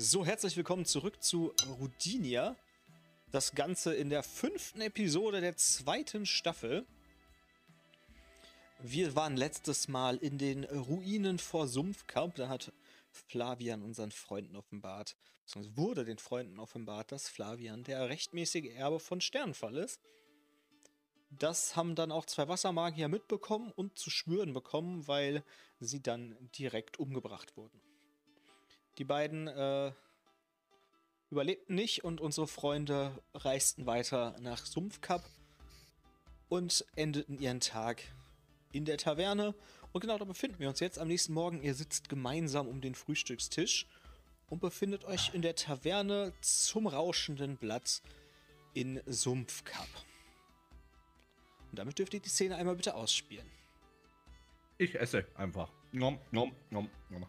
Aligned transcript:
So, 0.00 0.24
herzlich 0.24 0.56
willkommen 0.56 0.84
zurück 0.84 1.20
zu 1.24 1.52
Rudinia. 1.80 2.54
Das 3.32 3.56
Ganze 3.56 3.96
in 3.96 4.10
der 4.10 4.22
fünften 4.22 4.80
Episode 4.80 5.40
der 5.40 5.56
zweiten 5.56 6.24
Staffel. 6.24 6.86
Wir 8.78 9.16
waren 9.16 9.36
letztes 9.36 9.88
Mal 9.88 10.18
in 10.18 10.38
den 10.38 10.62
Ruinen 10.62 11.40
vor 11.40 11.66
Sumpfkamp. 11.66 12.36
Da 12.36 12.48
hat 12.48 12.72
Flavian 13.10 13.82
unseren 13.82 14.12
Freunden 14.12 14.54
offenbart, 14.54 15.16
beziehungsweise 15.44 15.76
wurde 15.76 16.04
den 16.04 16.18
Freunden 16.18 16.60
offenbart, 16.60 17.10
dass 17.10 17.28
Flavian 17.28 17.82
der 17.82 18.08
rechtmäßige 18.08 18.76
Erbe 18.76 19.00
von 19.00 19.20
Sternfall 19.20 19.78
ist. 19.78 20.00
Das 21.30 21.74
haben 21.74 21.96
dann 21.96 22.12
auch 22.12 22.24
zwei 22.24 22.46
Wassermagier 22.46 23.08
mitbekommen 23.08 23.72
und 23.72 23.98
zu 23.98 24.10
spüren 24.10 24.52
bekommen, 24.52 25.08
weil 25.08 25.42
sie 25.80 26.00
dann 26.00 26.36
direkt 26.56 27.00
umgebracht 27.00 27.56
wurden. 27.56 27.80
Die 28.98 29.04
beiden 29.04 29.46
äh, 29.46 29.92
überlebten 31.30 31.76
nicht 31.76 32.02
und 32.02 32.20
unsere 32.20 32.48
Freunde 32.48 33.16
reisten 33.32 33.86
weiter 33.86 34.36
nach 34.40 34.66
Sumpfkap 34.66 35.24
und 36.48 36.84
endeten 36.96 37.38
ihren 37.38 37.60
Tag 37.60 38.02
in 38.72 38.84
der 38.84 38.98
Taverne. 38.98 39.54
Und 39.92 40.00
genau 40.00 40.18
da 40.18 40.24
befinden 40.24 40.58
wir 40.58 40.68
uns 40.68 40.80
jetzt 40.80 40.98
am 40.98 41.06
nächsten 41.06 41.32
Morgen. 41.32 41.62
Ihr 41.62 41.74
sitzt 41.74 42.08
gemeinsam 42.08 42.66
um 42.66 42.80
den 42.80 42.96
Frühstückstisch 42.96 43.86
und 44.50 44.60
befindet 44.60 45.04
euch 45.04 45.32
in 45.32 45.42
der 45.42 45.54
Taverne 45.54 46.32
zum 46.40 46.88
rauschenden 46.88 47.56
Blatt 47.56 48.02
in 48.74 49.00
Sumpfkap. 49.06 49.88
Und 51.70 51.78
damit 51.78 51.98
dürft 51.98 52.14
ihr 52.14 52.20
die 52.20 52.28
Szene 52.28 52.56
einmal 52.56 52.74
bitte 52.74 52.94
ausspielen. 52.94 53.46
Ich 54.76 54.94
esse 54.98 55.24
einfach. 55.34 55.70
Nom, 55.92 56.18
nom, 56.32 56.52
nom, 56.70 56.88
nom. 57.10 57.26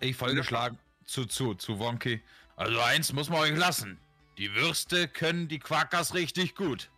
Ich 0.00 0.16
vollgeschlagen 0.16 0.78
zu, 1.04 1.26
zu, 1.26 1.54
zu 1.54 1.78
Wonky. 1.78 2.22
Also 2.56 2.80
eins 2.80 3.12
muss 3.12 3.28
man 3.28 3.40
euch 3.40 3.56
lassen. 3.56 3.98
Die 4.38 4.54
Würste 4.54 5.08
können 5.08 5.48
die 5.48 5.58
Quackers 5.58 6.14
richtig 6.14 6.54
gut. 6.54 6.90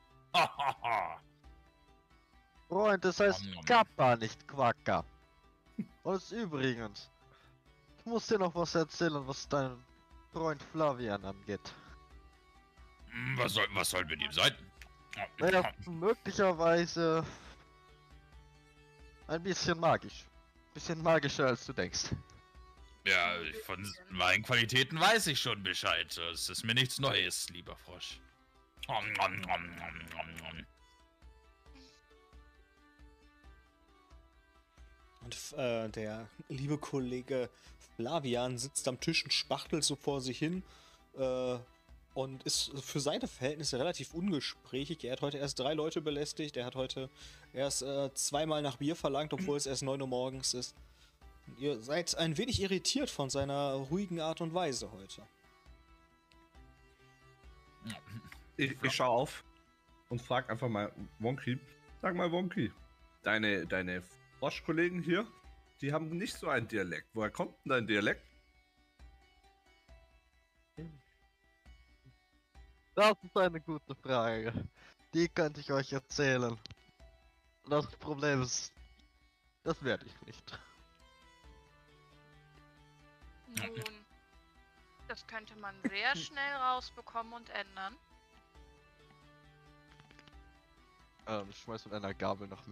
Freund, 2.68 3.04
das 3.04 3.20
heißt. 3.20 3.44
Kappa, 3.66 4.16
nicht 4.16 4.46
Quacka. 4.46 5.04
Und 6.04 6.30
übrigens, 6.30 7.10
ich 7.98 8.06
muss 8.06 8.26
dir 8.26 8.38
noch 8.38 8.54
was 8.54 8.74
erzählen, 8.74 9.26
was 9.26 9.48
deinen 9.48 9.82
Freund 10.32 10.62
Flavian 10.72 11.24
angeht. 11.24 11.74
Hm, 13.10 13.36
Was 13.38 13.52
soll, 13.54 13.66
was 13.74 13.90
soll 13.90 14.04
mit 14.06 14.20
ihm 14.20 14.32
sein? 14.32 14.52
Naja, 15.38 15.70
möglicherweise 15.86 17.24
ein 19.26 19.42
bisschen 19.42 19.78
magisch. 19.78 20.24
Bisschen 20.72 21.02
magischer 21.02 21.48
als 21.48 21.66
du 21.66 21.72
denkst. 21.72 22.10
Ja, 23.04 23.34
von 23.64 23.92
meinen 24.10 24.44
Qualitäten 24.44 24.98
weiß 24.98 25.26
ich 25.26 25.40
schon 25.40 25.62
Bescheid. 25.62 26.16
Es 26.32 26.48
ist 26.48 26.64
mir 26.64 26.74
nichts 26.74 27.00
Neues, 27.00 27.48
lieber 27.50 27.74
Frosch. 27.76 28.20
Nom, 28.88 29.12
nom, 29.14 29.40
nom, 29.40 29.76
nom, 29.76 29.98
nom, 30.14 30.36
nom. 30.36 30.66
Und 35.22 35.58
äh, 35.58 35.88
der 35.88 36.28
liebe 36.48 36.78
Kollege 36.78 37.50
Flavian 37.96 38.58
sitzt 38.58 38.86
am 38.86 39.00
Tisch 39.00 39.24
und 39.24 39.32
spachtelt 39.32 39.84
so 39.84 39.96
vor 39.96 40.20
sich 40.20 40.38
hin 40.38 40.62
äh, 41.16 41.58
und 42.14 42.42
ist 42.44 42.72
für 42.82 43.00
seine 43.00 43.26
Verhältnisse 43.26 43.78
relativ 43.78 44.14
ungesprächig. 44.14 45.04
Er 45.04 45.12
hat 45.12 45.22
heute 45.22 45.38
erst 45.38 45.58
drei 45.58 45.74
Leute 45.74 46.00
belästigt. 46.00 46.56
Er 46.56 46.66
hat 46.66 46.76
heute 46.76 47.10
erst 47.52 47.82
äh, 47.82 48.12
zweimal 48.14 48.62
nach 48.62 48.76
Bier 48.76 48.94
verlangt, 48.94 49.32
obwohl 49.32 49.56
es 49.56 49.66
erst 49.66 49.82
9 49.82 50.00
Uhr 50.00 50.08
morgens 50.08 50.54
ist. 50.54 50.74
Ihr 51.58 51.80
seid 51.80 52.16
ein 52.16 52.36
wenig 52.38 52.60
irritiert 52.60 53.10
von 53.10 53.30
seiner 53.30 53.74
ruhigen 53.74 54.20
Art 54.20 54.40
und 54.40 54.54
Weise 54.54 54.90
heute. 54.92 55.22
Ich, 58.56 58.76
ich 58.82 58.92
schaue 58.92 59.08
auf 59.08 59.44
und 60.08 60.20
frage 60.20 60.48
einfach 60.50 60.68
mal 60.68 60.92
Wonky. 61.18 61.58
Sag 62.00 62.14
mal, 62.14 62.30
Wonky, 62.30 62.72
deine, 63.22 63.66
deine 63.66 64.02
Froschkollegen 64.38 65.02
hier, 65.02 65.26
die 65.80 65.92
haben 65.92 66.08
nicht 66.16 66.36
so 66.36 66.48
einen 66.48 66.68
Dialekt. 66.68 67.08
Woher 67.14 67.30
kommt 67.30 67.54
denn 67.64 67.70
dein 67.70 67.86
Dialekt? 67.86 68.22
Das 72.94 73.14
ist 73.22 73.36
eine 73.36 73.60
gute 73.60 73.94
Frage. 73.94 74.52
Die 75.14 75.28
könnte 75.28 75.60
ich 75.60 75.72
euch 75.72 75.92
erzählen. 75.92 76.58
Das 77.68 77.86
Problem 77.96 78.42
ist, 78.42 78.72
das 79.62 79.82
werde 79.82 80.04
ich 80.06 80.26
nicht. 80.26 80.60
Nun, 83.58 84.06
das 85.08 85.26
könnte 85.26 85.54
man 85.56 85.74
sehr 85.88 86.16
schnell 86.16 86.54
rausbekommen 86.54 87.32
und 87.32 87.50
ändern. 87.50 87.96
Ähm, 91.26 91.48
ich 91.50 91.58
schmeiß 91.58 91.84
mit 91.84 91.94
einer 91.94 92.14
Gabel 92.14 92.48
nach. 92.48 92.62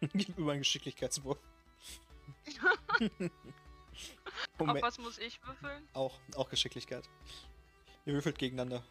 Gib 0.00 0.36
über 0.38 0.52
einen 0.52 0.60
Geschicklichkeitswurf. 0.60 1.38
Auf 4.58 4.82
was 4.82 4.98
muss 4.98 5.18
ich 5.18 5.40
würfeln? 5.46 5.88
auch, 5.94 6.18
auch 6.34 6.50
Geschicklichkeit. 6.50 7.08
Ihr 8.04 8.12
würfelt 8.14 8.38
gegeneinander. 8.38 8.82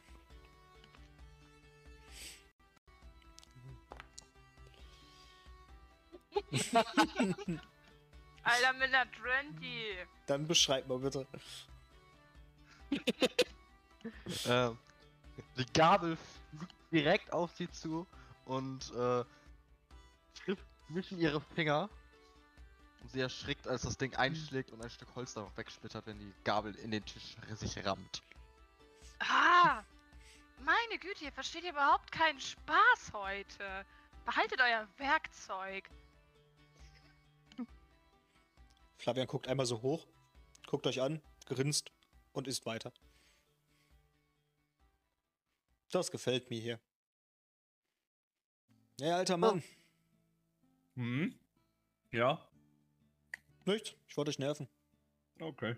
Alter, 8.45 8.73
mit 8.73 8.93
einer 8.93 9.11
20. 9.11 10.07
Dann 10.27 10.47
beschreib 10.47 10.87
mal 10.87 10.99
bitte. 10.99 11.27
Ähm, 14.45 14.77
die 15.57 15.65
Gabel 15.73 16.15
fliegt 16.15 16.75
direkt 16.91 17.33
auf 17.33 17.51
sie 17.55 17.69
zu 17.71 18.05
und 18.45 18.93
äh, 18.93 19.23
trifft 20.35 20.63
zwischen 20.87 21.17
ihre 21.17 21.41
Finger. 21.41 21.89
Und 23.01 23.11
sie 23.11 23.21
erschrickt, 23.21 23.67
als 23.67 23.81
das 23.81 23.97
Ding 23.97 24.15
einschlägt 24.15 24.71
und 24.71 24.83
ein 24.83 24.91
Stück 24.91 25.07
Holz 25.15 25.33
darauf 25.33 25.57
wegsplittert, 25.57 26.05
wenn 26.05 26.19
die 26.19 26.31
Gabel 26.43 26.75
in 26.75 26.91
den 26.91 27.03
Tisch 27.03 27.35
sich 27.55 27.83
rammt. 27.83 28.21
Ah! 29.19 29.83
Meine 30.59 30.99
Güte, 30.99 31.25
ihr 31.25 31.31
versteht 31.31 31.63
überhaupt 31.63 32.11
keinen 32.11 32.39
Spaß 32.39 33.11
heute. 33.13 33.85
Behaltet 34.25 34.61
euer 34.61 34.87
Werkzeug. 34.97 35.89
Flavian 39.05 39.27
guckt 39.27 39.47
einmal 39.47 39.67
so 39.67 39.83
hoch, 39.83 40.07
guckt 40.65 40.87
euch 40.87 40.99
an, 40.99 41.21
grinst 41.45 41.91
und 42.33 42.47
isst 42.47 42.65
weiter. 42.65 42.91
Das 45.91 46.09
gefällt 46.09 46.49
mir 46.49 46.59
hier. 46.59 46.79
Hey, 48.99 49.11
alter 49.11 49.37
Mann. 49.37 49.61
Hm? 50.95 51.37
Ja? 52.13 52.49
Nichts, 53.65 53.93
ich 54.07 54.17
wollte 54.17 54.29
euch 54.29 54.39
nerven. 54.39 54.67
Okay. 55.39 55.75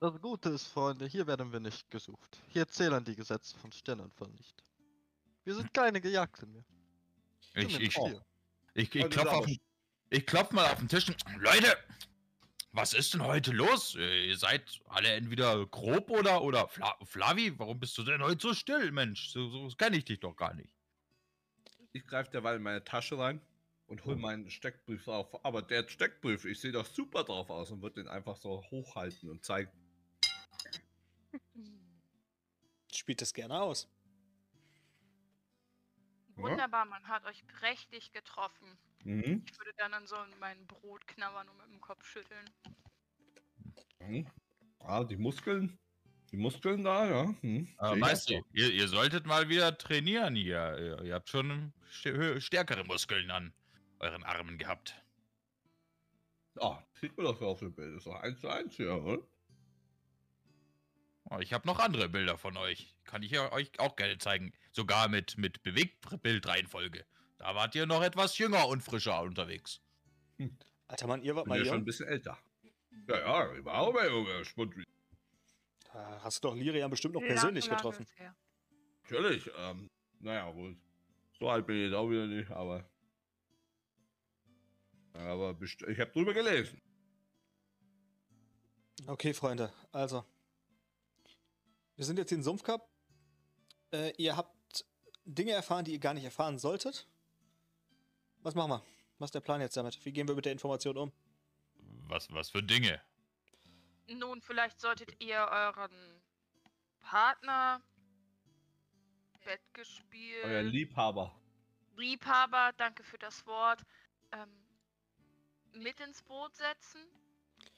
Das 0.00 0.20
Gute 0.20 0.48
ist, 0.48 0.66
Freunde, 0.66 1.06
hier 1.06 1.28
werden 1.28 1.52
wir 1.52 1.60
nicht 1.60 1.88
gesucht. 1.88 2.42
Hier 2.48 2.66
zählen 2.66 3.04
die 3.04 3.14
Gesetze 3.14 3.56
von 3.56 3.70
Sternanfall 3.70 4.30
nicht. 4.32 4.64
Wir 5.44 5.54
sind 5.54 5.72
keine 5.72 6.00
Gejagten 6.00 6.50
mehr. 6.50 6.64
Ich, 7.54 7.78
ich, 7.78 7.96
ich, 7.96 7.96
ich 8.74 9.04
Heute 9.04 9.08
klopf 9.08 9.26
ist 9.26 9.32
auf, 9.32 9.46
den- 9.46 9.69
ich 10.10 10.26
klopf 10.26 10.50
mal 10.52 10.70
auf 10.70 10.78
den 10.78 10.88
Tisch. 10.88 11.08
und- 11.08 11.24
Leute, 11.38 11.76
was 12.72 12.92
ist 12.92 13.14
denn 13.14 13.22
heute 13.24 13.52
los? 13.52 13.96
Äh, 13.96 14.28
Ihr 14.28 14.36
seid 14.36 14.80
alle 14.88 15.08
entweder 15.08 15.66
grob 15.66 16.10
oder 16.10 16.42
oder 16.42 16.68
Fla 16.68 16.96
Flavi, 17.04 17.58
warum 17.58 17.80
bist 17.80 17.96
du 17.98 18.02
denn 18.04 18.22
heute 18.22 18.40
so 18.48 18.54
still, 18.54 18.90
Mensch? 18.92 19.28
So, 19.30 19.48
so 19.68 19.74
kenne 19.76 19.96
ich 19.96 20.04
dich 20.04 20.20
doch 20.20 20.36
gar 20.36 20.54
nicht. 20.54 20.72
Ich 21.92 22.06
greife 22.06 22.30
derweil 22.30 22.56
in 22.56 22.62
meine 22.62 22.84
Tasche 22.84 23.18
rein 23.18 23.40
und 23.88 24.04
hol 24.04 24.14
meinen 24.14 24.48
Steckbrief 24.50 25.08
auf. 25.08 25.44
Aber 25.44 25.62
der 25.62 25.88
Steckbrief, 25.88 26.44
ich 26.44 26.60
sehe 26.60 26.70
doch 26.70 26.86
super 26.86 27.24
drauf 27.24 27.50
aus 27.50 27.72
und 27.72 27.82
würde 27.82 28.02
den 28.02 28.08
einfach 28.08 28.36
so 28.36 28.62
hochhalten 28.70 29.28
und 29.28 29.44
zeigen. 29.44 29.70
Spielt 32.92 33.20
das 33.20 33.32
gerne 33.34 33.60
aus. 33.60 33.88
Wunderbar, 36.42 36.84
man 36.84 37.06
hat 37.08 37.24
euch 37.26 37.46
prächtig 37.46 38.12
getroffen. 38.12 38.78
Mhm. 39.04 39.44
Ich 39.50 39.58
würde 39.58 39.72
dann 39.78 39.94
an 39.94 40.06
so 40.06 40.16
mein 40.38 40.66
Brot 40.66 41.06
knabbern 41.06 41.48
und 41.48 41.56
mit 41.58 41.66
dem 41.68 41.80
Kopf 41.80 42.04
schütteln. 42.04 42.50
Mhm. 44.00 44.26
Ah, 44.80 45.04
die 45.04 45.16
Muskeln. 45.16 45.78
Die 46.32 46.36
Muskeln 46.36 46.84
da, 46.84 47.08
ja. 47.08 47.34
Hm. 47.40 47.68
Ich 47.68 47.98
Meister, 47.98 48.36
auch 48.36 48.44
ihr, 48.52 48.70
ihr 48.72 48.88
solltet 48.88 49.26
mal 49.26 49.48
wieder 49.48 49.76
trainieren 49.76 50.36
hier. 50.36 50.76
Ihr, 50.78 51.02
ihr 51.02 51.14
habt 51.14 51.28
schon 51.28 51.72
stärkere 51.90 52.84
Muskeln 52.84 53.30
an 53.30 53.52
euren 53.98 54.22
Armen 54.22 54.56
gehabt. 54.56 54.94
so. 56.54 56.62
Ah, 56.62 56.86
sieht 57.00 57.16
man 57.16 57.26
doch 57.26 57.40
auf 57.40 57.58
dem 57.58 57.74
Bild. 57.74 57.96
Ist 57.96 58.06
doch 58.06 58.14
eins 58.14 58.40
zu 58.40 58.48
eins 58.48 58.76
hier, 58.76 58.94
oder? 58.94 59.18
Oh, 61.24 61.38
ich 61.40 61.52
habe 61.52 61.66
noch 61.66 61.78
andere 61.78 62.08
Bilder 62.08 62.38
von 62.38 62.56
euch. 62.56 62.94
Kann 63.10 63.24
ich 63.24 63.32
ja 63.32 63.50
euch 63.52 63.72
auch 63.80 63.96
gerne 63.96 64.18
zeigen. 64.18 64.52
Sogar 64.70 65.08
mit, 65.08 65.36
mit 65.36 65.64
Bewegtbildreihenfolge. 65.64 67.04
Da 67.38 67.56
wart 67.56 67.74
ihr 67.74 67.84
noch 67.86 68.02
etwas 68.04 68.38
jünger 68.38 68.68
und 68.68 68.82
frischer 68.82 69.20
unterwegs. 69.22 69.80
Alter 70.86 71.08
Mann, 71.08 71.20
ihr 71.22 71.34
wart 71.34 71.46
Bin 71.46 71.50
mal 71.50 71.58
ja 71.58 71.64
schon 71.64 71.74
ein 71.74 71.78
jung. 71.78 71.84
bisschen 71.86 72.06
älter. 72.06 72.38
Ja, 73.08 73.18
ja, 73.18 73.54
überhaupt, 73.54 73.98
Junge. 74.08 74.44
Spund- 74.44 74.74
Da 75.92 76.20
hast 76.22 76.44
du 76.44 76.48
doch 76.48 76.54
Lirian 76.54 76.88
bestimmt 76.88 77.14
noch 77.14 77.20
persönlich 77.20 77.66
lange 77.66 77.76
getroffen. 77.78 78.02
ist 78.04 78.16
her. 78.16 78.36
Natürlich, 79.02 79.50
ähm, 79.58 79.90
naja, 80.20 80.54
wohl. 80.54 80.76
So 81.40 81.48
alt 81.50 81.66
bin 81.66 81.76
ich 81.76 81.82
jetzt 81.86 81.94
auch 81.94 82.08
wieder 82.08 82.26
nicht, 82.28 82.50
aber. 82.52 82.88
Aber 85.14 85.56
ich 85.60 85.98
habe 86.00 86.12
drüber 86.12 86.32
gelesen. 86.32 86.80
Okay, 89.08 89.34
Freunde, 89.34 89.72
also. 89.90 90.24
Wir 91.96 92.04
sind 92.04 92.18
jetzt 92.18 92.30
in 92.32 92.42
Sumpfkap. 92.44 92.88
Äh, 93.92 94.12
ihr 94.18 94.36
habt 94.36 94.84
Dinge 95.24 95.52
erfahren, 95.52 95.84
die 95.84 95.92
ihr 95.92 95.98
gar 95.98 96.14
nicht 96.14 96.24
erfahren 96.24 96.58
solltet. 96.58 97.06
Was 98.42 98.54
machen 98.54 98.70
wir? 98.70 98.82
Was 99.18 99.28
ist 99.28 99.34
der 99.34 99.40
Plan 99.40 99.60
jetzt 99.60 99.76
damit? 99.76 100.02
Wie 100.04 100.12
gehen 100.12 100.26
wir 100.28 100.34
mit 100.34 100.44
der 100.46 100.52
Information 100.52 100.96
um? 100.96 101.12
Was, 102.08 102.32
was 102.32 102.50
für 102.50 102.62
Dinge? 102.62 103.00
Nun, 104.08 104.40
vielleicht 104.40 104.80
solltet 104.80 105.20
ihr 105.22 105.36
euren 105.50 105.92
Partner, 107.00 107.80
Bettgespielt, 109.44 110.44
Euer 110.44 110.62
Liebhaber. 110.62 111.34
Liebhaber, 111.96 112.72
danke 112.76 113.02
für 113.04 113.18
das 113.18 113.46
Wort, 113.46 113.80
ähm, 114.32 114.62
mit 115.72 115.98
ins 116.00 116.22
Boot 116.22 116.54
setzen. 116.56 117.00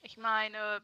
Ich 0.01 0.17
meine, 0.17 0.57
ihr 0.57 0.83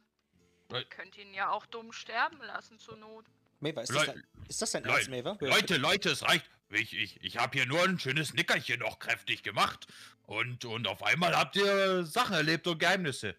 Leu- 0.71 0.85
könnt 0.91 1.17
ihn 1.19 1.33
ja 1.35 1.51
auch 1.51 1.67
dumm 1.67 1.93
sterben 1.93 2.39
lassen 2.43 2.79
zur 2.79 2.97
Not. 2.97 3.25
Maver, 3.61 3.83
ist, 3.83 3.91
Leu- 3.91 4.05
das 4.07 4.15
dein, 4.15 4.25
ist 4.49 4.63
das 4.63 4.71
dein 4.73 4.85
Leu- 4.85 4.93
Ernst, 4.95 5.11
Maver? 5.11 5.37
Leute, 5.41 5.77
Leute, 5.77 6.11
es 6.11 6.23
reicht. 6.23 6.49
Ich, 6.71 6.93
ich, 6.95 7.23
ich 7.23 7.39
habe 7.39 7.57
hier 7.57 7.67
nur 7.67 7.83
ein 7.83 7.99
schönes 7.99 8.35
Nickerchen 8.35 8.81
noch 8.81 8.99
kräftig 8.99 9.43
gemacht. 9.43 9.87
Und, 10.23 10.65
und 10.67 10.87
auf 10.87 11.03
einmal 11.03 11.35
habt 11.37 11.57
ihr 11.57 12.05
Sachen 12.05 12.35
erlebt 12.35 12.67
und 12.67 12.79
Geheimnisse. 12.79 13.35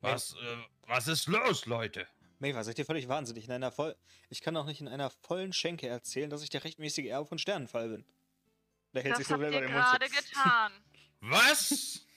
Was, 0.00 0.32
äh, 0.34 0.56
was 0.86 1.06
ist 1.08 1.26
los, 1.28 1.66
Leute? 1.66 2.06
Maver, 2.40 2.62
seid 2.64 2.78
ihr 2.78 2.84
völlig 2.86 3.08
wahnsinnig? 3.08 3.44
In 3.46 3.52
einer 3.52 3.70
voll 3.72 3.96
ich 4.30 4.40
kann 4.42 4.56
auch 4.56 4.66
nicht 4.66 4.80
in 4.80 4.88
einer 4.88 5.10
vollen 5.10 5.52
Schenke 5.52 5.88
erzählen, 5.88 6.28
dass 6.28 6.42
ich 6.42 6.50
der 6.50 6.62
rechtmäßige 6.64 7.06
Erbe 7.06 7.26
von 7.26 7.38
Sternenfall 7.38 7.88
bin. 7.88 8.04
Der 8.94 9.02
hält 9.02 9.12
Das 9.12 9.18
sich 9.18 9.26
so 9.28 9.34
habt 9.34 9.42
selber 9.42 9.56
ihr 9.56 9.62
den 9.62 9.72
Mund 9.72 9.84
gerade 9.84 10.08
getan. 10.08 10.72
Was? 11.20 12.04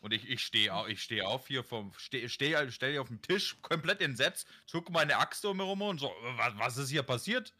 Und 0.00 0.12
ich, 0.12 0.28
ich 0.28 0.42
stehe 0.42 0.72
auf, 0.72 0.88
ich 0.88 1.02
steh 1.02 1.22
auf 1.22 1.48
hier 1.48 1.64
vom, 1.64 1.92
stehe 1.96 2.28
steh, 2.28 2.70
stell 2.70 2.98
auf 2.98 3.08
dem 3.08 3.20
Tisch, 3.20 3.56
komplett 3.62 4.00
entsetzt, 4.00 4.46
zucke 4.66 4.92
meine 4.92 5.16
Axt 5.16 5.44
um 5.44 5.56
mir 5.56 5.64
rum 5.64 5.82
und 5.82 5.98
so, 5.98 6.12
was, 6.36 6.56
was 6.56 6.76
ist 6.76 6.90
hier 6.90 7.02
passiert? 7.02 7.52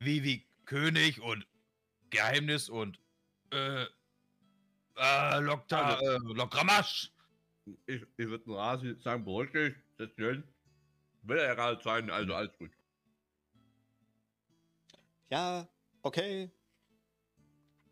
Wie, 0.00 0.22
wie 0.22 0.46
König 0.66 1.20
und 1.20 1.46
Geheimnis 2.10 2.68
und, 2.68 3.00
äh, 3.50 3.86
äh, 4.96 5.40
Lokta, 5.40 5.98
äh, 5.98 6.18
Lokramasch. 6.18 7.10
Ich, 7.86 8.02
ich 8.02 8.26
würde 8.26 8.54
Rasi 8.54 8.94
sagen, 9.00 9.24
beruhig 9.24 9.50
dich, 9.52 9.74
setz 9.96 10.14
dich 10.16 10.26
hin. 10.26 10.44
Will 11.22 11.38
er 11.38 11.56
gerade 11.56 11.82
sein, 11.82 12.10
also 12.10 12.34
alles 12.34 12.56
gut. 12.58 12.70
Ja, 15.30 15.66
okay. 16.02 16.50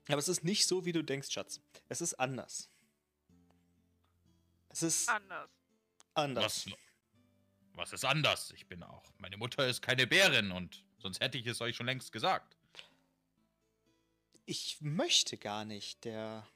Aber 0.08 0.19
es 0.19 0.29
ist 0.29 0.44
nicht 0.44 0.67
so, 0.67 0.84
wie 0.84 0.93
du 0.93 1.02
denkst, 1.02 1.31
Schatz. 1.31 1.61
Es 1.88 2.00
ist 2.02 2.14
anders. 2.14 2.71
Es 4.72 4.82
ist 4.82 5.08
Anders. 5.08 5.50
anders. 6.14 6.66
Was, 6.66 6.76
was 7.74 7.92
ist 7.92 8.04
anders? 8.04 8.50
Ich 8.52 8.66
bin 8.66 8.82
auch, 8.82 9.04
meine 9.19 9.36
Mutter 9.36 9.66
ist 9.66 9.82
keine 9.82 10.06
Bärin 10.06 10.50
und 10.50 10.84
sonst 10.98 11.20
hätte 11.20 11.36
ich 11.36 11.46
es 11.46 11.60
euch 11.60 11.76
schon 11.76 11.86
längst 11.86 12.10
gesagt. 12.10 12.56
Ich 14.46 14.80
möchte 14.80 15.36
gar 15.36 15.64
nicht 15.64 16.04
der, 16.04 16.46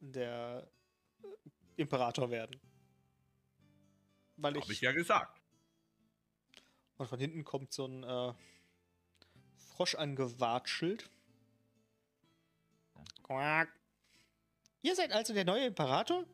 der 0.00 0.68
äh, 1.22 1.26
Imperator 1.76 2.30
werden. 2.30 2.60
Weil 4.36 4.54
Hab 4.54 4.62
ich 4.64 4.70
ich. 4.70 4.80
ja 4.80 4.92
gesagt. 4.92 5.40
Und 6.96 7.08
von 7.08 7.18
hinten 7.18 7.44
kommt 7.44 7.72
so 7.72 7.86
ein 7.86 8.04
äh, 8.04 8.34
Frosch 9.74 9.96
angewatschelt. 9.96 11.10
Quack. 13.24 13.68
Ihr 14.82 14.94
seid 14.94 15.12
also 15.12 15.34
der 15.34 15.44
neue 15.44 15.66
Imperator? 15.66 16.24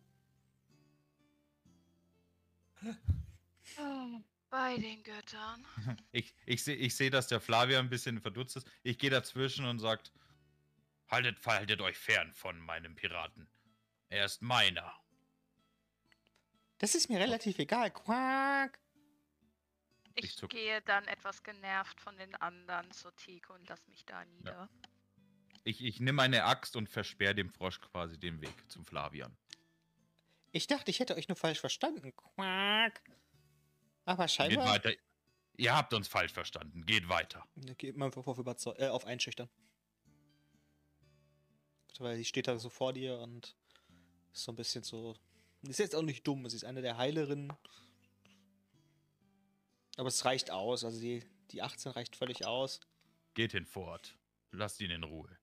Oh, 3.78 4.20
bei 4.50 4.76
den 4.76 5.02
Göttern. 5.02 5.66
Ich, 6.12 6.34
ich 6.44 6.64
sehe, 6.64 6.76
ich 6.76 6.96
seh, 6.96 7.10
dass 7.10 7.28
der 7.28 7.40
Flavian 7.40 7.86
ein 7.86 7.90
bisschen 7.90 8.20
verdutzt 8.20 8.56
ist. 8.56 8.68
Ich 8.82 8.98
gehe 8.98 9.10
dazwischen 9.10 9.64
und 9.64 9.78
sagt, 9.78 10.12
haltet, 11.08 11.44
haltet 11.46 11.80
euch 11.80 11.96
fern 11.96 12.32
von 12.34 12.58
meinem 12.60 12.94
Piraten. 12.96 13.48
Er 14.08 14.24
ist 14.24 14.42
meiner. 14.42 14.92
Das 16.78 16.94
ist 16.94 17.08
mir 17.08 17.20
relativ 17.20 17.58
egal. 17.58 17.90
Quack. 17.90 18.78
Ich 20.16 20.42
Ich 20.42 20.48
gehe 20.48 20.82
dann 20.82 21.06
etwas 21.06 21.42
genervt 21.42 22.00
von 22.00 22.16
den 22.16 22.34
anderen 22.36 22.90
zur 22.90 23.14
Theke 23.16 23.52
und 23.52 23.68
lass 23.68 23.86
mich 23.88 24.04
da 24.04 24.24
nieder. 24.24 24.68
Ich, 25.62 25.84
ich 25.84 26.00
nehme 26.00 26.22
eine 26.22 26.44
Axt 26.44 26.74
und 26.74 26.88
versperre 26.88 27.34
dem 27.34 27.50
Frosch 27.50 27.80
quasi 27.80 28.18
den 28.18 28.40
Weg 28.40 28.70
zum 28.70 28.84
Flavian. 28.84 29.36
Ich 30.52 30.66
dachte, 30.66 30.90
ich 30.90 30.98
hätte 31.00 31.16
euch 31.16 31.28
nur 31.28 31.36
falsch 31.36 31.60
verstanden. 31.60 32.12
Quack. 32.14 33.02
Aber 34.04 34.24
Geht 34.24 34.32
scheinbar. 34.32 34.68
weiter. 34.68 34.92
Ihr 35.56 35.76
habt 35.76 35.92
uns 35.94 36.08
falsch 36.08 36.32
verstanden. 36.32 36.84
Geht 36.86 37.08
weiter. 37.08 37.46
Geht 37.78 37.96
man 37.96 38.12
auf, 38.12 38.38
überzeu- 38.38 38.76
äh, 38.78 38.88
auf 38.88 39.04
einschüchtern. 39.04 39.48
Weil 41.98 42.16
sie 42.16 42.24
steht 42.24 42.48
da 42.48 42.58
so 42.58 42.70
vor 42.70 42.92
dir 42.94 43.18
und 43.18 43.54
ist 44.32 44.44
so 44.44 44.52
ein 44.52 44.56
bisschen 44.56 44.82
so. 44.82 45.14
Ist 45.62 45.78
jetzt 45.78 45.94
auch 45.94 46.02
nicht 46.02 46.26
dumm, 46.26 46.48
sie 46.48 46.56
ist 46.56 46.64
eine 46.64 46.80
der 46.80 46.96
Heilerinnen. 46.96 47.52
Aber 49.98 50.08
es 50.08 50.24
reicht 50.24 50.50
aus, 50.50 50.82
also 50.82 50.98
die, 50.98 51.22
die 51.50 51.60
18 51.60 51.92
reicht 51.92 52.16
völlig 52.16 52.46
aus. 52.46 52.80
Geht 53.34 53.52
hinfort. 53.52 54.16
Lasst 54.50 54.80
ihn 54.80 54.90
in 54.90 55.04
Ruhe. 55.04 55.36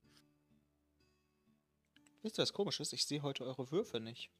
Wisst 2.23 2.39
ihr, 2.39 2.41
was 2.41 2.53
komisch 2.53 2.79
ist? 2.79 2.91
Ich 2.93 3.05
sehe 3.05 3.21
heute 3.21 3.45
eure 3.45 3.69
Würfe 3.69 3.99
nicht. 3.99 4.31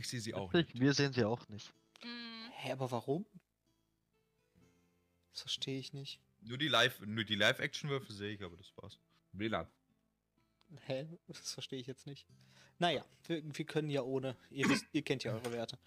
Ich 0.00 0.08
sehe 0.08 0.20
sie 0.20 0.32
auch 0.32 0.50
nicht. 0.54 0.80
Wir 0.80 0.94
sehen 0.94 1.12
sie 1.12 1.24
auch 1.26 1.46
nicht. 1.50 1.74
Hm, 2.00 2.50
Hä, 2.52 2.72
aber 2.72 2.90
warum? 2.90 3.26
Das 5.32 5.42
verstehe 5.42 5.78
ich 5.78 5.92
nicht. 5.92 6.18
Nur 6.40 6.56
die 6.56 6.68
Live, 6.68 7.00
nur 7.00 7.24
die 7.24 7.34
Live-Action-Würfe 7.34 8.10
sehe 8.10 8.32
ich, 8.32 8.42
aber 8.42 8.56
das 8.56 8.74
war's. 8.76 8.98
WLAN. 9.32 9.66
Hä? 10.86 11.06
Das 11.26 11.52
verstehe 11.52 11.78
ich 11.78 11.86
jetzt 11.86 12.06
nicht. 12.06 12.26
Naja, 12.78 13.04
wir, 13.26 13.42
wir 13.44 13.64
können 13.66 13.90
ja 13.90 14.00
ohne. 14.00 14.38
Ihr, 14.48 14.70
wisst, 14.70 14.86
ihr 14.92 15.02
kennt 15.02 15.22
ja 15.22 15.34
eure 15.34 15.52
Werte. 15.52 15.78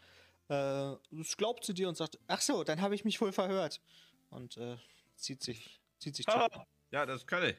Äh, 0.47 0.95
das 1.09 1.35
glaubt 1.35 1.65
sie 1.65 1.73
dir 1.73 1.89
und 1.89 1.97
sagt, 1.97 2.19
ach 2.27 2.41
so, 2.41 2.63
dann 2.63 2.81
habe 2.81 2.93
ich 2.93 3.03
mich 3.03 3.19
wohl 3.19 3.31
verhört. 3.31 3.81
Und 4.29 4.57
äh, 4.57 4.77
zieht 5.15 5.41
sich, 5.41 5.81
zieht 5.97 6.15
sich 6.15 6.27
zurück. 6.27 6.51
Ah, 6.53 6.67
ja, 6.91 7.07
das 7.07 7.25
kann 7.25 7.45
ich. 7.45 7.55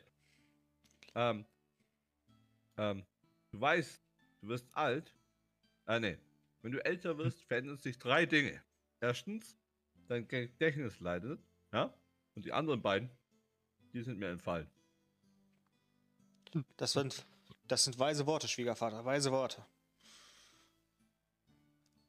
Ähm, 1.17 1.47
ähm, 2.77 3.05
du 3.51 3.61
weißt, 3.61 4.01
du 4.41 4.49
wirst 4.49 4.69
alt. 4.77 5.13
Ah, 5.87 5.99
nee. 5.99 6.17
Wenn 6.65 6.73
du 6.73 6.83
älter 6.83 7.19
wirst, 7.19 7.43
verändern 7.43 7.77
sich 7.77 7.99
drei 7.99 8.25
Dinge. 8.25 8.59
Erstens, 8.99 9.59
dein 10.09 10.27
Gedächtnis 10.27 10.99
leidet. 10.99 11.39
Ja? 11.75 11.93
Und 12.35 12.47
die 12.47 12.55
anderen 12.55 12.81
beiden, 12.81 13.11
die 13.93 14.01
sind 14.01 14.19
mir 14.19 14.31
entfallen. 14.31 14.71
Das 16.79 16.93
sind, 16.93 17.27
das 17.69 17.85
sind 17.85 17.99
weise 17.99 18.27
Worte, 18.27 18.49
Schwiegervater, 18.49 19.05
weise 19.05 19.31
Worte. 19.31 19.63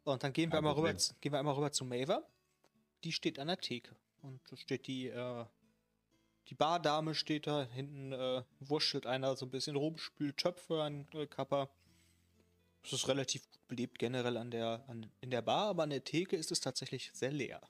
Und 0.05 0.23
dann 0.23 0.31
gehen 0.31 0.49
wir, 0.53 0.59
einmal 0.59 0.73
rüber, 0.75 0.93
gehen 0.93 1.33
wir 1.33 1.39
einmal 1.39 1.55
rüber 1.55 1.73
zu 1.73 1.83
Maver. 1.83 2.25
Die 3.03 3.11
steht 3.11 3.39
an 3.39 3.47
der 3.47 3.57
Theke. 3.57 3.93
Und 4.21 4.39
da 4.49 4.55
steht 4.55 4.87
die, 4.87 5.07
äh, 5.07 5.45
die 6.47 6.55
Bardame 6.55 7.13
steht 7.13 7.47
da, 7.47 7.65
hinten 7.65 8.13
äh, 8.13 8.41
wurschtelt 8.61 9.05
einer 9.05 9.35
so 9.35 9.47
ein 9.47 9.51
bisschen 9.51 9.75
rum, 9.75 9.97
spült 9.97 10.37
Töpfe 10.37 10.81
an 10.81 11.09
äh, 11.11 11.27
Kappa. 11.27 11.69
Es 12.85 12.93
ist 12.93 13.07
relativ 13.07 13.49
gut 13.49 13.55
belebt 13.67 13.99
generell 13.99 14.37
an 14.37 14.51
der, 14.51 14.85
an, 14.87 15.11
in 15.21 15.31
der 15.31 15.41
Bar, 15.41 15.69
aber 15.69 15.83
an 15.83 15.89
der 15.89 16.03
Theke 16.03 16.35
ist 16.35 16.51
es 16.51 16.59
tatsächlich 16.59 17.11
sehr 17.13 17.31
leer. 17.31 17.61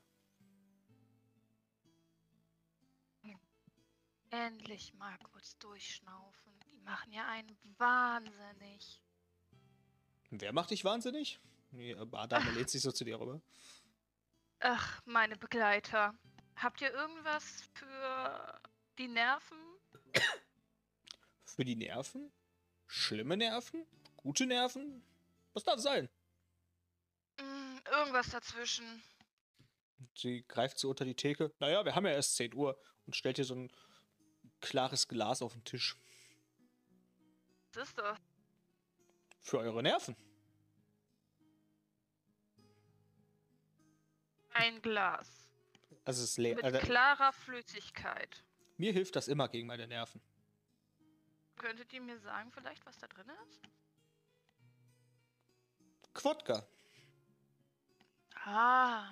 endlich 4.32 4.94
mal 4.96 5.18
kurz 5.32 5.58
durchschnaufen. 5.60 6.52
Die 6.70 6.82
machen 6.82 7.14
ja 7.14 7.26
einen 7.28 7.58
wahnsinnig. 7.78 9.02
Wer 10.30 10.52
macht 10.52 10.72
dich 10.72 10.84
wahnsinnig? 10.84 11.40
Die 11.72 11.92
äh, 11.92 12.06
Bardame 12.06 12.52
lädt 12.52 12.70
sich 12.70 12.82
so 12.82 12.92
zu 12.92 13.06
dir 13.06 13.18
rüber. 13.18 13.42
Ach, 14.60 15.02
meine 15.06 15.38
Begleiter. 15.38 16.14
Habt 16.58 16.82
ihr 16.82 16.94
irgendwas 16.94 17.64
für 17.74 18.62
die 18.98 19.08
Nerven? 19.08 19.58
Für 21.46 21.64
die 21.64 21.78
Nerven? 21.78 22.30
Schlimme 22.88 23.38
Nerven? 23.38 23.86
Gute 24.26 24.48
Nerven? 24.48 25.04
Was 25.54 25.64
darf 25.64 25.78
es 25.78 25.84
sein? 25.84 26.10
Mm, 27.40 27.78
irgendwas 27.92 28.28
dazwischen. 28.32 29.04
Sie 30.16 30.44
greift 30.48 30.80
sie 30.80 30.88
unter 30.88 31.06
die 31.06 31.14
Theke. 31.14 31.54
Naja, 31.60 31.86
wir 31.86 31.94
haben 31.94 32.08
ja 32.08 32.14
erst 32.14 32.36
10 32.38 32.56
Uhr 32.56 32.76
und 33.06 33.16
stellt 33.16 33.36
hier 33.36 33.46
so 33.46 33.54
ein 33.54 33.72
klares 34.62 35.08
Glas 35.08 35.44
auf 35.44 35.54
den 35.54 35.64
Tisch. 35.64 35.96
Was 37.74 37.90
ist 37.90 38.00
das? 38.00 38.18
Für 39.42 39.60
eure 39.60 39.84
Nerven. 39.84 40.16
Ein 44.54 44.82
Glas. 44.82 45.52
Also 46.04 46.24
es 46.24 46.32
ist 46.32 46.38
leer. 46.38 46.56
Mit 46.56 46.66
also- 46.66 46.80
klarer 46.80 47.32
Flüssigkeit. 47.32 48.44
Mir 48.78 48.92
hilft 48.92 49.16
das 49.16 49.28
immer 49.28 49.50
gegen 49.50 49.68
meine 49.68 49.88
Nerven. 49.88 50.20
Könntet 51.58 51.94
ihr 51.94 52.02
mir 52.02 52.18
sagen, 52.18 52.52
vielleicht, 52.52 52.84
was 52.88 52.98
da 52.98 53.08
drin 53.08 53.30
ist? 53.48 53.62
Quodka, 56.16 56.66
Ah. 58.46 59.10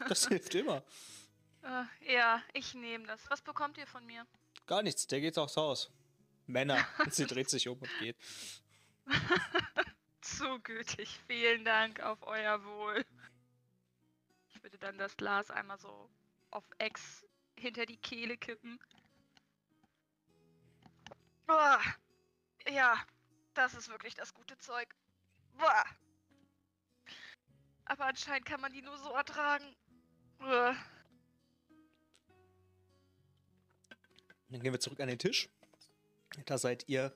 das 0.08 0.26
hilft 0.26 0.54
immer. 0.54 0.82
Äh, 1.62 2.14
ja, 2.14 2.42
ich 2.52 2.74
nehme 2.74 3.06
das. 3.06 3.20
Was 3.30 3.42
bekommt 3.42 3.78
ihr 3.78 3.86
von 3.86 4.04
mir? 4.06 4.26
Gar 4.66 4.82
nichts, 4.82 5.06
der 5.06 5.20
geht 5.20 5.38
aufs 5.38 5.56
Haus. 5.56 5.90
Männer. 6.46 6.84
Sie 7.10 7.26
dreht 7.26 7.48
sich 7.48 7.68
um 7.68 7.78
und 7.78 7.98
geht. 7.98 8.16
Zu 10.20 10.58
gütig. 10.60 11.20
Vielen 11.28 11.64
Dank 11.64 12.00
auf 12.00 12.22
euer 12.22 12.64
Wohl. 12.64 13.04
Ich 14.48 14.62
würde 14.62 14.78
dann 14.78 14.98
das 14.98 15.16
Glas 15.16 15.50
einmal 15.50 15.78
so 15.78 16.10
auf 16.50 16.64
Ex 16.78 17.24
hinter 17.56 17.86
die 17.86 17.98
Kehle 17.98 18.36
kippen. 18.36 18.80
Boah. 21.46 21.80
Ja, 22.68 22.98
das 23.54 23.74
ist 23.74 23.88
wirklich 23.88 24.14
das 24.14 24.34
gute 24.34 24.58
Zeug. 24.58 24.94
Boah. 25.58 25.84
Aber 27.86 28.06
anscheinend 28.06 28.46
kann 28.46 28.60
man 28.60 28.72
die 28.72 28.82
nur 28.82 28.98
so 28.98 29.10
ertragen. 29.12 29.74
Uah. 30.40 30.74
Dann 34.48 34.60
gehen 34.62 34.72
wir 34.72 34.80
zurück 34.80 35.00
an 35.00 35.08
den 35.08 35.18
Tisch. 35.18 35.48
Da 36.46 36.58
seid 36.58 36.84
ihr 36.88 37.14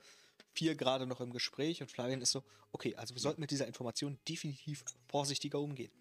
vier 0.54 0.75
gerade 0.75 1.06
noch 1.06 1.20
im 1.20 1.32
Gespräch 1.32 1.80
und 1.80 1.90
Flavian 1.90 2.20
ist 2.23 2.32
so, 2.32 2.44
okay, 2.73 2.94
also 2.97 3.14
wir 3.14 3.20
sollten 3.20 3.40
mit 3.40 3.50
dieser 3.50 3.66
Information 3.66 4.18
definitiv 4.28 4.85
vorsichtiger 5.09 5.61
umgehen. 5.61 5.92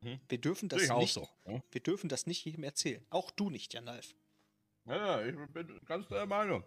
Mhm. 0.00 0.20
Wir 0.28 0.38
dürfen 0.38 0.68
das 0.68 0.82
ich 0.82 0.90
auch 0.90 1.00
nicht, 1.00 1.12
so. 1.14 1.28
Ja, 1.46 1.62
wir 1.70 1.80
dürfen 1.80 2.08
das 2.08 2.26
nicht 2.26 2.44
jedem 2.44 2.64
erzählen. 2.64 3.04
Auch 3.10 3.30
du 3.30 3.50
nicht, 3.50 3.74
Janalf. 3.74 4.14
ja 4.84 5.24
ich 5.24 5.36
bin 5.52 5.80
ganz 5.84 6.08
der 6.08 6.26
Meinung. 6.26 6.64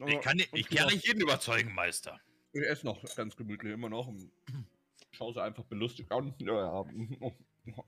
Aber- 0.00 0.08
Ich 0.10 0.20
kann, 0.20 0.38
ich 0.38 0.68
kann 0.68 0.86
nicht 0.88 1.06
jeden 1.06 1.20
überzeugen, 1.20 1.74
Meister. 1.74 2.20
Ich 2.52 2.62
esse 2.62 2.84
noch 2.86 3.02
ganz 3.14 3.34
gemütlich 3.36 3.72
immer 3.72 3.88
noch 3.88 4.06
und 4.08 4.30
schaue 5.12 5.32
sie 5.32 5.42
einfach 5.42 5.64
belustigt 5.64 6.10
an. 6.12 6.34
Ja, 6.38 6.84
ja. 6.84 7.32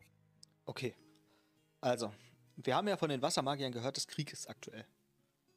Okay. 0.67 0.95
Also, 1.83 2.15
wir 2.57 2.75
haben 2.75 2.89
ja 2.89 2.97
von 2.97 3.11
den 3.11 3.21
Wassermagiern 3.21 3.71
gehört, 3.73 3.99
dass 3.99 4.07
Krieg 4.07 4.33
ist 4.33 4.49
aktuell. 4.49 4.87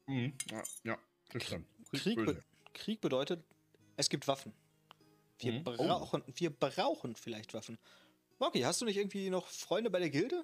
Mhm, 0.08 0.34
ja, 0.52 0.64
ja, 0.84 0.98
das 1.32 1.44
stimmt. 1.44 1.68
Krieg, 1.94 2.16
böse. 2.18 2.34
be 2.34 2.44
Krieg 2.74 3.00
bedeutet, 3.00 3.46
es 3.96 4.10
gibt 4.10 4.28
Waffen. 4.28 4.52
Wir 5.40 5.54
Mhm. 5.54 5.64
Oh. 5.66 5.76
brauchen, 5.78 6.24
wir 6.36 6.50
brauchen 6.50 7.16
vielleicht 7.16 7.54
Waffen. 7.54 7.78
Moki, 8.40 8.62
hast 8.62 8.82
du 8.82 8.86
nicht 8.86 8.98
irgendwie 8.98 9.30
noch 9.30 9.48
Freunde 9.48 9.90
bei 9.90 10.00
der 10.00 10.10
Gilde? 10.10 10.44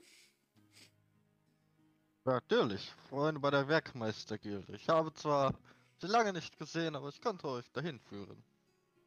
Natürlich, 2.25 2.89
Freunde 3.09 3.41
bei 3.41 3.51
der 3.51 3.67
Werkmeistergilde. 3.67 4.75
Ich 4.75 4.87
habe 4.87 5.13
zwar 5.13 5.53
sie 5.99 6.07
lange 6.07 6.31
nicht 6.31 6.57
gesehen, 6.57 6.95
aber 6.95 7.09
ich 7.09 7.19
könnte 7.19 7.47
euch 7.49 7.69
dahin 7.71 7.99
führen. 7.99 8.43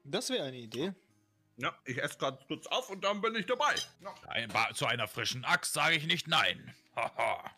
Das 0.08 0.30
wäre 0.30 0.44
eine 0.44 0.56
Idee. 0.58 0.92
Ja, 1.56 1.76
ich 1.84 1.98
esse 2.02 2.18
gerade 2.18 2.44
kurz 2.46 2.66
auf 2.66 2.90
und 2.90 3.02
dann 3.02 3.20
bin 3.20 3.34
ich 3.34 3.46
dabei. 3.46 3.74
Ja. 4.00 4.14
Ein, 4.28 4.48
ba- 4.50 4.72
zu 4.74 4.86
einer 4.86 5.08
frischen 5.08 5.44
Axt 5.44 5.72
sage 5.72 5.96
ich 5.96 6.06
nicht 6.06 6.28
nein. 6.28 6.74
Haha. 6.94 7.50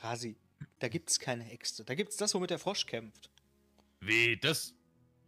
Rasi, 0.00 0.36
da 0.78 0.88
gibt's 0.88 1.20
keine 1.20 1.50
Äxte. 1.52 1.84
Da 1.84 1.94
gibt's 1.94 2.16
das, 2.16 2.34
womit 2.34 2.50
der 2.50 2.58
Frosch 2.58 2.86
kämpft. 2.86 3.30
Wie, 4.00 4.36
das, 4.38 4.74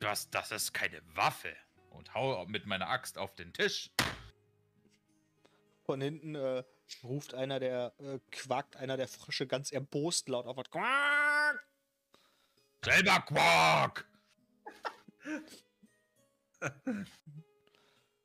das, 0.01 0.31
das 0.31 0.51
ist 0.51 0.73
keine 0.73 1.03
Waffe. 1.15 1.55
Und 1.91 2.13
hau 2.15 2.45
mit 2.47 2.67
meiner 2.67 2.89
Axt 2.89 3.19
auf 3.19 3.35
den 3.35 3.53
Tisch. 3.53 3.91
Von 5.85 6.01
hinten 6.01 6.35
äh, 6.35 6.65
ruft 7.03 7.35
einer 7.35 7.61
der, 7.61 7.95
äh, 8.01 8.19
quakt 8.33 8.77
einer 8.77 8.97
der 8.97 9.07
Frösche 9.09 9.47
ganz 9.47 9.71
erbost 9.71 10.29
laut 10.29 10.47
auf. 10.47 10.57
Quack! 10.71 11.67
Selber 12.83 13.21
Quark! 13.21 14.09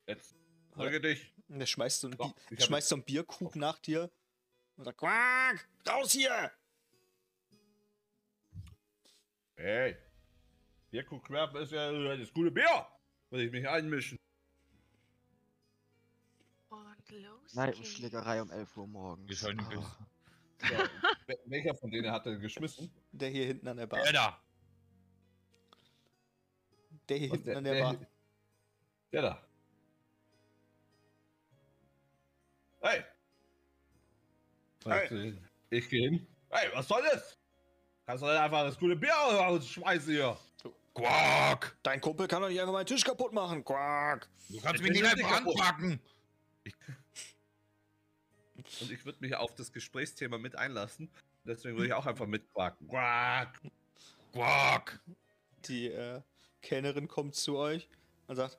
Jetzt 0.08 0.36
folge 0.74 1.02
dich. 1.02 1.34
Und 1.48 1.60
der 1.60 1.66
schmeißt 1.66 2.02
so 2.02 2.08
einen, 2.08 2.18
Bi 2.18 2.24
hab 2.24 2.62
schmeißt 2.62 2.90
so 2.90 2.96
einen 2.96 3.04
Bierkrug 3.04 3.56
nach 3.56 3.80
dir 3.80 4.12
und 4.76 4.84
sagt, 4.84 4.98
Quack! 4.98 5.68
Raus 5.88 6.12
hier! 6.12 6.52
Hey. 9.56 9.98
Bierkuchen 10.92 11.36
werfen 11.36 11.58
ist 11.62 11.72
ja 11.72 12.16
das 12.18 12.34
gute 12.34 12.52
Bier. 12.52 12.88
Muss 13.30 13.42
ich 13.42 13.52
mich 13.52 13.68
einmischen. 13.68 14.18
Und 16.70 17.10
los. 17.12 17.54
Nein, 17.54 17.70
um 17.74 17.76
geht's. 17.76 17.90
Schlägerei 17.90 18.42
um 18.42 18.50
11 18.52 18.78
Uhr 18.78 18.88
morgens. 18.88 19.40
So, 19.40 19.48
wel- 19.50 20.90
welcher 21.46 21.76
von 21.76 21.92
denen 21.92 22.12
hat 22.12 22.26
er 22.26 22.38
geschmissen? 22.38 22.92
Der 23.12 23.30
hier 23.30 23.46
hinten 23.46 23.68
an 23.68 23.78
der 23.78 23.88
Bar. 23.88 24.04
Der 24.04 24.14
da. 24.14 24.42
Der 27.08 27.18
hier 27.18 27.30
Was, 27.32 27.38
hinten 27.38 27.58
an 27.58 27.64
der 27.64 27.82
Bar. 27.82 28.08
Der 29.12 29.22
da. 29.22 29.44
Hey. 32.82 33.04
Hey. 34.86 35.38
Ich 35.72 35.90
gehe 35.90 36.10
hin. 36.10 36.28
Hey, 36.50 36.70
was 36.74 36.88
soll 36.88 37.02
das? 37.12 37.38
Kannst 38.06 38.24
du 38.24 38.28
nicht 38.28 38.40
einfach 38.40 38.64
das 38.64 38.78
gute 38.80 38.96
Bier 38.96 39.12
rausschmeißen 39.14 40.14
hier? 40.14 40.38
Quark! 40.94 41.78
Dein 41.84 42.02
Kumpel 42.02 42.28
kann 42.28 42.42
doch 42.42 42.50
nicht 42.50 42.60
einfach 42.60 42.74
meinen 42.74 42.86
Tisch 42.86 43.04
kaputt 43.04 43.34
machen. 43.34 43.64
Quack! 43.64 44.28
Du 44.50 44.60
kannst 44.60 44.82
Ich 44.82 44.82
mich 44.82 44.92
nicht 45.00 45.06
einfach 45.06 45.38
kaputt. 45.38 45.60
anpacken. 45.60 46.00
Und 48.82 48.92
ich 48.92 49.06
würde 49.06 49.20
mich 49.22 49.36
auf 49.36 49.54
das 49.56 49.72
Gesprächsthema 49.72 50.38
mit 50.38 50.56
einlassen. 50.56 51.10
Deswegen 51.46 51.76
würde 51.76 51.88
ich 51.88 51.94
auch 51.94 52.06
einfach 52.06 52.26
mitquaken. 52.26 52.88
Quack. 52.88 53.62
Quark! 54.34 55.00
Die 55.66 55.88
äh, 55.88 56.22
Kellnerin 56.62 57.08
kommt 57.08 57.36
zu 57.36 57.58
euch 57.58 57.88
und 58.28 58.36
sagt, 58.36 58.58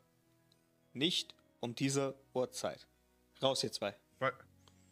nicht 0.93 1.35
um 1.61 1.75
diese 1.75 2.19
Uhrzeit. 2.35 2.87
Raus, 3.43 3.63
ihr 3.65 3.73
zwei. 3.73 3.97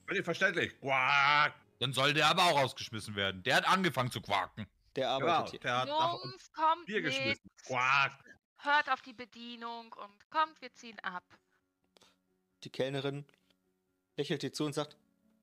Völlig 0.06 0.24
verständlich. 0.24 0.78
Quack. 0.80 1.54
Dann 1.80 1.92
soll 1.92 2.14
der 2.14 2.26
aber 2.28 2.44
auch 2.44 2.58
rausgeschmissen 2.62 3.14
werden. 3.14 3.42
Der 3.42 3.56
hat 3.56 3.68
angefangen 3.68 4.10
zu 4.10 4.20
quaken. 4.20 4.66
Der 4.96 5.18
Genau, 5.18 5.28
arbeitet 5.30 5.50
hier. 5.50 5.60
der 5.60 5.78
hat 5.78 5.88
nach 5.88 6.14
uns 6.14 6.24
Jungs, 6.24 6.52
kommt 6.52 6.86
Bier 6.86 7.02
mit. 7.02 7.04
geschmissen. 7.12 7.50
Quack. 7.66 8.24
Hört 8.60 8.90
auf 8.90 9.02
die 9.02 9.12
Bedienung 9.12 9.92
und 9.92 10.30
kommt, 10.30 10.60
wir 10.60 10.72
ziehen 10.72 10.98
ab. 11.00 11.24
Die 12.64 12.70
Kellnerin 12.70 13.24
lächelt 14.16 14.42
dir 14.42 14.52
zu 14.52 14.64
und 14.64 14.72
sagt, 14.72 14.96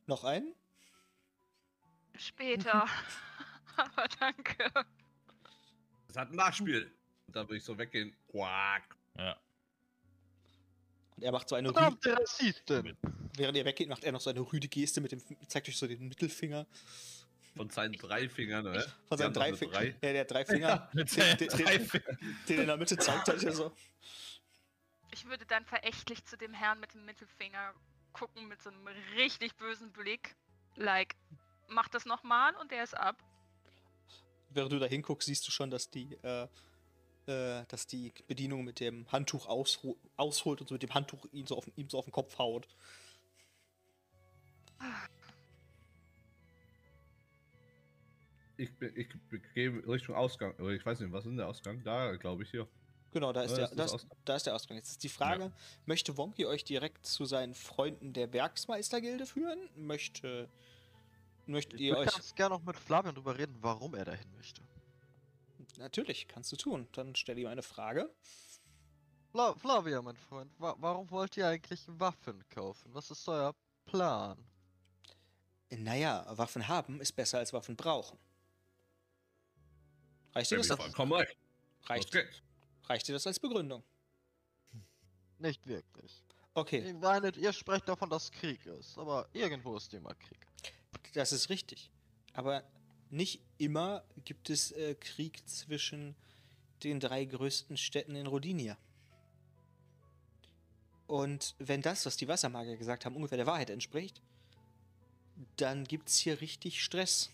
noch 0.07 0.23
einen? 0.25 0.53
Später. 2.17 2.87
Aber 3.77 4.07
danke. 4.19 4.69
Das 6.07 6.17
hat 6.17 6.29
ein 6.31 6.35
Nachspiel. 6.35 6.91
Und 7.27 7.35
dann 7.35 7.47
würde 7.47 7.57
ich 7.57 7.63
so 7.63 7.77
weggehen. 7.77 8.15
Quack. 8.31 8.95
Ja. 11.15 11.21
Und 11.21 11.23
er 11.23 11.31
macht 11.31 11.49
so 11.49 11.55
eine 11.55 11.71
Verdammte 11.71 12.17
Rassistin! 12.17 12.97
während 13.37 13.57
ihr 13.57 13.65
weggeht, 13.65 13.89
macht 13.89 14.03
er 14.03 14.11
noch 14.11 14.21
so 14.21 14.29
eine 14.29 14.39
rüde 14.39 14.67
Geste 14.67 15.01
mit 15.01 15.11
dem, 15.11 15.21
zeigt 15.47 15.67
euch 15.69 15.77
so 15.77 15.87
den 15.87 16.07
Mittelfinger. 16.07 16.65
Von 17.55 17.69
seinen 17.69 17.93
drei 17.93 18.27
Fingern, 18.27 18.67
oder? 18.67 18.85
Von 19.07 19.17
seinen 19.17 19.33
drei 19.33 19.53
Fingern. 19.53 19.75
drei. 19.75 19.95
Ja, 20.01 20.13
der 20.13 20.25
drei 20.25 20.45
Finger, 20.45 20.89
den, 20.93 21.07
seinen 21.07 21.37
den, 21.37 21.47
drei 21.47 21.77
den, 21.77 21.87
Fingern. 21.87 22.17
den 22.49 22.59
in 22.61 22.67
der 22.67 22.77
Mitte 22.77 22.97
zeigt 22.97 23.27
er 23.29 23.37
dir 23.37 23.53
so. 23.53 23.71
Ich 25.11 25.25
würde 25.25 25.45
dann 25.45 25.65
verächtlich 25.65 26.25
zu 26.25 26.37
dem 26.37 26.53
Herrn 26.53 26.79
mit 26.81 26.93
dem 26.93 27.05
Mittelfinger 27.05 27.73
gucken 28.11 28.47
mit 28.47 28.61
so 28.61 28.69
einem 28.69 28.85
richtig 29.15 29.55
bösen 29.55 29.91
Blick. 29.93 30.35
Like, 30.75 31.15
mach 31.69 31.87
das 31.87 32.05
nochmal 32.05 32.53
und 32.57 32.71
der 32.71 32.83
ist 32.83 32.95
ab. 32.95 33.23
Während 34.49 34.73
du 34.73 34.79
da 34.79 34.85
hinguckst, 34.85 35.25
siehst 35.27 35.47
du 35.47 35.51
schon, 35.51 35.69
dass 35.69 35.89
die, 35.89 36.13
äh, 36.23 36.47
äh, 37.27 37.63
dass 37.67 37.87
die 37.87 38.13
Bedienung 38.27 38.63
mit 38.63 38.79
dem 38.79 39.11
Handtuch 39.11 39.47
ausho 39.47 39.97
ausholt 40.17 40.61
und 40.61 40.67
so 40.67 40.75
mit 40.75 40.83
dem 40.83 40.93
Handtuch 40.93 41.25
ihn 41.31 41.47
so 41.47 41.57
auf, 41.57 41.69
ihm 41.75 41.89
so 41.89 41.97
auf 41.99 42.05
den 42.05 42.11
Kopf 42.11 42.37
haut. 42.37 42.67
Ich, 48.57 48.73
bin- 48.77 48.93
ich 48.95 49.07
gehe 49.53 49.71
Richtung 49.87 50.15
Ausgang. 50.15 50.53
Ich 50.71 50.85
weiß 50.85 50.99
nicht, 51.01 51.11
was 51.11 51.25
ist 51.25 51.29
denn 51.29 51.37
der 51.37 51.47
Ausgang? 51.47 51.83
Da, 51.83 52.15
glaube 52.15 52.43
ich, 52.43 52.51
hier. 52.51 52.67
Genau, 53.11 53.31
da 53.33 53.43
ist, 53.43 53.51
Ja, 53.51 53.57
der, 53.57 53.67
das 53.67 53.71
ist 53.71 53.79
das, 53.79 53.93
Ausgang. 53.93 54.17
da 54.25 54.35
ist 54.35 54.45
der 54.45 54.55
Ausgang. 54.55 54.77
Jetzt 54.77 54.89
ist 54.91 55.03
die 55.03 55.09
Frage, 55.09 55.51
möchte 55.85 56.17
Wonky 56.17 56.45
euch 56.45 56.63
direkt 56.63 57.05
zu 57.05 57.25
seinen 57.25 57.53
Freunden 57.53 58.13
der 58.13 58.31
Werksmeistergilde 58.33 59.25
führen? 59.25 59.69
Möchte, 59.75 60.49
möchtet 61.45 61.79
Ich 61.79 61.87
ihr 61.87 61.97
euch... 61.97 62.11
ganz 62.11 62.35
gerne 62.35 62.55
noch 62.55 62.63
mit 62.63 62.77
Flavian 62.77 63.15
drüber 63.15 63.37
reden, 63.37 63.55
warum 63.61 63.95
er 63.95 64.05
dahin 64.05 64.31
möchte. 64.35 64.61
Natürlich, 65.77 66.27
kannst 66.27 66.51
du 66.51 66.55
tun. 66.55 66.87
Dann 66.93 67.15
stell 67.15 67.37
ihm 67.37 67.47
eine 67.47 67.63
Frage. 67.63 68.13
Fla 69.31 69.53
Flavian, 69.55 70.05
mein 70.05 70.15
Freund, 70.15 70.51
wa 70.59 70.75
warum 70.79 71.11
wollt 71.11 71.35
ihr 71.35 71.47
eigentlich 71.47 71.83
Waffen 71.87 72.47
kaufen? 72.49 72.93
Was 72.93 73.11
ist 73.11 73.27
euer 73.27 73.53
Plan? 73.85 74.37
Naja, 75.69 76.25
Waffen 76.37 76.67
haben 76.67 77.01
ist 77.01 77.11
besser 77.13 77.39
als 77.39 77.51
Waffen 77.51 77.75
brauchen. 77.75 78.17
Reicht 80.33 80.51
dir, 80.51 80.57
das. 80.57 80.69
Los 80.69 80.79
reicht, 81.89 82.15
reicht 82.85 83.07
dir 83.07 83.13
das 83.13 83.27
als 83.27 83.39
Begründung? 83.39 83.83
Nicht 85.37 85.67
wirklich. 85.67 86.23
Okay, 86.53 86.79
Ich 86.79 86.93
meine, 86.93 87.29
ihr 87.35 87.51
sprecht 87.51 87.89
davon, 87.89 88.09
dass 88.09 88.31
Krieg 88.31 88.65
ist, 88.65 88.97
aber 88.97 89.27
irgendwo 89.33 89.75
ist 89.75 89.93
immer 89.93 90.13
Krieg. 90.15 90.47
das 91.13 91.33
ist 91.33 91.49
richtig. 91.49 91.91
Aber 92.33 92.63
nicht 93.15 93.41
immer 93.57 94.03
gibt 94.25 94.49
es 94.49 94.71
äh, 94.71 94.95
Krieg 94.95 95.47
zwischen 95.47 96.15
den 96.83 96.99
drei 96.99 97.25
größten 97.25 97.77
Städten 97.77 98.15
in 98.15 98.27
Rodinia. 98.27 98.77
Und 101.07 101.55
wenn 101.59 101.81
das, 101.81 102.05
was 102.05 102.17
die 102.17 102.27
Wassermagier 102.27 102.77
gesagt 102.77 103.05
haben, 103.05 103.15
ungefähr 103.15 103.37
der 103.37 103.47
Wahrheit 103.47 103.69
entspricht, 103.69 104.21
dann 105.57 105.83
gibt 105.85 106.09
es 106.09 106.17
hier 106.17 106.41
richtig 106.41 106.83
Stress. 106.83 107.29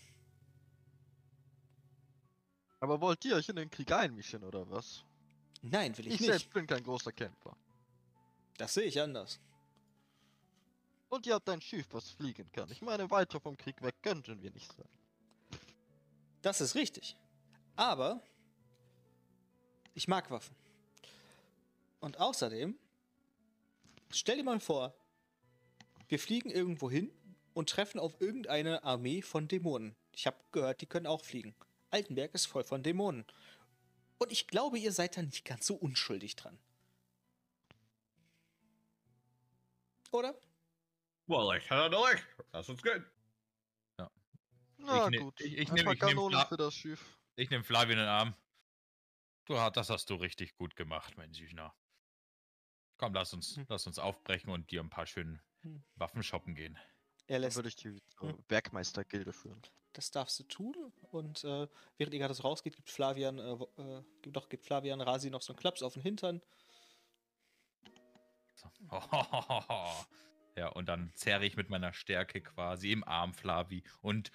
Aber 2.80 3.00
wollt 3.00 3.24
ihr 3.24 3.36
euch 3.36 3.48
in 3.48 3.56
den 3.56 3.70
Krieg 3.70 3.90
einmischen 3.92 4.44
oder 4.44 4.68
was? 4.70 5.04
Nein, 5.62 5.96
will 5.96 6.06
ich, 6.08 6.14
Ich, 6.14 6.20
nicht. 6.20 6.30
selbst 6.30 6.52
bin 6.52 6.66
kein 6.66 6.82
großer 6.82 7.12
Kämpfer. 7.12 7.56
Das 8.58 8.74
sehe 8.74 8.84
ich 8.84 9.00
anders. 9.00 9.38
Und 11.08 11.26
ihr 11.26 11.34
habt 11.34 11.48
ein 11.48 11.60
Schiff, 11.60 11.86
was 11.92 12.10
fliegen 12.10 12.50
kann. 12.52 12.70
Ich 12.70 12.82
meine, 12.82 13.10
weiter 13.10 13.40
vom 13.40 13.56
Krieg 13.56 13.80
weg 13.82 13.94
könnten 14.02 14.42
wir 14.42 14.50
nicht 14.50 14.72
sein. 14.72 14.88
Das 16.42 16.60
ist 16.60 16.74
richtig. 16.74 17.16
Aber 17.76 18.22
ich 19.94 20.08
mag 20.08 20.30
Waffen. 20.30 20.54
Und 22.00 22.18
außerdem, 22.18 22.76
stell 24.10 24.36
dir 24.36 24.44
mal 24.44 24.60
vor, 24.60 24.94
wir 26.08 26.18
fliegen 26.18 26.50
irgendwo 26.50 26.90
hin 26.90 27.10
und 27.54 27.70
treffen 27.70 27.98
auf 27.98 28.20
irgendeine 28.20 28.82
Armee 28.84 29.22
von 29.22 29.48
Dämonen. 29.48 29.94
Ich 30.12 30.26
habe 30.26 30.36
gehört, 30.50 30.80
die 30.80 30.86
können 30.86 31.06
auch 31.06 31.24
fliegen. 31.24 31.54
Altenberg 31.90 32.34
ist 32.34 32.46
voll 32.46 32.64
von 32.64 32.82
Dämonen. 32.82 33.24
Und 34.18 34.32
ich 34.32 34.46
glaube, 34.46 34.78
ihr 34.78 34.92
seid 34.92 35.16
da 35.16 35.22
nicht 35.22 35.44
ganz 35.44 35.66
so 35.66 35.74
unschuldig 35.74 36.36
dran. 36.36 36.58
Oder? 40.10 40.34
Recht 41.28 41.70
hat 41.70 41.92
er 41.92 42.04
recht. 42.04 42.26
Lass 42.52 42.68
uns 42.68 42.82
gehen. 42.82 43.06
Na 44.82 45.10
ne- 45.10 45.18
gut, 45.18 45.40
ich- 45.40 45.56
ich 45.58 45.68
ein 45.70 45.74
nehm- 45.74 45.84
paar 45.84 45.94
ich 45.94 46.00
nehm 46.00 46.08
Kanonen 46.10 46.38
Fla- 46.38 46.46
für 46.48 46.56
das 46.56 46.74
Schiff. 46.74 47.18
Ich 47.36 47.50
nehme 47.50 47.64
Flavio 47.64 47.92
in 47.92 47.98
den 47.98 48.08
Arm. 48.08 48.34
Du, 49.46 49.54
das 49.54 49.90
hast 49.90 50.08
du 50.10 50.14
richtig 50.14 50.54
gut 50.54 50.76
gemacht, 50.76 51.16
mein 51.16 51.32
Süchner. 51.32 51.74
Komm, 52.98 53.14
lass 53.14 53.32
uns, 53.34 53.56
Hm. 53.56 53.66
lass 53.68 53.86
uns 53.86 53.98
aufbrechen 53.98 54.50
und 54.50 54.70
dir 54.70 54.80
ein 54.80 54.90
paar 54.90 55.06
schöne 55.06 55.42
Hm. 55.62 55.82
Waffen 55.96 56.22
shoppen 56.22 56.54
gehen. 56.54 56.78
Er 57.26 57.36
Dann 57.36 57.42
lässt 57.42 57.56
würde 57.56 57.68
ich 57.68 57.76
die 57.76 57.88
äh, 57.88 58.00
Hm. 58.20 58.44
Werkmeistergilde 58.48 59.32
führen. 59.32 59.62
Das 59.94 60.10
darfst 60.10 60.38
du 60.38 60.44
tun. 60.44 60.92
Und 61.10 61.44
äh, 61.44 61.68
während 61.98 62.14
ihr 62.14 62.20
gerade 62.20 62.34
so 62.34 62.42
rausgeht, 62.44 62.76
gibt 62.76 62.90
Flavian, 62.90 63.38
äh, 63.38 63.52
äh, 63.82 64.04
gibt 64.22 64.36
doch, 64.36 64.48
gibt 64.48 64.64
Flavian 64.64 65.00
Rasi 65.00 65.30
noch 65.30 65.42
so 65.42 65.52
einen 65.52 65.58
Klaps 65.58 65.82
auf 65.82 65.94
den 65.94 66.02
Hintern. 66.02 66.40
So. 68.54 68.70
Ja, 70.56 70.68
und 70.68 70.86
dann 70.88 71.12
zerre 71.14 71.46
ich 71.46 71.56
mit 71.56 71.70
meiner 71.70 71.92
Stärke 71.94 72.40
quasi 72.42 72.92
im 72.92 73.04
Arm 73.04 73.32
Flavi 73.32 73.82
und 74.02 74.30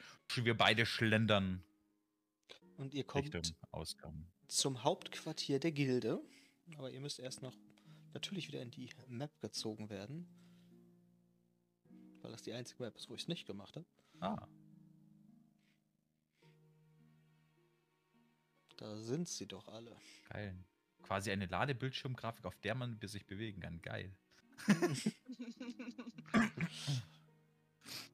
wir 0.46 0.58
beide 0.58 0.86
schlendern 0.86 1.64
Und 2.78 2.94
ihr 2.94 3.04
kommt 3.04 3.36
zum 4.48 4.84
Hauptquartier 4.84 5.60
der 5.60 5.72
Gilde. 5.72 6.22
Aber 6.78 6.90
ihr 6.92 7.00
müsst 7.00 7.20
erst 7.20 7.42
noch 7.42 7.56
natürlich 8.14 8.48
wieder 8.48 8.62
in 8.62 8.72
die 8.72 8.90
Map 9.08 9.40
gezogen 9.42 9.90
werden. 9.90 10.28
Weil 12.22 12.32
das 12.32 12.42
die 12.42 12.54
einzige 12.54 12.84
Map 12.84 12.96
ist, 12.98 13.10
wo 13.10 13.16
ich 13.16 13.22
es 13.22 13.28
nicht 13.28 13.46
gemacht 13.46 13.76
habe. 13.76 13.86
Ah, 14.20 14.48
Da 18.78 18.96
sind 18.98 19.28
sie 19.28 19.48
doch 19.48 19.68
alle. 19.68 19.96
geil. 20.30 20.64
Quasi 21.02 21.32
eine 21.32 21.46
Ladebildschirmgrafik, 21.46 22.46
auf 22.46 22.56
der 22.58 22.76
man 22.76 23.00
sich 23.02 23.26
bewegen 23.26 23.62
kann. 23.62 23.82
Geil. 23.82 24.16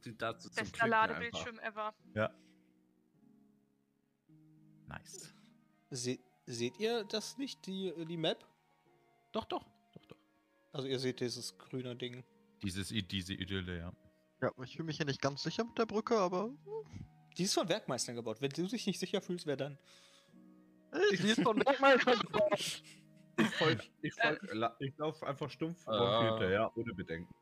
Die 0.06 0.18
dazu 0.18 0.50
zum 0.50 0.56
Bester 0.56 0.72
Klicken 0.72 0.90
Ladebildschirm 0.90 1.60
ever. 1.60 1.94
Nice. 4.88 5.34
Se 5.90 6.20
seht 6.46 6.78
ihr 6.78 7.06
das 7.06 7.38
nicht, 7.38 7.66
die, 7.66 7.94
die 8.06 8.18
Map? 8.18 8.46
Doch, 9.32 9.46
doch, 9.46 9.64
doch, 9.94 10.06
doch. 10.08 10.18
Also 10.74 10.88
ihr 10.90 11.00
seht 11.00 11.22
dieses 11.22 11.58
grüne 11.58 11.96
Ding. 11.96 12.26
Dieses, 12.62 12.90
diese 12.90 13.34
Idylle, 13.34 13.78
ja. 13.78 13.94
Ja, 14.42 14.52
ich 14.64 14.76
fühle 14.76 14.88
mich 14.88 14.98
hier 14.98 15.06
nicht 15.06 15.22
ganz 15.22 15.42
sicher 15.44 15.64
mit 15.64 15.78
der 15.78 15.86
Brücke, 15.86 16.18
aber 16.18 16.50
Die 17.38 17.44
ist 17.44 17.54
von 17.54 17.70
Werkmeistern 17.70 18.16
gebaut. 18.16 18.42
Wenn 18.42 18.52
du 18.52 18.68
dich 18.68 18.86
nicht 18.86 19.00
sicher 19.00 19.22
fühlst, 19.22 19.46
wer 19.46 19.56
dann? 19.56 19.78
Die 21.12 21.16
ist 21.16 21.42
von 21.42 21.66
Werkmeister 21.66 22.18
gebaut. 22.18 22.84
Ich, 23.38 23.48
folg, 23.56 23.90
ich, 24.02 24.14
folg, 24.14 24.76
ich 24.80 24.98
laufe 24.98 25.26
einfach 25.26 25.50
stumpf 25.50 25.88
Ah. 25.88 26.30
Hinterher, 26.30 26.72
ohne 26.78 26.94
Bedenken. 26.94 27.34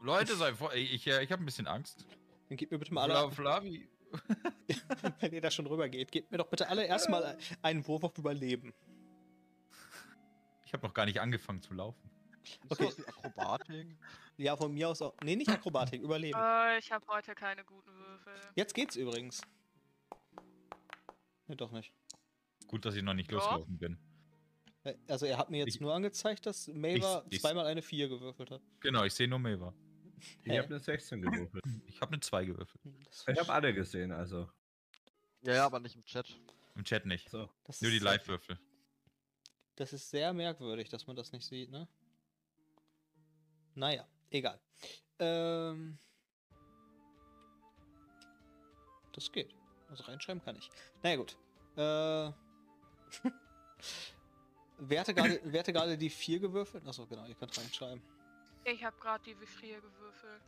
Leute, 0.00 0.36
sei 0.36 0.54
vor. 0.54 0.72
Ich, 0.74 0.94
ich, 0.94 1.06
äh, 1.08 1.24
ich 1.24 1.32
habe 1.32 1.42
ein 1.42 1.46
bisschen 1.46 1.66
Angst. 1.66 2.06
Dann 2.48 2.56
gebt 2.56 2.70
mir 2.70 2.78
bitte 2.78 2.94
mal 2.94 3.06
Fla 3.06 3.22
alle, 3.22 3.32
Flavi. 3.32 3.88
wenn 5.20 5.32
ihr 5.32 5.40
da 5.40 5.50
schon 5.50 5.66
rüber 5.66 5.88
geht, 5.88 6.12
gebt 6.12 6.30
mir 6.30 6.38
doch 6.38 6.48
bitte 6.48 6.68
alle 6.68 6.86
erstmal 6.86 7.36
einen 7.62 7.86
Wurf 7.86 8.04
auf 8.04 8.16
Überleben. 8.16 8.72
Ich 10.64 10.72
habe 10.72 10.86
noch 10.86 10.94
gar 10.94 11.04
nicht 11.04 11.20
angefangen 11.20 11.60
zu 11.62 11.74
laufen. 11.74 12.10
Okay. 12.68 12.90
Akrobatik? 13.06 13.96
Ja, 14.36 14.56
von 14.56 14.72
mir 14.72 14.88
aus 14.88 15.02
auch. 15.02 15.14
Nee, 15.22 15.36
nicht 15.36 15.50
Akrobatik, 15.50 16.00
Überleben. 16.00 16.38
Äh, 16.38 16.78
ich 16.78 16.90
habe 16.92 17.04
heute 17.08 17.34
keine 17.34 17.64
guten 17.64 17.90
Würfel. 17.90 18.34
Jetzt 18.54 18.74
geht's 18.74 18.96
übrigens. 18.96 19.42
Nee, 21.46 21.56
doch 21.56 21.72
nicht. 21.72 21.92
Gut, 22.68 22.84
dass 22.84 22.94
ich 22.94 23.02
noch 23.02 23.14
nicht 23.14 23.30
Ja. 23.32 23.38
losgelaufen 23.38 23.78
bin. 23.78 23.98
Also 25.08 25.26
er 25.26 25.36
hat 25.36 25.50
mir 25.50 25.58
jetzt 25.58 25.74
Ich- 25.74 25.80
nur 25.80 25.92
angezeigt, 25.92 26.46
dass 26.46 26.68
Maver 26.68 27.24
Ich- 27.26 27.34
ich- 27.34 27.40
zweimal 27.42 27.66
eine 27.66 27.82
4 27.82 28.08
gewürfelt 28.08 28.50
hat. 28.50 28.62
Genau, 28.80 29.04
ich 29.04 29.12
sehe 29.12 29.26
nur 29.28 29.38
Maver. 29.40 29.74
Ich 30.44 30.58
habe 30.58 30.66
eine 30.68 30.78
16 30.80 31.20
gewürfelt. 31.22 31.64
Ich 31.86 32.00
habe 32.00 32.12
eine 32.12 32.20
2 32.20 32.44
gewürfelt. 32.44 32.82
Hm, 32.84 32.94
Ich 33.28 33.38
habe 33.40 33.52
alle 33.52 33.74
gesehen, 33.74 34.12
also. 34.12 34.48
Ja, 35.42 35.54
ja, 35.54 35.66
aber 35.66 35.78
nicht 35.80 35.94
im 35.96 36.04
Chat. 36.04 36.26
Im 36.74 36.84
Chat 36.84 37.06
nicht. 37.06 37.28
So. 37.30 37.48
das 37.64 37.80
Nur 37.82 37.90
die 37.90 37.98
Live-Würfel. 37.98 38.58
Das 39.76 39.92
ist 39.92 40.10
sehr 40.10 40.32
merkwürdig, 40.32 40.88
dass 40.88 41.06
man 41.06 41.14
das 41.16 41.30
nicht 41.32 41.44
sieht, 41.46 41.70
ne? 41.70 41.86
Naja, 43.74 44.08
egal. 44.30 44.60
Ähm. 45.20 45.98
Das 49.12 49.30
geht. 49.32 49.54
Also 49.88 50.02
reinschreiben 50.04 50.42
kann 50.42 50.56
ich. 50.56 50.68
Naja, 51.02 51.16
gut. 51.16 51.36
Äh. 51.76 52.32
wer 54.78 55.00
hatte 55.00 55.14
gerade 55.14 55.98
die 55.98 56.10
4 56.10 56.40
gewürfelt? 56.40 56.86
Achso, 56.86 57.06
genau, 57.06 57.24
ihr 57.26 57.34
könnt 57.34 57.56
reinschreiben. 57.56 58.02
Ich 58.64 58.84
habe 58.84 58.96
gerade 58.98 59.24
die 59.24 59.38
Vifrier 59.40 59.80
gewürfelt. 59.80 60.42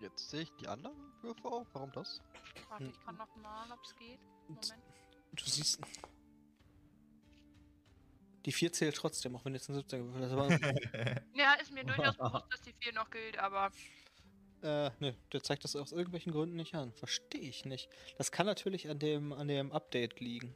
Jetzt 0.00 0.30
sehe 0.30 0.42
ich 0.42 0.52
die 0.54 0.66
anderen 0.66 0.96
Würfe 1.22 1.44
auch. 1.44 1.66
Warum 1.72 1.92
das? 1.92 2.22
Warte, 2.70 2.84
ich 2.86 3.00
kann 3.00 3.16
noch 3.16 3.36
mal, 3.36 3.70
ob 3.70 3.84
es 3.84 3.94
geht. 3.96 4.18
Moment. 4.48 4.74
Du 5.32 5.44
siehst. 5.44 5.80
Die 8.46 8.52
4 8.52 8.72
zählt 8.72 8.96
trotzdem, 8.96 9.36
auch 9.36 9.44
wenn 9.44 9.52
jetzt 9.52 9.68
ein 9.68 9.74
17 9.74 10.00
gewürfelt 10.00 10.24
hast. 10.24 10.32
Aber, 10.32 11.22
Ja, 11.34 11.54
ist 11.54 11.72
mir 11.72 11.84
durchaus 11.84 12.16
bewusst, 12.16 12.46
dass 12.50 12.62
die 12.62 12.72
4 12.72 12.94
noch 12.94 13.10
gilt, 13.10 13.38
aber 13.38 13.70
äh, 14.62 14.90
ne, 14.98 15.16
der 15.32 15.42
zeigt 15.42 15.64
das 15.64 15.76
aus 15.76 15.92
irgendwelchen 15.92 16.32
Gründen 16.32 16.56
nicht 16.56 16.74
an. 16.74 16.92
Verstehe 16.92 17.40
ich 17.40 17.64
nicht. 17.64 17.88
Das 18.18 18.30
kann 18.30 18.46
natürlich 18.46 18.88
an 18.88 18.98
dem, 18.98 19.32
an 19.32 19.48
dem 19.48 19.72
Update 19.72 20.20
liegen. 20.20 20.54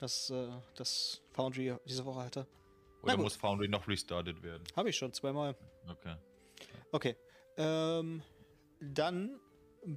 Das, 0.00 0.30
äh, 0.30 0.48
das 0.76 1.20
Foundry 1.32 1.76
diese 1.84 2.04
Woche 2.04 2.24
hatte. 2.24 2.46
Oder 3.02 3.16
muss 3.16 3.36
Foundry 3.36 3.68
noch 3.68 3.86
restartet 3.86 4.42
werden? 4.42 4.64
Habe 4.76 4.90
ich 4.90 4.96
schon 4.96 5.12
zweimal. 5.12 5.56
Okay. 5.88 6.16
Okay. 6.92 7.16
Ähm, 7.56 8.22
dann 8.80 9.38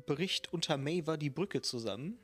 bricht 0.05 0.51
unter 0.53 0.77
Maver 0.77 1.17
die 1.17 1.29
Brücke 1.29 1.61
zusammen. 1.61 2.19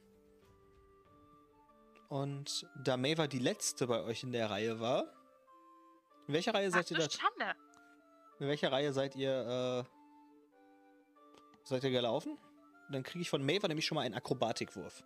Und 2.09 2.67
da 2.83 2.97
Maver 2.97 3.27
die 3.27 3.39
letzte 3.39 3.87
bei 3.87 4.01
euch 4.03 4.23
in 4.23 4.31
der 4.31 4.49
Reihe 4.49 4.79
war. 4.79 5.13
In 6.27 6.33
welcher 6.33 6.53
Reihe 6.53 6.67
ach, 6.69 6.73
seid 6.73 6.91
ihr 6.91 6.97
da? 6.97 7.09
Schande. 7.09 7.55
In 8.39 8.47
welcher 8.47 8.71
Reihe 8.71 8.93
seid 8.93 9.15
ihr, 9.15 9.85
äh, 9.85 9.89
seid 11.63 11.83
ihr 11.83 11.91
gelaufen? 11.91 12.37
Dann 12.91 13.03
kriege 13.03 13.21
ich 13.21 13.29
von 13.29 13.45
Maver 13.45 13.67
nämlich 13.67 13.85
schon 13.85 13.95
mal 13.95 14.01
einen 14.01 14.15
Akrobatikwurf. 14.15 15.03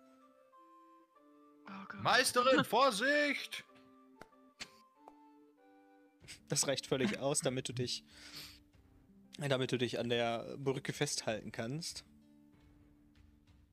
Oh. 1.66 1.96
Meisterin, 2.02 2.64
Vorsicht! 2.64 3.64
Das 6.48 6.66
reicht 6.66 6.86
völlig 6.86 7.18
aus, 7.18 7.40
damit 7.40 7.68
du 7.68 7.72
dich, 7.72 8.04
damit 9.38 9.72
du 9.72 9.78
dich 9.78 9.98
an 9.98 10.08
der 10.08 10.56
Brücke 10.58 10.92
festhalten 10.92 11.52
kannst. 11.52 12.04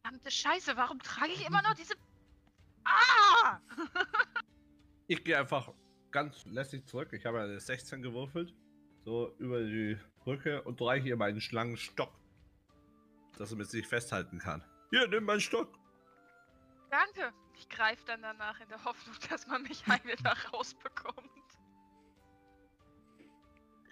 Verdammte 0.02 0.32
Scheiße, 0.32 0.76
warum 0.78 1.00
trage 1.00 1.32
ich 1.32 1.46
immer 1.46 1.62
noch 1.62 1.74
diese. 1.74 1.94
Ah! 2.84 3.60
Ich 5.08 5.24
gehe 5.24 5.38
einfach 5.38 5.74
ganz 6.12 6.46
lässig 6.46 6.88
zurück. 6.88 7.14
Ich 7.14 7.26
habe 7.26 7.42
eine 7.42 7.60
16 7.60 8.02
gewürfelt. 8.02 8.54
So 9.04 9.36
über 9.40 9.62
die 9.62 9.98
Brücke 10.20 10.62
und 10.62 10.82
reiche 10.82 11.10
ihr 11.10 11.18
meinen 11.18 11.42
Schlangenstock. 11.42 12.14
Dass 13.38 13.52
er 13.52 13.58
mit 13.58 13.70
sich 13.70 13.88
festhalten 13.88 14.40
kann. 14.40 14.64
Hier, 14.90 15.08
nimm 15.08 15.24
meinen 15.26 15.42
Stock. 15.42 15.78
Danke. 16.90 17.34
Ich 17.62 17.70
greife 17.70 18.04
dann 18.08 18.24
danach 18.24 18.60
in 18.60 18.68
der 18.70 18.84
Hoffnung, 18.84 19.16
dass 19.30 19.46
man 19.46 19.62
mich 19.62 19.86
heile 19.88 20.16
da 20.24 20.34
rausbekommt. 20.52 21.18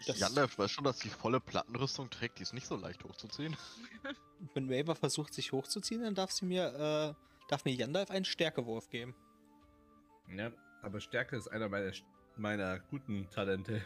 Das- 0.07 0.19
Gandalf 0.19 0.57
weiß 0.57 0.71
schon, 0.71 0.83
dass 0.85 0.97
die 0.99 1.09
volle 1.09 1.39
Plattenrüstung 1.39 2.09
trägt, 2.09 2.39
die 2.39 2.43
ist 2.43 2.53
nicht 2.53 2.65
so 2.67 2.75
leicht 2.77 3.03
hochzuziehen. 3.03 3.55
Wenn 4.53 4.65
Maver 4.65 4.95
versucht, 4.95 5.33
sich 5.33 5.51
hochzuziehen, 5.51 6.01
dann 6.01 6.15
darf 6.15 6.31
sie 6.31 6.45
mir, 6.45 6.65
äh, 6.73 7.13
darf 7.49 7.65
mir 7.65 7.75
Gandalf 7.77 8.09
einen 8.09 8.25
Stärkewurf 8.25 8.89
geben. 8.89 9.13
Ja, 10.29 10.51
aber 10.81 10.99
Stärke 11.01 11.35
ist 11.35 11.47
einer 11.49 11.67
meiner, 11.69 11.91
meiner 12.37 12.79
guten 12.79 13.29
Talente. 13.29 13.85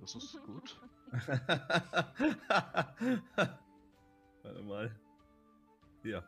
Das 0.00 0.14
ist 0.14 0.38
gut. 0.42 0.78
Warte 4.42 4.62
mal. 4.62 4.94
Hier. 6.02 6.24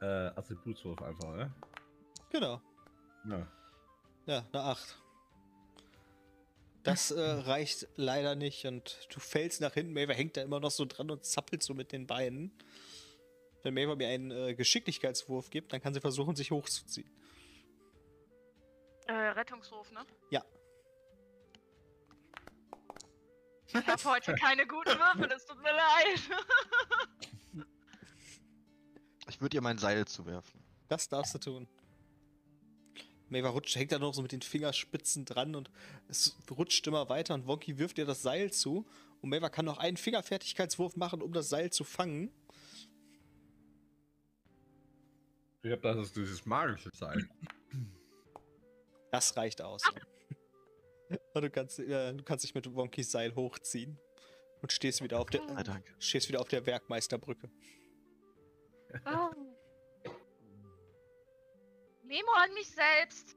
Äh, 0.00 0.04
Attributswurf 0.04 1.00
einfach, 1.02 1.34
ne? 1.34 1.54
Genau. 2.30 2.60
Ja. 3.28 3.46
Ja, 4.26 4.44
eine 4.52 4.62
8. 4.62 4.98
Das 6.82 7.10
äh, 7.10 7.20
reicht 7.20 7.88
leider 7.96 8.34
nicht 8.34 8.66
und 8.66 9.08
du 9.12 9.20
fällst 9.20 9.60
nach 9.60 9.74
hinten. 9.74 9.92
Maver 9.92 10.14
hängt 10.14 10.36
da 10.36 10.42
immer 10.42 10.60
noch 10.60 10.70
so 10.70 10.84
dran 10.84 11.10
und 11.10 11.24
zappelt 11.24 11.62
so 11.62 11.74
mit 11.74 11.92
den 11.92 12.06
Beinen. 12.06 12.52
Wenn 13.62 13.74
Maver 13.74 13.96
mir 13.96 14.08
einen 14.08 14.30
äh, 14.30 14.54
Geschicklichkeitswurf 14.54 15.50
gibt, 15.50 15.72
dann 15.72 15.80
kann 15.80 15.94
sie 15.94 16.00
versuchen, 16.00 16.36
sich 16.36 16.50
hochzuziehen. 16.50 17.10
Äh, 19.08 19.12
Rettungsruf, 19.12 19.90
ne? 19.92 20.04
Ja. 20.30 20.44
Ich 23.68 23.74
habe 23.74 24.04
heute 24.04 24.34
keine 24.34 24.66
guten 24.66 24.98
Würfel, 24.98 25.30
es 25.32 25.44
tut 25.44 25.60
mir 25.62 25.72
leid. 25.72 26.20
Ich 29.28 29.40
würde 29.40 29.56
ihr 29.56 29.60
mein 29.60 29.78
Seil 29.78 30.06
zuwerfen. 30.06 30.60
Das 30.88 31.08
darfst 31.08 31.34
du 31.34 31.38
tun. 31.38 31.68
Maver 33.28 33.48
rutscht, 33.48 33.74
hängt 33.74 33.90
da 33.90 33.98
noch 33.98 34.14
so 34.14 34.22
mit 34.22 34.32
den 34.32 34.42
Fingerspitzen 34.42 35.24
dran 35.24 35.56
und 35.56 35.70
es 36.08 36.36
rutscht 36.50 36.86
immer 36.86 37.08
weiter 37.08 37.34
und 37.34 37.46
Wonky 37.46 37.78
wirft 37.78 37.98
ihr 37.98 38.06
das 38.06 38.22
Seil 38.22 38.52
zu. 38.52 38.86
Und 39.20 39.30
Maver 39.30 39.50
kann 39.50 39.64
noch 39.64 39.78
einen 39.78 39.96
Fingerfertigkeitswurf 39.96 40.96
machen, 40.96 41.22
um 41.22 41.32
das 41.32 41.48
Seil 41.48 41.70
zu 41.70 41.82
fangen. 41.82 42.30
Ich 45.62 45.72
hab 45.72 45.82
das 45.82 45.96
ist 45.96 46.16
dieses 46.16 46.46
magische 46.46 46.90
Seil. 46.94 47.28
Das 49.10 49.36
reicht 49.36 49.60
aus. 49.60 49.82
Und 51.34 51.42
du 51.42 51.50
kannst, 51.50 51.78
äh, 51.80 52.14
du 52.14 52.22
kannst 52.22 52.44
dich 52.44 52.54
mit 52.54 52.72
Wonkys 52.74 53.10
Seil 53.10 53.34
hochziehen. 53.34 53.98
Und 54.62 54.72
stehst 54.72 55.02
wieder 55.02 55.20
auf 55.20 55.28
der, 55.28 55.42
danke. 55.62 55.94
stehst 55.98 56.28
wieder 56.28 56.40
auf 56.40 56.48
der 56.48 56.64
Werkmeisterbrücke. 56.64 57.50
Oh. 59.04 59.30
Memo 62.04 62.30
an 62.36 62.54
mich 62.54 62.68
selbst. 62.70 63.36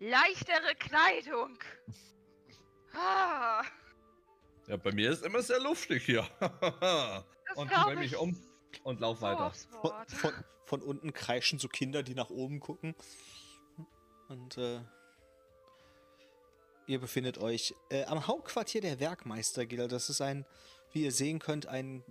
Leichtere 0.00 0.74
Kleidung. 0.78 1.58
Ah, 2.94 3.62
Ja, 4.66 4.76
bei 4.76 4.92
mir 4.92 5.10
ist 5.10 5.24
immer 5.24 5.42
sehr 5.42 5.60
luftig 5.60 6.04
hier. 6.04 6.28
das 6.40 7.24
und 7.56 7.70
drehe 7.70 7.96
mich 7.96 8.12
ich 8.12 8.18
um 8.18 8.36
und 8.82 9.00
lauf 9.00 9.18
so 9.18 9.22
weiter. 9.26 9.52
Von, 9.80 9.92
von, 10.08 10.32
von 10.64 10.82
unten 10.82 11.12
kreischen 11.12 11.58
so 11.58 11.68
Kinder, 11.68 12.02
die 12.02 12.14
nach 12.14 12.30
oben 12.30 12.60
gucken. 12.60 12.94
Und 14.28 14.58
äh, 14.58 14.80
ihr 16.86 17.00
befindet 17.00 17.38
euch 17.38 17.74
äh, 17.90 18.04
am 18.04 18.26
Hauptquartier 18.26 18.80
der 18.80 18.98
Werkmeistergilde. 18.98 19.88
Das 19.88 20.10
ist 20.10 20.20
ein, 20.20 20.44
wie 20.92 21.04
ihr 21.04 21.12
sehen 21.12 21.38
könnt, 21.38 21.66
ein 21.66 22.02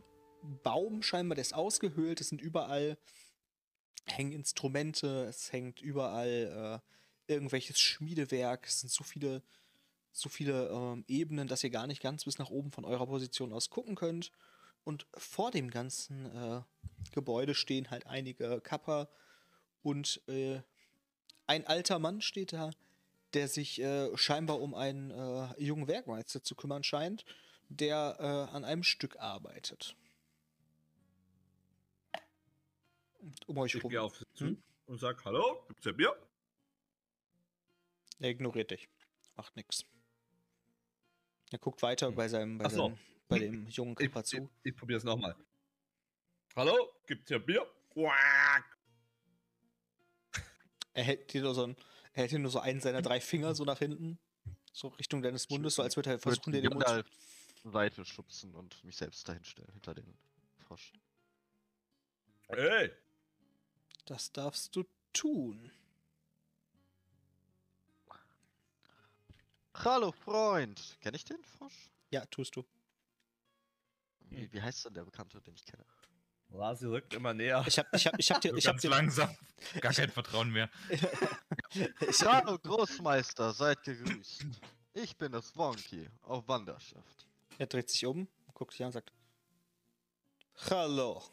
Baum 0.63 1.03
scheinbar, 1.03 1.35
der 1.35 1.41
ist 1.41 1.53
ausgehöhlt. 1.53 2.21
Es 2.21 2.29
sind 2.29 2.41
überall 2.41 2.97
hängen 4.05 4.31
Instrumente, 4.31 5.25
es 5.25 5.51
hängt 5.51 5.81
überall 5.81 6.81
äh, 7.27 7.31
irgendwelches 7.31 7.79
Schmiedewerk. 7.79 8.65
Es 8.67 8.81
sind 8.81 8.91
so 8.91 9.03
viele, 9.03 9.43
so 10.11 10.29
viele 10.29 10.69
ähm, 10.69 11.05
Ebenen, 11.07 11.47
dass 11.47 11.63
ihr 11.63 11.69
gar 11.69 11.87
nicht 11.87 12.01
ganz 12.01 12.25
bis 12.25 12.37
nach 12.37 12.49
oben 12.49 12.71
von 12.71 12.85
eurer 12.85 13.07
Position 13.07 13.53
aus 13.53 13.69
gucken 13.69 13.95
könnt. 13.95 14.31
Und 14.83 15.05
vor 15.15 15.51
dem 15.51 15.69
ganzen 15.69 16.25
äh, 16.25 16.61
Gebäude 17.11 17.53
stehen 17.53 17.91
halt 17.91 18.07
einige 18.07 18.61
Kapper 18.61 19.09
und 19.83 20.21
äh, 20.27 20.61
ein 21.47 21.67
alter 21.67 21.99
Mann 21.99 22.21
steht 22.21 22.53
da, 22.53 22.71
der 23.33 23.47
sich 23.47 23.81
äh, 23.81 24.15
scheinbar 24.17 24.59
um 24.59 24.73
einen 24.73 25.11
äh, 25.11 25.61
jungen 25.61 25.87
Werkmeister 25.87 26.43
zu 26.43 26.55
kümmern 26.55 26.83
scheint, 26.83 27.25
der 27.69 28.17
äh, 28.19 28.55
an 28.55 28.63
einem 28.63 28.83
Stück 28.83 29.17
arbeitet. 29.19 29.95
Um 33.47 33.57
euch 33.57 33.75
Ich 33.75 33.83
rum. 33.83 33.89
gehe 33.91 34.01
auf 34.01 34.17
sie 34.17 34.25
zu 34.33 34.45
Hm? 34.47 34.63
und 34.87 34.99
sag, 34.99 35.23
hallo, 35.25 35.63
gibt's 35.67 35.85
ja 35.85 35.91
Bier? 35.91 36.15
Er 38.19 38.29
ignoriert 38.29 38.71
dich. 38.71 38.87
Macht 39.35 39.55
nix. 39.55 39.85
Er 41.51 41.59
guckt 41.59 41.81
weiter 41.81 42.07
Hm. 42.07 42.15
bei 42.15 42.27
seinem, 42.27 42.57
bei, 42.57 42.69
so. 42.69 42.87
seinem, 42.87 42.97
bei 43.27 43.39
dem 43.39 43.67
jungen 43.69 43.95
Ich, 43.99 44.07
Kapper 44.07 44.21
ich, 44.21 44.25
zu. 44.25 44.49
ich 44.63 44.75
probier's 44.75 45.03
nochmal. 45.03 45.35
Hallo, 46.55 46.93
gibt's 47.07 47.29
ja 47.29 47.37
Bier? 47.37 47.65
Quack. 47.89 48.77
Er 50.93 51.03
hält 51.03 51.31
dir 51.33 51.41
nur 51.41 51.53
so, 51.55 51.63
ein, 51.63 51.77
er 52.13 52.23
hält 52.23 52.31
dir 52.31 52.39
nur 52.39 52.51
so 52.51 52.59
einen 52.59 52.81
seiner 52.81 53.01
drei 53.01 53.21
Finger 53.21 53.55
so 53.55 53.63
nach 53.63 53.79
hinten. 53.79 54.19
So 54.73 54.89
Richtung 54.89 55.21
deines 55.21 55.49
Mundes, 55.49 55.75
so 55.75 55.81
als 55.83 55.95
würde 55.95 56.11
er 56.11 56.19
versuchen, 56.19 56.51
dir 56.53 56.61
den 56.61 56.73
Mund 56.73 56.85
zur 56.87 57.71
Seite 57.71 58.03
schubsen 58.05 58.53
und 58.55 58.83
mich 58.83 58.97
selbst 58.97 59.27
dahin 59.27 59.43
stellen, 59.43 59.71
hinter 59.73 59.93
den 59.93 60.17
Frosch. 60.59 60.93
Hey, 62.49 62.91
Das 64.11 64.29
darfst 64.33 64.75
du 64.75 64.83
tun. 65.13 65.71
Hallo 69.73 70.11
Freund! 70.11 70.97
Kenn 70.99 71.13
ich 71.13 71.23
den 71.23 71.41
Frosch? 71.45 71.89
Ja, 72.09 72.25
tust 72.25 72.57
du. 72.57 72.65
Wie, 74.27 74.51
wie 74.51 74.61
heißt 74.61 74.83
denn 74.83 74.95
der 74.95 75.05
Bekannte, 75.05 75.39
den 75.39 75.55
ich 75.55 75.63
kenne? 75.63 75.85
Lasi 76.49 76.87
rückt 76.87 77.13
immer 77.13 77.33
näher. 77.33 77.63
Ich 77.65 77.79
hab, 77.79 77.87
ich 77.95 78.05
hab, 78.05 78.19
ich 78.19 78.29
hab 78.29 78.41
dir, 78.41 78.53
ich 78.57 78.67
hab 78.67 78.77
dir, 78.79 78.89
langsam. 78.89 79.33
Gar 79.79 79.93
kein 79.93 80.09
Vertrauen 80.09 80.51
mehr. 80.51 80.69
ich, 82.01 82.21
Hallo 82.25 82.59
Großmeister, 82.59 83.53
seid 83.53 83.81
gegrüßt. 83.83 84.45
Ich 84.93 85.15
bin 85.15 85.33
es 85.35 85.55
Wonky, 85.55 86.09
auf 86.23 86.45
Wanderschaft. 86.49 87.27
er 87.57 87.67
dreht 87.67 87.89
sich 87.89 88.05
um, 88.05 88.27
guckt 88.53 88.73
dich 88.73 88.81
an 88.81 88.87
und 88.87 88.91
sagt, 88.91 89.13
Hallo. 90.69 91.23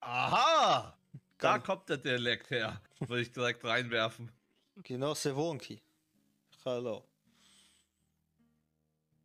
Aha! 0.00 0.97
Da 1.38 1.58
Komm. 1.58 1.62
kommt 1.62 1.88
der 1.88 1.98
Dialekt 1.98 2.50
her. 2.50 2.80
Würde 2.98 3.22
ich 3.22 3.32
direkt 3.32 3.64
reinwerfen. 3.64 4.30
Genosse 4.82 5.34
Wonki. 5.36 5.80
Hallo. 6.64 7.04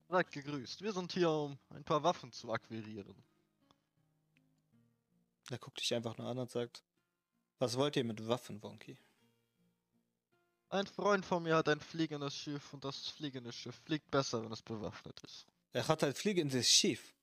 Seid 0.10 0.32
gegrüßt. 0.32 0.82
Wir 0.82 0.94
sind 0.94 1.12
hier, 1.12 1.30
um 1.30 1.58
ein 1.70 1.84
paar 1.84 2.04
Waffen 2.04 2.32
zu 2.32 2.52
akquirieren. 2.54 3.16
Er 5.50 5.58
guckt 5.58 5.80
dich 5.82 5.94
einfach 5.94 6.18
nur 6.18 6.28
an 6.28 6.38
und 6.38 6.52
sagt, 6.52 6.84
was 7.60 7.76
wollt 7.78 7.96
ihr 7.96 8.04
mit 8.04 8.26
Waffen, 8.28 8.62
Wonki? 8.62 8.98
Ein 10.70 10.88
Freund 10.88 11.26
von 11.26 11.44
mir 11.44 11.56
hat 11.56 11.70
ein 11.70 11.80
fliegendes 11.80 12.36
Schiff 12.36 12.74
und 12.74 12.84
das 12.84 13.08
fliegende 13.10 13.52
Schiff 13.52 13.76
fliegt 13.86 14.10
besser, 14.10 14.44
wenn 14.44 14.52
es 14.52 14.62
bewaffnet 14.62 15.20
ist. 15.24 15.46
Er 15.72 15.88
hat 15.88 16.04
ein 16.04 16.14
fliegendes 16.14 16.68
Schiff. 16.68 17.14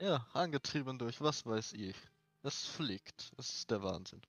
Ja, 0.00 0.26
angetrieben 0.32 0.98
durch 0.98 1.20
was 1.20 1.44
weiß 1.44 1.72
ich. 1.74 1.96
Es 2.42 2.66
fliegt. 2.66 3.32
Es 3.36 3.50
ist 3.50 3.70
der 3.70 3.82
Wahnsinn. 3.82 4.22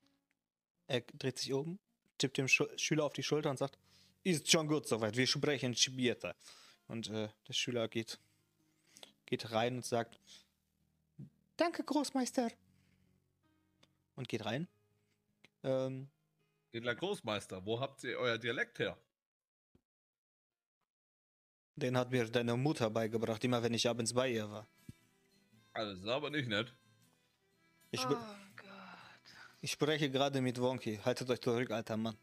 Er 0.87 1.01
dreht 1.01 1.39
sich 1.39 1.53
um, 1.53 1.79
tippt 2.17 2.37
dem 2.37 2.47
Schu 2.47 2.65
Schüler 2.77 3.05
auf 3.05 3.13
die 3.13 3.23
Schulter 3.23 3.49
und 3.49 3.57
sagt, 3.57 3.77
ist 4.23 4.51
schon 4.51 4.67
gut 4.67 4.87
soweit, 4.87 5.15
wir 5.15 5.25
sprechen 5.25 5.75
später. 5.75 6.35
Und 6.87 7.09
äh, 7.09 7.29
der 7.47 7.53
Schüler 7.53 7.87
geht, 7.87 8.19
geht 9.25 9.51
rein 9.51 9.77
und 9.77 9.85
sagt, 9.85 10.19
danke 11.55 11.83
Großmeister. 11.83 12.51
Und 14.15 14.27
geht 14.27 14.45
rein. 14.45 14.67
Ähm, 15.63 16.09
Edler 16.73 16.95
Großmeister, 16.95 17.65
wo 17.65 17.79
habt 17.79 18.03
ihr 18.03 18.17
euer 18.17 18.37
Dialekt 18.37 18.79
her? 18.79 18.97
den 21.81 21.97
hat 21.97 22.11
mir 22.11 22.25
deine 22.29 22.55
Mutter 22.55 22.89
beigebracht, 22.89 23.43
immer 23.43 23.61
wenn 23.63 23.73
ich 23.73 23.89
abends 23.89 24.13
bei 24.13 24.31
ihr 24.31 24.49
war. 24.49 24.67
Also, 25.73 25.93
das 25.93 26.01
ist 26.01 26.07
aber 26.07 26.29
nicht 26.29 26.47
nett. 26.47 26.73
Ich, 27.93 28.05
oh 28.07 28.15
ich 29.59 29.71
spreche 29.71 30.09
gerade 30.09 30.39
mit 30.41 30.59
Wonky. 30.59 30.97
Haltet 31.03 31.29
euch 31.29 31.41
zurück, 31.41 31.69
alter 31.71 31.97
Mann. 31.97 32.15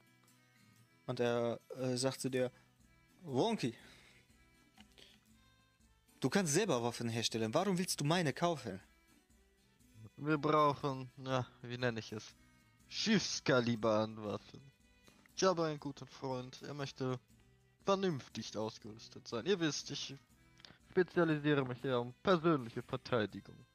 Und 1.06 1.20
er 1.20 1.60
äh, 1.76 1.94
sagt 1.94 2.22
zu 2.22 2.30
dir, 2.30 2.50
Wonky, 3.22 3.74
du 6.20 6.30
kannst 6.30 6.54
selber 6.54 6.82
Waffen 6.82 7.10
herstellen. 7.10 7.52
Warum 7.52 7.76
willst 7.76 8.00
du 8.00 8.04
meine 8.04 8.32
kaufen? 8.32 8.80
Wir 10.16 10.38
brauchen, 10.38 11.10
ja, 11.18 11.46
wie 11.62 11.76
nenne 11.76 12.00
ich 12.00 12.12
es? 12.12 12.34
Schiffskaliber 12.88 14.00
an 14.00 14.16
Waffen. 14.24 14.60
Ich 15.36 15.44
habe 15.44 15.66
einen 15.66 15.78
guten 15.78 16.06
Freund, 16.06 16.62
er 16.62 16.74
möchte 16.74 17.20
vernünftig 17.84 18.56
ausgerüstet 18.56 19.28
sein. 19.28 19.44
Ihr 19.44 19.60
wisst, 19.60 19.90
ich 19.90 20.16
spezialisiere 20.90 21.64
mich 21.64 21.84
eher 21.84 22.00
um 22.00 22.14
persönliche 22.22 22.82
Verteidigung. 22.82 23.66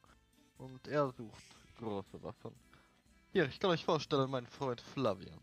Und 0.58 0.86
er 0.88 1.10
sucht 1.12 1.53
große 1.76 2.22
Waffen. 2.22 2.54
Hier, 3.32 3.46
ich 3.46 3.58
kann 3.58 3.70
euch 3.70 3.84
vorstellen, 3.84 4.30
mein 4.30 4.46
Freund 4.46 4.80
Flavian. 4.80 5.40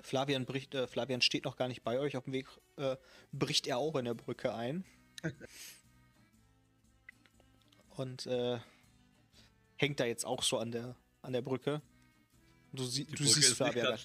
Flavian, 0.00 0.44
bricht, 0.46 0.74
äh, 0.74 0.86
Flavian 0.86 1.20
steht 1.20 1.44
noch 1.44 1.56
gar 1.56 1.68
nicht 1.68 1.82
bei 1.82 1.98
euch. 1.98 2.16
Auf 2.16 2.24
dem 2.24 2.32
Weg 2.32 2.46
äh, 2.76 2.96
bricht 3.32 3.66
er 3.66 3.78
auch 3.78 3.96
in 3.96 4.04
der 4.04 4.14
Brücke 4.14 4.54
ein. 4.54 4.84
Und 7.96 8.26
äh, 8.26 8.58
hängt 9.76 9.98
da 9.98 10.04
jetzt 10.04 10.24
auch 10.24 10.42
so 10.42 10.58
an 10.58 10.70
der, 10.70 10.94
an 11.22 11.32
der 11.32 11.42
Brücke. 11.42 11.82
Du, 12.72 12.84
sie, 12.84 13.04
du 13.04 13.12
Brücke 13.12 13.30
siehst 13.30 13.54
Flavian. 13.54 13.98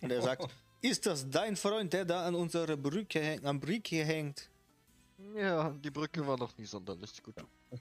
Und 0.00 0.10
er 0.10 0.22
sagt, 0.22 0.48
ist 0.82 1.06
das 1.06 1.28
dein 1.28 1.56
Freund, 1.56 1.92
der 1.92 2.04
da 2.04 2.26
an 2.26 2.34
unserer 2.34 2.76
Brücke 2.76 3.20
hängt, 3.20 3.44
am 3.44 3.58
Brücke 3.58 4.04
hängt? 4.04 4.50
Ja, 5.34 5.70
die 5.70 5.90
Brücke 5.90 6.26
war 6.26 6.36
noch 6.36 6.56
nie 6.58 6.64
sonderlich 6.66 7.22
gut. 7.22 7.34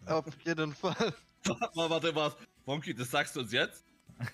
Auf 0.05 0.25
jeden 0.45 0.73
Fall. 0.73 1.13
Warte, 1.43 1.89
warte, 1.89 2.15
was? 2.15 2.35
Wonky, 2.65 2.93
das 2.93 3.09
sagst 3.09 3.35
du 3.35 3.39
uns 3.41 3.51
jetzt? 3.51 3.83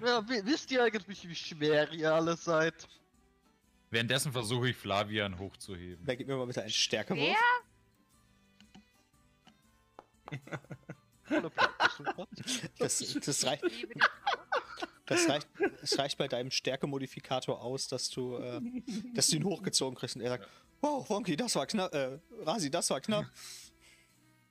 Ja, 0.00 0.26
wi- 0.28 0.42
wisst 0.44 0.70
ihr 0.70 0.82
eigentlich, 0.84 1.28
wie 1.28 1.34
schwer 1.34 1.92
ihr 1.92 2.14
alle 2.14 2.36
seid? 2.36 2.86
Währenddessen 3.90 4.30
versuche 4.32 4.68
ich 4.70 4.76
Flavian 4.76 5.38
hochzuheben. 5.38 6.06
Da 6.06 6.14
gib 6.14 6.28
mir 6.28 6.36
mal 6.36 6.46
bitte 6.46 6.60
einen 6.62 6.70
Stärkewurf. 6.70 7.36
Volle 11.24 11.50
Platte. 11.50 12.04
Das, 12.78 12.98
das, 13.24 13.44
reicht, 13.44 13.64
das, 15.06 15.28
reicht, 15.28 15.48
das 15.80 15.98
reicht 15.98 16.18
bei 16.18 16.28
deinem 16.28 16.50
Stärkemodifikator 16.50 17.60
aus, 17.60 17.88
dass 17.88 18.08
du, 18.08 18.36
äh, 18.36 18.60
dass 19.14 19.28
du 19.28 19.36
ihn 19.36 19.44
hochgezogen 19.44 19.96
kriegst. 19.98 20.16
Und 20.16 20.22
er 20.22 20.30
sagt, 20.30 20.48
wow, 20.80 21.08
Wonky, 21.08 21.36
das 21.36 21.54
war 21.54 21.66
knapp. 21.66 21.94
Äh, 21.94 22.18
Rasi, 22.40 22.70
das 22.70 22.90
war 22.90 23.00
knapp. 23.00 23.26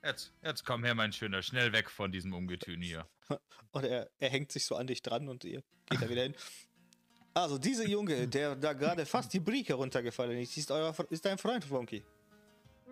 Jetzt, 0.04 0.32
jetzt 0.42 0.64
komm 0.64 0.86
her, 0.86 0.96
mein 0.96 1.12
Schöner, 1.12 1.42
schnell 1.42 1.74
weg 1.74 1.90
von 1.90 2.12
diesem 2.12 2.32
Ungetüm 2.32 2.82
hier. 2.82 3.06
Und 3.72 3.84
er, 3.84 4.10
er 4.20 4.30
hängt 4.30 4.52
sich 4.52 4.64
so 4.64 4.76
an 4.76 4.88
dich 4.88 5.02
dran 5.02 5.28
und 5.28 5.44
ihr 5.44 5.64
geht 5.90 6.02
da 6.02 6.08
wieder 6.08 6.22
hin. 6.22 6.36
Also, 7.34 7.58
dieser 7.58 7.86
Junge, 7.86 8.28
der 8.28 8.56
da 8.56 8.74
gerade 8.74 9.06
fast 9.06 9.34
die 9.34 9.40
Brücke 9.40 9.74
runtergefallen 9.74 10.40
ist, 10.40 10.56
ist, 10.56 10.72
euer, 10.72 10.96
ist 11.10 11.26
dein 11.26 11.38
Freund, 11.38 11.70
Wonky. 11.70 12.04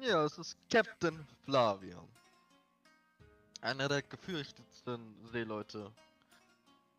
Ja, 0.01 0.25
es 0.25 0.37
ist 0.37 0.57
Captain 0.69 1.25
Flavian. 1.45 2.07
Einer 3.61 3.87
der 3.87 4.01
gefürchtetsten 4.01 5.15
Seeleute 5.31 5.91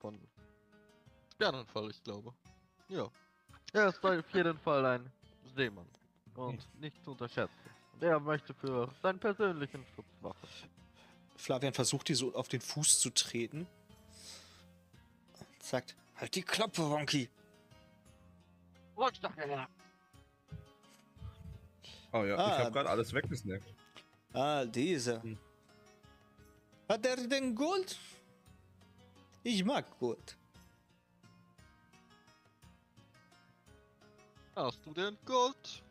von 0.00 0.18
Sternenfall, 1.34 1.90
ich 1.90 2.02
glaube. 2.02 2.32
Ja. 2.88 3.08
Er 3.72 3.88
ist 3.88 4.02
auf 4.04 4.34
jeden 4.34 4.58
Fall 4.58 4.86
ein 4.86 5.12
Seemann. 5.54 5.86
Und 6.36 6.80
nicht 6.80 7.02
zu 7.04 7.12
unterschätzen. 7.12 7.52
Und 7.94 8.02
er 8.02 8.20
möchte 8.20 8.52
für 8.54 8.92
seinen 9.02 9.18
persönlichen 9.18 9.84
Schutz 9.94 10.06
wachen. 10.20 10.48
Flavian 11.36 11.72
versucht, 11.74 12.08
dir 12.08 12.16
so 12.16 12.34
auf 12.34 12.48
den 12.48 12.60
Fuß 12.60 13.00
zu 13.00 13.10
treten. 13.10 13.66
Und 15.38 15.62
sagt, 15.62 15.96
halt 16.16 16.34
die 16.34 16.42
Klappe, 16.42 16.82
Wonky. 16.88 17.28
Oh 22.12 22.24
ja, 22.24 22.36
Ah. 22.36 22.52
ich 22.52 22.58
habe 22.64 22.72
gerade 22.72 22.88
alles 22.90 23.12
weggesnackt. 23.12 23.74
Ah, 24.32 24.64
dieser. 24.64 25.22
Hm. 25.22 25.38
Hat 26.88 27.04
er 27.04 27.16
denn 27.16 27.54
Gold? 27.54 27.98
Ich 29.42 29.64
mag 29.64 29.84
Gold. 29.98 30.36
Hast 34.54 34.78
du 34.86 34.92
denn 34.94 35.16
Gold? 35.24 35.82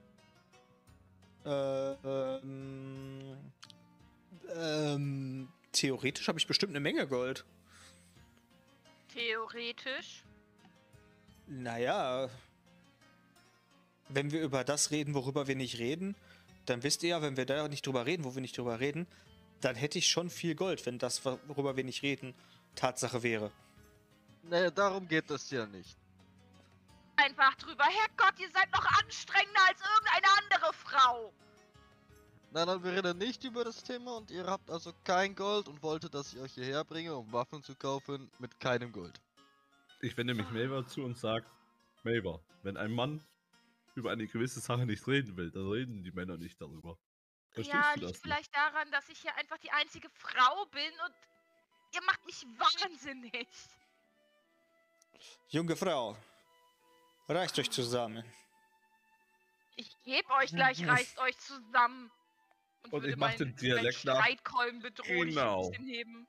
Äh, 1.46 1.92
ähm, 2.04 3.38
ähm, 4.56 5.50
theoretisch 5.72 6.28
habe 6.28 6.40
ich 6.40 6.48
bestimmt 6.48 6.72
eine 6.72 6.80
Menge 6.80 7.08
Gold. 7.08 7.46
Theoretisch. 9.14 10.24
Naja, 11.48 12.30
wenn 14.10 14.32
wir 14.32 14.42
über 14.42 14.64
das 14.64 14.92
reden, 14.92 15.14
worüber 15.14 15.48
wir 15.48 15.56
nicht 15.56 15.78
reden, 15.78 16.16
dann 16.66 16.84
wisst 16.84 17.04
ihr 17.04 17.10
ja, 17.10 17.22
wenn 17.22 17.38
wir 17.38 17.46
da 17.46 17.68
nicht 17.68 17.86
drüber 17.86 18.06
reden, 18.06 18.24
wo 18.24 18.34
wir 18.34 18.42
nicht 18.42 18.58
drüber 18.58 18.80
reden, 18.80 19.08
dann 19.62 19.76
hätte 19.76 20.00
ich 20.00 20.08
schon 20.08 20.30
viel 20.30 20.56
Gold, 20.56 20.86
wenn 20.86 20.98
das, 20.98 21.24
worüber 21.24 21.78
wir 21.78 21.84
nicht 21.84 22.02
reden, 22.02 22.34
Tatsache 22.76 23.24
wäre. 23.24 23.52
Naja, 24.44 24.70
darum 24.72 25.08
geht 25.08 25.30
es 25.30 25.50
ja 25.52 25.66
nicht. 25.66 25.98
Einfach 27.18 27.56
drüber. 27.56 27.86
Herrgott, 27.86 28.40
ihr 28.40 28.50
seid 28.52 28.72
noch 28.72 28.86
anstrengender 29.02 29.62
als 29.68 29.82
Frau. 29.82 30.15
Nein, 32.56 32.68
nein, 32.68 32.84
wir 32.86 32.94
reden 32.94 33.18
nicht 33.18 33.44
über 33.44 33.66
das 33.66 33.84
Thema 33.84 34.16
und 34.16 34.32
ihr 34.32 34.46
habt 34.46 34.72
also 34.72 34.94
kein 35.04 35.36
Gold 35.36 35.68
und 35.68 35.84
wolltet, 35.84 36.14
dass 36.14 36.32
ich 36.32 36.40
euch 36.40 36.54
hierher 36.54 36.86
bringe, 36.86 37.14
um 37.14 37.30
Waffen 37.34 37.62
zu 37.62 37.76
kaufen 37.76 38.32
mit 38.40 38.58
keinem 38.62 38.94
Gold. 38.94 39.20
Ich 40.00 40.16
wende 40.16 40.34
mich 40.34 40.50
Maver 40.52 40.88
zu 40.88 41.04
und 41.04 41.18
sag, 41.18 41.44
Maver, 42.04 42.40
wenn 42.64 42.78
ein 42.78 42.94
Mann 42.94 43.22
über 43.96 44.12
eine 44.12 44.26
gewisse 44.26 44.62
Sache 44.62 44.86
nicht 44.86 45.06
reden 45.06 45.36
will, 45.36 45.52
dann 45.52 45.70
reden 45.70 46.02
die 46.02 46.14
Männer 46.14 46.38
nicht 46.38 46.62
darüber. 46.62 46.98
Verstehst 47.52 47.76
ja, 47.76 47.94
du 47.96 48.00
liegt 48.00 48.04
das 48.04 48.12
nicht? 48.12 48.22
vielleicht 48.24 48.56
daran, 48.56 48.90
dass 48.90 49.10
ich 49.10 49.20
hier 49.20 49.36
einfach 49.36 49.58
die 49.58 49.72
einzige 49.72 50.10
Frau 50.12 50.66
bin 50.68 50.94
und 51.06 51.16
ihr 51.94 52.04
macht 52.04 52.26
mich 52.26 52.46
wahnsinnig. 52.58 53.50
Junge 55.50 55.76
Frau, 55.76 56.16
reißt 57.28 57.60
euch 57.60 57.70
zusammen. 57.70 58.24
Ich 59.76 59.90
geb 60.06 60.30
euch 60.30 60.52
gleich, 60.52 60.88
reißt 60.88 61.18
euch 61.18 61.38
zusammen. 61.38 62.10
Und 62.86 62.92
würde 63.02 63.10
ich 63.10 63.16
mach 63.18 63.28
meinen- 63.30 63.38
den 63.38 63.56
Dialekt 63.56 64.06
nach. 64.06 64.22
Streitkolben 64.24 64.82
bedrohlich 64.82 65.36
Genau. 65.36 65.66
ein 65.66 65.72
bisschen 65.72 65.88
heben. 65.88 66.28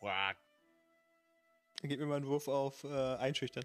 Quack. 0.00 0.36
Gib 1.82 1.98
mir 1.98 2.06
mal 2.06 2.16
einen 2.16 2.26
Wurf 2.26 2.46
auf 2.48 2.84
äh, 2.84 3.16
einschüchtern. 3.16 3.64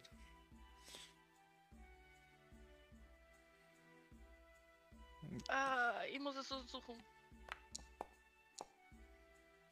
Äh, 5.49 6.11
ich 6.13 6.19
muss 6.19 6.35
es 6.35 6.47
so 6.47 6.61
suchen. 6.67 6.95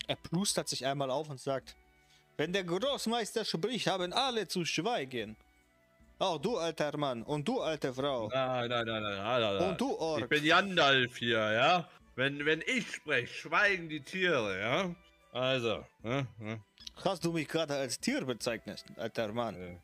Er 0.08 0.16
plustert 0.16 0.68
sich 0.70 0.86
einmal 0.86 1.10
auf 1.10 1.30
und 1.30 1.40
sagt: 1.40 1.76
Wenn 2.38 2.54
der 2.54 2.64
Großmeister 2.64 3.46
spricht, 3.46 3.88
haben 3.88 4.14
alle 4.14 4.48
zu 4.48 4.66
schweigen. 4.66 5.36
Auch 6.18 6.38
du, 6.38 6.58
alter 6.58 6.96
Mann, 6.98 7.24
und 7.24 7.46
du, 7.46 7.60
alte 7.60 7.94
Frau, 7.94 8.30
Nein, 8.30 8.70
nein, 8.70 8.86
nein, 8.86 9.04
nein, 9.04 9.18
nein, 9.18 9.42
nein, 9.42 9.58
nein. 9.58 9.70
und 9.72 9.82
du, 9.82 9.92
Ich 9.92 10.00
Ork. 10.00 10.30
bin 10.30 10.46
Gandalf 10.46 11.18
hier, 11.18 11.52
ja? 11.52 11.90
Wenn, 12.16 12.46
wenn 12.46 12.62
ich 12.66 12.90
spreche, 12.90 13.28
schweigen 13.34 13.90
die 13.90 14.02
Tiere, 14.02 14.60
ja? 14.60 14.96
Also, 15.32 15.86
ne? 16.02 16.26
ne? 16.40 16.62
Hast 17.04 17.26
du 17.26 17.34
mich 17.34 17.48
gerade 17.48 17.76
als 17.76 18.00
Tier 18.00 18.24
bezeichnet, 18.26 18.84
alter 18.96 19.34
Mann? 19.34 19.56
Äh, 19.56 19.78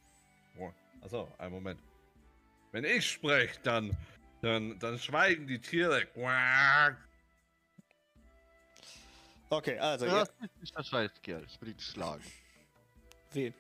oh, 0.58 0.72
achso, 1.02 1.30
einen 1.38 1.54
Moment. 1.54 1.82
Wenn 2.72 2.86
ich 2.86 3.10
spreche, 3.10 3.60
dann, 3.64 3.96
dann, 4.42 4.80
dann 4.80 4.98
schweigen 4.98 5.46
die 5.46 5.60
Tiere. 5.60 6.06
Quack. 6.06 6.98
Okay, 9.50 9.78
also, 9.78 10.06
Du 10.06 10.12
ja, 10.12 10.20
hast 10.22 10.40
mich 10.40 10.52
nicht 10.62 10.74
verscheißt, 10.74 11.22
Kerl. 11.22 11.44
Ich 11.46 11.60
will 11.60 11.70
ihn 11.70 11.80
schlagen. 11.80 12.24
wen? 13.34 13.54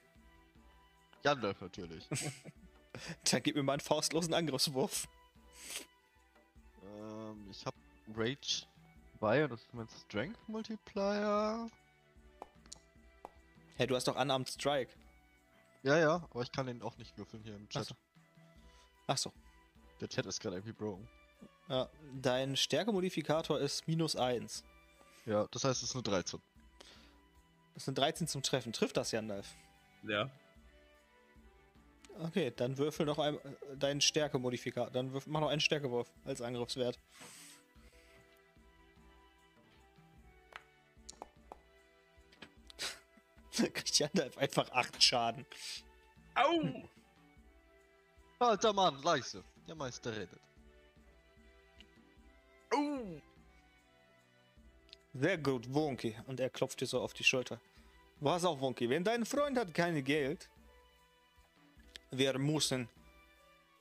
Gandalf 1.21 1.59
natürlich. 1.59 2.07
Dann 3.29 3.43
gib 3.43 3.55
mir 3.55 3.63
mal 3.63 3.73
einen 3.73 3.81
faustlosen 3.81 4.33
Angriffswurf. 4.33 5.07
ähm, 6.83 7.47
ich 7.51 7.65
hab 7.65 7.75
Rage 8.15 8.65
bei 9.19 9.43
und 9.43 9.51
das 9.51 9.61
ist 9.61 9.73
mein 9.73 9.87
Strength 9.87 10.49
Multiplier. 10.49 11.69
Hey, 13.75 13.87
du 13.87 13.95
hast 13.95 14.07
doch 14.07 14.19
Unarmed 14.19 14.49
Strike. 14.49 14.91
Ja, 15.83 15.97
ja, 15.97 16.27
aber 16.29 16.41
ich 16.41 16.51
kann 16.51 16.67
den 16.67 16.81
auch 16.81 16.97
nicht 16.97 17.17
würfeln 17.17 17.43
hier 17.43 17.55
im 17.55 17.67
Chat. 17.69 17.81
Achso. 17.81 17.95
Achso. 19.07 19.33
Der 19.99 20.09
Chat 20.09 20.25
ist 20.25 20.39
gerade 20.39 20.57
irgendwie 20.57 20.73
broken. 20.73 21.07
Ja, 21.69 21.89
dein 22.21 22.55
Stärkemodifikator 22.55 23.59
ist 23.59 23.87
minus 23.87 24.15
1. 24.15 24.63
Ja, 25.25 25.47
das 25.51 25.63
heißt, 25.63 25.83
es 25.83 25.89
ist 25.89 25.95
eine 25.95 26.03
13. 26.03 26.41
Das 27.73 27.85
sind 27.85 27.97
13 27.97 28.27
zum 28.27 28.43
Treffen. 28.43 28.73
Trifft 28.73 28.97
das, 28.97 29.11
Jandalf? 29.11 29.55
Ja. 30.03 30.29
Okay, 32.19 32.51
dann 32.55 32.77
würfel 32.77 33.05
noch 33.05 33.19
ein, 33.19 33.35
äh, 33.35 33.77
deinen 33.77 34.01
Stärkemodifikator. 34.01 34.91
Dann 34.91 35.13
würfel, 35.13 35.31
mach 35.31 35.39
noch 35.39 35.49
einen 35.49 35.61
Stärkewurf 35.61 36.11
als 36.25 36.41
Angriffswert. 36.41 36.99
Kriegt 43.73 43.99
Jandalf 43.99 44.37
einfach 44.37 44.69
8 44.71 45.03
Schaden. 45.03 45.45
Au! 46.35 46.87
Alter 48.39 48.73
Mann, 48.73 49.01
leise. 49.03 49.43
Der 49.67 49.75
Meister 49.75 50.11
redet. 50.15 50.39
Au! 52.73 53.21
Sehr 55.13 55.37
gut, 55.37 55.71
Wonky. 55.73 56.15
Und 56.27 56.39
er 56.39 56.49
klopft 56.49 56.81
dir 56.81 56.87
so 56.87 57.01
auf 57.01 57.13
die 57.13 57.23
Schulter. 57.23 57.59
Was 58.19 58.45
auch, 58.45 58.59
Wonky, 58.59 58.89
wenn 58.89 59.03
dein 59.03 59.25
Freund 59.25 59.57
hat 59.57 59.73
kein 59.73 60.03
Geld, 60.03 60.49
wir 62.11 62.37
müssen, 62.37 62.87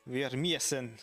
wir 0.05 0.37
müssen, 0.37 0.99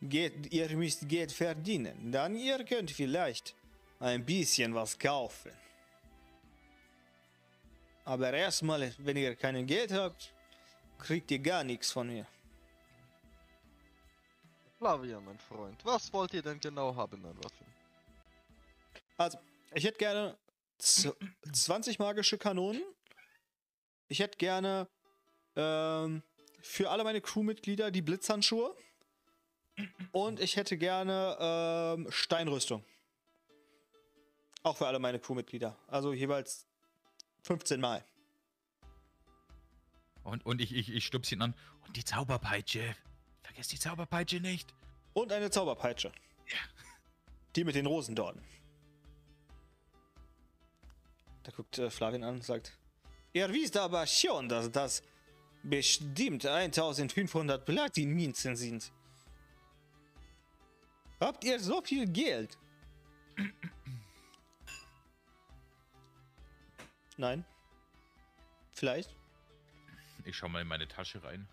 Geld, 0.00 0.52
ihr 0.52 0.76
müsst 0.76 1.08
Geld 1.08 1.32
verdienen. 1.32 2.12
Dann 2.12 2.36
ihr 2.36 2.64
könnt 2.64 2.90
vielleicht 2.90 3.54
ein 4.00 4.24
bisschen 4.24 4.74
was 4.74 4.98
kaufen. 4.98 5.52
Aber 8.08 8.32
erstmal, 8.32 8.90
wenn 8.98 9.18
ihr 9.18 9.36
kein 9.36 9.66
Geld 9.66 9.92
habt, 9.92 10.32
kriegt 10.98 11.30
ihr 11.30 11.40
gar 11.40 11.62
nichts 11.62 11.92
von 11.92 12.06
mir. 12.08 12.26
Flavia, 14.78 15.20
mein 15.20 15.38
Freund, 15.38 15.84
was 15.84 16.10
wollt 16.14 16.32
ihr 16.32 16.40
denn 16.40 16.58
genau 16.58 16.94
haben 16.96 17.22
an 17.26 17.36
Waffen? 17.36 17.66
Also, 19.18 19.38
ich 19.74 19.84
hätte 19.84 19.98
gerne 19.98 20.38
z- 20.78 21.14
20 21.52 21.98
magische 21.98 22.38
Kanonen. 22.38 22.82
Ich 24.08 24.20
hätte 24.20 24.38
gerne 24.38 24.88
ähm, 25.54 26.22
für 26.62 26.88
alle 26.88 27.04
meine 27.04 27.20
Crewmitglieder 27.20 27.90
die 27.90 28.00
Blitzhandschuhe. 28.00 28.74
Und 30.12 30.40
ich 30.40 30.56
hätte 30.56 30.78
gerne 30.78 31.36
ähm, 31.38 32.10
Steinrüstung. 32.10 32.82
Auch 34.62 34.78
für 34.78 34.86
alle 34.86 34.98
meine 34.98 35.18
Crewmitglieder. 35.20 35.76
Also 35.88 36.14
jeweils 36.14 36.67
15 37.48 37.80
Mal. 37.80 38.04
Und, 40.22 40.44
und 40.44 40.60
ich, 40.60 40.74
ich, 40.74 40.90
ich 40.90 41.06
stupse 41.06 41.34
ihn 41.34 41.40
an. 41.40 41.54
Und 41.86 41.96
die 41.96 42.04
Zauberpeitsche. 42.04 42.94
Vergesst 43.42 43.72
die 43.72 43.78
Zauberpeitsche 43.78 44.40
nicht. 44.40 44.74
Und 45.14 45.32
eine 45.32 45.50
Zauberpeitsche. 45.50 46.12
Die 47.56 47.64
mit 47.64 47.74
den 47.74 47.86
Rosendornen. 47.86 48.44
Da 51.44 51.52
guckt 51.52 51.78
äh, 51.78 51.88
Flavien 51.88 52.22
an 52.22 52.34
und 52.34 52.44
sagt: 52.44 52.76
Ihr 53.32 53.48
wisst 53.48 53.78
aber 53.78 54.06
schon, 54.06 54.50
dass 54.50 54.70
das 54.70 55.02
bestimmt 55.62 56.44
1500 56.44 57.64
Platinmünzen 57.64 58.56
sind. 58.56 58.92
Habt 61.18 61.42
ihr 61.44 61.58
so 61.58 61.80
viel 61.80 62.06
Geld? 62.06 62.58
Nein. 67.18 67.44
Vielleicht. 68.72 69.14
Ich 70.24 70.36
schau 70.36 70.48
mal 70.48 70.62
in 70.62 70.68
meine 70.68 70.88
Tasche 70.88 71.22
rein. 71.22 71.46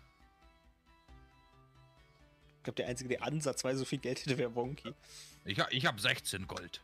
Ich 2.58 2.62
glaube, 2.62 2.76
der 2.76 2.88
Einzige, 2.88 3.08
der 3.10 3.22
ansatzweise 3.22 3.80
so 3.80 3.84
viel 3.84 3.98
Geld 3.98 4.20
hätte, 4.24 4.38
wäre 4.38 4.54
Wonky. 4.54 4.94
Ich, 5.44 5.58
ich 5.58 5.86
habe 5.86 6.00
16 6.00 6.46
Gold. 6.46 6.80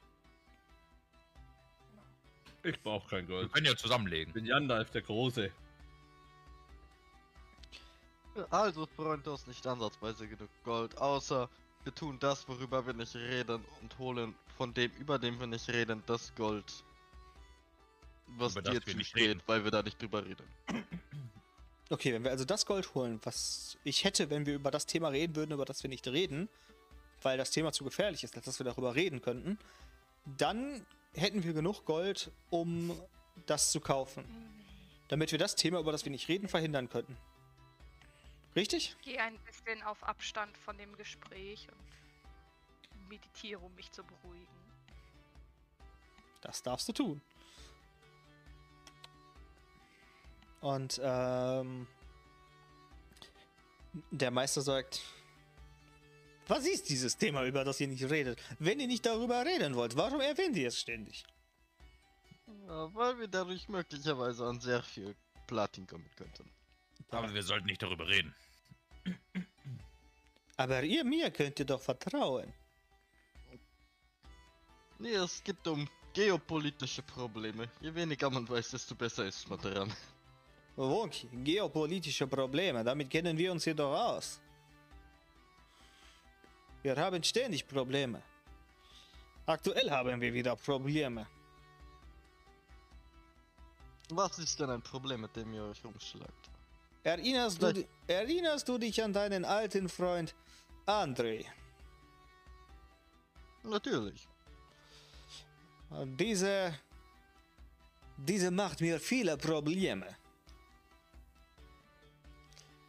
Ich 2.65 2.81
brauche 2.83 3.09
kein 3.09 3.27
Wir 3.29 3.37
Gold. 3.37 3.53
können 3.53 3.67
ja 3.67 3.77
zusammenlegen. 3.77 4.29
Ich 4.29 4.35
bin 4.35 4.47
Jandalf 4.47 4.91
der 4.91 5.03
Große. 5.03 5.51
Also, 8.51 8.87
Freund, 8.87 9.27
du 9.27 9.33
hast 9.33 9.47
nicht 9.47 9.67
ansatzweise 9.67 10.27
genug 10.27 10.49
Gold, 10.65 10.97
außer 10.99 11.49
wir 11.85 11.95
tun 11.95 12.19
das, 12.21 12.49
worüber 12.49 12.87
wir 12.87 12.95
nicht 12.95 13.15
reden 13.15 13.63
und 13.83 13.99
holen 13.99 14.35
von 14.57 14.73
dem, 14.73 14.91
über 14.93 15.19
dem 15.19 15.39
wir 15.39 15.47
nicht 15.49 15.69
reden, 15.69 16.03
das 16.07 16.35
Gold, 16.37 16.85
was 18.37 18.55
dir 18.55 18.73
nicht 18.73 18.87
zusteht, 18.87 19.17
reden. 19.17 19.43
weil 19.47 19.65
wir 19.65 19.71
da 19.71 19.83
nicht 19.83 20.01
drüber 20.01 20.25
reden. 20.25 20.45
Okay, 21.91 22.15
wenn 22.15 22.25
wir 22.25 22.31
also 22.31 22.45
das 22.45 22.65
Gold 22.65 22.95
holen, 22.95 23.21
was 23.25 23.77
ich 23.85 24.05
hätte, 24.05 24.31
wenn 24.31 24.47
wir 24.47 24.55
über 24.55 24.71
das 24.71 24.87
Thema 24.87 25.09
reden 25.09 25.37
würden, 25.37 25.53
über 25.53 25.65
das 25.65 25.83
wir 25.83 25.91
nicht 25.91 26.07
reden, 26.09 26.49
weil 27.21 27.37
das 27.39 27.51
Thema 27.51 27.73
zu 27.73 27.85
gefährlich 27.85 28.25
ist, 28.25 28.37
als 28.37 28.47
dass 28.47 28.59
wir 28.59 28.65
darüber 28.65 28.95
reden 28.95 29.21
könnten, 29.21 29.59
dann 30.25 30.85
hätten 31.15 31.45
wir 31.45 31.53
genug 31.53 31.85
Gold, 31.85 32.31
um 32.51 32.99
das 33.47 33.73
zu 33.73 33.81
kaufen. 33.81 34.25
Damit 35.09 35.33
wir 35.33 35.39
das 35.39 35.55
Thema, 35.55 35.81
über 35.81 35.93
das 35.93 36.05
wir 36.05 36.11
nicht 36.11 36.29
reden, 36.29 36.49
verhindern 36.49 36.89
könnten. 36.89 37.17
Richtig? 38.57 38.97
Gehe 39.03 39.21
ein 39.21 39.39
bisschen 39.41 39.83
auf 39.83 40.03
Abstand 40.03 40.57
von 40.59 40.77
dem 40.79 40.97
Gespräch 40.97 41.69
und 41.71 43.09
meditiere, 43.09 43.61
um 43.61 43.75
mich 43.75 43.91
zu 43.91 44.03
beruhigen. 44.03 44.47
Das 46.41 46.63
darfst 46.63 46.89
du 46.89 46.93
tun. 46.93 47.21
Und 50.63 51.01
ähm, 51.03 51.89
der 54.11 54.31
Meister 54.31 54.63
sagt, 54.63 55.03
was 56.47 56.67
ist 56.67 56.89
dieses 56.89 57.17
Thema, 57.17 57.45
über 57.45 57.65
das 57.65 57.81
ihr 57.81 57.89
nicht 57.89 58.09
redet? 58.09 58.41
Wenn 58.59 58.79
ihr 58.79 58.87
nicht 58.87 59.05
darüber 59.05 59.45
reden 59.45 59.75
wollt, 59.75 59.97
warum 59.97 60.21
erwähnt 60.21 60.57
ihr 60.57 60.69
es 60.69 60.79
ständig? 60.79 61.25
Ja, 62.69 62.95
weil 62.95 63.19
wir 63.19 63.29
dadurch 63.29 63.69
möglicherweise 63.69 64.47
an 64.47 64.61
sehr 64.61 64.83
viel 64.83 65.17
Platin 65.49 65.87
kommen 65.87 66.09
könnten. 66.17 66.49
Aber 67.11 67.33
wir 67.35 67.43
sollten 67.43 67.67
nicht 67.67 67.83
darüber 67.83 68.07
reden. 68.07 68.35
Aber 70.57 70.83
ihr 70.85 71.05
mir 71.05 71.31
könnt 71.33 71.59
ihr 71.59 71.65
doch 71.65 71.81
vertrauen. 71.81 72.53
Nee, 75.01 75.15
es 75.15 75.43
geht 75.43 75.67
um 75.67 75.89
geopolitische 76.13 77.03
Probleme. 77.03 77.69
Je 77.81 77.93
weniger 77.93 78.31
man 78.31 78.49
weiß, 78.49 78.71
desto 78.71 78.95
besser 78.95 79.27
ist 79.27 79.49
man 79.51 79.61
daran. 79.61 79.93
Wonky, 80.77 81.29
geopolitische 81.45 82.27
Probleme, 82.27 82.83
damit 82.83 83.11
kennen 83.11 83.37
wir 83.37 83.53
uns 83.53 83.65
jedoch 83.65 83.95
aus. 83.95 84.41
Wir 86.83 86.97
haben 86.97 87.23
ständig 87.23 87.67
Probleme. 87.67 88.23
Aktuell 89.47 89.91
haben 89.91 90.21
wir 90.21 90.33
wieder 90.33 90.57
Probleme. 90.57 91.27
Was 94.11 94.39
ist 94.39 94.59
denn 94.61 94.71
ein 94.71 94.83
Problem, 94.83 95.21
mit 95.23 95.35
dem 95.37 95.53
ihr 95.55 95.63
euch 95.65 95.85
rumschlagt? 95.85 96.51
Erinnerst 97.05 97.61
du, 97.63 97.67
Vielleicht- 97.69 97.89
erinnerst 98.07 98.69
du 98.69 98.79
dich 98.79 99.03
an 99.03 99.13
deinen 99.13 99.45
alten 99.45 99.89
Freund 99.89 100.35
André? 100.87 101.45
Natürlich. 103.65 104.27
Diese. 106.19 106.75
Diese 108.17 108.51
macht 108.51 108.81
mir 108.81 109.01
viele 109.01 109.37
Probleme. 109.37 110.07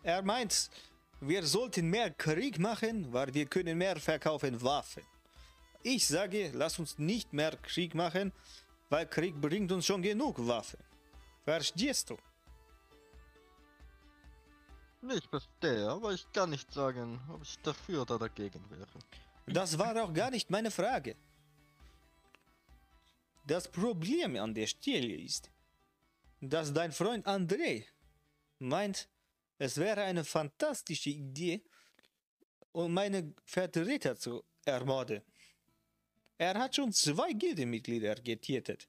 Er 0.04 0.22
meint, 0.22 0.70
wir 1.22 1.44
sollten 1.46 1.90
mehr 1.90 2.12
Krieg 2.12 2.60
machen, 2.60 3.12
weil 3.14 3.34
wir 3.34 3.46
können 3.46 3.78
mehr 3.78 3.96
verkaufen 3.96 4.62
Waffen. 4.62 5.04
Ich 5.82 6.06
sage, 6.08 6.52
lass 6.54 6.78
uns 6.78 6.98
nicht 6.98 7.32
mehr 7.32 7.56
Krieg 7.58 7.96
machen, 7.96 8.34
weil 8.90 9.08
Krieg 9.08 9.40
bringt 9.40 9.72
uns 9.72 9.86
schon 9.86 10.02
genug 10.02 10.46
Waffen. 10.46 10.80
Verstehst 11.46 12.10
du? 12.10 12.18
Ich 15.10 15.28
verstehe, 15.28 15.90
aber 15.90 16.14
ich 16.14 16.26
kann 16.32 16.50
nicht 16.50 16.72
sagen, 16.74 17.20
ob 17.30 17.42
ich 17.44 17.58
dafür 17.60 18.02
oder 18.04 18.20
dagegen 18.20 18.64
wäre. 18.70 18.88
Das 19.46 19.78
war 19.78 20.02
auch 20.04 20.14
gar 20.14 20.32
nicht 20.32 20.50
meine 20.50 20.72
Frage. 20.72 21.16
Das 23.46 23.68
Problem 23.70 24.38
an 24.38 24.54
der 24.54 24.68
Stelle 24.68 25.16
ist, 25.16 25.50
dass 26.40 26.74
dein 26.74 26.94
Freund 26.94 27.26
André 27.28 27.86
meint, 28.60 29.10
es 29.58 29.78
wäre 29.78 30.04
eine 30.04 30.24
fantastische 30.24 31.10
Idee, 31.10 31.64
um 32.72 32.94
meine 32.94 33.34
Vertreter 33.46 34.16
zu 34.16 34.44
ermorden. 34.66 35.22
Er 36.38 36.58
hat 36.58 36.76
schon 36.76 36.92
zwei 36.92 37.34
Gildemitglieder 37.34 38.16
getötet. 38.16 38.88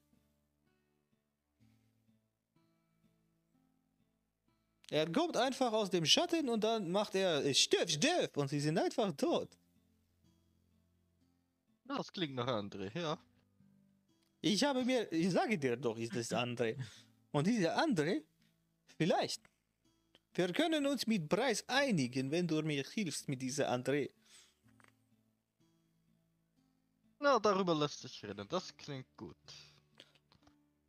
Er 4.89 5.11
kommt 5.11 5.35
einfach 5.35 5.71
aus 5.73 5.89
dem 5.89 6.05
Schatten 6.05 6.47
und 6.49 6.63
dann 6.63 6.91
macht 6.91 7.15
er 7.15 7.53
Stöff, 7.53 7.89
Stöff 7.89 8.35
und 8.37 8.49
sie 8.49 8.59
sind 8.59 8.77
einfach 8.77 9.11
tot. 9.15 9.57
Das 11.85 12.11
klingt 12.11 12.35
nach 12.35 12.47
André, 12.47 12.97
ja. 12.97 13.17
Ich 14.41 14.63
habe 14.63 14.85
mir, 14.85 15.11
ich 15.11 15.31
sage 15.31 15.57
dir 15.57 15.75
doch, 15.75 15.97
ist 15.97 16.15
das 16.15 16.31
André. 16.31 16.77
Und 17.31 17.47
dieser 17.47 17.77
André, 17.77 18.23
vielleicht. 18.97 19.41
Wir 20.35 20.51
können 20.51 20.85
uns 20.85 21.07
mit 21.07 21.29
Preis 21.29 21.63
einigen, 21.67 22.29
wenn 22.29 22.45
du 22.47 22.61
mir 22.61 22.83
hilfst 22.83 23.29
mit 23.29 23.41
dieser 23.41 23.71
André. 23.71 24.09
Na, 27.19 27.39
darüber 27.39 27.73
lässt 27.73 28.01
sich 28.01 28.23
reden, 28.25 28.47
das 28.49 28.75
klingt 28.75 29.07
gut. 29.15 29.37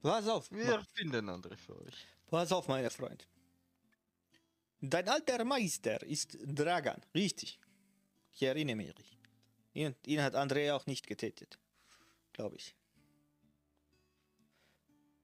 Pass 0.02 0.26
auf, 0.28 0.50
Wir 0.50 0.84
finden 0.94 1.30
André 1.30 1.56
für 1.56 1.80
euch. 1.80 2.06
pass 2.26 2.50
auf, 2.50 2.66
mein 2.66 2.90
Freund. 2.90 3.26
Dein 4.80 5.08
alter 5.08 5.44
Meister 5.44 6.02
ist 6.02 6.36
Dragan, 6.44 7.00
richtig. 7.14 7.58
Ich 8.34 8.42
erinnere 8.42 8.76
mich. 8.76 8.94
Ihn, 9.74 9.94
ihn 10.06 10.22
hat 10.22 10.34
André 10.34 10.74
auch 10.74 10.86
nicht 10.86 11.06
getötet, 11.06 11.58
glaube 12.32 12.56
ich. 12.56 12.74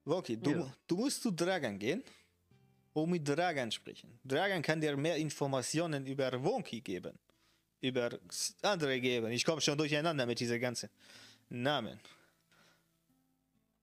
Okay, 0.05 0.37
du, 0.37 0.51
Ja. 0.51 0.77
du 0.87 0.97
musst 0.97 1.23
zu 1.23 1.31
Dragan 1.33 1.79
gehen 1.79 2.03
und 2.93 3.11
mit 3.11 3.27
Dragan 3.27 3.71
sprechen. 3.71 4.19
Dragan 4.25 4.63
kann 4.63 4.81
dir 4.81 4.97
mehr 4.97 5.17
Informationen 5.17 6.07
über 6.07 6.33
Wonky 6.43 6.81
geben. 6.81 7.19
Über 7.81 8.11
André 8.63 9.01
geben. 9.01 9.33
Ich 9.33 9.45
komme 9.45 9.61
schon 9.61 9.77
durcheinander 9.77 10.25
mit 10.27 10.39
diesen 10.39 10.61
ganzen 10.61 10.89
Namen. 11.49 11.99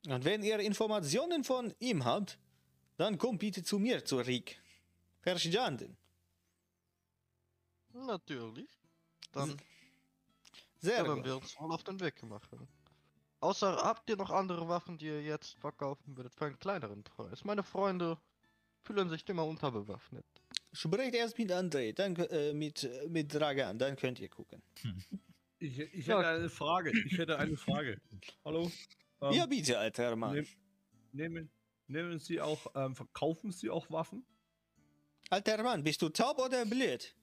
Und 0.07 0.23
wenn 0.23 0.41
ihr 0.43 0.59
Informationen 0.59 1.43
von 1.43 1.73
ihm 1.79 2.05
habt, 2.05 2.37
dann 2.97 3.17
kommt 3.17 3.39
bitte 3.39 3.63
zu 3.63 3.79
mir 3.79 4.03
zurück. 4.05 4.55
Verstanden? 5.21 5.97
Natürlich. 7.93 8.69
Dann 9.31 9.57
Sehr 10.79 11.03
gut. 11.03 11.25
wir 11.25 11.35
uns 11.37 11.59
mal 11.59 11.71
auf 11.71 11.83
den 11.83 11.99
Weg 11.99 12.23
machen. 12.23 12.67
Außer 13.41 13.75
habt 13.77 14.09
ihr 14.09 14.17
noch 14.17 14.31
andere 14.31 14.67
Waffen, 14.67 14.97
die 14.97 15.05
ihr 15.05 15.21
jetzt 15.21 15.57
verkaufen 15.59 16.15
würdet 16.17 16.33
für 16.33 16.45
einen 16.45 16.59
kleineren 16.59 17.03
Preis? 17.03 17.43
Meine 17.43 17.63
Freunde 17.63 18.17
fühlen 18.83 19.09
sich 19.09 19.27
immer 19.29 19.45
unterbewaffnet. 19.45 20.25
Sprecht 20.73 21.15
erst 21.15 21.37
mit 21.37 21.51
André, 21.51 21.93
dann 21.93 22.15
äh, 22.15 22.53
mit, 22.53 22.83
äh, 22.83 23.07
mit 23.09 23.33
Dragan, 23.33 23.77
dann 23.77 23.95
könnt 23.95 24.19
ihr 24.19 24.29
gucken. 24.29 24.61
Ich, 25.61 25.77
ich 25.77 26.05
Ja. 26.07 26.19
hätte 26.19 26.29
eine 26.29 26.49
Frage. 26.49 26.91
Ich 27.05 27.17
hätte 27.17 27.37
eine 27.37 27.57
Frage. 27.57 27.99
Hallo? 28.45 28.71
Ähm, 29.21 29.33
ja, 29.33 29.45
bitte, 29.45 29.77
alter 29.77 30.15
Mann. 30.15 30.33
nehm- 30.37 30.47
nehmen, 31.11 31.49
nehmen 31.87 32.17
Sie 32.17 32.39
auch, 32.39 32.65
ähm, 32.75 32.95
verkaufen 32.95 33.51
Sie 33.51 33.69
auch 33.69 33.91
Waffen? 33.91 34.25
Alter 35.29 35.61
Mann, 35.61 35.83
bist 35.83 36.01
du 36.01 36.07
taub 36.07 36.39
oder 36.39 36.65
blöd? 36.65 37.13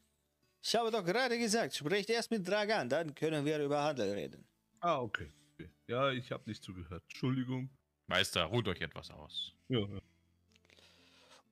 Ich 0.62 0.74
habe 0.76 0.90
doch 0.90 1.02
gerade 1.02 1.38
gesagt, 1.38 1.74
sprecht 1.76 2.10
erst 2.10 2.30
mit 2.30 2.46
Dragan, 2.46 2.90
dann 2.90 3.14
können 3.14 3.46
wir 3.46 3.58
über 3.64 3.82
Handel 3.82 4.10
reden. 4.12 4.46
Ah, 4.80 5.00
okay. 5.00 5.32
okay. 5.54 5.70
Ja, 5.86 6.10
ich 6.12 6.30
habe 6.30 6.42
nicht 6.46 6.62
zugehört. 6.62 7.04
Entschuldigung. 7.08 7.70
Meister, 8.06 8.44
ruht 8.44 8.68
euch 8.68 8.82
etwas 8.82 9.10
aus. 9.10 9.54
Ja, 9.68 9.78
ja. 9.78 10.00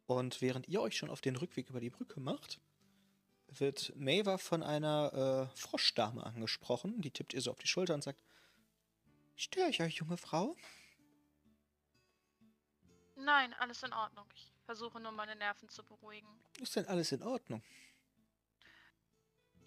Und 0.07 0.41
während 0.43 0.69
ihr 0.69 0.81
euch 0.83 0.97
schon 0.97 1.11
auf 1.11 1.21
den 1.21 1.37
Rückweg 1.37 1.71
über 1.71 1.81
die 1.81 1.91
Brücke 1.91 2.21
macht, 2.21 2.61
wird 3.49 3.93
Maeva 3.97 4.39
von 4.39 4.63
einer 4.63 5.51
äh, 5.53 5.57
Froschdame 5.57 6.25
angesprochen. 6.25 7.01
Die 7.01 7.11
tippt 7.11 7.35
ihr 7.35 7.41
so 7.41 7.51
auf 7.51 7.59
die 7.59 7.67
Schulter 7.67 7.95
und 7.95 8.03
sagt: 8.03 8.21
Störe 9.37 9.69
ich 9.69 9.81
euch, 9.83 9.97
junge 9.97 10.17
Frau? 10.17 10.57
Nein, 13.17 13.55
alles 13.55 13.83
in 13.83 13.93
Ordnung. 13.93 14.27
Ich 14.35 14.53
versuche 14.65 15.01
nur 15.01 15.13
meine 15.13 15.37
Nerven 15.37 15.69
zu 15.69 15.85
beruhigen. 15.85 16.29
Ist 16.61 16.77
denn 16.77 16.87
alles 16.87 17.13
in 17.13 17.23
Ordnung? 17.23 17.63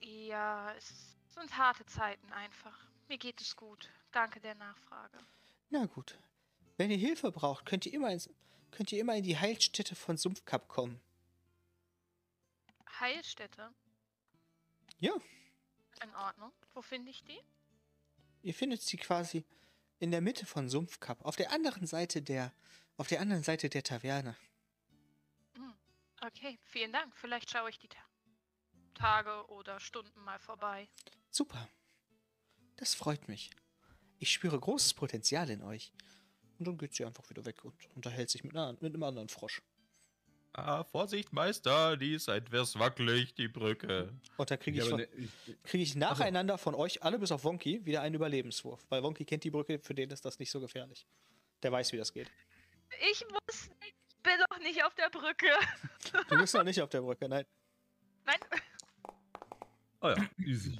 Ja, 0.01 0.73
es 0.73 1.17
sind 1.29 1.57
harte 1.57 1.85
Zeiten 1.85 2.31
einfach. 2.33 2.77
Mir 3.07 3.17
geht 3.17 3.41
es 3.41 3.55
gut. 3.55 3.89
Danke 4.11 4.39
der 4.39 4.55
Nachfrage. 4.55 5.17
Na 5.69 5.85
gut. 5.85 6.17
Wenn 6.77 6.91
ihr 6.91 6.97
Hilfe 6.97 7.31
braucht, 7.31 7.65
könnt 7.65 7.85
ihr 7.85 7.93
immer, 7.93 8.11
ins, 8.11 8.29
könnt 8.71 8.91
ihr 8.91 8.99
immer 8.99 9.15
in 9.15 9.23
die 9.23 9.37
Heilstätte 9.37 9.95
von 9.95 10.17
Sumpfkap 10.17 10.67
kommen. 10.67 10.99
Heilstätte? 12.99 13.73
Ja. 14.99 15.13
In 16.03 16.15
Ordnung. 16.15 16.51
Wo 16.73 16.81
finde 16.81 17.11
ich 17.11 17.23
die? 17.23 17.39
Ihr 18.43 18.53
findet 18.53 18.81
sie 18.81 18.97
quasi 18.97 19.45
in 19.99 20.11
der 20.11 20.21
Mitte 20.21 20.45
von 20.45 20.69
Sumpfkap, 20.69 21.23
auf 21.25 21.35
der 21.35 21.51
anderen 21.51 21.87
Seite 21.87 22.21
der, 22.21 22.53
auf 22.97 23.07
der 23.07 23.19
anderen 23.19 23.43
Seite 23.43 23.69
der 23.69 23.83
Taverne. 23.83 24.35
Hm. 25.55 25.73
Okay, 26.21 26.59
vielen 26.63 26.91
Dank. 26.91 27.15
Vielleicht 27.17 27.49
schaue 27.49 27.69
ich 27.69 27.79
die 27.79 27.87
Ta 27.87 27.99
Tage 28.93 29.47
oder 29.49 29.79
Stunden 29.79 30.19
mal 30.21 30.39
vorbei. 30.39 30.89
Super. 31.29 31.69
Das 32.77 32.95
freut 32.95 33.27
mich. 33.27 33.51
Ich 34.17 34.31
spüre 34.31 34.59
großes 34.59 34.95
Potenzial 34.95 35.51
in 35.51 35.61
euch. 35.61 35.93
Und 36.59 36.67
dann 36.67 36.77
geht 36.77 36.93
sie 36.95 37.05
einfach 37.05 37.29
wieder 37.29 37.45
weg 37.45 37.63
und 37.65 37.73
unterhält 37.95 38.29
sich 38.29 38.43
mit, 38.43 38.55
einer, 38.55 38.73
mit 38.79 38.93
einem 38.93 39.03
anderen 39.03 39.29
Frosch. 39.29 39.61
Ah, 40.53 40.83
Vorsicht, 40.85 41.33
Meister, 41.33 41.97
die 41.97 42.15
ist 42.15 42.27
etwas 42.29 42.79
wackelig, 42.79 43.35
die 43.35 43.47
Brücke. 43.47 44.11
Und 44.37 44.49
dann 44.49 44.57
kriege 44.59 44.81
Ich 44.81 44.89
von- 44.89 44.99
ne, 45.01 45.07
ich, 45.15 45.29
krieg 45.63 45.81
ich 45.81 45.95
nacheinander 45.95 46.57
von 46.57 46.73
euch, 46.73 47.03
alle 47.03 47.19
bis 47.19 47.31
auf 47.31 47.43
Wonky, 47.43 47.85
wieder 47.85 48.01
einen 48.01 48.15
Überlebenswurf. 48.15 48.83
Weil 48.89 49.03
Wonky 49.03 49.23
kennt 49.23 49.43
die 49.43 49.51
Brücke, 49.51 49.77
für 49.77 49.93
den 49.93 50.09
ist 50.09 50.25
das 50.25 50.39
nicht 50.39 50.49
so 50.49 50.59
gefährlich. 50.59 51.05
Der 51.61 51.71
weiß, 51.71 51.91
wie 51.91 51.97
das 51.97 52.11
geht. 52.11 52.31
Ich 53.11 53.23
muss. 53.29 53.69
Ich 53.85 54.23
bin 54.23 54.33
doch 54.49 54.59
nicht 54.59 54.83
auf 54.83 54.95
der 54.95 55.09
Brücke. 55.11 55.47
Du 56.29 56.37
bist 56.37 56.55
noch 56.55 56.63
nicht 56.63 56.81
auf 56.81 56.89
der 56.89 57.01
Brücke, 57.01 57.29
nein. 57.29 57.45
Nein. 58.25 58.39
oh 60.01 60.09
ja, 60.09 60.29
easy. 60.43 60.77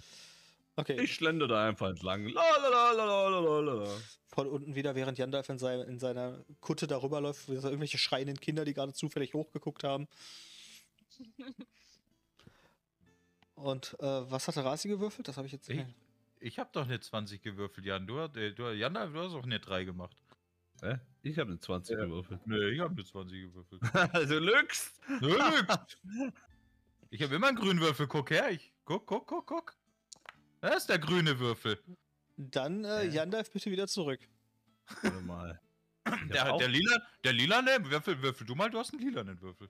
Okay, 0.80 1.01
Ich 1.01 1.15
schlender 1.15 1.47
da 1.47 1.67
einfach 1.67 1.89
entlang. 1.89 2.25
La, 2.28 2.41
la, 2.61 2.69
la, 2.69 2.91
la, 2.91 3.05
la, 3.30 3.39
la, 3.39 3.59
la, 3.59 3.73
la. 3.84 3.89
von 4.28 4.47
unten 4.47 4.75
wieder, 4.75 4.93
während 4.95 5.17
Jandalf 5.17 5.49
in, 5.49 5.57
sein, 5.57 5.82
in 5.82 5.97
seiner 5.99 6.45
Kutte 6.61 6.86
darüber 6.88 7.19
läuft, 7.19 7.49
irgendwelche 7.49 7.97
schreienden 7.97 8.39
Kinder, 8.39 8.63
die 8.63 8.73
gerade 8.75 8.93
zufällig 8.93 9.34
hochgeguckt 9.34 9.84
haben. 9.84 10.07
Und 13.55 13.95
äh, 13.99 14.05
was 14.32 14.47
hatte 14.47 14.63
Rasi 14.63 14.88
gewürfelt? 14.88 15.28
Das 15.28 15.38
habe 15.38 15.47
ich 15.47 15.53
jetzt. 15.53 15.67
Ich, 15.69 15.84
ich 16.39 16.59
hab 16.59 16.71
doch 16.73 16.84
eine 16.86 16.99
20 16.99 17.41
gewürfelt, 17.41 17.86
Jan. 17.86 18.05
Du, 18.05 18.19
hast- 18.19 18.38
äh, 18.38 18.53
du, 18.53 18.71
Jan, 18.71 18.93
du 18.93 18.99
hast 19.19 19.34
auch 19.34 19.43
eine 19.43 19.59
3 19.59 19.84
gemacht. 19.84 20.15
Hä? 20.84 20.97
Ich 21.23 21.39
habe 21.39 21.49
eine 21.49 21.59
20 21.59 21.97
gewürfelt. 21.97 22.45
Nee, 22.45 22.69
ich 22.69 22.80
hab 22.80 22.91
eine 22.91 23.03
20 23.03 23.41
gewürfelt. 23.41 23.82
also 24.13 24.38
lügst. 24.38 24.99
Nö. 25.21 25.36
ich 27.09 27.23
habe 27.23 27.34
immer 27.34 27.47
einen 27.47 27.57
grünen 27.57 27.80
Würfel. 27.82 28.05
Guck 28.05 28.30
her. 28.30 28.51
Ich, 28.51 28.71
guck, 28.86 29.07
guck, 29.07 29.25
guck, 29.25 29.47
guck. 29.47 29.73
Da 30.62 30.70
ist 30.70 30.88
der 30.88 30.99
grüne 30.99 31.39
Würfel. 31.39 31.80
Dann 32.38 32.84
äh, 32.84 33.03
Äh. 33.03 33.10
Jandalf 33.10 33.51
bitte 33.51 33.72
wieder 33.72 33.88
zurück. 33.88 34.22
Warte 35.01 35.22
mal. 35.22 35.62
Der, 36.32 36.55
der 36.58 36.70
lila, 36.70 37.05
der 37.26 37.34
lilane 37.34 37.84
Würfel, 37.84 38.22
würfel 38.22 38.47
du 38.47 38.55
mal, 38.55 38.70
du 38.70 38.80
hast 38.80 38.93
einen 38.93 39.01
lilanen 39.01 39.41
Würfel. 39.41 39.70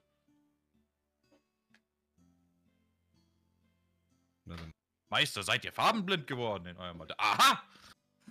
Na 4.44 4.54
dann. 4.54 4.72
Meister, 5.08 5.42
seid 5.42 5.64
ihr 5.64 5.72
farbenblind 5.72 6.28
geworden 6.28 6.66
in 6.66 6.76
eurem 6.76 7.00
Alter? 7.00 7.16
Aha! 7.18 7.62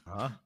Aha. 0.06 0.40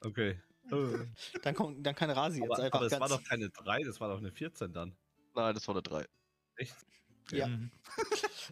Okay. 0.00 0.40
Dann, 1.42 1.54
kommt, 1.54 1.84
dann 1.86 1.94
kann 1.94 2.08
Rasi 2.08 2.40
jetzt 2.40 2.52
Aber, 2.52 2.62
einfach 2.62 2.78
aber 2.78 2.86
es 2.86 2.98
war 2.98 3.08
doch 3.08 3.22
keine 3.24 3.50
3, 3.50 3.82
das 3.82 4.00
war 4.00 4.08
doch 4.08 4.18
eine 4.18 4.30
14 4.32 4.72
dann. 4.72 4.96
Nein, 5.34 5.54
das 5.54 5.68
war 5.68 5.74
eine 5.74 5.82
3. 5.82 6.06
Echt? 6.56 6.74
Ja. 7.30 7.48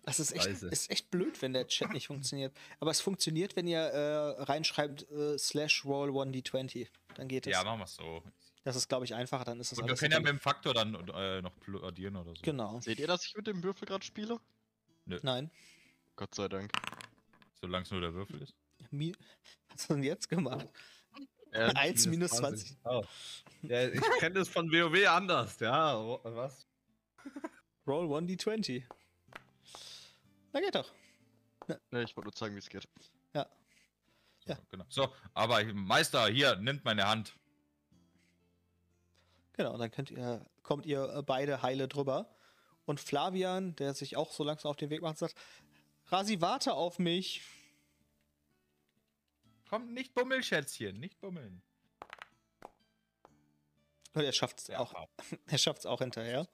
Das 0.04 0.20
ist 0.20 0.32
echt, 0.32 0.46
ist 0.46 0.90
echt 0.90 1.10
blöd, 1.10 1.40
wenn 1.42 1.52
der 1.52 1.66
Chat 1.66 1.92
nicht 1.92 2.06
funktioniert. 2.08 2.54
Aber 2.78 2.90
es 2.90 3.00
funktioniert, 3.00 3.56
wenn 3.56 3.66
ihr 3.66 3.80
äh, 3.80 4.42
reinschreibt 4.42 5.10
äh, 5.10 5.36
slash 5.38 5.84
roll 5.84 6.10
1d20. 6.10 6.88
Dann 7.14 7.26
geht 7.26 7.46
es. 7.46 7.52
Ja, 7.52 7.64
machen 7.64 7.80
wir 7.80 7.84
es 7.84 7.94
so. 7.96 8.22
das 8.62 8.76
ist, 8.76 8.88
glaube 8.88 9.04
ich, 9.04 9.14
einfacher. 9.14 9.44
Dann 9.44 9.58
ist 9.60 9.72
das 9.72 9.78
Und 9.78 9.88
wir 9.88 9.96
können 9.96 10.12
ja 10.12 10.20
mit 10.20 10.28
dem 10.28 10.38
Faktor 10.38 10.74
dann 10.74 10.94
äh, 11.08 11.42
noch 11.42 11.52
addieren 11.82 12.16
oder 12.16 12.34
so. 12.36 12.42
genau. 12.42 12.80
Seht 12.80 12.98
ihr, 13.00 13.06
dass 13.06 13.26
ich 13.26 13.34
mit 13.34 13.46
dem 13.46 13.62
Würfel 13.62 13.86
gerade 13.88 14.04
spiele? 14.04 14.38
Nein. 15.06 15.50
Gott 16.16 16.34
sei 16.34 16.48
Dank. 16.48 16.70
Solange 17.60 17.84
es 17.84 17.90
nur 17.90 18.00
der 18.00 18.14
Würfel 18.14 18.42
ist. 18.42 18.54
Mi 18.90 19.12
Was 19.68 19.80
hast 19.82 19.90
du 19.90 19.94
denn 19.94 20.02
jetzt 20.04 20.28
gemacht? 20.28 20.68
Äh, 21.52 21.72
1 21.74 22.06
minus 22.06 22.30
20. 22.32 22.76
Oh. 22.84 23.02
Ja, 23.62 23.88
ich 23.88 24.00
kenne 24.18 24.36
das 24.36 24.48
von 24.48 24.70
WoW 24.70 25.08
anders, 25.08 25.58
ja. 25.60 25.98
Was? 26.22 26.66
Roll 27.90 28.06
1d20. 28.06 28.84
Na 30.52 30.60
geht 30.60 30.76
doch. 30.76 30.92
ne, 31.90 32.04
ich 32.04 32.16
wollte 32.16 32.26
nur 32.28 32.32
zeigen, 32.32 32.54
wie 32.54 32.60
es 32.60 32.68
geht. 32.68 32.88
Ja. 33.34 33.48
So, 34.46 34.54
genau. 34.70 34.84
So, 34.88 35.12
aber 35.34 35.64
Meister, 35.74 36.28
hier, 36.28 36.54
nimmt 36.56 36.84
meine 36.84 37.08
Hand. 37.08 37.34
Genau, 39.54 39.76
dann 39.76 39.90
könnt 39.90 40.12
ihr, 40.12 40.46
kommt 40.62 40.86
ihr 40.86 41.22
beide 41.26 41.62
heile 41.62 41.88
drüber. 41.88 42.32
Und 42.84 43.00
Flavian, 43.00 43.74
der 43.74 43.92
sich 43.94 44.16
auch 44.16 44.30
so 44.32 44.44
langsam 44.44 44.70
auf 44.70 44.76
den 44.76 44.90
Weg 44.90 45.02
macht, 45.02 45.18
sagt: 45.18 45.34
Rasi, 46.06 46.40
warte 46.40 46.74
auf 46.74 47.00
mich. 47.00 47.42
Komm, 49.68 49.92
nicht 49.92 50.14
bummeln, 50.14 50.44
Schätzchen, 50.44 50.98
nicht 50.98 51.20
bummeln. 51.20 51.60
Und 54.14 54.22
er 54.22 54.32
schafft 54.32 54.60
es 54.60 54.68
Ja, 54.68 54.78
auch, 54.78 55.08
er 55.46 55.58
schafft's 55.58 55.86
auch 55.86 55.98
hinterher. 55.98 56.48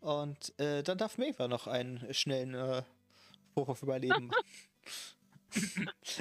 Und 0.00 0.58
äh, 0.60 0.82
dann 0.82 0.98
darf 0.98 1.18
Maeva 1.18 1.48
noch 1.48 1.66
einen 1.66 2.12
schnellen 2.14 2.54
äh, 2.54 2.82
Wurf 3.54 3.68
auf 3.68 3.82
Überleben. 3.82 4.30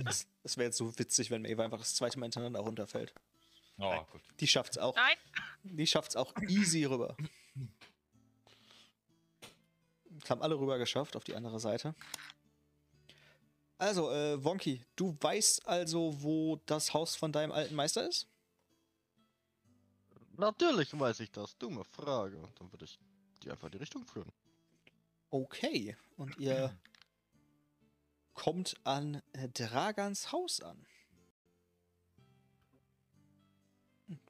Es 0.06 0.28
es 0.46 0.58
wäre 0.58 0.68
jetzt 0.68 0.78
so 0.78 0.98
witzig, 1.00 1.32
wenn 1.32 1.42
Maeva 1.42 1.64
einfach 1.66 1.80
das 1.80 1.96
zweite 1.96 2.20
Mal 2.20 2.28
hintereinander 2.28 2.60
runterfällt. 2.60 3.14
Oh, 3.80 4.04
gut. 4.12 4.22
Die 4.40 4.48
schafft's 4.48 4.78
auch. 4.78 4.96
Nein. 4.96 5.18
Die 5.64 5.88
schafft's 5.88 6.16
auch 6.16 6.34
easy 6.48 6.86
rüber. 6.86 7.18
Das 10.12 10.30
haben 10.30 10.44
alle 10.44 10.58
rüber 10.58 10.78
geschafft 10.78 11.16
auf 11.16 11.24
die 11.24 11.36
andere 11.36 11.60
Seite. 11.60 11.96
Also, 13.80 14.12
äh, 14.12 14.42
Wonky, 14.44 14.82
du 14.96 15.18
weißt 15.20 15.68
also, 15.68 16.22
wo 16.22 16.58
das 16.68 16.94
Haus 16.94 17.16
von 17.16 17.32
deinem 17.32 17.52
alten 17.52 17.76
Meister 17.76 18.08
ist? 18.08 18.28
Natürlich 20.38 20.98
weiß 20.98 21.20
ich 21.22 21.32
das. 21.32 21.58
Dumme 21.58 21.84
Frage. 21.84 22.42
Dann 22.60 22.72
würde 22.72 22.86
ich 22.86 23.00
die 23.44 23.52
einfach 23.52 23.68
in 23.68 23.74
die 23.74 23.78
Richtung 23.78 24.06
führen. 24.06 24.32
Okay. 25.30 25.96
Und 26.18 26.38
ihr 26.38 26.78
kommt 28.34 28.76
an 28.84 29.22
äh, 29.34 29.50
Dragans 29.50 30.32
Haus 30.32 30.62
an. 30.62 30.86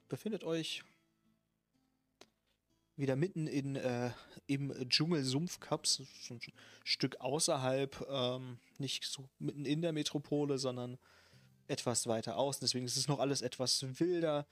Befindet 0.08 0.44
euch 0.44 0.84
wieder 2.96 3.16
mitten 3.16 3.46
in, 3.46 3.76
äh, 3.76 4.10
im 4.46 4.72
Dschungel 4.88 5.22
Sumpfkaps, 5.22 6.02
so 6.22 6.34
ein 6.34 6.40
Stück 6.84 7.20
außerhalb, 7.20 8.06
ähm, 8.08 8.58
nicht 8.78 9.04
so 9.04 9.28
mitten 9.38 9.66
in 9.66 9.82
der 9.82 9.92
Metropole, 9.92 10.58
sondern 10.58 10.98
etwas 11.68 12.06
weiter 12.06 12.36
außen. 12.36 12.60
Deswegen 12.60 12.86
ist 12.86 12.96
es 12.96 13.08
noch 13.08 13.18
alles 13.18 13.42
etwas 13.42 13.84
wilder. 14.00 14.46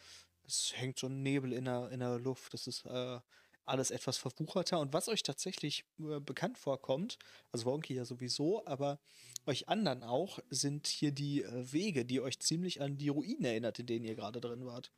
Es 0.47 0.73
hängt 0.77 0.99
so 0.99 1.07
ein 1.07 1.23
Nebel 1.23 1.53
in 1.53 1.65
der, 1.65 1.91
in 1.91 2.01
der 2.01 2.19
Luft. 2.19 2.53
Es 2.53 2.67
ist 2.67 2.85
äh, 2.85 3.21
alles 3.67 3.91
etwas 3.91 4.17
verwucherter. 4.17 4.81
Und 4.81 4.93
was 4.93 5.09
euch 5.09 5.23
tatsächlich 5.23 5.85
äh, 5.99 6.21
bekannt 6.21 6.59
vorkommt, 6.59 7.19
also 7.53 7.67
Wonky 7.67 7.95
ja 7.95 8.05
sowieso, 8.05 8.67
aber 8.67 8.99
euch 9.47 9.69
anderen 9.69 10.03
auch, 10.03 10.39
sind 10.51 10.87
hier 10.87 11.13
die 11.13 11.43
äh, 11.43 11.73
Wege, 11.73 12.05
die 12.05 12.21
euch 12.21 12.39
ziemlich 12.41 12.81
an 12.81 12.97
die 12.99 13.09
Ruinen 13.09 13.45
erinnert, 13.45 13.79
in 13.79 13.87
denen 13.87 14.05
ihr 14.05 14.15
gerade 14.15 14.41
drin 14.41 14.65
wart. 14.67 14.91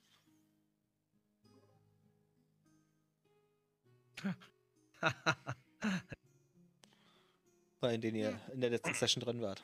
In 7.83 8.01
denen 8.01 8.17
ihr 8.17 8.41
in 8.53 8.61
der 8.61 8.71
letzten 8.71 8.95
Session 8.95 9.23
drin 9.23 9.41
wart. 9.41 9.63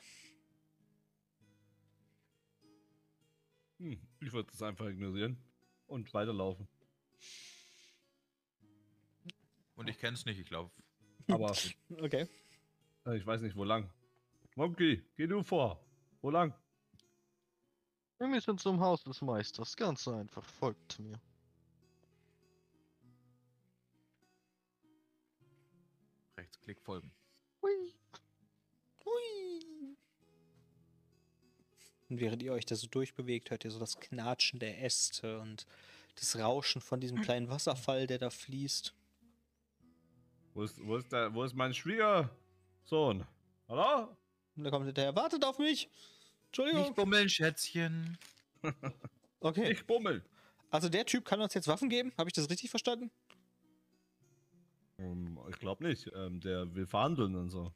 Hm, 3.79 3.99
ich 4.21 4.31
würde 4.31 4.49
das 4.49 4.61
einfach 4.61 4.87
ignorieren 4.87 5.37
und 5.87 6.13
weiterlaufen. 6.13 6.69
Und 9.75 9.89
ich 9.89 9.97
kenn's 9.97 10.25
nicht, 10.25 10.39
ich 10.39 10.47
glaube. 10.47 10.71
Aber 11.27 11.55
Okay. 12.01 12.27
äh, 13.05 13.17
ich 13.17 13.25
weiß 13.25 13.41
nicht, 13.41 13.55
wo 13.55 13.63
lang. 13.63 13.89
Monkey, 14.55 15.03
geh 15.15 15.27
du 15.27 15.41
vor. 15.43 15.83
Wo 16.21 16.29
lang? 16.29 16.53
Wir 18.19 18.27
müssen 18.27 18.57
zum 18.57 18.79
Haus 18.79 19.03
des 19.03 19.21
Meisters. 19.21 19.75
Ganz 19.75 20.07
einfach. 20.07 20.45
Folgt 20.45 20.99
mir. 20.99 21.19
Rechtsklick 26.37 26.79
folgen. 26.81 27.11
Hui. 27.61 27.93
Hui. 29.05 29.95
Und 32.09 32.19
während 32.19 32.41
ihr 32.43 32.53
euch 32.53 32.65
da 32.65 32.75
so 32.75 32.87
durchbewegt, 32.87 33.49
hört 33.51 33.65
ihr 33.65 33.71
so 33.71 33.79
das 33.79 33.99
Knatschen 33.99 34.59
der 34.59 34.83
Äste 34.83 35.39
und 35.39 35.65
das 36.15 36.37
Rauschen 36.37 36.81
von 36.81 36.99
diesem 36.99 37.21
kleinen 37.21 37.49
Wasserfall, 37.49 38.07
der 38.07 38.19
da 38.19 38.29
fließt. 38.29 38.93
Wo 40.53 40.63
ist, 40.63 40.85
wo 40.85 40.97
ist, 40.97 41.11
der, 41.11 41.33
wo 41.33 41.43
ist 41.43 41.55
mein 41.55 41.73
Schwiegersohn? 41.73 43.25
Hallo? 43.67 44.15
Und 44.55 44.63
da 44.63 44.69
kommt 44.69 44.85
hinterher, 44.85 45.15
wartet 45.15 45.43
auf 45.45 45.57
mich! 45.57 45.89
Entschuldigung. 46.47 46.81
Nicht 46.83 46.95
bummeln, 46.95 47.29
Schätzchen. 47.29 48.17
Okay. 49.45 49.73
Ich 49.73 49.85
bummel. 49.85 50.23
Also 50.71 50.87
der 50.87 51.05
Typ 51.05 51.25
kann 51.25 51.41
uns 51.41 51.53
jetzt 51.53 51.67
Waffen 51.67 51.89
geben? 51.89 52.13
Habe 52.17 52.29
ich 52.29 52.33
das 52.33 52.49
richtig 52.49 52.69
verstanden? 52.69 53.11
Ähm, 54.97 55.37
ich 55.49 55.59
glaube 55.59 55.83
nicht. 55.83 56.09
Ähm, 56.15 56.39
der 56.39 56.73
will 56.73 56.87
verhandeln 56.87 57.35
und 57.35 57.49
so. 57.49 57.73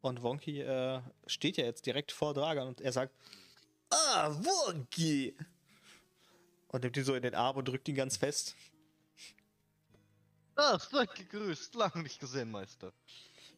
Und 0.00 0.22
Wonky 0.22 0.62
äh, 0.62 1.00
steht 1.26 1.58
ja 1.58 1.64
jetzt 1.64 1.84
direkt 1.86 2.10
vor 2.10 2.32
Dragan 2.34 2.68
und 2.68 2.80
er 2.80 2.90
sagt, 2.90 3.14
Ah, 3.90 4.30
Wonky! 4.30 5.36
Und 6.68 6.82
nimmt 6.82 6.96
ihn 6.96 7.04
so 7.04 7.14
in 7.14 7.22
den 7.22 7.34
Arm 7.34 7.56
und 7.56 7.68
drückt 7.68 7.86
ihn 7.88 7.94
ganz 7.94 8.16
fest. 8.16 8.56
Ah, 10.54 10.78
seid 10.78 11.14
gegrüßt. 11.14 11.74
Lange 11.74 12.02
nicht 12.02 12.20
gesehen, 12.20 12.50
Meister. 12.50 12.92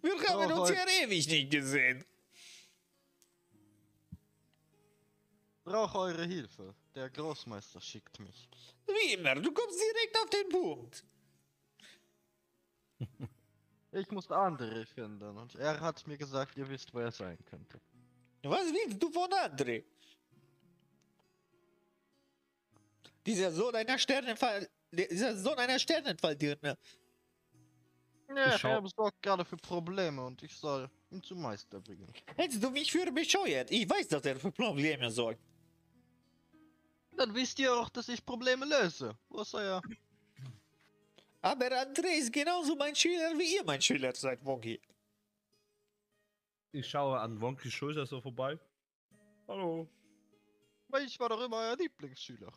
Wir 0.03 0.13
haben 0.29 0.53
Oh, 0.53 0.61
uns 0.61 0.71
ja 0.71 0.87
ewig 1.03 1.27
nicht 1.27 1.51
gesehen. 1.51 2.05
Brauche 5.65 5.99
eure 5.99 6.27
Hilfe. 6.27 6.75
Der 6.95 7.09
Großmeister 7.11 7.81
schickt 7.81 8.21
mich. 8.21 8.49
Wie 8.87 9.15
immer, 9.15 9.35
du 9.35 9.51
kommst 9.51 9.81
direkt 9.81 10.17
auf 10.19 10.31
den 10.31 10.49
Punkt. 10.51 11.05
Ich 13.93 14.11
muss 14.11 14.29
André 14.29 14.85
finden 14.87 15.37
und 15.39 15.55
er 15.55 15.81
hat 15.81 16.07
mir 16.07 16.19
gesagt, 16.19 16.57
ihr 16.57 16.69
wisst, 16.69 16.93
wo 16.93 16.99
er 16.99 17.11
sein 17.13 17.39
könnte. 17.47 17.81
Was 18.43 18.67
willst 18.73 19.03
du 19.03 19.11
von 19.11 19.31
André? 19.31 19.85
Dieser 23.25 23.51
Sohn 23.53 23.75
einer 23.75 23.99
Sternenfall... 23.99 24.69
Dieser 24.95 25.37
Sohn 25.37 25.59
einer 25.59 25.79
Sternenfalldirne. 25.79 26.77
Ja, 28.29 28.55
Ich 28.55 28.65
er 28.65 28.83
sorgt 28.89 29.23
gerade 29.23 29.45
für 29.45 29.57
Probleme 29.57 30.25
und 30.25 30.43
ich 30.43 30.55
soll 30.57 30.91
ihn 31.11 31.23
zum 31.23 31.41
Meister 31.43 31.81
bringen. 31.81 32.13
Hältst 32.37 32.63
du 32.63 32.71
mich 32.71 32.91
für 32.91 33.11
bescheuert? 33.13 33.71
Ich 33.71 33.89
weiß, 33.89 34.09
dass 34.09 34.25
er 34.25 34.37
für 34.37 34.51
Probleme 34.51 35.11
sorgt. 35.11 35.41
Dann 37.17 37.35
wisst 37.35 37.59
ihr 37.59 37.73
auch, 37.73 37.89
dass 37.91 38.09
ich 38.09 38.25
Probleme 38.25 38.65
löse. 38.67 39.17
Ist 39.31 39.55
euer... 39.55 39.81
Aber 41.43 41.67
André 41.67 42.19
ist 42.19 42.33
genauso 42.33 42.75
mein 42.75 42.97
Schüler, 42.97 43.39
wie 43.39 43.57
ihr 43.57 43.65
mein 43.65 43.81
Schüler 43.81 44.15
seid, 44.15 44.45
Wonky. 44.45 44.81
Ich 46.73 46.89
schaue 46.89 47.21
an 47.21 47.41
Wonkys 47.41 47.73
Schulter 47.73 48.07
so 48.07 48.21
vorbei. 48.21 48.59
Hallo. 49.47 49.87
Weil 50.89 51.05
ich 51.05 51.21
war 51.21 51.29
doch 51.29 51.41
immer 51.45 51.59
euer 51.59 51.77
Lieblingsschüler. 51.77 52.51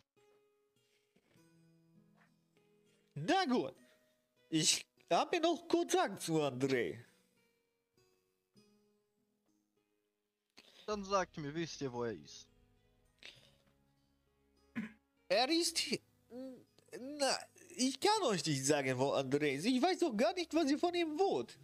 Na 3.26 3.44
gut. 3.44 3.74
Ich 4.50 4.86
habe 5.10 5.40
noch 5.40 5.66
Kontakt 5.68 6.22
zu 6.22 6.40
André. 6.42 6.98
Dann 10.86 11.04
sagt 11.04 11.36
mir, 11.36 11.54
wisst 11.54 11.80
ihr, 11.82 11.92
wo 11.92 12.04
er 12.04 12.12
ist? 12.12 12.46
Er 15.28 15.48
ist... 15.48 15.98
Na, 16.98 17.38
ich 17.76 18.00
kann 18.00 18.22
euch 18.22 18.44
nicht 18.46 18.64
sagen, 18.64 18.98
wo 18.98 19.12
André 19.12 19.56
ist. 19.56 19.66
Ich 19.66 19.82
weiß 19.82 19.98
doch 19.98 20.16
gar 20.16 20.32
nicht, 20.34 20.54
was 20.54 20.70
ihr 20.70 20.78
von 20.78 20.94
ihm 20.94 21.18
wollt. 21.18 21.58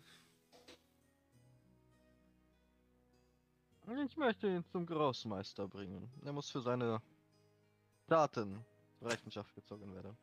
Ich 4.06 4.16
möchte 4.16 4.48
ihn 4.48 4.64
zum 4.70 4.86
Großmeister 4.86 5.68
bringen. 5.68 6.10
Er 6.24 6.32
muss 6.32 6.50
für 6.50 6.60
seine 6.60 7.00
Taten 8.06 8.64
zur 8.98 9.10
Rechenschaft 9.10 9.54
gezogen 9.54 9.94
werden. 9.94 10.16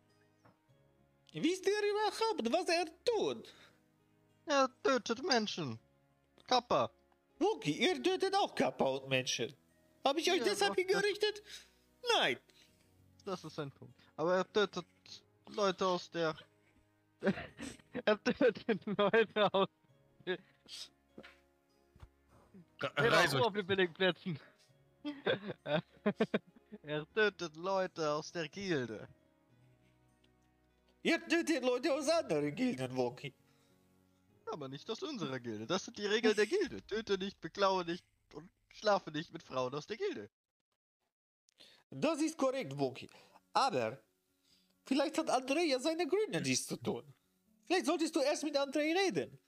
Wisst 1.34 1.66
ihr 1.66 1.74
überhaupt, 1.90 2.52
was 2.52 2.68
er 2.68 2.86
tut? 3.06 3.54
Er 4.46 4.70
tötet 4.84 5.24
Menschen. 5.24 5.80
Kappa. 6.48 6.92
Wonky, 7.40 7.72
ihr 7.72 8.02
tötet 8.04 8.36
auch 8.36 8.54
Kappa 8.54 8.86
und 8.86 9.08
Menschen. 9.08 9.54
Habe 10.06 10.20
ich 10.20 10.30
euch 10.32 10.40
Ja, 10.40 10.44
deshalb 10.44 10.76
hingerichtet? 10.76 11.42
Nein. 12.18 12.38
Das 13.26 13.44
ist 13.44 13.58
ein 13.60 13.72
Punkt. 13.72 13.94
Aber 14.18 14.36
er 14.36 14.52
tötet 14.52 14.86
Leute 15.56 15.86
aus 15.86 16.10
der. 16.12 16.36
er 18.06 18.24
tötet 18.24 18.86
Leute 18.86 19.54
aus 19.54 19.70
Reise. 22.82 23.42
auf 23.42 23.54
den 23.54 23.66
billigen 23.66 23.94
Plätzen. 23.94 24.40
er 26.84 27.14
tötet 27.14 27.56
Leute 27.56 28.12
aus 28.12 28.32
der 28.32 28.50
Gilde. 28.50 29.08
Ihr 31.04 31.20
tötet 31.28 31.64
Leute 31.64 31.94
aus 31.94 32.08
anderen 32.08 32.54
Gilden, 32.54 32.96
Wonky. 32.96 33.34
Aber 34.46 34.68
nicht 34.68 34.90
aus 34.90 35.02
unserer 35.02 35.40
Gilde. 35.40 35.66
Das 35.66 35.86
sind 35.86 35.98
die 35.98 36.06
Regeln 36.06 36.36
der 36.36 36.46
Gilde. 36.46 36.82
Töte 36.88 37.18
nicht, 37.18 37.40
beklaue 37.42 37.84
nicht 37.86 38.06
und 38.34 38.50
schlafe 38.70 39.12
nicht 39.12 39.32
mit 39.34 39.42
Frauen 39.42 39.74
aus 39.74 39.88
der 39.88 39.98
Gilde. 39.98 40.30
Das 41.90 42.22
ist 42.22 42.38
korrekt, 42.38 42.78
Wonky. 42.78 43.10
Aber 43.54 44.02
vielleicht 44.86 45.18
hat 45.18 45.30
André 45.30 45.64
ja 45.64 45.80
seine 45.80 46.08
Gründe, 46.08 46.42
dies 46.42 46.68
zu 46.68 46.78
tun. 46.78 47.04
Vielleicht 47.66 47.86
solltest 47.86 48.16
du 48.16 48.20
erst 48.20 48.44
mit 48.44 48.58
André 48.58 48.96
reden. 48.96 49.40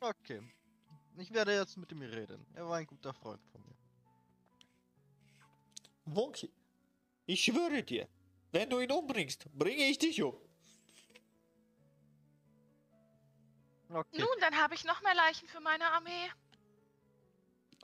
Okay. 0.00 0.40
Ich 1.18 1.32
werde 1.32 1.54
jetzt 1.54 1.76
mit 1.76 1.90
ihm 1.92 2.02
reden. 2.02 2.46
Er 2.54 2.68
war 2.68 2.76
ein 2.76 2.86
guter 2.86 3.12
Freund 3.12 3.42
von 3.50 3.60
mir. 3.62 3.76
Wonky, 6.06 6.50
ich 7.26 7.42
schwöre 7.42 7.82
dir, 7.82 8.08
wenn 8.52 8.70
du 8.70 8.80
ihn 8.80 8.92
umbringst, 8.92 9.46
bringe 9.52 9.84
ich 9.84 9.98
dich 9.98 10.22
um. 10.22 10.45
Okay. 13.88 14.18
Nun, 14.18 14.28
dann 14.40 14.56
habe 14.56 14.74
ich 14.74 14.84
noch 14.84 15.00
mehr 15.02 15.14
Leichen 15.14 15.46
für 15.48 15.60
meine 15.60 15.84
Armee. 15.92 16.30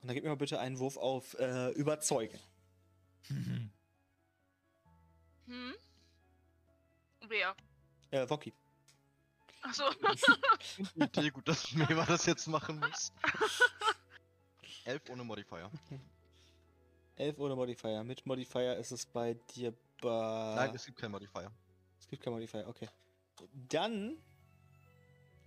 Und 0.00 0.08
dann 0.08 0.14
gib 0.14 0.24
mir 0.24 0.30
mal 0.30 0.36
bitte 0.36 0.58
einen 0.58 0.78
Wurf 0.78 0.96
auf 0.96 1.34
äh, 1.38 1.70
Überzeugen. 1.70 2.38
Hm? 5.46 5.74
Wer? 7.26 7.54
Äh, 8.10 8.30
Wonky. 8.30 8.54
Achso. 9.60 9.84
Idee 10.94 11.30
gut, 11.30 11.46
dass 11.46 11.72
Meva 11.72 12.06
das 12.06 12.26
jetzt 12.26 12.46
machen 12.46 12.78
muss. 12.78 13.12
Elf 14.84 15.02
ohne 15.10 15.24
Modifier. 15.24 15.70
11 17.16 17.38
ohne 17.38 17.54
Modifier. 17.54 18.02
Mit 18.02 18.24
Modifier 18.24 18.76
ist 18.76 18.92
es 18.92 19.04
bei 19.04 19.34
dir 19.54 19.74
bei... 20.00 20.54
Nein, 20.56 20.74
es 20.74 20.86
gibt 20.86 20.98
kein 20.98 21.10
Modifier. 21.10 21.50
Es 22.00 22.08
gibt 22.08 22.22
kein 22.22 22.32
Modifier, 22.32 22.66
okay. 22.66 22.88
Dann 23.68 24.16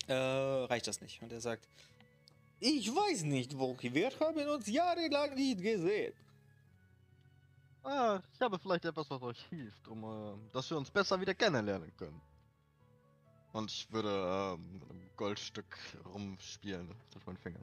äh, 0.07 0.13
reicht 0.13 0.87
das 0.87 1.01
nicht. 1.01 1.21
Und 1.21 1.31
er 1.31 1.41
sagt, 1.41 1.67
ich 2.59 2.89
weiß 2.89 3.23
nicht, 3.23 3.57
Wonky, 3.57 3.93
wir 3.93 4.11
haben 4.19 4.47
uns 4.47 4.67
jahrelang 4.67 5.35
nicht 5.35 5.61
gesehen. 5.61 6.13
Ah, 7.83 8.19
ich 8.33 8.41
habe 8.41 8.57
vielleicht 8.57 8.85
etwas, 8.85 9.09
was 9.11 9.21
euch 9.21 9.45
hilft, 9.49 9.87
um, 9.87 10.03
äh, 10.03 10.51
dass 10.51 10.69
wir 10.69 10.77
uns 10.77 10.89
besser 10.89 11.21
wieder 11.21 11.35
kennenlernen 11.35 11.95
können. 11.97 12.19
Und 13.53 13.71
ich 13.71 13.91
würde 13.91 14.55
ähm, 14.57 14.73
mit 14.73 14.89
einem 14.89 15.09
Goldstück 15.15 15.77
rumspielen 16.13 16.93
durch 17.11 17.25
meinen 17.25 17.37
Finger. 17.37 17.59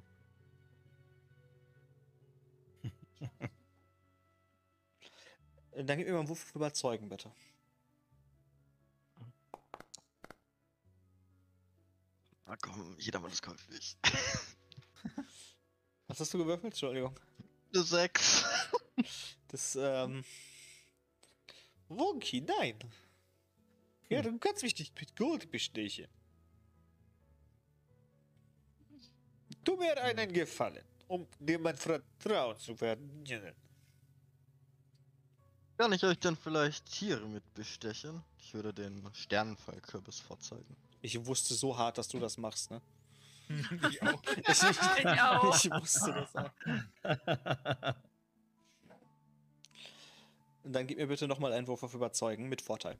Äh, 5.72 5.84
Dann 5.84 5.98
gib 5.98 6.06
mir 6.06 6.12
mal 6.12 6.20
einen 6.20 6.28
Wurf 6.28 6.54
Überzeugen, 6.54 7.08
bitte. 7.08 7.30
Na 12.52 12.58
komm, 12.60 12.98
jedermann 12.98 13.32
ist 13.32 13.40
käuflich. 13.40 13.96
Was 16.06 16.20
hast 16.20 16.34
du 16.34 16.38
gewürfelt? 16.38 16.74
Entschuldigung. 16.74 17.18
Eine 17.72 17.82
6. 17.82 18.44
Das, 19.48 19.74
ähm... 19.80 20.22
Wonky, 21.88 22.42
nein. 22.42 22.78
Ja, 24.10 24.20
du 24.20 24.38
kannst 24.38 24.62
mich 24.62 24.78
nicht 24.78 24.94
mit 25.00 25.16
Gold 25.16 25.50
bestechen. 25.50 26.08
Tu 29.64 29.74
mir 29.76 30.02
einen 30.02 30.30
Gefallen, 30.30 30.84
um 31.08 31.26
dir 31.38 31.58
mein 31.58 31.76
Vertrauen 31.78 32.58
zu 32.58 32.76
verdienen. 32.76 33.54
Kann 35.78 35.92
ich 35.94 36.04
euch 36.04 36.18
denn 36.18 36.36
vielleicht 36.36 36.84
Tiere 36.84 37.26
mit 37.26 37.54
bestechen? 37.54 38.22
Ich 38.36 38.52
würde 38.52 38.74
den 38.74 39.08
Sternenfallkürbis 39.14 40.20
vorzeigen. 40.20 40.76
Ich 41.02 41.26
wusste 41.26 41.54
so 41.54 41.76
hart, 41.76 41.98
dass 41.98 42.08
du 42.08 42.18
das 42.18 42.38
machst, 42.38 42.70
ne? 42.70 42.80
ich 43.90 44.02
auch. 44.02 44.22
Ich, 44.36 44.62
Ich 44.62 45.20
auch. 45.20 45.56
ich 45.64 45.70
wusste 45.70 46.12
das 46.12 46.36
auch. 46.36 47.94
Und 50.62 50.72
dann 50.72 50.86
gib 50.86 50.98
mir 50.98 51.08
bitte 51.08 51.26
nochmal 51.26 51.52
einen 51.52 51.66
Wurf 51.66 51.82
auf 51.82 51.92
Überzeugen 51.92 52.48
mit 52.48 52.62
Vorteil. 52.62 52.96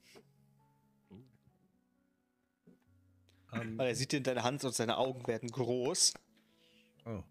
Ähm, 3.53 3.77
Weil 3.77 3.87
er 3.87 3.95
sieht 3.95 4.13
in 4.13 4.23
deine 4.23 4.43
Hand 4.43 4.63
und 4.65 4.75
seine 4.75 4.97
Augen 4.97 5.25
werden 5.27 5.49
groß. 5.49 6.13
oh. 7.05 7.23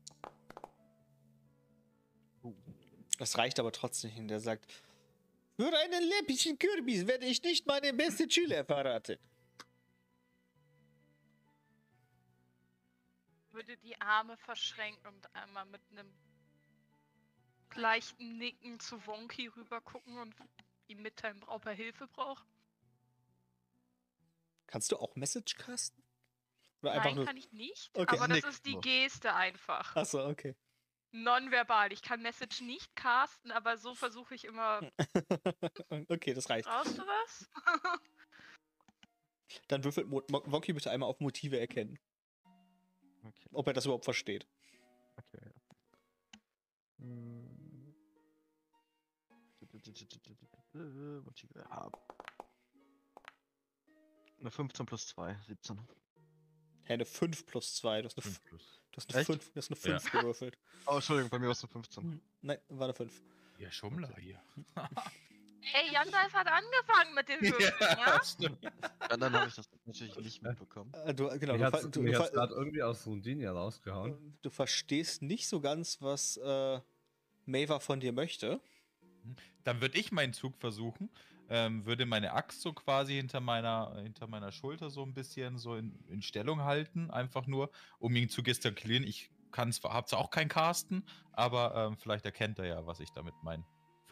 Das 3.19 3.37
reicht 3.37 3.61
aber 3.61 3.73
trotzdem 3.73 4.11
nicht. 4.11 4.21
Und 4.21 4.29
der 4.29 4.41
sagt, 4.41 4.67
für 5.57 5.71
einen 5.79 6.03
läppischen 6.09 6.59
Kürbis 6.59 7.07
werde 7.07 7.27
ich 7.27 7.43
nicht 7.43 7.67
meine 7.67 7.93
beste 7.93 8.29
Schüler 8.29 8.65
verraten. 8.65 9.19
Würde 13.63 13.77
die 13.79 14.01
Arme 14.01 14.37
verschränken 14.37 15.07
und 15.07 15.35
einmal 15.35 15.65
mit 15.67 15.81
einem 15.91 16.13
leichten 17.75 18.39
Nicken 18.39 18.81
zu 18.81 19.07
Wonky 19.07 19.49
rüber 19.49 19.81
gucken 19.81 20.19
und 20.19 20.35
ihm 20.89 21.03
mitteilen, 21.03 21.43
ob 21.45 21.65
er 21.67 21.73
Hilfe 21.73 22.07
braucht. 22.09 22.47
Kannst 24.67 24.91
du 24.93 24.97
auch 24.97 25.15
Message 25.17 25.57
casten? 25.57 26.03
Oder 26.83 26.97
Nein, 26.97 27.15
nur. 27.15 27.25
kann 27.25 27.37
ich 27.37 27.53
nicht. 27.53 27.91
Okay. 27.97 28.17
aber 28.19 28.29
das 28.29 28.45
ist 28.45 28.67
die. 28.67 28.75
Geste 28.81 29.33
einfach. 29.35 29.95
Achso, 29.95 30.27
okay. 30.29 30.57
Nonverbal. 31.13 31.93
Ich 31.93 32.03
kann 32.03 32.23
Message 32.23 32.63
nicht 32.63 32.95
casten, 32.97 33.53
aber 33.53 33.77
so 33.77 33.95
versuche 33.95 34.35
ich 34.35 34.45
immer. 34.45 34.81
okay, 36.09 36.35
das 36.35 36.51
reicht. 36.51 36.67
Brauchst 36.67 36.99
du 36.99 37.03
was? 37.03 37.49
Dann 39.69 39.85
würfelt 39.85 40.11
Wonky 40.11 40.73
bitte 40.73 40.91
einmal 40.91 41.09
auf 41.09 41.21
Motive 41.21 41.61
erkennen. 41.61 41.99
Okay. 43.23 43.49
Ob 43.53 43.67
er 43.67 43.73
das 43.73 43.85
überhaupt 43.85 44.05
versteht. 44.05 44.47
okay. 45.17 45.53
Hm. 46.99 47.95
Eine 54.41 54.51
15 54.51 54.87
plus 54.87 55.07
2, 55.09 55.37
17. 55.47 55.79
Hä, 56.85 56.93
eine 56.95 57.05
5 57.05 57.47
plus 57.47 57.77
2. 57.77 58.03
Du 58.03 58.07
hast 58.09 58.17
eine, 58.19 58.23
Fünf 58.23 58.37
F- 58.39 58.45
plus. 58.45 58.83
du 58.91 58.97
hast 58.97 59.11
eine 59.11 59.21
Echt? 59.21 59.27
5, 59.27 59.53
du 59.53 59.57
hast 59.59 59.71
eine 59.87 59.93
Ja. 59.95 59.99
5 60.01 60.13
gewürfelt. 60.13 60.59
Oh, 60.87 60.97
Entschuldigung, 60.97 61.31
bei 61.31 61.39
mir 61.39 61.47
war 61.47 61.53
es 61.53 61.63
eine 61.63 61.71
15. 61.71 62.21
Nein, 62.41 62.59
war 62.69 62.87
eine 62.87 62.95
5. 62.95 63.23
Ja, 63.59 63.71
Schummler 63.71 64.17
hier. 64.17 64.43
Ey, 65.75 65.93
Jandalf 65.93 66.33
hat 66.33 66.47
angefangen 66.47 67.15
mit 67.15 67.29
den 67.29 67.41
Würfeln, 67.53 67.99
ja? 67.99 68.21
stimmt. 68.25 68.59
Ja, 68.63 69.17
dann 69.17 69.33
habe 69.33 69.49
ich 69.49 69.55
das 69.55 69.69
natürlich 69.85 70.17
nicht 70.17 70.43
mitbekommen. 70.43 70.93
Äh, 71.07 71.15
du, 71.15 71.29
genau, 71.39 71.53
Mich 71.55 71.61
du, 71.61 71.67
hat's, 71.67 71.81
ver- 71.83 71.89
du, 71.89 72.03
du, 72.05 72.13
ver- 72.13 72.31
gerade 72.31 72.55
irgendwie 72.55 72.83
aus 72.83 73.07
Rundinia 73.07 73.53
rausgehauen. 73.53 74.39
du 74.43 74.51
verstehst 74.51 75.23
nicht 75.23 75.49
so 75.49 75.61
ganz, 75.61 76.01
was 76.01 76.37
äh, 76.39 76.81
Maver 77.47 77.81
von 77.81 78.01
dir 78.01 78.13
möchte. 78.13 78.61
Dann 79.65 79.81
würde 79.81 79.99
ich 79.99 80.11
meinen 80.11 80.33
Zug 80.33 80.57
versuchen, 80.59 81.09
ähm, 81.49 81.85
würde 81.87 82.07
meine 82.07 82.33
Axt 82.33 82.61
so 82.63 82.73
quasi 82.73 83.15
hinter 83.15 83.41
meiner, 83.41 83.95
hinter 84.03 84.27
meiner 84.27 84.51
Schulter 84.51 84.91
so 84.91 85.03
ein 85.05 85.15
bisschen 85.15 85.59
so 85.59 85.77
in, 85.77 85.97
in 86.09 86.23
Stellung 86.23 86.63
halten, 86.63 87.11
einfach 87.11 87.47
nur, 87.47 87.71
um 87.99 88.15
ihn 88.17 88.29
zu 88.29 88.43
gestikulieren. 88.43 89.05
Ich 89.07 89.31
kann 89.53 89.71
zwar, 89.73 89.93
habe 89.93 90.07
zwar 90.07 90.19
auch 90.19 90.31
keinen 90.31 90.49
Casten, 90.49 91.07
aber 91.33 91.75
ähm, 91.77 91.97
vielleicht 91.97 92.25
erkennt 92.25 92.59
er 92.59 92.67
ja, 92.67 92.87
was 92.87 92.99
ich 93.01 93.11
damit 93.13 93.35
meine, 93.43 93.65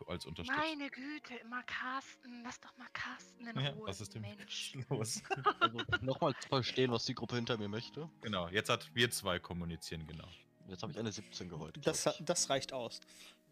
für- 0.04 0.10
als 0.10 0.26
Unterstützung. 0.26 0.62
Meine 0.62 0.90
Güte, 0.90 1.34
immer 1.42 1.62
Carsten. 1.64 2.42
Lass 2.42 2.60
doch 2.60 2.76
mal 2.76 2.88
Carsten 2.92 3.46
in 3.46 3.60
Ja, 3.60 3.70
Ruhe. 3.70 3.88
was 3.88 4.00
ist 4.00 4.14
denn 4.14 4.22
Mensch. 4.22 4.74
los? 4.88 5.22
Also 5.60 5.78
nochmal 6.00 6.34
zu 6.40 6.48
verstehen, 6.48 6.90
was 6.90 7.04
die 7.04 7.14
Gruppe 7.14 7.36
hinter 7.36 7.56
mir 7.58 7.68
möchte. 7.68 8.08
genau, 8.22 8.48
jetzt 8.48 8.68
hat 8.70 8.90
wir 8.94 9.10
zwei 9.10 9.38
kommunizieren, 9.38 10.06
genau. 10.06 10.28
Jetzt 10.68 10.82
habe 10.82 10.92
ich 10.92 10.98
eine 10.98 11.10
17 11.12 11.48
geholt. 11.48 11.78
Das, 11.84 12.08
das 12.20 12.48
reicht 12.50 12.72
aus. 12.72 13.00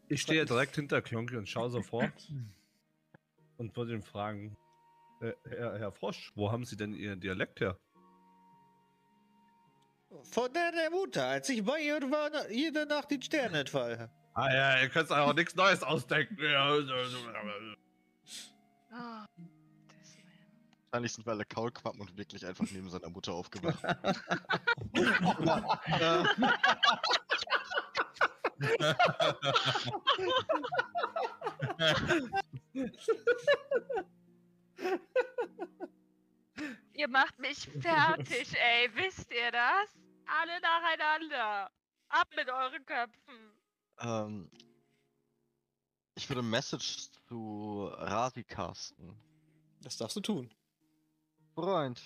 Ich 0.08 0.22
stehe 0.22 0.44
direkt 0.46 0.74
hinter 0.76 1.02
Klonki 1.02 1.36
und 1.36 1.48
schaue 1.48 1.68
so 1.70 1.82
vor 1.82 2.10
und 3.58 3.76
würde 3.76 3.94
ihn 3.94 4.02
fragen: 4.02 4.56
äh, 5.20 5.32
Herr, 5.48 5.78
Herr 5.78 5.92
Frosch, 5.92 6.32
wo 6.36 6.50
haben 6.52 6.64
Sie 6.64 6.76
denn 6.76 6.94
Ihren 6.94 7.20
Dialekt 7.20 7.60
her? 7.60 7.76
Von 10.22 10.50
deiner 10.52 10.88
Mutter, 10.90 11.26
als 11.26 11.48
ich 11.50 11.62
bei 11.64 11.80
ihr 11.82 12.00
war, 12.10 12.50
jede 12.50 12.86
Nacht 12.86 13.10
den 13.10 13.20
Sternenfall. 13.20 14.10
Ah 14.38 14.54
ja, 14.54 14.80
ihr 14.82 14.88
könnt 14.88 15.10
auch 15.10 15.34
nichts 15.34 15.56
Neues 15.56 15.82
ausdenken. 15.82 16.38
Ah. 18.92 19.26
Wahrscheinlich 20.84 21.12
sind 21.12 21.26
wir 21.26 21.32
alle 21.32 21.44
Kaulquappen 21.44 22.00
und 22.00 22.16
wirklich 22.16 22.46
einfach 22.46 22.64
neben 22.70 22.88
seiner 22.88 23.10
Mutter 23.10 23.32
aufgewacht. 23.32 23.82
Ihr 36.94 37.08
macht 37.08 37.36
mich 37.40 37.68
fertig, 37.80 38.56
ey. 38.56 38.88
Wisst 38.94 39.32
ihr 39.32 39.50
das? 39.50 39.98
Alle 40.26 40.60
nacheinander. 40.60 41.72
Ab 42.08 42.28
mit 42.36 42.48
euren 42.48 42.86
Köpfen. 42.86 43.57
Ähm, 44.00 44.50
ich 46.14 46.28
würde 46.28 46.42
Message 46.42 47.10
zu 47.28 47.88
Rasi 47.92 48.42
casten. 48.44 49.14
Das 49.82 49.96
darfst 49.96 50.16
du 50.16 50.20
tun. 50.20 50.50
Freund, 51.54 52.02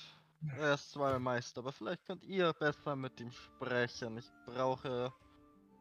er 0.57 0.75
ist 0.75 0.91
zwar 0.93 1.19
Meister, 1.19 1.61
aber 1.61 1.73
vielleicht 1.73 2.05
könnt 2.05 2.25
ihr 2.25 2.53
besser 2.53 2.97
mit 2.97 3.19
ihm 3.21 3.33
sprechen. 3.33 4.19
Ich 4.19 4.31
brauche 4.47 5.13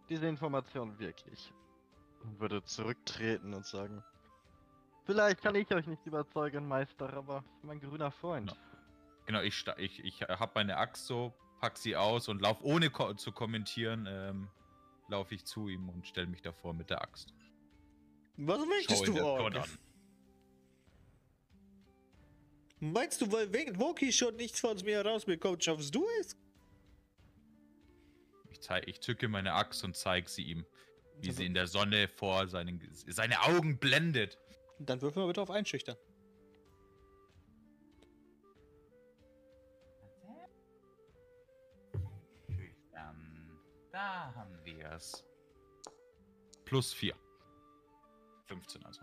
diese 0.09 0.28
Information 0.28 0.97
wirklich. 0.99 1.53
Und 2.24 2.39
würde 2.39 2.64
zurücktreten 2.64 3.53
und 3.53 3.66
sagen, 3.66 4.03
vielleicht 5.05 5.41
kann 5.41 5.55
ich 5.55 5.70
euch 5.74 5.88
nicht 5.88 6.05
überzeugen, 6.05 6.68
Meister, 6.68 7.12
aber 7.14 7.43
mein 7.64 7.80
grüner 7.80 8.12
Freund. 8.12 8.55
Genau, 9.26 9.41
ich, 9.41 9.57
sta- 9.57 9.78
ich, 9.78 10.03
ich 10.03 10.22
habe 10.22 10.51
meine 10.55 10.78
Axt 10.78 11.05
so, 11.07 11.34
pack 11.59 11.78
sie 11.78 11.95
aus 11.95 12.28
und 12.28 12.41
lauf 12.41 12.57
ohne 12.62 12.89
ko 12.89 13.14
zu 13.14 13.32
kommentieren, 13.32 14.05
ähm, 14.09 14.49
laufe 15.12 15.36
ich 15.36 15.45
zu 15.45 15.68
ihm 15.68 15.89
und 15.89 16.07
stelle 16.07 16.28
mich 16.28 16.41
davor 16.41 16.74
mit 16.74 16.89
der 16.89 17.01
Axt. 17.01 17.34
Was 18.38 18.66
möchtest 18.66 19.07
du, 19.07 19.22
Ork? 19.24 19.55
An. 19.55 19.64
Meinst 22.80 23.22
du, 23.22 23.32
weil 23.32 23.53
wegen 23.53 23.78
Woki 23.80 24.12
schon 24.12 24.36
nichts 24.38 24.59
von 24.59 24.76
mir 24.84 25.03
herausbekommt, 25.03 25.64
schaffst 25.64 25.93
du 25.93 26.07
es? 26.20 26.36
Ich, 28.49 28.62
zeig, 28.62 28.88
ich 28.88 28.99
zücke 29.01 29.28
meine 29.28 29.53
Axt 29.53 29.84
und 29.84 29.95
zeige 29.95 30.28
sie 30.30 30.43
ihm, 30.43 30.66
wie 31.20 31.28
Also- 31.28 31.39
sie 31.39 31.45
in 31.45 31.53
der 31.53 31.68
Sonne 31.68 32.07
vor 32.07 32.47
seinen, 32.47 32.82
seine 33.07 33.41
Augen 33.41 33.78
blendet. 33.78 34.39
Dann 34.80 34.99
würfel 35.01 35.22
mal 35.22 35.28
bitte 35.28 35.41
auf 35.41 35.51
Einschüchtern. 35.51 35.97
Schüchtern. 42.47 43.59
Da 43.91 44.34
haben 44.36 44.57
es. 44.82 45.23
Plus 46.65 46.93
4. 46.93 47.15
15 48.47 48.86
also. 48.86 49.01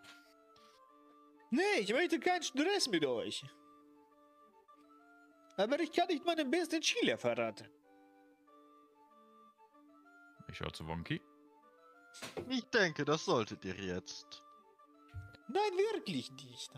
Nee, 1.51 1.81
ich 1.81 1.93
möchte 1.93 2.21
keinen 2.21 2.43
Stress 2.43 2.89
mit 2.89 3.05
euch. 3.05 3.45
Aber 5.57 5.81
ich 5.81 5.91
kann 5.91 6.07
nicht 6.09 6.25
meinen 6.25 6.51
besten 6.51 6.83
Schüler 6.83 7.19
verraten. 7.19 7.67
Ich 10.49 10.57
schaue 10.57 10.73
zu 10.73 10.87
Wonky. 10.87 11.21
Ich 12.49 12.65
denke, 12.67 13.05
das 13.05 13.25
solltet 13.25 13.65
ihr 13.65 13.75
jetzt. 13.75 14.43
Nein, 15.49 15.73
wirklich 15.77 16.31
nicht. 16.33 16.71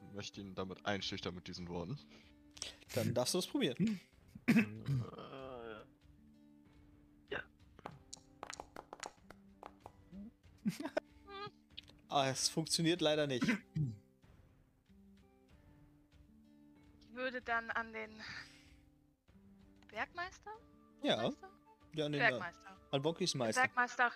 Ich 0.00 0.14
möchte 0.14 0.40
ihn 0.40 0.54
damit 0.54 0.84
einschüchtern 0.86 1.34
mit 1.34 1.48
diesen 1.48 1.68
Worten. 1.68 1.98
Dann 2.94 3.14
darfst 3.14 3.34
du 3.34 3.38
es 3.38 3.46
probieren. 3.46 4.00
Ah, 12.10 12.28
es 12.28 12.48
funktioniert 12.48 13.00
leider 13.00 13.26
nicht. 13.26 13.42
Ich 17.00 17.12
würde 17.12 17.42
dann 17.42 17.70
an 17.70 17.92
den 17.92 18.22
Bergmeister? 19.88 20.52
Ja, 21.02 21.24
ja 21.24 21.26
an, 21.26 22.12
den, 22.12 22.14
äh, 22.14 22.18
Bergmeister. 22.18 22.76
an 22.92 23.04
Wonkis 23.04 23.34
Meister. 23.34 23.62
Bergmeister 23.62 24.12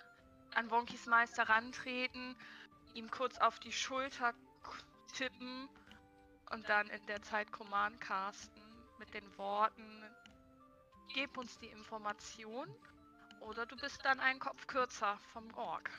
an 0.55 0.71
Wonkis 0.71 1.07
Meister 1.07 1.43
rantreten, 1.43 2.37
ihm 2.93 3.11
kurz 3.11 3.37
auf 3.37 3.59
die 3.59 3.73
Schulter 3.73 4.33
tippen 5.13 5.67
und 6.51 6.69
dann 6.69 6.87
in 6.89 7.05
der 7.07 7.21
Zeit 7.21 7.51
Command 7.51 7.99
casten 7.99 8.63
mit 8.97 9.13
den 9.13 9.37
Worten 9.37 10.03
gib 11.13 11.37
uns 11.37 11.57
die 11.59 11.67
Information 11.67 12.67
oder 13.41 13.65
du 13.65 13.75
bist 13.77 14.03
dann 14.03 14.19
ein 14.19 14.39
Kopf 14.39 14.67
kürzer 14.67 15.17
vom 15.33 15.53
Ork. 15.55 15.89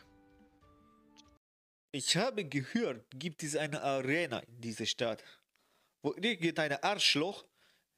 Ich 1.92 2.16
habe 2.16 2.44
gehört, 2.44 3.04
gibt 3.10 3.42
es 3.42 3.56
eine 3.56 3.82
Arena 3.82 4.38
in 4.40 4.60
dieser 4.60 4.86
Stadt, 4.86 5.24
wo 6.02 6.14
irgendein 6.14 6.72
Arschloch 6.82 7.44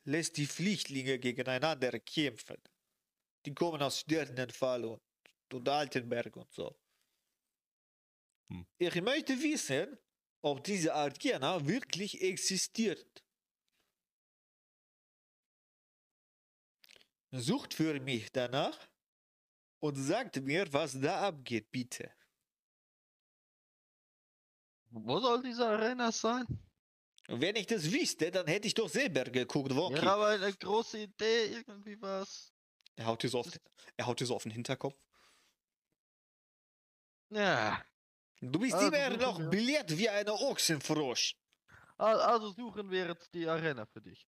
lässt 0.04 0.36
die 0.38 0.46
Flüchtlinge 0.46 1.18
gegeneinander 1.18 1.98
kämpfen. 2.00 2.56
Die 3.44 3.54
kommen 3.54 3.82
aus 3.82 4.00
Sternenfall 4.00 4.84
und, 4.84 5.02
und 5.52 5.68
Altenberg 5.68 6.34
und 6.36 6.50
so. 6.52 6.74
Hm. 8.48 8.66
Ich 8.78 8.94
möchte 9.02 9.40
wissen, 9.42 9.98
ob 10.40 10.64
diese 10.64 10.94
Arena 10.94 11.64
wirklich 11.66 12.22
existiert. 12.22 13.22
Sucht 17.30 17.74
für 17.74 17.98
mich 18.00 18.30
danach 18.32 18.78
und 19.80 19.96
sagt 19.96 20.36
mir, 20.42 20.70
was 20.72 20.98
da 21.00 21.28
abgeht, 21.28 21.70
bitte. 21.70 22.10
Wo 24.94 25.20
soll 25.20 25.42
diese 25.42 25.66
Arena 25.66 26.12
sein? 26.12 26.46
Wenn 27.28 27.56
ich 27.56 27.66
das 27.66 27.90
wüsste, 27.90 28.30
dann 28.30 28.46
hätte 28.46 28.66
ich 28.66 28.74
doch 28.74 28.88
selber 28.88 29.24
geguckt, 29.24 29.74
wo. 29.74 29.90
Ja, 29.94 30.02
aber 30.14 30.28
eine 30.28 30.52
große 30.52 30.98
Idee, 31.02 31.46
irgendwie 31.46 32.00
was. 32.02 32.52
Er 32.96 33.06
haut 33.06 33.22
dir 33.22 33.28
so 33.30 33.38
auf, 33.40 33.50
den- 33.50 33.62
er 33.96 34.06
haut 34.06 34.20
dir 34.20 34.26
so 34.26 34.34
auf 34.36 34.42
den 34.42 34.52
Hinterkopf. 34.52 34.98
Ja. 37.30 37.82
Du 38.40 38.58
bist 38.58 38.74
Also 38.74 38.88
immer 38.88 39.16
noch 39.16 39.38
wir- 39.38 39.48
belehrt 39.48 39.96
wie 39.96 40.08
eine 40.10 40.32
Ochsenfrosch. 40.34 41.36
Al- 41.96 42.20
Also 42.20 42.50
suchen 42.50 42.90
wir 42.90 43.06
jetzt 43.06 43.32
die 43.32 43.46
Arena 43.46 43.86
für 43.86 44.02
dich. 44.02 44.26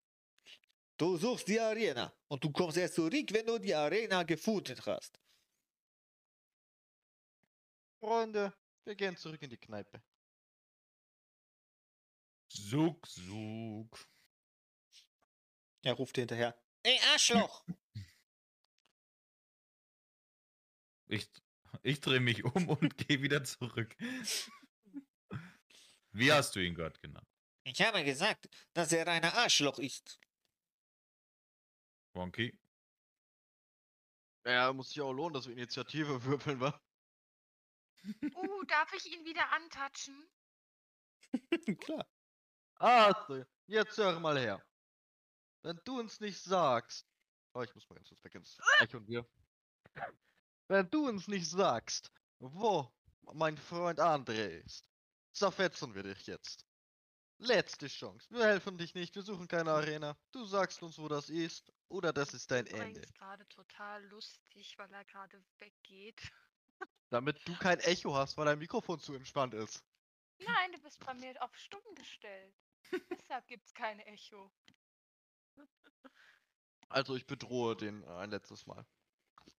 Du 0.97 1.15
suchst 1.15 1.47
die 1.47 1.59
Arena 1.59 2.11
und 2.27 2.43
du 2.43 2.51
kommst 2.51 2.75
erst 2.77 2.95
zurück, 2.95 3.27
wenn 3.31 3.45
du 3.45 3.57
die 3.59 3.73
Arena 3.73 4.23
gefunden 4.23 4.77
hast. 4.85 5.17
Freunde, 8.01 8.53
wir 8.83 8.95
gehen 8.95 9.15
zurück 9.15 9.41
in 9.41 9.49
die 9.51 9.57
Kneipe. 9.57 10.01
Sug, 12.59 13.07
sug. 13.07 14.07
Er 15.81 15.93
ruft 15.93 16.17
dir 16.17 16.21
hinterher. 16.21 16.61
Ey, 16.83 16.99
Arschloch! 17.11 17.65
Ich, 21.07 21.27
ich 21.81 21.99
drehe 21.99 22.19
mich 22.19 22.43
um 22.43 22.69
und 22.69 22.97
gehe 23.07 23.21
wieder 23.21 23.43
zurück. 23.43 23.95
Wie 26.11 26.31
hast 26.31 26.55
du 26.55 26.59
ihn 26.59 26.75
gerade 26.75 26.99
genannt? 26.99 27.27
Ich 27.63 27.81
habe 27.81 28.03
gesagt, 28.03 28.49
dass 28.73 28.91
er 28.91 29.07
ein 29.07 29.23
Arschloch 29.23 29.79
ist. 29.79 30.19
Wonky? 32.13 32.59
Ja, 34.45 34.73
muss 34.73 34.89
sich 34.89 35.01
auch 35.01 35.13
lohnen, 35.13 35.33
dass 35.33 35.47
wir 35.47 35.53
Initiative 35.53 36.23
würfeln, 36.23 36.59
wa? 36.59 36.79
Uh, 38.05 38.63
darf 38.65 38.93
ich 38.93 39.11
ihn 39.11 39.25
wieder 39.25 39.51
antatschen? 39.51 40.29
Klar. 41.79 42.05
Also, 42.79 43.45
jetzt 43.67 43.97
hör 43.97 44.19
mal 44.19 44.39
her. 44.39 44.63
Wenn 45.61 45.79
du 45.83 45.99
uns 45.99 46.19
nicht 46.19 46.41
sagst. 46.41 47.05
Oh, 47.53 47.61
ich 47.61 47.73
muss 47.75 47.89
mal 47.89 47.95
ganz 47.95 48.07
kurz 48.09 48.23
weg 48.23 48.35
ins 48.35 48.57
Echo 48.79 48.97
und 48.97 49.07
wir. 49.07 49.27
Wenn 50.67 50.89
du 50.89 51.07
uns 51.07 51.27
nicht 51.27 51.49
sagst, 51.49 52.11
wo 52.39 52.89
mein 53.33 53.57
Freund 53.57 53.99
André 53.99 54.63
ist, 54.63 54.89
zerfetzen 55.33 55.93
wir 55.93 56.03
dich 56.03 56.25
jetzt. 56.27 56.65
Letzte 57.39 57.87
Chance. 57.87 58.27
Wir 58.29 58.45
helfen 58.45 58.77
dich 58.77 58.93
nicht, 58.93 59.15
wir 59.15 59.23
suchen 59.23 59.47
keine 59.47 59.71
Arena. 59.71 60.17
Du 60.31 60.45
sagst 60.45 60.81
uns, 60.83 60.97
wo 60.97 61.07
das 61.07 61.29
ist, 61.29 61.71
oder 61.89 62.13
das 62.13 62.33
ist 62.33 62.51
dein 62.51 62.67
Ende. 62.67 62.91
Übrigens 62.91 63.13
gerade 63.13 63.47
total 63.47 64.05
lustig, 64.07 64.77
weil 64.77 64.91
er 64.93 65.05
gerade 65.05 65.43
weggeht. 65.57 66.21
Damit 67.09 67.45
du 67.47 67.57
kein 67.57 67.79
Echo 67.79 68.15
hast, 68.15 68.37
weil 68.37 68.45
dein 68.45 68.59
Mikrofon 68.59 68.99
zu 68.99 69.13
entspannt 69.13 69.53
ist. 69.53 69.83
Nein, 70.39 70.71
du 70.71 70.79
bist 70.79 71.03
bei 71.05 71.13
mir 71.15 71.41
auf 71.41 71.55
stumm 71.57 71.83
gestellt. 71.95 72.55
Deshalb 73.11 73.47
gibt's 73.47 73.73
kein 73.73 73.99
Echo. 73.99 74.51
Also 76.89 77.15
ich 77.15 77.27
bedrohe 77.27 77.75
den 77.75 78.03
äh, 78.03 78.07
ein 78.07 78.31
letztes 78.31 78.65
Mal. 78.65 78.85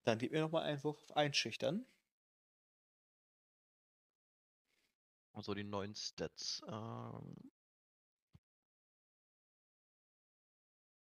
Dann 0.03 0.17
gib 0.19 0.31
mir 0.31 0.41
nochmal 0.41 0.63
einen 0.63 0.83
Wurf 0.83 1.01
auf 1.01 1.15
Einschüchtern. 1.15 1.85
Also 5.33 5.53
die 5.53 5.63
neuen 5.63 5.95
Stats. 5.95 6.61
Ähm, 6.67 7.51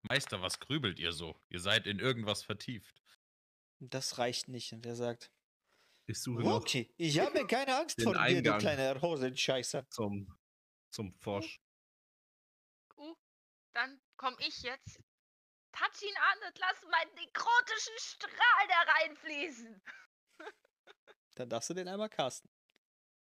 Meister, 0.09 0.41
was 0.41 0.59
grübelt 0.59 0.99
ihr 0.99 1.13
so? 1.13 1.39
Ihr 1.51 1.61
seid 1.61 1.87
in 1.87 1.99
irgendwas 1.99 2.43
vertieft. 2.43 3.03
Das 3.81 4.19
reicht 4.19 4.49
nicht. 4.49 4.73
Und 4.73 4.87
er 4.87 4.97
sagt, 4.97 5.33
Ich 6.07 6.21
suche 6.21 6.43
noch 6.43 6.61
okay, 6.61 6.91
ich 6.97 7.19
habe 7.19 7.47
keine 7.47 7.77
Angst 7.77 8.01
vor 8.03 8.15
dir, 8.15 8.43
du 8.43 8.57
kleiner 8.59 9.01
Hosenscheißer. 9.03 9.89
zum, 9.91 10.35
zum 10.91 11.13
Forsch. 11.15 11.61
Dann 13.77 14.01
komm 14.17 14.35
ich 14.39 14.63
jetzt. 14.63 15.03
Touch 15.73 16.01
ihn 16.03 16.17
an 16.17 16.49
und 16.49 16.59
lass 16.59 16.81
meinen 16.91 17.15
nekrotischen 17.15 17.99
Strahl 17.99 18.69
da 18.69 18.93
reinfließen. 18.93 19.83
Dann 21.35 21.51
darfst 21.51 21.69
du 21.69 21.75
den 21.75 21.87
einmal 21.87 22.09
casten. 22.09 22.51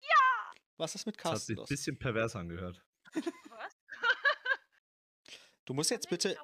Ja! 0.01 0.53
Was 0.77 0.95
ist 0.95 1.05
mit 1.05 1.17
Das 1.17 1.25
hat 1.25 1.31
casten 1.33 1.55
sich 1.57 1.59
ein 1.61 1.67
bisschen 1.67 1.99
pervers 1.99 2.35
angehört. 2.37 2.81
Was? 3.13 3.73
Du 5.65 5.73
musst 5.73 5.91
jetzt 5.91 6.09
bitte 6.09 6.35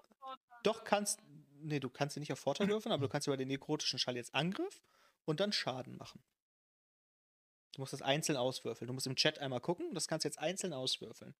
Doch 0.61 0.83
kannst. 0.83 1.19
Nee, 1.61 1.79
du 1.79 1.89
kannst 1.89 2.17
ihn 2.17 2.19
nicht 2.19 2.33
auf 2.33 2.39
Vorteil 2.39 2.67
würfeln, 2.67 2.91
aber 2.91 3.07
du 3.07 3.09
kannst 3.09 3.27
über 3.27 3.37
den 3.37 3.47
nekrotischen 3.47 3.97
Schall 3.97 4.17
jetzt 4.17 4.35
Angriff 4.35 4.83
und 5.23 5.39
dann 5.39 5.51
Schaden 5.53 5.95
machen. 5.97 6.21
Du 7.71 7.81
musst 7.81 7.93
das 7.93 8.01
einzeln 8.03 8.37
auswürfeln. 8.37 8.87
Du 8.87 8.93
musst 8.93 9.07
im 9.07 9.15
Chat 9.15 9.39
einmal 9.39 9.61
gucken, 9.61 9.95
das 9.95 10.07
kannst 10.07 10.25
du 10.25 10.27
jetzt 10.27 10.37
einzeln 10.37 10.73
auswürfeln. 10.73 11.33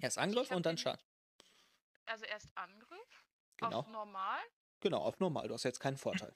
Erst 0.00 0.16
Angriff 0.18 0.50
und 0.50 0.64
dann 0.66 0.74
den- 0.76 0.78
Schaden. 0.82 1.04
Also 2.06 2.24
erst 2.24 2.56
Angriff 2.56 3.24
Genau. 3.58 3.78
auf 3.80 3.88
normal. 3.88 4.40
Genau, 4.80 5.02
auf 5.02 5.18
normal. 5.18 5.48
Du 5.48 5.54
hast 5.54 5.62
jetzt 5.64 5.80
keinen 5.80 5.96
Vorteil. 5.96 6.34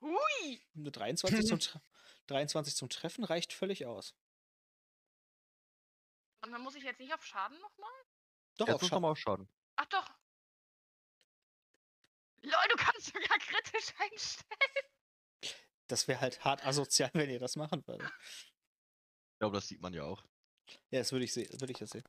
Hui! 0.00 0.62
Eine 0.76 0.90
23 0.90 1.46
zum, 1.46 1.58
Tre 1.60 1.80
23 2.28 2.74
zum 2.76 2.88
Treffen 2.88 3.24
reicht 3.24 3.52
völlig 3.52 3.86
aus. 3.86 4.14
Und 6.44 6.52
dann 6.52 6.62
muss 6.62 6.74
ich 6.74 6.82
jetzt 6.84 6.98
nicht 7.00 7.12
auf 7.14 7.24
Schaden 7.24 7.58
nochmal? 7.60 7.90
Doch, 8.58 8.66
jetzt 8.66 8.74
auf 8.76 8.80
Schaden. 8.82 8.94
nochmal 9.02 9.16
schaden. 9.16 9.48
Ach 9.76 9.86
doch. 9.86 10.08
Lol, 12.42 12.68
du 12.70 12.76
kannst 12.76 13.06
sogar 13.06 13.38
kritisch 13.38 13.94
einstellen. 14.00 14.86
Das 15.88 16.08
wäre 16.08 16.20
halt 16.20 16.44
hart 16.44 16.64
asozial, 16.64 17.10
wenn 17.14 17.30
ihr 17.30 17.38
das 17.38 17.56
machen 17.56 17.86
würdet. 17.86 18.10
Ich 18.26 19.38
glaube, 19.38 19.56
das 19.56 19.68
sieht 19.68 19.80
man 19.80 19.92
ja 19.92 20.04
auch. 20.04 20.24
Ja, 20.90 21.00
das 21.00 21.12
würde 21.12 21.24
ich 21.24 21.32
sehen. 21.32 21.48
Würde 21.60 21.72
ich 21.72 21.78
das 21.78 21.90
sehen. 21.90 22.04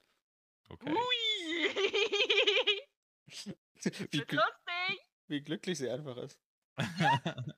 Okay. 0.69 0.89
Hui! 0.89 1.32
Wie, 4.11 4.19
glü 4.21 4.37
lustig. 4.37 5.07
wie 5.27 5.41
glücklich 5.41 5.77
sie 5.77 5.89
einfach 5.89 6.17
ist. 6.17 6.39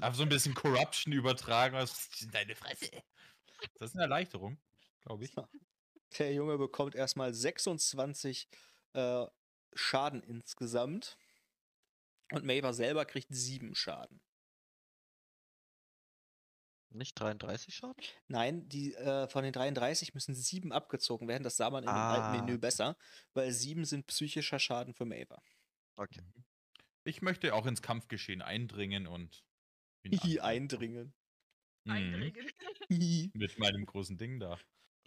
Auf 0.00 0.14
so 0.14 0.22
ein 0.22 0.28
bisschen 0.28 0.54
Corruption 0.54 1.12
übertragen. 1.12 1.74
Was 1.74 2.06
ist 2.06 2.22
in 2.22 2.30
deine 2.30 2.54
Fresse? 2.54 2.90
Das 3.78 3.90
ist 3.90 3.96
eine 3.96 4.04
Erleichterung, 4.04 4.60
glaube 5.02 5.24
ich. 5.24 5.34
Der 6.18 6.32
Junge 6.32 6.56
bekommt 6.56 6.94
erstmal 6.94 7.34
26 7.34 8.48
äh, 8.92 9.26
Schaden 9.74 10.22
insgesamt. 10.22 11.18
Und 12.30 12.44
Maver 12.44 12.72
selber 12.72 13.04
kriegt 13.04 13.28
7 13.30 13.74
Schaden. 13.74 14.20
Nicht 16.90 17.20
33 17.20 17.74
Schaden? 17.74 18.02
Nein, 18.28 18.68
die 18.68 18.94
äh, 18.94 19.28
von 19.28 19.44
den 19.44 19.52
33 19.52 20.14
müssen 20.14 20.34
7 20.34 20.72
abgezogen 20.72 21.28
werden. 21.28 21.42
Das 21.44 21.56
sah 21.56 21.68
man 21.70 21.84
in 21.84 21.88
dem 21.90 21.94
Ah. 21.94 22.14
alten 22.32 22.44
Menü 22.46 22.58
besser, 22.58 22.96
weil 23.34 23.52
7 23.52 23.84
sind 23.84 24.06
psychischer 24.06 24.58
Schaden 24.58 24.94
für 24.94 25.04
Maver. 25.04 25.42
Okay. 25.96 26.22
Ich 27.04 27.20
möchte 27.22 27.54
auch 27.54 27.66
ins 27.66 27.82
Kampfgeschehen 27.82 28.42
eindringen 28.42 29.06
und. 29.06 29.44
angreifen. 30.04 30.40
eindringen. 30.40 31.14
Mhm. 31.84 31.92
Eindringen. 31.92 32.50
Mit 33.34 33.58
meinem 33.58 33.84
großen 33.86 34.16
Ding 34.16 34.40
da. 34.40 34.58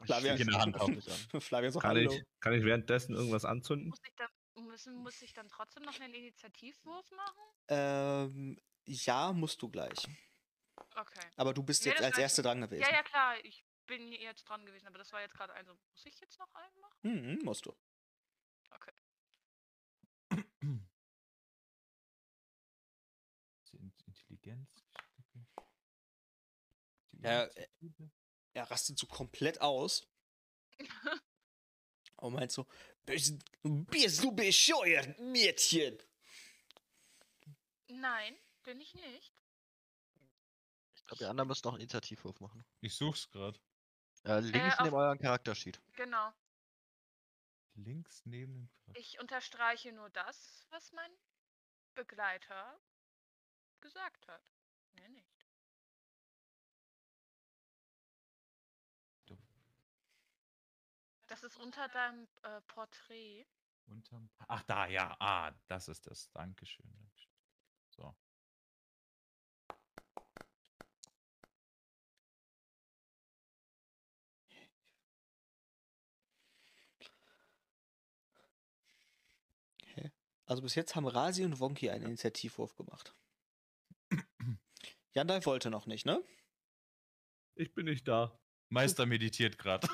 Wir- 0.03 0.15
schließe 0.19 0.41
in 0.43 0.47
der 0.49 0.59
Hand 0.59 0.87
mich 0.95 1.07
an. 1.33 1.41
Flavia 1.41 1.71
so, 1.71 1.79
Kann 1.79 1.95
hallo. 1.97 2.11
ich, 2.11 2.23
kann 2.39 2.53
ich 2.53 2.63
währenddessen 2.63 3.15
irgendwas 3.15 3.45
anzünden? 3.45 3.89
Muss 3.89 3.99
ich, 4.03 4.13
dann, 4.15 4.65
müssen, 4.67 4.95
muss 4.97 5.21
ich 5.21 5.33
dann 5.33 5.47
trotzdem 5.47 5.83
noch 5.83 5.99
einen 5.99 6.13
Initiativwurf 6.13 7.05
machen? 7.11 7.43
Ähm, 7.67 8.59
ja, 8.87 9.31
musst 9.33 9.61
du 9.61 9.69
gleich. 9.69 10.07
Okay. 10.95 11.27
Aber 11.37 11.53
du 11.53 11.63
bist 11.63 11.85
Ja, 11.85 11.91
jetzt 11.91 12.03
als 12.03 12.17
Erste 12.17 12.41
dran 12.41 12.61
gewesen. 12.61 12.81
Ja, 12.81 12.91
ja, 12.91 13.03
klar. 13.03 13.43
Ich 13.43 13.63
bin 13.85 14.11
jetzt 14.11 14.43
dran 14.43 14.65
gewesen, 14.65 14.87
aber 14.87 14.97
das 14.97 15.11
war 15.11 15.21
jetzt 15.21 15.33
gerade 15.33 15.53
ein 15.53 15.65
so. 15.65 15.73
Muss 15.73 16.05
ich 16.05 16.19
jetzt 16.19 16.39
noch 16.39 16.53
einen 16.53 16.79
machen? 16.79 16.99
Mhm, 17.01 17.39
musst 17.43 17.65
du. 17.65 17.75
Okay. 18.71 18.91
Intelligenz. 24.41 24.83
Ja, 27.23 27.45
äh, 27.45 27.67
Er 28.53 28.69
rastet 28.69 28.97
so 28.97 29.07
komplett 29.07 29.61
aus. 29.61 30.07
Und 32.17 32.33
meint 32.33 32.51
so, 32.51 32.67
bist, 33.05 33.39
bist 33.63 34.23
du 34.23 34.31
bescheuert, 34.31 35.17
Mädchen? 35.19 35.97
Nein, 37.87 38.37
bin 38.63 38.79
ich 38.79 38.93
nicht. 38.93 39.33
Ich 41.11 41.17
glaube, 41.17 41.25
die 41.25 41.29
anderen 41.29 41.47
müssen 41.49 41.67
noch 41.67 41.73
einen 41.73 41.81
Initiativwurf 41.81 42.39
machen. 42.39 42.63
Ich 42.79 42.95
such's 42.95 43.29
gerade. 43.31 43.59
Äh, 44.23 44.39
links 44.39 44.79
auf- 44.79 44.85
neben 44.85 44.95
euren 44.95 45.19
Charaktersheet. 45.19 45.81
Genau. 45.97 46.31
Links 47.73 48.25
neben 48.25 48.53
dem 48.53 48.69
Charakter. 48.69 48.99
Ich 49.01 49.19
unterstreiche 49.19 49.91
nur 49.91 50.09
das, 50.11 50.65
was 50.69 50.93
mein 50.93 51.11
Begleiter 51.95 52.79
gesagt 53.81 54.25
hat. 54.29 54.41
Mehr 54.93 55.09
nicht. 55.09 55.45
Das 61.27 61.43
ist 61.43 61.57
unter 61.57 61.89
deinem 61.89 62.27
äh, 62.43 62.61
Porträt. 62.61 63.45
Unterm. 63.87 64.29
Ach, 64.47 64.63
da, 64.63 64.85
ja. 64.87 65.15
Ah, 65.19 65.51
das 65.67 65.89
ist 65.89 66.07
das. 66.07 66.29
Dankeschön. 66.31 67.10
Also 80.51 80.63
bis 80.63 80.75
jetzt 80.75 80.97
haben 80.97 81.07
Rasi 81.07 81.45
und 81.45 81.61
Wonki 81.61 81.89
einen 81.89 82.03
Initiativwurf 82.07 82.75
gemacht. 82.75 83.15
Jandalf 85.13 85.45
wollte 85.45 85.69
noch 85.69 85.85
nicht, 85.85 86.05
ne? 86.05 86.21
Ich 87.55 87.73
bin 87.73 87.85
nicht 87.85 88.05
da. 88.05 88.37
Meister 88.67 89.05
meditiert 89.05 89.57
gerade. 89.57 89.87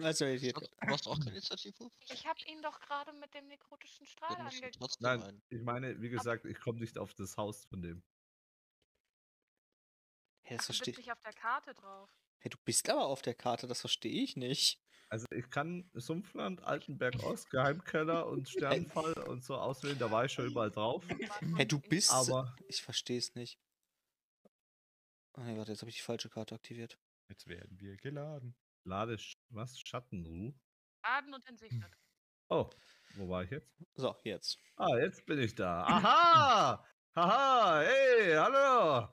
Also, 0.00 0.26
hier- 0.26 0.52
Du 0.52 0.70
hast 0.86 1.08
auch 1.08 1.18
keinen 1.18 1.32
Initiativwurf? 1.32 1.92
Ich 2.12 2.24
habe 2.28 2.38
ihn 2.46 2.62
doch 2.62 2.78
gerade 2.78 3.12
mit 3.14 3.34
dem 3.34 3.48
nekrotischen 3.48 4.06
Strahl 4.06 4.36
Dann 4.36 4.44
musst 4.44 4.60
du 4.60 4.62
ange... 4.66 4.70
trotzdem 4.78 5.02
Nein, 5.02 5.22
einen. 5.24 5.42
ich 5.48 5.62
meine, 5.62 6.00
wie 6.00 6.08
gesagt, 6.08 6.44
ich 6.44 6.60
komme 6.60 6.78
nicht 6.78 6.96
auf 6.96 7.12
das 7.14 7.36
Haus 7.36 7.64
von 7.64 7.82
dem. 7.82 8.04
Hä, 10.44 10.54
das 10.56 10.66
Du 10.66 10.70
bist 10.70 10.78
verstehe 10.84 10.94
nicht 10.96 11.10
auf 11.10 11.20
der 11.22 11.32
Karte 11.32 11.74
drauf. 11.74 12.08
Hey, 12.42 12.50
du 12.50 12.58
bist 12.64 12.90
aber 12.90 13.06
auf 13.06 13.22
der 13.22 13.34
Karte, 13.34 13.68
das 13.68 13.80
verstehe 13.80 14.22
ich 14.22 14.36
nicht. 14.36 14.80
Also 15.08 15.26
ich 15.30 15.48
kann 15.48 15.88
Sumpfland, 15.94 16.62
Altenberg 16.64 17.14
Ost, 17.22 17.50
Geheimkeller 17.50 18.26
und 18.26 18.48
Sternfall 18.48 19.12
und 19.28 19.44
so 19.44 19.54
auswählen, 19.56 19.98
da 19.98 20.10
war 20.10 20.24
ich 20.24 20.32
schon 20.32 20.46
überall 20.46 20.70
drauf. 20.72 21.04
Hey, 21.56 21.66
du 21.68 21.78
bist. 21.78 22.10
Aber 22.10 22.56
Ich 22.66 22.82
verstehe 22.82 23.18
es 23.18 23.34
nicht. 23.36 23.60
Oh 25.34 25.40
nee, 25.42 25.56
warte, 25.56 25.70
jetzt 25.72 25.82
habe 25.82 25.90
ich 25.90 25.96
die 25.96 26.02
falsche 26.02 26.28
Karte 26.28 26.54
aktiviert. 26.56 26.98
Jetzt 27.28 27.46
werden 27.46 27.78
wir 27.80 27.96
geladen. 27.96 28.56
lade 28.84 29.16
was? 29.50 29.78
Schattenruh? 29.78 30.52
Baden 31.02 31.32
und 31.34 31.46
entsichert. 31.46 31.96
Oh, 32.48 32.68
wo 33.14 33.28
war 33.28 33.44
ich 33.44 33.50
jetzt? 33.50 33.72
So, 33.94 34.16
jetzt. 34.24 34.58
Ah, 34.76 34.96
jetzt 34.98 35.24
bin 35.26 35.38
ich 35.38 35.54
da. 35.54 35.84
Aha! 35.84 36.84
Haha! 37.14 37.80
Hey, 37.82 38.34
hallo! 38.34 39.08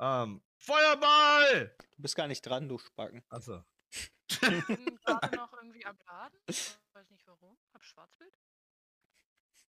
Ähm, 0.00 0.42
Feuerball! 0.62 1.76
Du 1.96 2.02
bist 2.02 2.14
gar 2.14 2.28
nicht 2.28 2.42
dran, 2.42 2.68
du 2.68 2.78
Spacken. 2.78 3.24
Achso. 3.30 3.64
bin 4.40 4.62
gerade 5.04 5.36
noch 5.36 5.52
irgendwie 5.54 5.84
am 5.84 5.98
Laden. 6.06 6.38
Ich 6.46 6.78
weiß 6.92 7.10
nicht 7.10 7.26
warum. 7.26 7.58
Hab 7.74 7.82
Schwarzbild. 7.82 8.32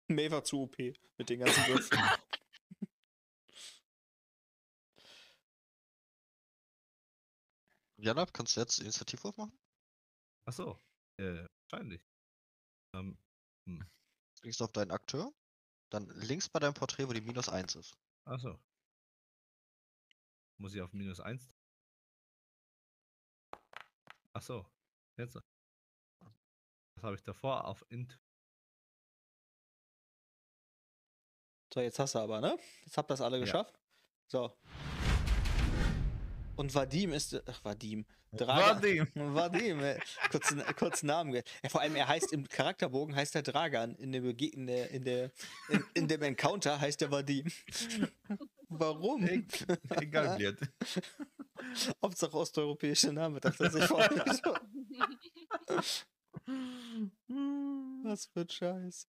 May 0.07 0.31
war 0.31 0.43
zu 0.43 0.61
OP 0.63 0.77
mit 0.79 1.29
den 1.29 1.41
ganzen 1.41 1.67
Würfeln. 1.67 2.01
Janab, 7.97 8.33
kannst 8.33 8.55
du 8.55 8.61
jetzt 8.61 8.79
Initiativwurf 8.79 9.37
machen? 9.37 9.55
Achso. 10.45 10.79
Äh, 11.17 11.45
wahrscheinlich. 11.69 12.01
Ähm, 12.95 13.15
Klickst 14.41 14.61
auf 14.63 14.71
deinen 14.71 14.89
Akteur. 14.91 15.31
Dann 15.91 16.07
links 16.15 16.49
bei 16.49 16.59
deinem 16.59 16.73
Porträt, 16.73 17.07
wo 17.07 17.13
die 17.13 17.21
minus 17.21 17.49
1 17.49 17.75
ist. 17.75 17.95
achso. 18.25 18.59
Muss 20.59 20.75
ich 20.75 20.81
auf 20.81 20.91
minus 20.93 21.19
1? 21.19 21.49
Achso. 24.33 24.65
Jetzt. 25.17 25.35
Was 26.95 27.03
habe 27.03 27.15
ich 27.15 27.23
davor? 27.23 27.65
Auf 27.65 27.85
Int. 27.89 28.19
So, 31.73 31.81
jetzt 31.81 31.99
hast 31.99 32.15
du 32.15 32.19
aber, 32.19 32.41
ne? 32.41 32.57
Jetzt 32.85 32.97
habt 32.97 33.09
ihr 33.09 33.13
das 33.13 33.21
alle 33.21 33.37
Ja. 33.37 33.43
geschafft. 33.45 33.79
So. 34.27 34.53
Und 36.55 36.73
Vadim 36.75 37.13
ist. 37.13 37.41
Ach, 37.47 37.63
Vadim. 37.63 38.05
Dragan. 38.31 38.77
Vadim. 38.77 39.07
Vadim, 39.35 39.79
äh, 39.79 39.99
kurz, 40.29 40.53
kurz 40.77 41.03
Namen. 41.03 41.33
Ja, 41.63 41.69
vor 41.69 41.81
allem, 41.81 41.95
er 41.95 42.07
heißt 42.07 42.33
im 42.33 42.47
Charakterbogen 42.49 43.15
heißt 43.15 43.33
er 43.35 43.43
Dragan. 43.43 43.95
In, 43.95 44.11
der, 44.11 44.21
Bege- 44.21 44.51
in, 44.53 44.67
der, 44.67 44.89
in, 44.91 45.03
der, 45.05 45.31
in, 45.69 45.85
in 45.93 46.07
dem 46.07 46.21
Encounter 46.21 46.79
heißt 46.81 47.01
er 47.01 47.11
Vadim. 47.11 47.47
Warum? 48.69 49.23
Egal, 49.89 50.37
Bliert. 50.37 50.61
Hauptsache 52.03 52.37
osteuropäische 52.37 53.11
Name, 53.11 53.39
dachte 53.39 53.63
er 53.63 53.71
sich 53.71 53.83
vorher 53.87 54.25
schon. 54.35 54.59
Was 58.03 58.27
für 58.27 58.41
ein 58.41 58.49
Scheiß. 58.49 59.07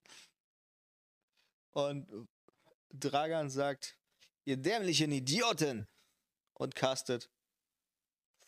Und 1.73 2.29
Dragan 2.89 3.51
sagt, 3.51 3.99
ihr 4.45 4.57
dämlichen 4.57 5.13
Idioten! 5.13 5.87
Und 6.55 6.75
castet 6.75 7.31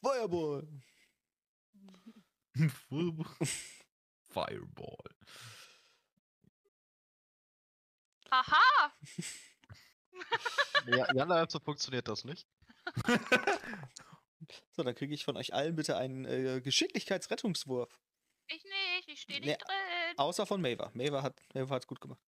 Feuerball. 0.02 0.68
Fireball. 4.28 5.16
Aha! 8.30 8.92
Ja, 10.86 11.06
Janab, 11.14 11.50
so 11.50 11.60
funktioniert 11.60 12.08
das 12.08 12.24
nicht. 12.24 12.46
So, 14.72 14.82
dann 14.82 14.94
kriege 14.94 15.14
ich 15.14 15.24
von 15.24 15.36
euch 15.36 15.54
allen 15.54 15.76
bitte 15.76 15.96
einen 15.96 16.24
äh, 16.24 16.60
Geschicklichkeitsrettungswurf. 16.60 18.00
Ich 18.48 18.64
nicht, 18.64 19.08
ich 19.08 19.20
stehe 19.20 19.40
nicht 19.40 19.48
Nee, 19.48 19.56
drin. 19.56 20.18
Außer 20.18 20.46
von 20.46 20.60
Maver. 20.60 20.90
Maver 20.94 21.22
hat 21.22 21.40
hat's 21.54 21.86
gut 21.86 22.00
gemacht. 22.00 22.20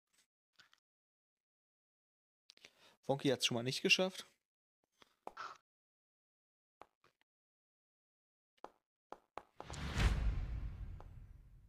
Wonky 3.07 3.29
hat 3.29 3.39
es 3.39 3.45
schon 3.45 3.55
mal 3.55 3.63
nicht 3.63 3.81
geschafft. 3.81 4.27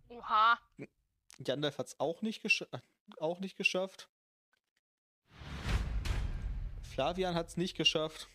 Oha. 0.08 0.58
Gandalf 1.42 1.78
hat 1.78 1.86
es 1.88 2.00
auch, 2.00 2.22
nicht 2.22 2.44
äh, 2.44 2.78
auch 3.18 3.40
nicht 3.40 3.56
geschafft. 3.56 4.08
Flavian 6.94 7.34
hat 7.34 7.48
es 7.48 7.56
nicht 7.56 7.76
geschafft. 7.76 8.28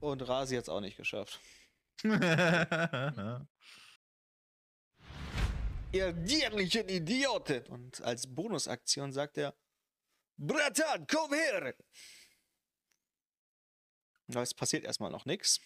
Und 0.00 0.20
Rasi 0.28 0.56
hat 0.56 0.64
es 0.64 0.68
auch 0.68 0.82
nicht 0.82 0.98
geschafft. 0.98 1.40
Ihr 5.92 6.12
dämlichen 6.12 6.86
Idioten! 6.86 7.64
Und 7.68 8.02
als 8.02 8.26
Bonusaktion 8.26 9.10
sagt 9.10 9.38
er: 9.38 9.56
Bratan, 10.36 11.06
komm 11.06 11.32
her! 11.32 11.74
Na, 14.26 14.42
es 14.42 14.52
passiert 14.52 14.84
erstmal 14.84 15.10
noch 15.10 15.24
nichts. 15.24 15.62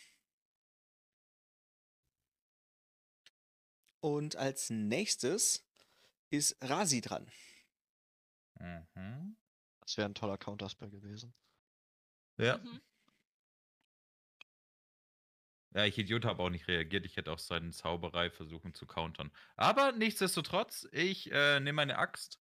Und 3.98 4.36
als 4.36 4.70
nächstes 4.70 5.66
ist 6.30 6.56
Rasi 6.60 7.00
dran. 7.00 7.28
mhm. 8.60 9.36
Das 9.84 9.96
wäre 9.96 10.08
ein 10.08 10.14
toller 10.14 10.38
Counterspell 10.38 10.90
gewesen. 10.90 11.34
Ja. 12.38 12.58
Mhm. 12.58 12.80
Ja, 15.74 15.84
ich 15.84 15.98
Idiot 15.98 16.24
habe 16.24 16.42
auch 16.42 16.50
nicht 16.50 16.68
reagiert. 16.68 17.04
Ich 17.04 17.16
hätte 17.16 17.32
auch 17.32 17.38
seine 17.38 17.72
Zauberei 17.72 18.30
versuchen 18.30 18.74
zu 18.74 18.86
countern. 18.86 19.32
Aber 19.56 19.90
nichtsdestotrotz, 19.90 20.86
ich 20.92 21.32
äh, 21.32 21.58
nehme 21.58 21.76
meine 21.76 21.98
Axt. 21.98 22.40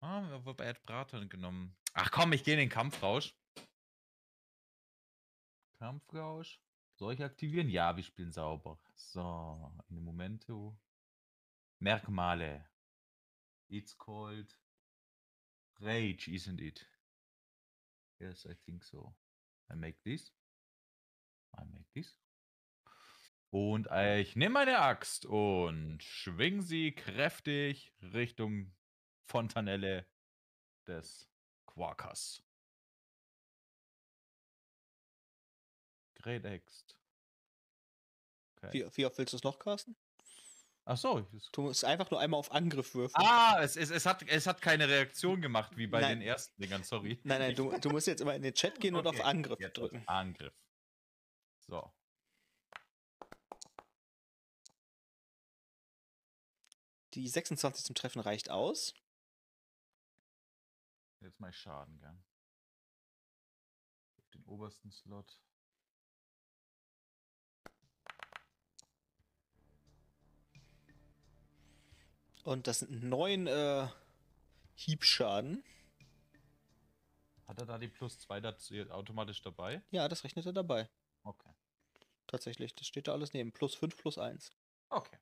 Ah, 0.00 0.40
wobei 0.44 0.64
er 0.64 0.70
hat 0.70 0.82
Braten 0.84 1.28
genommen. 1.28 1.76
Ach 1.92 2.10
komm, 2.12 2.32
ich 2.32 2.44
gehe 2.44 2.54
in 2.54 2.60
den 2.60 2.68
Kampfrausch. 2.68 3.34
Kampfrausch. 5.78 6.60
Soll 6.96 7.14
ich 7.14 7.24
aktivieren? 7.24 7.68
Ja, 7.68 7.96
wir 7.96 8.04
spielen 8.04 8.30
sauber. 8.30 8.78
So, 8.94 9.72
in 9.88 9.96
dem 9.96 10.04
Momento. 10.04 10.78
Merkmale. 11.80 12.68
It's 13.68 13.98
called 13.98 14.56
Rage, 15.80 16.28
isn't 16.28 16.60
it? 16.60 16.86
Yes, 18.20 18.46
I 18.46 18.54
think 18.64 18.84
so. 18.84 19.14
I 19.70 19.74
make 19.74 19.96
this. 20.04 20.32
I 21.58 21.64
make 21.72 21.86
this. 21.94 22.16
Und 23.50 23.86
ich 23.92 24.34
nehme 24.34 24.54
meine 24.54 24.80
Axt 24.80 25.26
und 25.26 26.02
schwing 26.02 26.60
sie 26.60 26.92
kräftig 26.92 27.94
Richtung 28.02 28.74
Fontanelle 29.28 30.06
des 30.88 31.28
Quakers. 31.66 32.42
Great 36.16 36.44
Axt. 36.44 36.98
Okay. 38.56 38.72
Wie, 38.72 38.96
wie 38.96 39.06
oft 39.06 39.18
willst 39.18 39.34
du 39.34 39.36
es 39.36 39.44
noch 39.44 39.58
casten? 39.58 39.96
Ach 40.86 40.98
so. 40.98 41.26
Du 41.52 41.62
musst 41.62 41.84
einfach 41.84 42.10
nur 42.10 42.20
einmal 42.20 42.38
auf 42.38 42.52
Angriff 42.52 42.94
würfeln. 42.94 43.24
Ah, 43.26 43.58
es, 43.62 43.76
es, 43.76 43.90
es, 43.90 44.04
hat, 44.04 44.22
es 44.28 44.46
hat 44.46 44.60
keine 44.60 44.86
Reaktion 44.88 45.40
gemacht, 45.40 45.76
wie 45.76 45.86
bei 45.86 46.00
Nein. 46.02 46.18
den 46.18 46.28
ersten 46.28 46.60
Dingern, 46.60 46.82
sorry. 46.82 47.18
Nein, 47.24 47.38
nein, 47.40 47.54
du, 47.54 47.70
du 47.80 47.88
musst 47.90 48.06
jetzt 48.06 48.20
immer 48.20 48.34
in 48.34 48.42
den 48.42 48.52
Chat 48.54 48.78
gehen 48.80 48.94
und 48.94 49.06
auf 49.06 49.14
Okay, 49.14 49.22
Angriff 49.24 49.58
Jetzt 49.60 49.78
drücken. 49.78 49.98
auf 50.00 50.08
Angriff. 50.08 50.54
So. 51.66 51.90
Die 57.14 57.28
26 57.28 57.84
zum 57.86 57.94
Treffen 57.94 58.20
reicht 58.20 58.50
aus. 58.50 58.92
Jetzt 61.20 61.40
mal 61.40 61.52
Schaden, 61.52 61.98
gell? 61.98 62.18
Auf 64.18 64.28
den 64.34 64.44
obersten 64.44 64.90
Slot. 64.90 65.40
Und 72.44 72.66
das 72.66 72.80
sind 72.80 73.02
neun 73.02 73.46
äh, 73.46 73.88
Hiebschaden. 74.74 75.64
Hat 77.46 77.58
er 77.58 77.66
da 77.66 77.78
die 77.78 77.88
plus 77.88 78.18
2 78.20 78.40
dazu 78.40 78.74
automatisch 78.90 79.42
dabei? 79.42 79.82
Ja, 79.90 80.08
das 80.08 80.24
rechnet 80.24 80.46
er 80.46 80.52
dabei. 80.52 80.88
Okay. 81.24 81.50
Tatsächlich, 82.26 82.74
das 82.74 82.86
steht 82.86 83.08
da 83.08 83.12
alles 83.12 83.32
neben. 83.32 83.52
Plus 83.52 83.74
5, 83.74 83.96
plus 83.96 84.18
1. 84.18 84.50
Okay. 84.90 85.18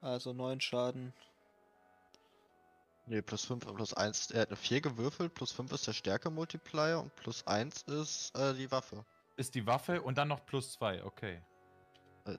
Also 0.00 0.32
neun 0.32 0.60
Schaden. 0.60 1.12
Nee, 3.06 3.22
plus 3.22 3.44
5 3.44 3.66
und 3.66 3.74
plus 3.74 3.94
1. 3.94 4.30
Er 4.30 4.42
hat 4.42 4.48
eine 4.48 4.56
4 4.56 4.80
gewürfelt, 4.80 5.34
plus 5.34 5.52
5 5.52 5.72
ist 5.72 5.86
der 5.86 5.92
Stärke-Multiplier 5.92 7.00
und 7.00 7.14
plus 7.16 7.46
1 7.46 7.82
ist 7.82 8.36
äh, 8.36 8.54
die 8.54 8.70
Waffe. 8.70 9.04
Ist 9.36 9.54
die 9.54 9.66
Waffe 9.66 10.02
und 10.02 10.18
dann 10.18 10.28
noch 10.28 10.46
plus 10.46 10.72
2, 10.72 11.04
okay. 11.04 11.42
Äh, 12.24 12.36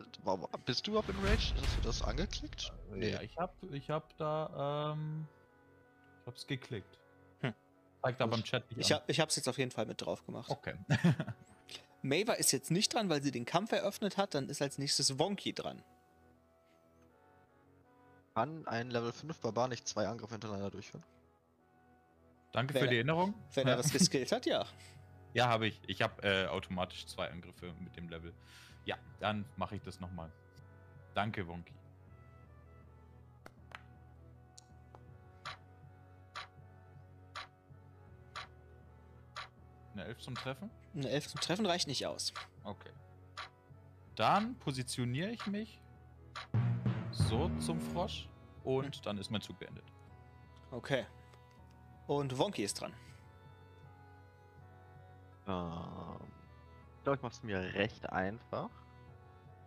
bist 0.66 0.88
du 0.88 0.92
überhaupt 0.92 1.10
in 1.10 1.16
Rage? 1.18 1.54
Hast 1.62 1.78
du 1.78 1.82
das 1.84 2.02
angeklickt? 2.02 2.72
Nee. 2.92 3.12
Ja, 3.12 3.22
ich 3.22 3.36
hab, 3.38 3.56
ich 3.72 3.90
hab 3.90 4.16
da, 4.18 4.94
ähm. 4.94 5.28
Ich 6.22 6.28
hab's 6.28 6.48
geklickt. 6.48 7.00
Hm. 7.42 7.54
Zeigt 8.02 8.22
aber 8.22 8.36
im. 8.38 8.44
Chat 8.44 8.70
nicht 8.72 8.80
Ich, 8.80 8.94
an. 8.94 9.02
hab, 9.02 9.10
ich 9.10 9.20
hab's 9.20 9.36
jetzt 9.36 9.50
auf 9.50 9.58
jeden 9.58 9.72
Fall 9.72 9.86
mit 9.86 10.02
drauf 10.02 10.26
gemacht. 10.26 10.50
Okay. 10.50 10.76
Maver 12.02 12.38
ist 12.38 12.52
jetzt 12.52 12.72
nicht 12.72 12.94
dran, 12.94 13.10
weil 13.10 13.22
sie 13.22 13.32
den 13.32 13.46
Kampf 13.46 13.72
eröffnet 13.72 14.18
hat. 14.18 14.34
Dann 14.36 14.50
ist 14.50 14.62
als 14.62 14.78
nächstes 14.78 15.20
Wonky 15.20 15.54
dran. 15.54 15.84
Kann 18.36 18.66
ein 18.68 18.90
Level 18.90 19.12
5 19.12 19.40
Barbar 19.40 19.68
nicht 19.68 19.88
zwei 19.88 20.08
Angriffe 20.08 20.34
hintereinander 20.36 20.72
durchführen? 20.72 21.04
Danke 22.52 22.74
Wenn 22.74 22.80
für 22.82 22.86
er- 22.88 22.90
die 22.92 22.96
Erinnerung. 22.98 23.34
Wenn 23.54 23.68
er 23.68 23.76
das 23.78 23.92
geskillt 23.94 24.32
hat, 24.32 24.46
ja. 24.46 24.66
Ja, 25.34 25.48
habe 25.48 25.68
ich. 25.68 25.80
Ich 25.88 26.02
habe 26.02 26.22
äh, 26.24 26.48
automatisch 26.48 27.06
zwei 27.08 27.30
Angriffe 27.30 27.74
mit 27.80 27.96
dem 27.96 28.08
Level. 28.10 28.34
Ja, 28.86 28.98
dann 29.20 29.46
mache 29.58 29.76
ich 29.76 29.82
das 29.82 30.00
nochmal. 30.00 30.32
Danke, 31.14 31.48
Wonky. 31.48 31.74
Eine 39.94 40.06
11 40.06 40.20
zum 40.20 40.36
Treffen? 40.36 40.70
Eine 40.96 41.10
11 41.10 41.28
zum 41.28 41.40
Treffen 41.42 41.66
reicht 41.66 41.88
nicht 41.88 42.06
aus. 42.08 42.34
Okay. 42.64 42.92
Dann 44.16 44.58
positioniere 44.60 45.30
ich 45.30 45.46
mich 45.48 45.80
so 47.12 47.50
zum 47.60 47.80
Frosch 47.80 48.28
und 48.64 49.06
dann 49.06 49.18
ist 49.18 49.30
mein 49.30 49.42
Zug 49.42 49.60
beendet. 49.60 49.86
Okay. 50.72 51.06
Und 52.08 52.38
Wonky 52.38 52.64
ist 52.64 52.82
dran. 52.82 52.94
Ähm, 55.48 56.33
ich 57.04 57.06
glaube, 57.06 57.18
ich 57.18 57.22
mache 57.22 57.34
es 57.34 57.44
mir 57.44 57.60
recht 57.74 58.10
einfach. 58.14 58.70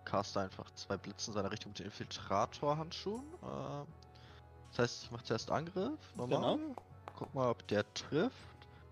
Caste 0.07 0.41
einfach 0.41 0.71
zwei 0.71 0.97
Blitze 0.97 1.31
in 1.31 1.35
seiner 1.35 1.53
Richtung 1.53 1.73
mit 1.73 1.81
den 1.81 1.85
Infiltrator-Handschuhen. 1.85 3.27
Ähm, 3.43 3.87
das 4.71 4.79
heißt, 4.79 5.05
ich 5.05 5.11
mache 5.11 5.25
zuerst 5.25 5.51
Angriff. 5.51 6.01
Normal. 6.15 6.59
Guck 7.15 7.35
mal, 7.35 7.51
ob 7.51 7.69
der 7.69 7.93
trifft. 7.93 8.33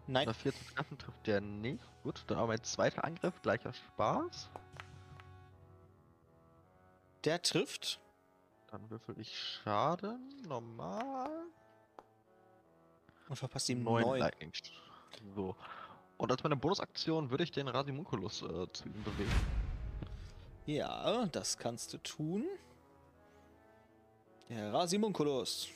Nein, 0.06 0.26
Bei 0.26 0.34
4 0.34 0.52
zu 0.52 0.74
treffen 0.74 0.98
trifft 0.98 1.26
der 1.26 1.40
nicht. 1.40 1.82
Gut, 2.02 2.22
dann 2.26 2.36
auch 2.36 2.46
mein 2.46 2.62
zweiter 2.62 3.02
Angriff, 3.02 3.40
gleicher 3.40 3.72
Spaß. 3.72 4.50
der 7.24 7.40
trifft. 7.40 7.98
Dann 8.70 8.90
würfel 8.90 9.18
ich 9.18 9.38
Schaden, 9.38 10.42
normal. 10.46 11.46
Und 13.26 13.36
verpasst 13.36 13.70
ihm 13.70 13.82
Neun 13.82 14.02
9. 14.02 14.18
Lightning. 14.18 14.52
So. 15.34 15.56
Und 16.16 16.30
als 16.30 16.42
meine 16.42 16.56
Bonusaktion 16.56 17.30
würde 17.30 17.44
ich 17.44 17.50
den 17.50 17.68
Rasimunculus 17.68 18.42
äh, 18.42 18.72
zu 18.72 18.84
ihm 18.86 19.02
bewegen. 19.02 19.32
Ja, 20.66 21.26
das 21.26 21.58
kannst 21.58 21.92
du 21.92 21.98
tun. 21.98 22.46
Der 24.48 24.72
Rasimunculus. 24.72 25.68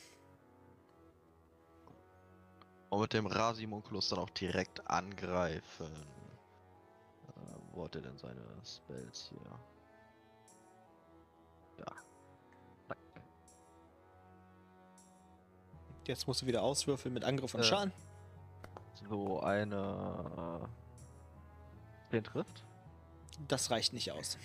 Und 2.89 3.01
mit 3.01 3.13
dem 3.13 3.27
Rasimunculus 3.27 4.09
dann 4.09 4.19
auch 4.19 4.29
direkt 4.31 4.87
angreifen. 4.89 5.91
Äh, 7.27 7.55
wo 7.73 7.83
hat 7.83 7.95
er 7.95 8.01
denn 8.01 8.17
seine 8.17 8.41
Spells 8.63 9.29
hier? 9.29 9.59
Ja. 11.79 11.85
Zack. 12.87 12.97
Jetzt 16.07 16.27
musst 16.27 16.41
du 16.41 16.47
wieder 16.47 16.63
auswürfeln 16.63 17.13
mit 17.13 17.23
Angriff 17.23 17.53
und 17.53 17.61
Äh. 17.61 17.63
Schaden. 17.63 17.93
So 19.07 19.39
eine. 19.41 20.67
Äh, 22.11 22.11
den 22.11 22.23
trifft? 22.23 22.63
Das 23.47 23.69
reicht 23.71 23.93
nicht 23.93 24.11
aus. 24.11 24.37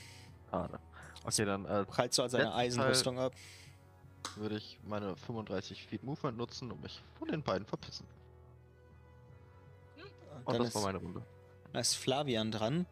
Schade. 0.51 0.79
Okay, 1.25 1.45
dann 1.45 1.65
äh, 1.65 1.85
Prallst 1.85 2.19
du 2.19 2.23
an 2.23 2.31
Letzten 2.31 2.47
Eisenrüstung 2.53 3.19
ab. 3.19 3.33
würde 4.37 4.57
ich 4.57 4.79
meine 4.85 5.17
35 5.17 5.87
Feet 5.87 6.03
Movement 6.05 6.37
nutzen 6.37 6.71
und 6.71 6.83
mich 6.83 7.03
von 7.19 7.29
den 7.29 7.43
beiden 7.43 7.67
verpissen. 7.67 8.07
Und 10.45 10.53
Dann 10.53 10.59
das 10.59 10.69
ist, 10.69 10.75
war 10.75 10.83
meine 10.83 10.99
Runde. 10.99 11.23
dann 11.73 11.81
ist 11.81 11.95
Flavian 11.95 12.51
dran. 12.51 12.87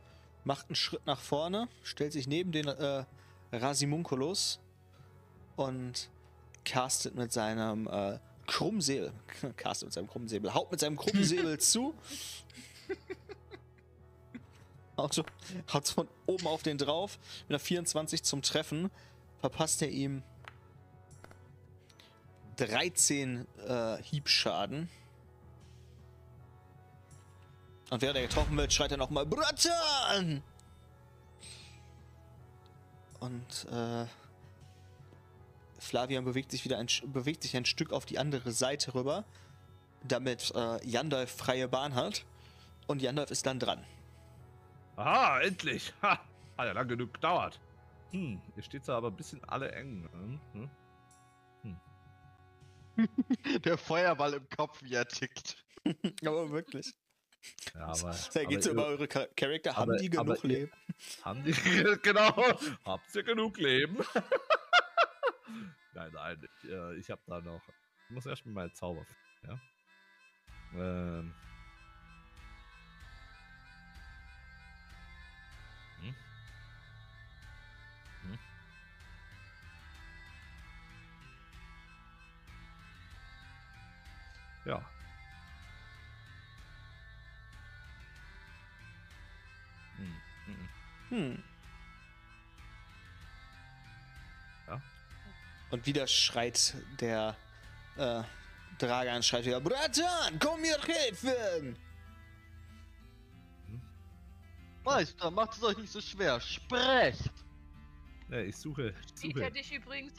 Macht 0.44 0.68
einen 0.68 0.74
Schritt 0.76 1.06
nach 1.06 1.20
vorne, 1.20 1.68
stellt 1.82 2.12
sich 2.12 2.26
neben 2.26 2.50
den 2.50 2.66
äh, 2.66 3.04
Rasimunculus 3.52 4.58
und 5.56 6.10
castet 6.64 7.14
mit 7.14 7.32
seinem 7.32 7.86
äh, 7.86 8.18
Krummsäbel. 8.52 9.12
Castet 9.56 9.86
mit 9.86 9.94
seinem 9.94 10.08
Krummsäbel. 10.08 10.52
Haut 10.52 10.70
mit 10.70 10.78
seinem 10.78 10.96
Krummsäbel 10.98 11.58
zu. 11.58 11.94
Haut, 14.98 15.14
so- 15.14 15.24
haut 15.72 15.88
von 15.88 16.06
oben 16.26 16.46
auf 16.46 16.62
den 16.62 16.76
drauf. 16.76 17.18
Mit 17.48 17.50
einer 17.52 17.58
24 17.58 18.22
zum 18.22 18.42
Treffen 18.42 18.90
verpasst 19.40 19.80
er 19.80 19.88
ihm 19.88 20.22
13 22.56 23.46
äh, 23.66 24.02
Hiebschaden. 24.02 24.90
Und 27.88 28.02
während 28.02 28.16
er 28.18 28.26
getroffen 28.26 28.56
wird, 28.56 28.72
schreit 28.72 28.90
er 28.92 28.98
nochmal 28.98 29.24
Bratan! 29.24 30.42
Und 33.20 33.66
äh, 33.70 34.04
Flavian 35.82 36.24
bewegt 36.24 36.50
sich 36.50 36.64
wieder 36.64 36.78
ein, 36.78 36.88
bewegt 37.06 37.42
sich 37.42 37.56
ein 37.56 37.64
Stück 37.64 37.92
auf 37.92 38.06
die 38.06 38.18
andere 38.18 38.52
Seite 38.52 38.94
rüber, 38.94 39.24
damit 40.04 40.52
äh, 40.54 40.84
Yandalf 40.86 41.30
freie 41.36 41.68
Bahn 41.68 41.94
hat. 41.94 42.24
Und 42.86 43.00
Yandalf 43.02 43.30
ist 43.30 43.46
dann 43.46 43.58
dran. 43.58 43.84
Aha, 44.96 45.40
endlich! 45.40 45.92
Ha! 46.02 46.18
Hat 46.58 46.66
ja 46.66 46.72
lang 46.72 46.88
genug 46.88 47.14
gedauert. 47.14 47.58
Hm, 48.10 48.40
ihr 48.56 48.62
steht 48.62 48.86
da 48.86 48.96
aber 48.98 49.08
ein 49.08 49.16
bisschen 49.16 49.42
alle 49.44 49.72
eng. 49.72 50.08
Hm? 50.52 50.70
Hm? 51.62 51.78
Der 53.64 53.78
Feuerball 53.78 54.34
im 54.34 54.48
Kopf, 54.50 54.82
wie 54.82 54.94
er 54.94 55.06
tickt. 55.08 55.56
Aber 56.24 56.50
wirklich. 56.50 56.92
Ja, 57.74 57.86
aber. 57.88 58.14
Da 58.34 58.44
geht's 58.44 58.66
aber 58.68 58.72
über 58.74 58.86
eure 58.86 59.08
Char- 59.08 59.26
Charakter. 59.34 59.74
Haben 59.76 59.90
aber- 59.90 59.98
die 59.98 60.10
genug 60.10 60.44
ihr- 60.44 60.48
Leben? 60.48 60.72
Haben 61.24 61.42
die. 61.42 61.52
genau! 62.02 62.36
Habt 62.84 63.14
ihr 63.16 63.22
genug 63.24 63.56
Leben? 63.58 63.96
Nein, 65.92 66.12
nein. 66.12 66.48
Ich, 66.58 66.68
äh, 66.70 66.96
ich 66.96 67.10
hab 67.10 67.24
da 67.26 67.40
noch. 67.40 67.68
Ich 68.04 68.10
muss 68.10 68.26
erstmal 68.26 68.54
mal 68.54 68.72
Zauber. 68.72 69.06
Ja? 69.42 69.60
Ähm. 70.74 71.32
Hm? 76.00 76.14
Hm? 78.22 78.38
Ja. 84.64 84.90
Hm. 89.98 90.22
Hm. 90.46 90.68
Hm. 91.10 91.51
Und 95.72 95.86
wieder 95.86 96.06
schreit 96.06 96.74
der 97.00 97.34
äh, 97.96 98.22
Dragan, 98.78 99.22
schreit 99.22 99.46
wieder, 99.46 99.58
Bratan, 99.58 100.38
komm 100.38 100.60
mir 100.60 100.78
helfen! 100.82 101.78
Meister, 104.84 105.30
macht 105.30 105.54
es 105.54 105.64
euch 105.64 105.78
nicht 105.78 105.90
so 105.90 106.02
schwer. 106.02 106.38
Sprecht! 106.40 107.30
Ne, 108.28 108.44
ich 108.44 108.56
suche. 108.56 108.94
Ich 109.14 109.20
Sieht 109.20 109.36
er 109.38 109.50
dich 109.50 109.72
übrigens, 109.72 110.12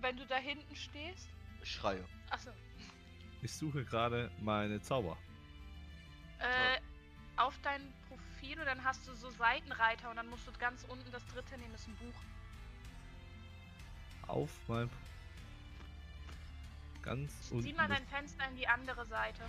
wenn 0.00 0.16
du 0.16 0.24
da 0.26 0.36
hinten 0.36 0.74
stehst? 0.74 1.28
Ich 1.62 1.72
schreie. 1.72 2.02
Achso. 2.30 2.50
ich 3.42 3.52
suche 3.52 3.84
gerade 3.84 4.30
meine 4.40 4.80
Zauber. 4.80 5.18
Äh, 6.38 6.80
auf 7.36 7.58
dein 7.62 7.92
Profil 8.08 8.58
und 8.58 8.64
dann 8.64 8.82
hast 8.82 9.06
du 9.06 9.14
so 9.14 9.28
Seitenreiter 9.30 10.08
und 10.08 10.16
dann 10.16 10.28
musst 10.30 10.46
du 10.46 10.52
ganz 10.58 10.82
unten 10.88 11.12
das 11.12 11.26
dritte 11.26 11.58
nehmen, 11.58 11.74
ist 11.74 11.88
ein 11.88 11.96
Buch. 11.96 12.14
Auf 14.26 14.50
mein. 14.68 14.90
Ganz 17.02 17.48
Zieh 17.48 17.54
unten. 17.54 17.76
mal 17.76 17.88
das- 17.88 17.98
dein 17.98 18.06
Fenster 18.06 18.48
in 18.48 18.56
die 18.56 18.66
andere 18.66 19.04
Seite. 19.06 19.42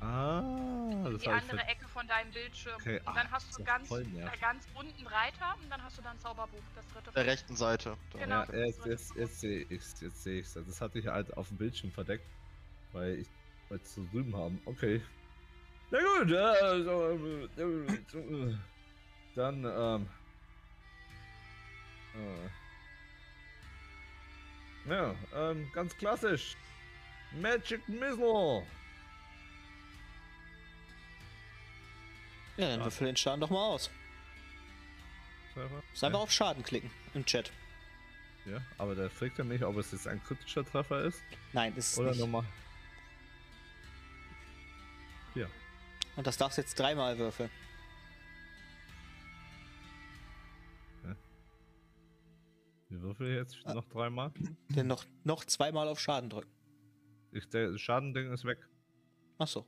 Ah, 0.00 0.40
In 0.40 1.04
das 1.04 1.22
die 1.22 1.28
habe 1.28 1.36
ich 1.38 1.42
andere 1.42 1.58
ver- 1.58 1.68
Ecke 1.70 1.88
von 1.88 2.06
deinem 2.06 2.30
Bildschirm. 2.32 2.74
Okay, 2.76 2.98
Und 3.06 3.14
dann 3.16 3.26
ach, 3.28 3.32
hast 3.32 3.58
du 3.58 3.64
ganz, 3.64 3.90
äh, 3.90 4.04
ganz 4.40 4.66
unten 4.74 5.06
Reiter 5.06 5.54
und 5.62 5.70
dann 5.70 5.82
hast 5.82 5.96
du 5.98 6.02
dann 6.02 6.18
Zauberbuch, 6.20 6.60
das 6.74 6.86
dritte. 6.88 7.10
Der 7.12 7.26
rechten 7.26 7.56
Seite. 7.56 7.96
Da. 8.12 8.18
Genau. 8.18 8.42
Ja, 8.44 8.64
jetzt, 8.66 8.84
jetzt, 8.84 9.14
jetzt 9.16 9.40
sehe 9.40 9.62
ich 9.62 9.70
jetzt 10.00 10.22
sehe 10.22 10.40
ich's. 10.40 10.52
Das 10.54 10.80
hatte 10.80 10.98
ich 10.98 11.06
halt 11.06 11.34
auf 11.36 11.48
dem 11.48 11.56
Bildschirm 11.58 11.90
verdeckt, 11.90 12.26
weil 12.92 13.18
ich 13.20 13.28
wollte 13.70 13.84
es 13.84 13.94
so 13.94 14.04
drüben 14.10 14.36
haben. 14.36 14.60
Okay. 14.66 15.02
Na 15.90 15.98
gut, 16.00 16.30
äh, 16.30 16.36
also, 16.38 17.10
äh, 17.56 17.62
äh, 17.62 18.56
dann, 19.34 19.64
ähm. 19.64 20.08
Äh, 22.14 22.48
ja, 24.88 25.14
ähm, 25.34 25.70
ganz 25.72 25.96
klassisch. 25.96 26.56
Magic 27.40 27.86
Missile. 27.88 28.64
Ja, 32.56 32.68
dann 32.68 32.80
Ah. 32.80 32.84
würfel 32.84 33.06
den 33.08 33.16
Schaden 33.16 33.40
doch 33.40 33.50
mal 33.50 33.66
aus. 33.66 33.90
Muss 35.90 36.02
einfach 36.04 36.20
auf 36.20 36.30
Schaden 36.32 36.62
klicken 36.62 36.90
im 37.14 37.24
Chat. 37.24 37.50
Ja, 38.46 38.60
aber 38.78 38.94
der 38.94 39.08
fragt 39.10 39.38
ja 39.38 39.44
nicht, 39.44 39.64
ob 39.64 39.76
es 39.76 39.92
jetzt 39.92 40.06
ein 40.06 40.22
kritischer 40.22 40.64
Treffer 40.64 41.04
ist 41.04 41.22
Nein, 41.52 41.74
ist 41.76 41.92
es 41.92 41.98
oder 41.98 42.10
nicht. 42.10 42.20
nochmal. 42.20 42.44
Und 46.16 46.28
das 46.28 46.36
darfst 46.36 46.58
du 46.58 46.62
jetzt 46.62 46.78
dreimal 46.78 47.18
würfeln. 47.18 47.50
Ich 52.94 53.00
würfel 53.02 53.34
jetzt 53.34 53.58
Ah. 53.64 53.74
noch 53.74 53.84
dreimal. 53.86 54.30
Denn 54.68 54.86
noch, 54.86 55.04
noch 55.24 55.44
zweimal 55.44 55.88
auf 55.88 55.98
Schaden 56.00 56.30
drücken. 56.30 56.50
Ich, 57.32 57.48
der 57.48 57.76
Schadending 57.78 58.32
ist 58.32 58.44
weg. 58.44 58.58
Ach 59.38 59.48
so. 59.48 59.66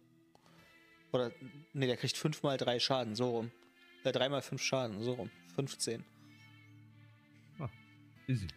Oder, 1.13 1.33
nee, 1.73 1.87
der 1.87 1.97
kriegt 1.97 2.17
fünfmal 2.17 2.57
drei 2.57 2.79
Schaden, 2.79 3.15
so 3.17 3.31
rum. 3.31 3.51
Äh, 4.05 4.13
dreimal 4.13 4.43
fünf 4.43 4.63
Schaden, 4.63 5.03
so 5.03 5.15
rum. 5.15 5.31
15. 5.57 6.05
Easy. 8.29 8.49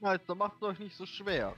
Meister, 0.00 0.34
macht 0.36 0.62
euch 0.62 0.78
nicht 0.78 0.96
so 0.96 1.04
schwer. 1.06 1.54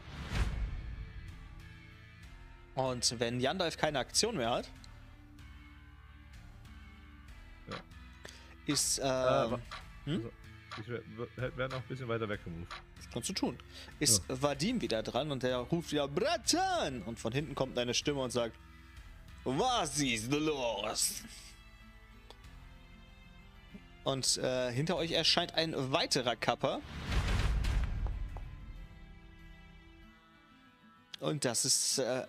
Und 2.75 3.19
wenn 3.21 3.39
Yandalf 3.41 3.77
keine 3.77 3.99
Aktion 3.99 4.37
mehr 4.37 4.51
hat, 4.51 4.71
Ja. 7.71 7.77
ist, 8.67 8.99
ähm, 8.99 9.05
wa- 9.05 9.61
hm? 10.05 10.31
Ich 10.81 10.89
wär 10.89 11.69
noch 11.69 11.77
ein 11.77 11.83
bisschen 11.89 12.09
weiter 12.09 12.29
weggemoved. 12.29 12.69
das 12.97 13.11
kannst 13.11 13.29
du 13.29 13.33
tun, 13.33 13.59
ist 13.99 14.23
Vadim 14.29 14.81
wieder 14.81 15.03
dran 15.03 15.31
und 15.31 15.43
der 15.43 15.59
ruft 15.59 15.93
wieder 15.93 16.09
Bratan! 16.09 17.03
Und 17.03 17.19
von 17.19 17.33
hinten 17.33 17.55
kommt 17.55 17.79
eine 17.79 17.95
Stimme 17.95 18.21
und 18.21 18.31
sagt, 18.31 18.57
was 19.45 19.99
ist 19.99 20.33
los? 20.33 21.23
Und 24.05 24.39
äh, 24.39 24.73
hinter 24.73 24.97
euch 24.97 25.13
erscheint 25.13 25.55
ein 25.55 25.75
weiterer 25.93 26.37
Kapper. 26.37 26.81
Und 31.21 31.45
das 31.45 31.65
ist, 31.65 31.99
äh, 31.99 32.27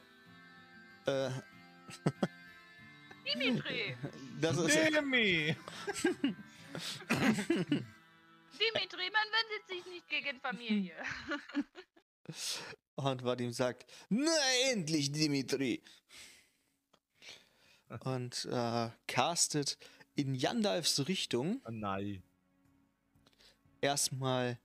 äh, 1.05 1.29
Dimitri! 3.25 3.95
das 4.41 4.57
ist, 4.57 4.75
Demi! 4.75 5.55
Dimitri, 8.59 9.09
man 9.11 9.27
wendet 9.31 9.67
sich 9.67 9.85
nicht 9.93 10.09
gegen 10.09 10.39
Familie. 10.41 10.95
Und 12.95 13.23
Vadim 13.23 13.51
sagt, 13.51 13.85
na 14.09 14.31
endlich, 14.71 15.11
Dimitri. 15.11 15.81
Und 18.01 18.45
äh, 18.51 18.89
castet 19.07 19.77
in 20.15 20.35
Yandalfs 20.35 21.07
Richtung 21.07 21.61
Ah, 21.63 21.71
nein. 21.71 22.21
erstmal 23.81 24.59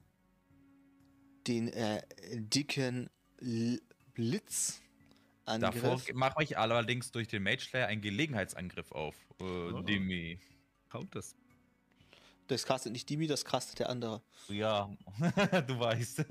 den 1.46 1.68
äh, 1.68 2.02
dicken 2.34 3.08
L 3.38 3.80
Blitz. 4.14 4.80
Davor 5.46 6.00
mache 6.14 6.42
ich 6.42 6.56
allerdings 6.58 7.10
durch 7.12 7.28
den 7.28 7.42
Mage 7.42 7.60
Slayer 7.62 7.86
einen 7.88 8.00
Gelegenheitsangriff 8.02 8.92
auf. 8.92 9.14
Äh, 9.40 9.44
Oh. 9.44 9.80
Demi. 9.82 10.38
Kommt 10.90 11.14
das? 12.48 12.64
Castet 12.64 12.92
nicht 12.92 13.08
Dimi, 13.08 13.26
das 13.26 13.44
castet 13.44 13.78
der 13.78 13.88
andere. 13.88 14.22
Ja, 14.48 14.90
du 15.66 15.78
weißt. 15.78 16.24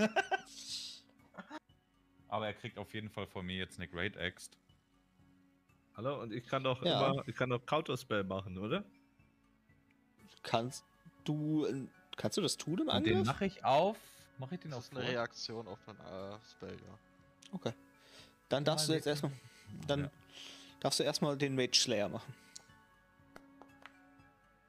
Aber 2.28 2.48
er 2.48 2.54
kriegt 2.54 2.78
auf 2.78 2.94
jeden 2.94 3.10
Fall 3.10 3.28
von 3.28 3.46
mir 3.46 3.58
jetzt 3.58 3.78
eine 3.78 3.88
Great 3.88 4.18
Axe. 4.18 4.50
Hallo? 5.96 6.22
Und 6.22 6.34
ich 6.34 6.46
kann 6.48 6.64
doch 6.64 6.82
Ja. 6.84 7.12
immer, 7.12 7.28
ich 7.28 7.36
kann 7.36 7.50
doch 7.50 7.64
Counterspell 7.66 8.24
machen, 8.24 8.58
oder? 8.58 8.84
Kannst 10.42 10.84
du, 11.24 11.88
kannst 12.18 12.38
du 12.38 12.42
das 12.42 12.58
tun 12.58 12.80
im 12.80 12.90
Und 12.90 13.06
den 13.06 13.14
Angriff? 13.18 13.28
mache 13.28 13.46
ich 13.46 13.64
auf. 13.64 13.98
Mache 14.40 14.56
ich 14.56 14.62
den 14.62 14.72
Das 14.72 14.80
auf 14.80 14.86
ist 14.86 14.92
eine 14.98 15.02
vor? 15.06 15.10
Reaktion 15.14 15.68
auf 15.68 15.80
einen 15.88 16.00
äh, 16.00 16.38
Spell, 16.52 16.76
ja. 16.76 17.00
Okay. 17.52 17.74
Dann 18.50 18.66
darfst 18.66 18.90
du 18.90 18.94
jetzt 18.94 19.06
erstmal, 19.06 19.32
dann 19.88 20.00
Ja. 20.06 20.12
darfst 20.80 21.00
du 21.00 21.04
erstmal 21.04 21.38
den 21.38 21.56
Mage 21.56 21.76
Slayer 21.76 22.10
machen. 22.10 22.34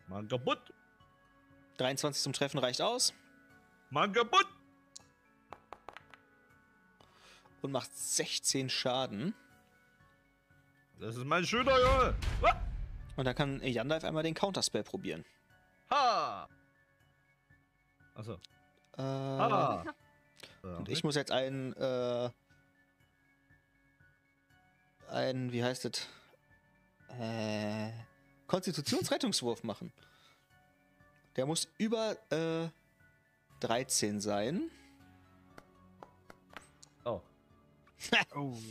Mann 0.07 0.29
kaputt! 0.29 0.61
23 1.79 2.23
zum 2.23 2.33
Treffen 2.33 2.59
reicht 2.59 2.81
aus 2.81 3.13
Mann 3.91 4.13
kaputt! 4.13 4.47
und 7.65 7.73
macht 7.73 7.97
16 7.97 8.69
Schaden. 8.69 9.35
Das 11.01 11.17
ist 11.17 11.25
mein 11.25 11.45
schöner 11.47 11.79
Junge! 11.79 12.15
Ah! 12.43 12.61
Und 13.17 13.25
dann 13.25 13.35
kann 13.35 13.63
Yandalf 13.63 14.05
einmal 14.05 14.23
den 14.23 14.35
Counterspell 14.35 14.83
probieren. 14.83 15.25
Ha! 15.91 16.47
Achso. 18.15 18.35
Äh, 18.99 19.03
Ha! 19.03 19.85
Und 20.63 20.89
ich 20.91 21.05
muss 21.05 21.15
jetzt 21.15 21.33
einen, 21.33 21.73
äh, 21.75 22.31
einen, 25.09 25.53
wie 25.53 25.65
heißt 25.65 25.87
es? 25.87 26.07
Äh, 27.19 27.93
Konstitutionsrettungswurf 28.47 29.63
machen. 29.63 29.91
Der 31.37 31.47
muss 31.47 31.69
über 31.79 32.17
äh, 32.31 32.69
13 33.61 34.21
sein. 34.21 34.71
Oh. 37.05 37.21
Oh. 38.35 38.57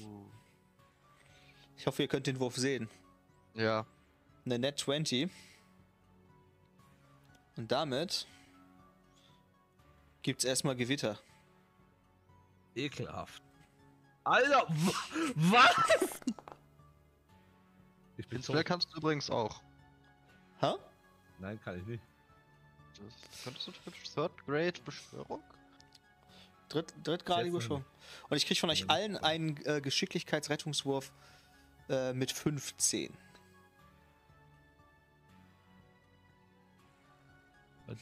Ich 1.76 1.88
hoffe, 1.88 2.03
ihr 2.03 2.07
könnt 2.07 2.27
den 2.27 2.40
Wurf 2.40 2.56
sehen. 2.56 2.90
Ja. 3.56 3.85
Eine 4.45 4.57
Net 4.57 4.80
20. 4.80 5.30
Und 7.57 7.69
damit 7.69 8.26
gibt's 10.22 10.45
erstmal 10.45 10.77
Gewitter. 10.77 11.19
Ekelhaft. 12.73 13.44
Alter! 14.23 14.65
wa- 14.69 14.94
Was? 15.35 16.22
Ich 18.15 18.30
bin 18.30 18.40
Den 18.40 18.44
Spell 18.44 18.64
kannst 18.64 18.94
du 18.94 18.98
übrigens 18.98 19.30
auch. 19.30 19.61
Ha? 20.61 20.77
Nein, 21.40 21.60
kann 21.61 21.77
ich 21.80 21.85
nicht. 21.85 22.03
Könntest 23.44 23.68
du 23.68 23.72
mit 23.86 23.96
Third 24.14 24.46
Grade 24.46 24.82
Beschwörung? 24.86 25.44
Dritt, 26.70 26.94
drittgradige 27.04 27.62
schon. 27.62 27.86
Und 28.30 28.38
ich 28.38 28.46
krieg 28.46 28.60
von 28.60 28.70
euch 28.70 28.90
allen 28.90 29.18
einen 29.18 29.64
äh, 29.66 29.80
Geschicklichkeitsrettungswurf 29.82 31.12
äh, 31.90 32.14
mit 32.14 32.32
15. 32.32 33.14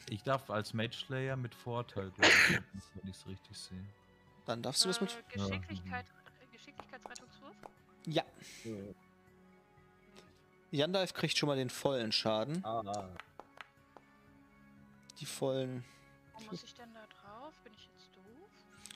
Ich 0.09 0.23
darf 0.23 0.49
als 0.49 0.73
Mage 0.73 0.93
Slayer 0.93 1.35
mit 1.35 1.53
Vorteil, 1.53 2.11
glaube 2.11 2.31
ich, 2.31 2.59
wenn 2.95 3.09
ich 3.09 3.17
es 3.17 3.27
richtig 3.27 3.57
sehe. 3.57 3.85
Dann 4.45 4.61
darfst 4.61 4.83
du 4.83 4.87
das 4.87 5.01
mit. 5.01 5.11
Äh, 5.11 5.33
Geschicklichkeit, 5.33 6.05
Geschicklichkeitsrettungswurf? 6.51 7.55
Ja. 8.07 8.23
Yandalf 10.71 11.13
kriegt 11.13 11.37
schon 11.37 11.47
mal 11.47 11.57
den 11.57 11.69
vollen 11.69 12.11
Schaden. 12.11 12.63
Ah. 12.63 13.09
Die 15.21 15.25
vollen. 15.27 15.85
Wo 16.33 16.41
muss 16.49 16.63
ich 16.63 16.73
denn 16.73 16.91
da 16.93 17.05
drauf? 17.05 17.53
Bin 17.63 17.71
ich 17.73 17.87
jetzt 17.93 18.09
doof? 18.15 18.49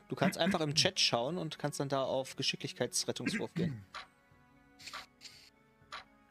Du 0.09 0.15
kannst 0.15 0.39
einfach 0.39 0.59
im 0.59 0.73
Chat 0.73 0.99
schauen 0.99 1.37
und 1.37 1.59
kannst 1.59 1.79
dann 1.79 1.87
da 1.87 2.03
auf 2.03 2.35
Geschicklichkeitsrettungswurf 2.35 3.53
gehen. 3.53 3.85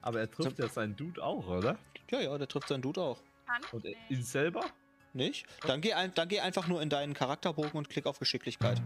Aber 0.02 0.20
er 0.20 0.30
trifft 0.30 0.58
ja 0.58 0.68
seinen 0.68 0.96
Dude 0.96 1.22
auch, 1.22 1.46
oder? 1.46 1.78
Ja, 2.10 2.20
ja, 2.20 2.36
der 2.36 2.48
trifft 2.48 2.68
seinen 2.68 2.82
Dude 2.82 3.00
auch. 3.00 3.22
Kann? 3.46 3.62
Und 3.72 3.84
Nee. 3.84 3.96
ihn 4.10 4.22
selber? 4.22 4.64
Nicht? 5.12 5.46
Dann 5.62 5.80
geh, 5.80 5.94
ein, 5.94 6.12
dann 6.14 6.28
geh 6.28 6.40
einfach 6.40 6.66
nur 6.66 6.82
in 6.82 6.90
deinen 6.90 7.14
Charakterbogen 7.14 7.78
und 7.78 7.88
klick 7.88 8.06
auf 8.06 8.18
Geschicklichkeit. 8.18 8.82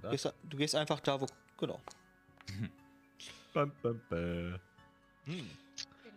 Du 0.00 0.08
gehst, 0.10 0.34
du 0.42 0.56
gehst 0.56 0.74
einfach 0.74 0.98
da, 1.00 1.20
wo. 1.20 1.26
Genau. 1.58 1.80
Bam, 3.52 3.70
bam, 3.82 4.00
bam. 4.08 4.58
Hm. 5.26 5.36
Bin 5.36 5.48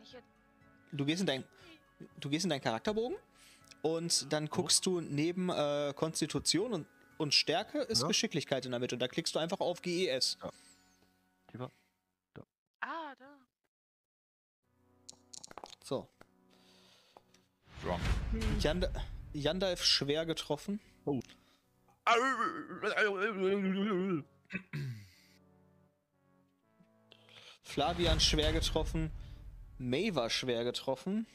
ich 0.02 0.14
jetzt. 0.14 0.23
Du 0.94 1.06
gehst 1.06 1.22
in 1.22 1.27
dein, 1.27 1.44
du 2.19 2.30
gehst 2.30 2.45
in 2.45 2.49
deinen 2.49 2.61
Charakterbogen 2.61 3.17
und 3.81 4.31
dann 4.34 4.47
guckst 4.49 4.85
du 4.85 5.01
neben 5.01 5.49
äh, 5.49 5.93
Konstitution 5.95 6.73
und, 6.73 6.88
und 7.17 7.34
Stärke 7.34 7.80
ist 7.80 8.01
Ja. 8.01 8.07
Geschicklichkeit 8.07 8.65
in 8.65 8.72
der 8.72 8.80
Mitte. 8.80 8.97
Da 8.97 9.07
klickst 9.07 9.35
du 9.35 9.39
einfach 9.39 9.59
auf 9.59 9.81
GES. 9.81 10.38
Ah, 12.81 13.15
da. 13.17 13.38
So. 15.84 16.07
Strong. 17.80 17.99
Yanda, 18.59 18.91
Yandalf 19.34 19.84
schwer 19.84 20.26
getroffen. 20.26 20.80
Flavian 27.63 28.19
schwer 28.19 28.53
getroffen. 28.53 29.11
Maver 29.77 30.30
schwer 30.30 30.63
getroffen. 30.63 31.27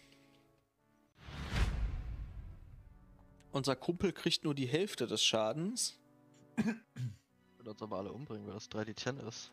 Unser 3.53 3.75
Kumpel 3.75 4.13
kriegt 4.13 4.45
nur 4.45 4.55
die 4.55 4.67
Hälfte 4.67 5.07
des 5.07 5.25
Schadens. 5.25 5.99
Wird 6.57 7.69
uns 7.69 7.83
aber 7.83 7.99
alle 7.99 8.13
umbringen, 8.13 8.47
weil 8.47 8.55
das 8.55 8.71
3D10 8.71 9.27
ist. 9.27 9.51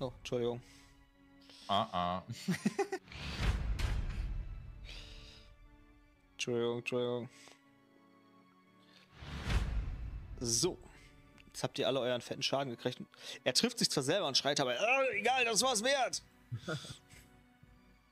Oh, 0.00 0.12
Entschuldigung. 0.18 0.62
Ah, 1.68 1.88
ah. 1.92 2.22
Entschuldigung, 6.32 6.78
Entschuldigung. 6.78 7.28
So. 10.40 10.78
Jetzt 11.46 11.62
habt 11.62 11.78
ihr 11.78 11.86
alle 11.86 12.00
euren 12.00 12.20
fetten 12.20 12.42
Schaden 12.42 12.70
gekriegt. 12.70 13.00
Er 13.42 13.54
trifft 13.54 13.78
sich 13.78 13.90
zwar 13.90 14.02
selber 14.02 14.26
und 14.26 14.36
schreit 14.36 14.60
aber, 14.60 14.78
"Ah, 14.78 15.02
egal, 15.14 15.46
das 15.46 15.62
war's 15.62 15.82
wert. 15.82 16.22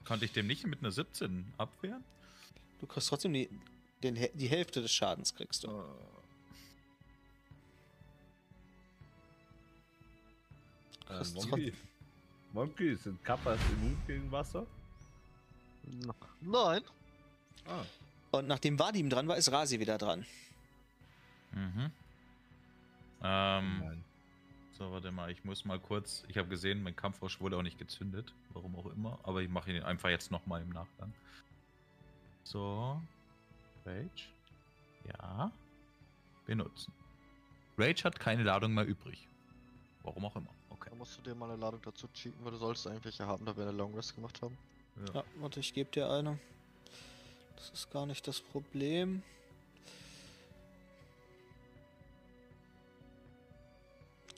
Konnte 0.04 0.24
ich 0.26 0.32
dem 0.32 0.46
nicht 0.46 0.66
mit 0.66 0.80
einer 0.80 0.92
17 0.92 1.44
abwehren? 1.56 2.04
Du 2.80 2.86
kriegst 2.86 3.08
trotzdem 3.08 3.32
die, 3.32 3.48
den, 4.02 4.14
die 4.34 4.48
Hälfte 4.48 4.82
des 4.82 4.92
Schadens 4.92 5.34
kriegst 5.34 5.64
du. 5.64 5.68
Äh, 5.68 5.82
Kriegst 11.06 11.34
Monkey. 11.34 11.72
Monkey, 12.52 12.96
sind 12.96 13.24
Kappas 13.24 13.58
immun 13.72 13.96
gegen 14.06 14.30
Wasser? 14.30 14.66
Nein. 16.40 16.82
Ah. 17.66 17.84
Und 18.30 18.46
nachdem 18.46 18.78
Vadim 18.78 19.10
dran 19.10 19.28
war, 19.28 19.36
ist 19.36 19.50
Rasi 19.50 19.80
wieder 19.80 19.98
dran. 19.98 20.26
Mhm. 21.52 21.90
Ähm, 23.22 23.78
Nein. 23.80 24.04
So, 24.78 24.90
warte 24.90 25.12
mal, 25.12 25.30
ich 25.30 25.44
muss 25.44 25.64
mal 25.64 25.78
kurz. 25.78 26.24
Ich 26.28 26.36
habe 26.36 26.48
gesehen, 26.48 26.82
mein 26.82 26.96
Kampfrausch 26.96 27.40
wurde 27.40 27.56
auch 27.56 27.62
nicht 27.62 27.78
gezündet. 27.78 28.32
Warum 28.52 28.74
auch 28.76 28.86
immer. 28.86 29.18
Aber 29.22 29.40
ich 29.40 29.48
mache 29.48 29.72
ihn 29.72 29.82
einfach 29.82 30.08
jetzt 30.08 30.30
nochmal 30.30 30.62
im 30.62 30.70
Nachgang. 30.70 31.12
So. 32.42 33.00
Rage. 33.86 34.28
Ja. 35.06 35.52
Benutzen. 36.46 36.92
Rage 37.78 38.04
hat 38.04 38.18
keine 38.18 38.42
Ladung 38.42 38.74
mehr 38.74 38.84
übrig. 38.84 39.28
Warum 40.02 40.24
auch 40.24 40.36
immer. 40.36 40.50
Okay. 40.70 40.90
Da 40.90 40.96
musst 40.96 41.16
du 41.18 41.22
dir 41.22 41.34
mal 41.34 41.50
eine 41.50 41.60
Ladung 41.60 41.80
dazu 41.82 42.08
cheaten, 42.08 42.44
weil 42.44 42.52
du 42.52 42.58
sollst 42.58 42.86
eigentlich 42.86 43.18
ja 43.18 43.26
haben, 43.26 43.44
da 43.46 43.56
wir 43.56 43.62
eine 43.62 43.76
Long 43.76 43.94
Rest 43.94 44.14
gemacht 44.14 44.42
haben. 44.42 44.58
Ja, 45.14 45.24
warte, 45.36 45.60
ich 45.60 45.72
gebe 45.72 45.90
dir 45.90 46.10
eine. 46.10 46.38
Das 47.56 47.70
ist 47.70 47.90
gar 47.90 48.06
nicht 48.06 48.26
das 48.26 48.40
Problem. 48.40 49.22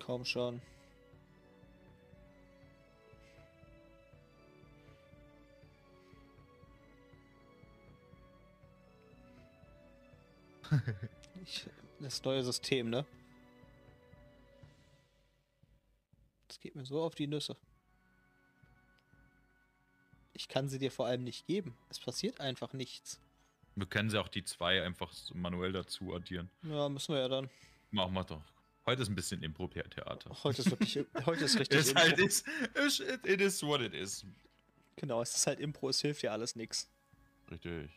Komm 0.07 0.25
schon. 0.25 0.63
Ich, 11.45 11.67
das 12.01 12.23
neue 12.23 12.43
System, 12.43 12.91
ne? 12.91 13.05
Das 16.49 16.61
geht 16.61 16.77
mir 16.77 16.85
so 16.85 17.03
auf 17.03 17.15
die 17.15 17.27
Nüsse. 17.27 17.57
Ich 20.33 20.49
kann 20.49 20.69
sie 20.69 20.79
dir 20.79 20.93
vor 20.93 21.07
allem 21.07 21.25
nicht 21.25 21.47
geben. 21.47 21.77
Es 21.91 21.99
passiert 21.99 22.41
einfach 22.41 22.73
nichts. 22.73 23.21
Wir 23.75 23.87
können 23.87 24.11
sie 24.11 24.21
auch 24.21 24.29
die 24.29 24.45
zwei 24.45 24.83
einfach 24.83 25.13
manuell 25.35 25.73
dazu 25.73 26.15
addieren. 26.15 26.51
Ja, 26.63 26.89
müssen 26.89 27.15
wir 27.15 27.23
ja 27.23 27.29
dann. 27.29 27.51
Machen 27.91 28.15
wir 28.15 28.25
doch. 28.25 28.56
Heute 28.87 29.03
ist 29.03 29.09
ein 29.09 29.15
bisschen 29.17 29.43
Impro-Theater. 29.43 30.05
Heute 30.45 30.63
ist 30.63 30.71
wirklich, 30.71 30.99
heute 31.27 31.45
ist 31.45 31.59
richtig 31.59 31.89
Impro. 31.89 32.01
halt 32.01 32.19
ist, 32.19 32.47
es- 32.75 33.01
it 33.01 33.41
is 33.41 33.63
what 33.63 33.81
it 33.81 33.93
is. 33.95 34.25
Genau, 34.97 35.21
es 35.23 35.35
ist 35.35 35.47
halt 35.47 35.59
Impro, 35.61 35.89
es 35.89 36.01
hilft 36.01 36.23
ja 36.23 36.31
alles 36.33 36.55
nichts. 36.57 36.89
Richtig. 37.51 37.91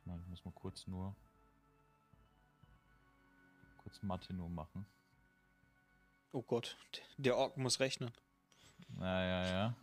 Ich 0.00 0.06
meine, 0.06 0.20
ich 0.22 0.28
muss 0.28 0.44
mal 0.44 0.50
kurz 0.52 0.86
nur. 0.86 1.14
Kurz 3.82 4.02
Mathe 4.02 4.34
nur 4.34 4.48
machen. 4.48 4.84
Oh 6.32 6.42
Gott, 6.42 6.76
der 7.16 7.36
Ork 7.36 7.56
muss 7.56 7.78
rechnen. 7.80 8.10
Ja, 9.00 9.22
ja, 9.24 9.46
ja. 9.50 9.76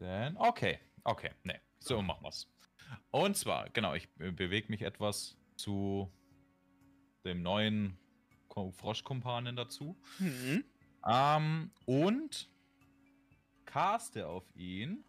Dann, 0.00 0.36
okay, 0.36 0.78
okay, 1.04 1.30
ne, 1.44 1.60
so 1.78 2.02
machen 2.02 2.22
wir's. 2.24 2.46
Und 3.12 3.36
zwar, 3.36 3.70
genau, 3.70 3.94
ich 3.94 4.08
be- 4.14 4.32
bewege 4.32 4.68
mich 4.70 4.82
etwas 4.82 5.36
zu 5.56 6.12
dem 7.24 7.42
neuen 7.42 7.96
Froschkumpanen 8.48 9.56
dazu. 9.56 9.96
Mhm. 10.18 10.64
Ähm, 11.06 11.70
und 11.86 12.48
caste 13.66 14.26
auf 14.26 14.44
ihn. 14.54 15.04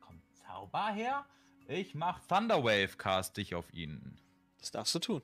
Kommt 0.00 0.22
Zauber 0.36 0.92
her? 0.92 1.26
Ich 1.66 1.94
mach 1.94 2.20
Thunderwave 2.26 2.96
cast 2.96 3.38
ich 3.38 3.54
auf 3.54 3.72
ihn. 3.72 4.18
Das 4.58 4.70
darfst 4.70 4.94
du 4.94 4.98
tun. 4.98 5.22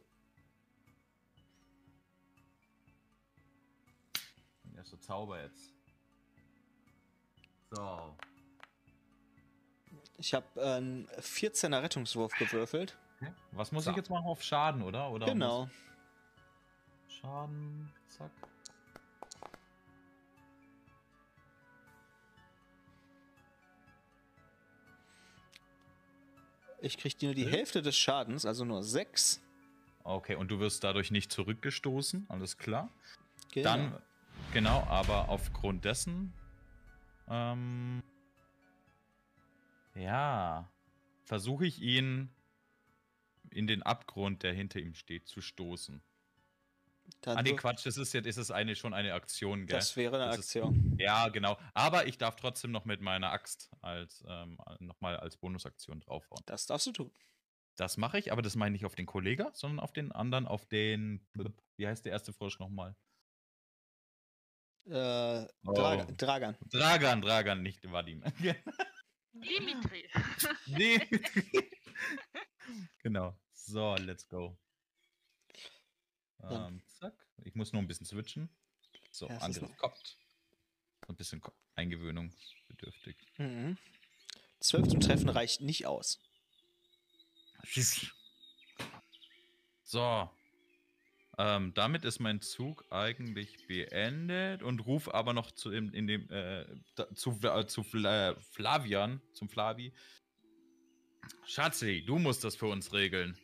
Und 4.65 4.77
erst 4.77 4.91
so 4.91 4.97
Zauber 4.97 5.43
jetzt. 5.43 5.73
So. 7.71 8.17
Ich 10.19 10.35
habe 10.35 10.63
einen 10.63 11.07
14er 11.09 11.83
Rettungswurf 11.83 12.35
gewürfelt. 12.35 12.99
Was 13.53 13.73
muss 13.73 13.85
So. 13.85 13.91
ich 13.91 13.97
jetzt 13.97 14.11
machen 14.11 14.27
auf 14.27 14.43
Schaden, 14.43 14.83
oder? 14.83 15.11
oder 15.11 15.27
Genau. 15.27 15.69
Schaden, 17.09 17.93
zack. 18.09 18.31
Ich 26.81 26.97
krieg 26.97 27.19
dir 27.19 27.27
nur 27.27 27.35
die 27.35 27.47
Hälfte 27.47 27.83
des 27.83 27.97
Schadens, 27.97 28.47
also 28.47 28.65
nur 28.65 28.83
6. 28.83 29.43
Okay, 30.03 30.35
und 30.35 30.51
du 30.51 30.59
wirst 30.61 30.83
dadurch 30.83 31.11
nicht 31.11 31.31
zurückgestoßen, 31.31 32.27
alles 32.31 32.57
klar. 32.57 32.89
Genau. 33.53 33.69
Dann, 33.69 34.03
genau, 34.53 34.85
aber 34.89 35.29
aufgrund 35.29 35.85
dessen, 35.85 36.33
ähm, 37.29 38.03
ja, 39.95 40.71
versuche 41.27 41.67
ich 41.67 41.81
ihn 41.83 42.31
in 43.53 43.67
den 43.67 43.83
Abgrund, 43.83 44.43
der 44.43 44.53
hinter 44.53 44.81
ihm 44.81 44.95
steht, 44.95 45.29
zu 45.29 45.41
stoßen. 45.41 46.03
Dann 47.23 47.37
ah, 47.39 47.43
nee, 47.43 47.55
Quatsch, 47.57 47.85
das 47.87 47.97
ist 47.97 48.13
jetzt 48.13 48.27
ist 48.27 48.37
es 48.37 48.51
eine, 48.53 48.77
schon 48.77 48.95
eine 48.95 49.15
Aktion, 49.15 49.67
gell? 49.67 49.77
Das 49.79 49.97
wäre 49.97 50.17
eine 50.17 50.27
Das 50.27 50.39
ist- 50.39 50.57
Aktion. 50.57 50.97
Ja, 50.99 51.29
genau. 51.29 51.59
Aber 51.75 52.07
ich 52.07 52.19
darf 52.19 52.37
trotzdem 52.37 52.71
noch 52.71 52.85
mit 52.85 53.01
meiner 53.01 53.33
Axt 53.33 53.69
als 53.83 54.25
ähm, 54.29 54.59
nochmal 54.79 55.17
als 55.17 55.37
Bonusaktion 55.37 56.01
draufhauen. 56.01 56.43
Das 56.47 56.67
darfst 56.67 56.87
du 56.87 56.93
tun. 56.93 57.13
Das 57.77 57.97
mache 57.97 58.19
ich, 58.19 58.31
aber 58.31 58.43
das 58.43 58.55
meine 58.57 58.77
ich 58.77 58.83
nicht 58.83 58.87
auf 58.87 58.95
den 58.95 59.07
Kollega, 59.07 59.51
sondern 59.55 59.81
auf 59.81 59.93
den 59.93 60.13
anderen, 60.13 60.47
auf 60.47 60.67
den. 60.67 61.27
Wie 61.77 61.87
heißt 61.87 62.05
der 62.05 62.13
erste 62.13 62.33
Frosch 62.33 62.59
nochmal? 62.61 62.95
Äh, 64.87 65.47
Oh. 65.65 65.73
Draga 65.75 66.05
Dragan. 66.17 66.57
Dragan, 66.71 67.23
Dragan, 67.23 67.63
nicht 67.63 67.91
Vadim. 67.91 68.23
Dimitri. 69.33 70.09
nee. 70.67 71.01
Genau. 73.03 73.37
So, 73.53 73.95
let's 73.97 74.27
go. 74.29 74.57
Ähm, 76.43 76.83
zack. 76.99 77.15
Ich 77.45 77.55
muss 77.55 77.73
nur 77.73 77.83
ein 77.83 77.87
bisschen 77.89 78.07
switchen. 78.07 78.49
So, 79.11 79.29
Ja, 79.29 79.37
Angriff 79.39 79.77
kommt. 79.77 80.17
Ein 81.09 81.17
bisschen 81.17 81.41
Ko- 81.41 81.53
eingewöhnungsbedürftig. 81.75 83.17
Mhm. 83.39 83.77
12 84.61 84.89
zum 84.89 85.01
Treffen 85.01 85.29
reicht 85.29 85.61
nicht 85.61 85.87
aus. 85.87 86.21
So. 89.83 90.31
Ähm, 91.39 91.73
damit 91.75 92.05
ist 92.05 92.19
mein 92.21 92.43
Zug 92.43 92.85
eigentlich 92.91 93.67
beendet 93.67 94.63
und 94.63 94.81
ruf 94.81 95.09
aber 95.13 95.33
noch 95.33 95.51
zu, 95.53 95.71
in, 95.71 95.93
in 95.95 96.07
dem, 96.07 96.31
äh, 96.31 96.67
zu, 97.15 97.39
äh, 97.43 97.67
zu 97.67 97.83
Fla 97.83 98.37
Flavian, 98.53 99.23
zum 99.33 99.49
Flavi. 99.49 99.93
Schatzi, 101.47 102.03
du 102.07 102.19
musst 102.19 102.45
das 102.45 102.57
für 102.57 102.67
uns 102.67 102.93
regeln. 102.93 103.37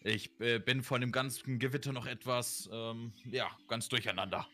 Ich 0.00 0.38
äh, 0.40 0.58
bin 0.58 0.82
von 0.82 1.00
dem 1.00 1.12
ganzen 1.12 1.58
Gewitter 1.58 1.92
noch 1.92 2.06
etwas, 2.06 2.68
ähm, 2.72 3.12
ja, 3.24 3.50
ganz 3.68 3.88
durcheinander. 3.88 4.46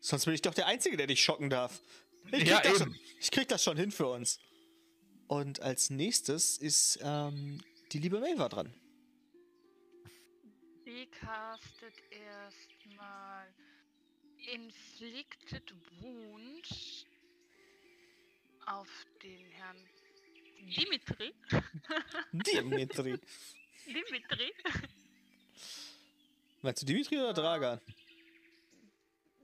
Sonst 0.00 0.24
bin 0.26 0.34
ich 0.34 0.42
doch 0.42 0.52
der 0.54 0.66
Einzige, 0.66 0.96
der 0.96 1.06
dich 1.06 1.22
schocken 1.22 1.48
darf. 1.48 1.80
Ich 2.26 2.30
krieg, 2.32 2.46
Ja, 2.48 2.60
das, 2.60 2.80
eben. 2.80 2.92
schon, 2.92 3.00
ich 3.20 3.30
krieg 3.30 3.48
das 3.48 3.64
schon 3.64 3.76
hin 3.76 3.90
für 3.90 4.06
uns. 4.08 4.40
Und 5.28 5.60
als 5.60 5.90
nächstes 5.90 6.58
ist 6.58 6.98
ähm, 7.02 7.62
die 7.92 7.98
liebe 7.98 8.20
Maeva 8.20 8.48
dran. 8.48 8.74
Sie 10.84 11.06
castet 11.06 11.94
erstmal 12.10 13.46
Inflicted 14.52 15.72
Wound 16.00 17.06
auf 18.66 18.88
den 19.22 19.46
Herrn 19.52 19.76
Dimitri. 20.62 21.34
Dimitri. 22.32 23.20
Dimitri. 23.86 24.54
Meinst 26.62 26.82
du 26.82 26.86
Dimitri 26.86 27.18
oder 27.18 27.34
Dragan? 27.34 27.80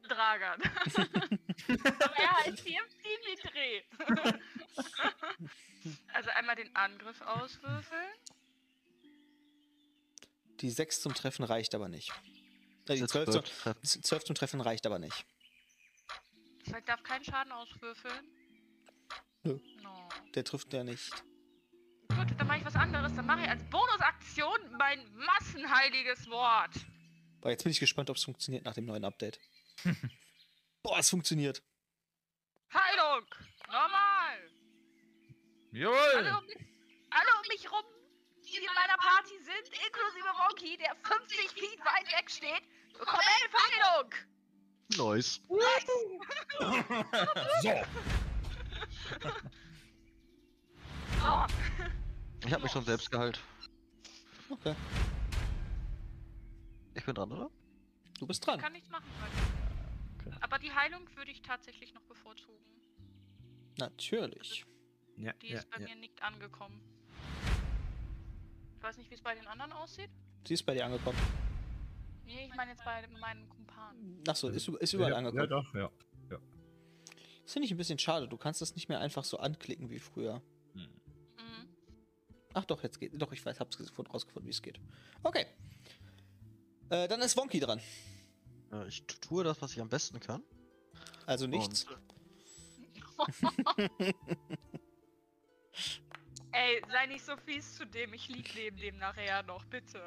Dragan. 0.08 0.62
Aber 2.00 2.16
er 2.16 2.36
heißt 2.44 2.60
hier 2.60 2.80
Dimitri. 3.04 3.84
also 6.14 6.30
einmal 6.30 6.56
den 6.56 6.74
Angriff 6.74 7.20
auswürfeln. 7.20 8.12
Die 10.60 10.70
6 10.70 11.02
zum 11.02 11.14
Treffen 11.14 11.44
reicht 11.44 11.74
aber 11.74 11.88
nicht. 11.88 12.10
Äh, 12.86 12.94
die 12.94 13.00
Jetzt 13.00 13.10
12 13.10 13.26
zum, 13.26 13.34
wird 13.34 13.58
treffen. 13.60 13.84
12 13.84 14.24
zum 14.24 14.34
Treffen 14.34 14.60
reicht 14.60 14.86
aber 14.86 14.98
nicht. 14.98 15.26
Ich 16.64 16.72
darf 16.84 17.02
keinen 17.02 17.24
Schaden 17.24 17.52
auswürfeln. 17.52 18.37
Nö. 19.48 19.58
No. 19.82 20.08
Der 20.34 20.44
trifft 20.44 20.72
ja 20.72 20.84
nicht. 20.84 21.10
Gut, 22.08 22.26
dann 22.38 22.46
mache 22.46 22.58
ich 22.58 22.64
was 22.64 22.74
anderes. 22.74 23.14
Dann 23.14 23.26
mache 23.26 23.42
ich 23.42 23.48
als 23.48 23.64
Bonusaktion 23.70 24.58
mein 24.78 25.00
massenheiliges 25.14 26.28
Wort. 26.28 26.74
Aber 27.40 27.50
jetzt 27.50 27.62
bin 27.62 27.72
ich 27.72 27.80
gespannt, 27.80 28.10
ob 28.10 28.16
es 28.16 28.24
funktioniert 28.24 28.64
nach 28.64 28.74
dem 28.74 28.84
neuen 28.84 29.04
Update. 29.04 29.38
Boah, 30.82 30.98
es 30.98 31.10
funktioniert. 31.10 31.62
Heilung! 32.72 33.26
Normal! 33.66 34.38
Alle 35.70 35.80
Jawohl! 35.80 36.32
um, 36.38 36.46
mich, 36.46 36.56
alle 37.10 37.28
um 37.40 37.48
mich 37.48 37.70
rum, 37.70 37.84
die 38.42 38.56
in 38.56 38.64
meiner 38.74 38.96
Party 38.98 39.34
sind, 39.38 39.68
inklusive 39.86 40.32
Monkey, 40.36 40.76
der 40.76 40.96
50 41.02 41.50
Feet 41.50 41.80
weit 41.80 42.06
weg 42.12 42.30
steht, 42.30 42.62
bekommen 42.92 43.22
Heilung! 43.54 44.10
Nice. 44.96 45.40
So, 47.62 47.72
Oh, 51.24 51.46
Ich 52.46 52.52
habe 52.52 52.62
mich 52.62 52.72
schon 52.72 52.84
selbst 52.84 53.10
geheilt. 53.10 53.40
Okay. 54.50 54.74
Ich 56.94 57.04
bin 57.04 57.14
dran, 57.14 57.30
oder? 57.32 57.50
Du 58.18 58.26
bist 58.26 58.42
ich 58.42 58.46
dran. 58.46 58.60
kann 58.60 58.72
nichts 58.72 58.88
machen. 58.90 59.06
Okay. 60.18 60.36
Aber 60.40 60.58
die 60.58 60.72
Heilung 60.72 61.02
würde 61.16 61.30
ich 61.30 61.42
tatsächlich 61.42 61.94
noch 61.94 62.02
bevorzugen. 62.02 62.58
Natürlich. 63.78 64.64
Ja, 65.16 65.32
Die 65.34 65.48
ist 65.48 65.68
bei 65.70 65.80
mir 65.80 65.94
nicht 65.96 66.22
angekommen. 66.22 66.80
Ich 68.76 68.82
weiß 68.82 68.96
nicht, 68.98 69.10
wie 69.10 69.14
es 69.14 69.22
bei 69.22 69.34
den 69.34 69.46
anderen 69.46 69.72
aussieht. 69.72 70.10
Sie 70.46 70.54
ist 70.54 70.62
bei 70.64 70.74
dir 70.74 70.86
angekommen. 70.86 71.18
Nee, 72.24 72.46
ich 72.46 72.54
meine 72.54 72.72
jetzt 72.72 72.84
bei 72.84 73.06
meinen 73.20 73.48
Kumpanen. 73.48 74.22
Achso, 74.28 74.48
ist, 74.48 74.68
ist 74.68 74.92
überall 74.92 75.12
ja, 75.12 75.18
angekommen. 75.18 75.40
Ja, 75.40 75.46
doch, 75.46 75.74
ja. 75.74 75.90
Das 77.48 77.54
finde 77.54 77.64
ich 77.64 77.70
ein 77.72 77.78
bisschen 77.78 77.98
schade. 77.98 78.28
Du 78.28 78.36
kannst 78.36 78.60
das 78.60 78.74
nicht 78.74 78.90
mehr 78.90 79.00
einfach 79.00 79.24
so 79.24 79.38
anklicken 79.38 79.88
wie 79.88 79.98
früher. 79.98 80.42
Hm. 80.74 80.82
Mhm. 80.82 81.66
Ach 82.52 82.66
doch, 82.66 82.82
jetzt 82.82 83.00
geht. 83.00 83.12
Doch, 83.22 83.32
ich 83.32 83.42
weiß, 83.42 83.58
hab's 83.58 83.78
gefunden, 83.78 84.10
rausgefunden, 84.10 84.46
wie 84.46 84.50
es 84.50 84.60
geht. 84.60 84.78
Okay. 85.22 85.46
Äh, 86.90 87.08
dann 87.08 87.22
ist 87.22 87.38
Wonky 87.38 87.58
dran. 87.58 87.80
Äh, 88.70 88.86
Ich 88.88 89.02
tu- 89.06 89.16
tue 89.22 89.44
das, 89.44 89.62
was 89.62 89.72
ich 89.72 89.80
am 89.80 89.88
besten 89.88 90.20
kann. 90.20 90.42
Also 91.24 91.46
nichts. 91.46 91.86
Ey, 96.52 96.82
sei 96.90 97.06
nicht 97.06 97.24
so 97.24 97.34
fies 97.46 97.76
zu 97.76 97.86
dem. 97.86 98.12
Ich 98.12 98.28
lieg 98.28 98.54
neben 98.56 98.76
dem 98.76 98.98
nachher 98.98 99.42
noch, 99.44 99.64
bitte. 99.64 100.02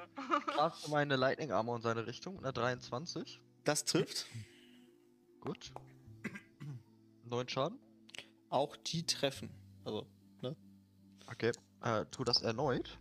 Caste 0.45 0.91
meine 0.91 1.15
Lightning 1.15 1.51
Armor 1.51 1.77
in 1.77 1.81
seine 1.81 2.05
Richtung 2.05 2.38
einer 2.38 2.51
23. 2.53 3.41
Das 3.63 3.84
trifft. 3.84 4.27
Gut. 5.39 5.72
9 7.32 7.48
Schaden. 7.49 7.80
Auch 8.49 8.76
die 8.76 9.06
treffen. 9.06 9.49
Also, 9.86 10.06
Okay. 11.28 11.52
Äh, 11.82 12.06
tu 12.12 12.24
das 12.26 12.41
erneut. 12.41 12.99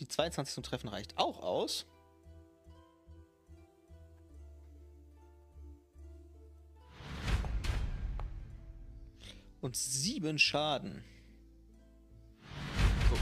die 0.00 0.08
22 0.08 0.54
zum 0.54 0.62
Treffen 0.62 0.88
reicht 0.88 1.18
auch 1.18 1.42
aus. 1.42 1.86
Und 9.60 9.76
sieben 9.76 10.38
Schaden. 10.38 11.04
So. 13.10 13.16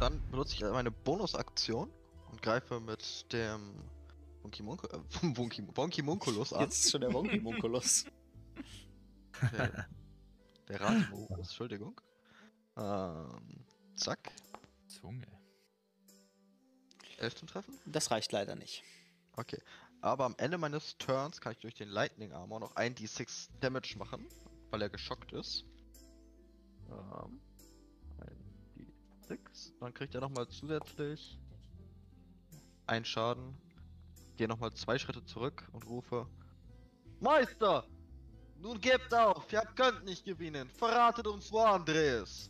Dann 0.00 0.18
benutze 0.30 0.54
ich 0.54 0.62
meine 0.62 0.90
Bonusaktion 0.90 1.90
und 2.30 2.40
greife 2.40 2.80
mit 2.80 3.30
dem 3.32 3.74
Wonky 4.42 4.62
Monko, 4.62 4.86
äh, 4.86 4.96
an. 6.54 6.62
Jetzt 6.62 6.86
ist 6.86 6.90
schon 6.90 7.02
der 7.02 7.12
Wonky 7.12 7.38
Munculus. 7.42 8.06
Der, 9.52 9.88
der 10.68 10.80
Ratimo, 10.80 11.28
Entschuldigung. 11.36 12.00
Ähm, 12.76 13.64
zack. 13.96 14.30
Zunge. 14.86 15.26
11 17.18 17.34
zum 17.36 17.48
Treffen. 17.48 17.74
Das 17.86 18.10
reicht 18.10 18.32
leider 18.32 18.54
nicht. 18.54 18.84
Okay. 19.36 19.60
Aber 20.00 20.24
am 20.24 20.34
Ende 20.38 20.58
meines 20.58 20.98
Turns 20.98 21.40
kann 21.40 21.52
ich 21.52 21.58
durch 21.58 21.74
den 21.74 21.88
Lightning 21.88 22.32
Armor 22.32 22.60
noch 22.60 22.74
1d6 22.74 23.50
Damage 23.60 23.96
machen, 23.96 24.26
weil 24.70 24.82
er 24.82 24.90
geschockt 24.90 25.32
ist. 25.32 25.64
Ähm, 26.90 27.40
1d6. 29.28 29.72
Dann 29.78 29.94
kriegt 29.94 30.14
er 30.14 30.20
nochmal 30.20 30.48
zusätzlich 30.48 31.38
einen 32.86 33.04
Schaden. 33.04 33.56
Gehe 34.36 34.48
nochmal 34.48 34.72
zwei 34.72 34.98
Schritte 34.98 35.24
zurück 35.24 35.68
und 35.72 35.86
rufe: 35.86 36.26
Meister! 37.20 37.86
Nun 38.62 38.80
gebt 38.80 39.12
auf! 39.12 39.52
Ihr 39.52 39.66
könnt 39.74 40.04
nicht 40.04 40.24
gewinnen! 40.24 40.70
Verratet 40.70 41.26
uns, 41.26 41.50
wo 41.50 41.58
André 41.58 42.22
ist! 42.22 42.48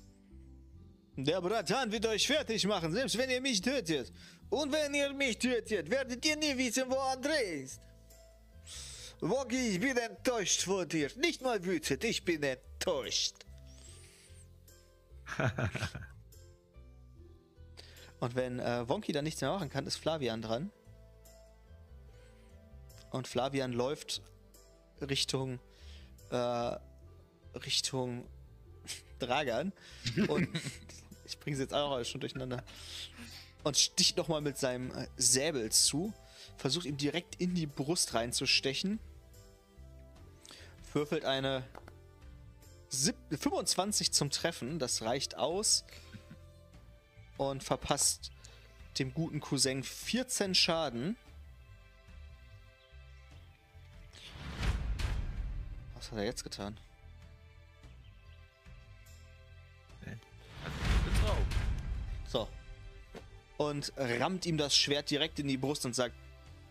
Der 1.16 1.40
Bratan 1.40 1.90
wird 1.90 2.04
euch 2.04 2.26
fertig 2.26 2.66
machen, 2.66 2.92
selbst 2.92 3.16
wenn 3.16 3.30
ihr 3.30 3.40
mich 3.40 3.62
tötet. 3.62 4.12
Und 4.50 4.70
wenn 4.72 4.92
ihr 4.92 5.14
mich 5.14 5.38
tötet, 5.38 5.90
werdet 5.90 6.22
ihr 6.26 6.36
nie 6.36 6.54
wissen, 6.58 6.90
wo 6.90 6.96
André 6.96 7.62
ist. 7.64 7.80
Woggy, 9.20 9.70
ich 9.70 9.80
bin 9.80 9.96
enttäuscht 9.96 10.64
von 10.64 10.86
dir. 10.86 11.10
Nicht 11.16 11.40
mal 11.40 11.64
wütend, 11.64 12.04
ich 12.04 12.22
bin 12.22 12.42
enttäuscht. 12.42 13.36
Und 18.20 18.34
wenn 18.34 18.60
äh, 18.60 18.86
Wonky 18.86 19.12
dann 19.12 19.24
nichts 19.24 19.40
mehr 19.40 19.50
machen 19.50 19.70
kann, 19.70 19.86
ist 19.86 19.96
Flavian 19.96 20.42
dran. 20.42 20.70
Und 23.10 23.26
Flavian 23.28 23.72
läuft 23.72 24.20
Richtung 25.00 25.58
äh, 26.32 26.78
Richtung 27.58 28.26
Dragan. 29.18 29.72
Und 30.28 30.48
ich 31.24 31.38
bringe 31.38 31.56
sie 31.56 31.62
jetzt 31.62 31.74
auch 31.74 31.92
alles 31.92 32.08
schon 32.08 32.20
durcheinander. 32.20 32.64
Und 33.62 33.76
sticht 33.76 34.16
nochmal 34.16 34.40
mit 34.40 34.58
seinem 34.58 34.90
äh, 34.90 35.06
Säbel 35.16 35.70
zu, 35.70 36.12
versucht 36.56 36.86
ihm 36.86 36.96
direkt 36.96 37.36
in 37.36 37.54
die 37.54 37.66
Brust 37.66 38.14
reinzustechen, 38.14 38.98
würfelt 40.92 41.24
eine 41.24 41.64
sieb- 42.88 43.16
25 43.30 44.12
zum 44.12 44.30
Treffen, 44.30 44.78
das 44.78 45.02
reicht 45.02 45.36
aus. 45.36 45.84
Und 47.38 47.64
verpasst 47.64 48.30
dem 48.98 49.14
guten 49.14 49.40
Cousin 49.40 49.82
14 49.82 50.54
Schaden. 50.54 51.16
Was 56.02 56.10
hat 56.10 56.18
er 56.18 56.24
jetzt 56.24 56.42
getan? 56.42 56.76
So. 62.26 62.48
Und 63.56 63.92
rammt 63.96 64.44
ihm 64.46 64.58
das 64.58 64.74
Schwert 64.76 65.10
direkt 65.10 65.38
in 65.38 65.46
die 65.46 65.56
Brust 65.56 65.86
und 65.86 65.94
sagt, 65.94 66.16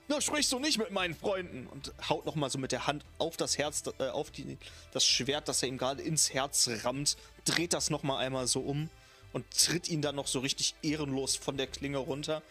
da 0.09 0.19
sprichst 0.19 0.51
du 0.51 0.59
nicht 0.59 0.77
mit 0.77 0.91
meinen 0.91 1.15
Freunden. 1.15 1.65
Und 1.67 1.93
haut 2.09 2.25
nochmal 2.25 2.49
so 2.49 2.57
mit 2.57 2.73
der 2.73 2.87
Hand 2.87 3.05
auf 3.19 3.37
das 3.37 3.57
Herz, 3.57 3.83
äh, 3.99 4.09
auf 4.09 4.31
die, 4.31 4.57
das 4.91 5.05
Schwert, 5.05 5.47
das 5.47 5.63
er 5.63 5.69
ihm 5.69 5.77
gerade 5.77 6.01
ins 6.01 6.33
Herz 6.33 6.69
rammt, 6.83 7.15
dreht 7.45 7.71
das 7.71 7.89
nochmal 7.89 8.25
einmal 8.25 8.47
so 8.47 8.59
um 8.59 8.89
und 9.31 9.45
tritt 9.57 9.87
ihn 9.87 10.01
dann 10.01 10.15
noch 10.15 10.27
so 10.27 10.39
richtig 10.39 10.75
ehrenlos 10.81 11.37
von 11.37 11.55
der 11.55 11.67
Klinge 11.67 11.99
runter. 11.99 12.41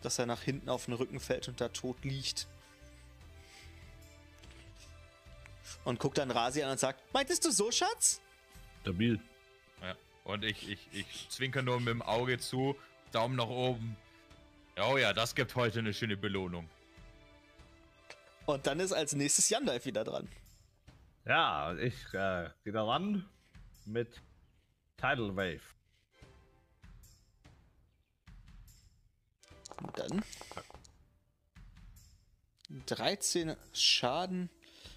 dass 0.00 0.18
er 0.18 0.24
nach 0.24 0.42
hinten 0.42 0.70
auf 0.70 0.86
den 0.86 0.94
Rücken 0.94 1.20
fällt 1.20 1.48
und 1.48 1.60
da 1.60 1.68
tot 1.68 1.96
liegt. 2.04 2.46
Und 5.84 5.98
guckt 5.98 6.18
dann 6.18 6.30
Rasi 6.30 6.62
an 6.62 6.70
und 6.70 6.78
sagt, 6.78 7.00
meintest 7.12 7.44
du 7.44 7.50
so, 7.50 7.70
Schatz? 7.70 8.20
Stabil. 8.82 9.20
Ja. 9.80 9.96
Und 10.24 10.44
ich, 10.44 10.68
ich, 10.68 10.88
ich 10.92 11.28
zwinker 11.28 11.62
nur 11.62 11.78
mit 11.80 11.88
dem 11.88 12.02
Auge 12.02 12.38
zu, 12.38 12.76
Daumen 13.10 13.36
nach 13.36 13.48
oben. 13.48 13.96
Oh 14.80 14.96
ja, 14.96 15.12
das 15.12 15.34
gibt 15.34 15.54
heute 15.54 15.80
eine 15.80 15.92
schöne 15.92 16.16
Belohnung. 16.16 16.68
Und 18.46 18.66
dann 18.66 18.80
ist 18.80 18.92
als 18.92 19.14
nächstes 19.14 19.48
Yandalf 19.50 19.84
wieder 19.84 20.04
dran. 20.04 20.28
Ja, 21.24 21.74
ich 21.74 21.94
äh, 22.14 22.50
gehe 22.64 22.72
da 22.72 22.84
ran 22.84 23.28
mit 23.84 24.20
Tidal 24.96 25.36
Wave. 25.36 25.60
Und 29.82 29.98
dann 29.98 30.24
13 32.86 33.56
Schaden. 33.72 34.50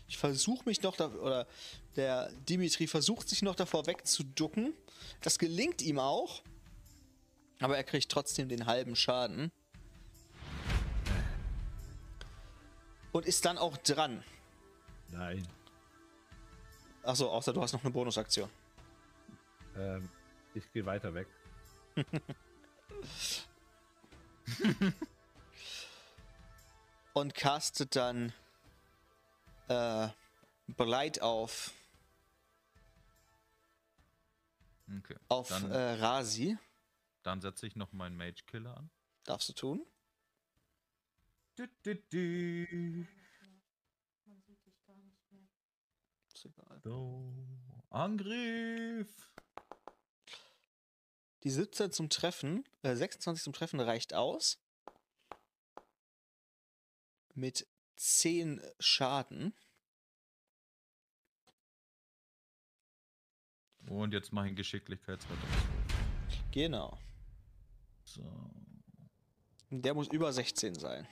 Ich 0.07 0.17
versuche 0.17 0.63
mich 0.65 0.81
noch 0.81 0.95
da, 0.95 1.07
oder 1.07 1.47
der 1.95 2.31
Dimitri 2.49 2.87
versucht 2.87 3.29
sich 3.29 3.41
noch 3.41 3.55
davor 3.55 3.87
wegzuducken. 3.87 4.73
Das 5.21 5.39
gelingt 5.39 5.81
ihm 5.81 5.99
auch. 5.99 6.43
Aber 7.59 7.77
er 7.77 7.83
kriegt 7.83 8.11
trotzdem 8.11 8.49
den 8.49 8.65
halben 8.65 8.95
Schaden. 8.95 9.51
Und 13.11 13.25
ist 13.25 13.45
dann 13.45 13.57
auch 13.57 13.77
dran. 13.77 14.23
Nein. 15.11 15.47
Achso, 17.01 17.29
außer 17.29 17.53
du 17.53 17.61
hast 17.61 17.73
noch 17.73 17.83
eine 17.83 17.91
Bonusaktion. 17.91 18.49
Ähm, 19.77 20.09
ich 20.53 20.69
gehe 20.71 20.85
weiter 20.85 21.13
weg. 21.13 21.27
Und 27.13 27.33
castet 27.33 27.95
dann 27.95 28.33
äh, 29.67 30.09
Bleit 30.67 31.21
auf, 31.21 31.71
Okay. 34.99 35.15
auf 35.29 35.49
Dann, 35.49 35.71
äh, 35.71 35.91
Rasi. 35.93 36.57
dann 37.23 37.41
setze 37.41 37.65
ich 37.65 37.75
noch 37.75 37.91
meinen 37.91 38.15
Mage 38.17 38.43
Killer 38.45 38.77
an. 38.77 38.91
Darfst 39.23 39.49
du 39.49 39.53
tun? 39.53 39.85
Du, 41.55 41.67
du, 41.83 41.95
du. 41.95 43.07
Ist 46.33 46.45
egal. 46.45 46.79
So. 46.83 47.33
Angriff! 47.89 49.31
Die 51.43 51.49
17 51.49 51.91
zum 51.91 52.09
Treffen, 52.09 52.63
äh, 52.83 52.95
26 52.95 53.43
zum 53.43 53.53
Treffen 53.53 53.79
reicht 53.79 54.13
aus. 54.13 54.59
Mit 57.33 57.67
10 57.95 58.61
Schaden. 58.79 59.53
Und 63.87 64.13
jetzt 64.13 64.33
mache 64.33 64.45
ich 64.45 64.49
einen 64.49 64.55
Geschicklichkeitsrettung. 64.55 65.49
Genau. 66.51 66.97
So. 68.03 68.23
Der 69.69 69.93
muss 69.93 70.07
über 70.07 70.31
16 70.31 70.75
sein. 70.75 71.07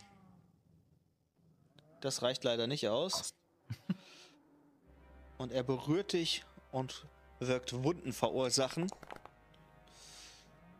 Das 2.01 2.22
reicht 2.22 2.43
leider 2.43 2.68
nicht 2.68 2.88
aus. 2.88 3.34
Und 5.38 5.51
er 5.51 5.64
berührt 5.64 6.14
dich 6.14 6.45
und 6.72 7.05
wirkt 7.39 7.84
Wunden 7.84 8.14
verursachen. 8.14 8.89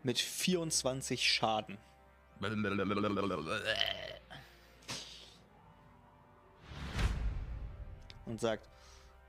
Mit 0.04 0.20
24 0.20 1.32
Schaden. 1.32 1.78
Und 8.26 8.40
sagt: 8.42 8.68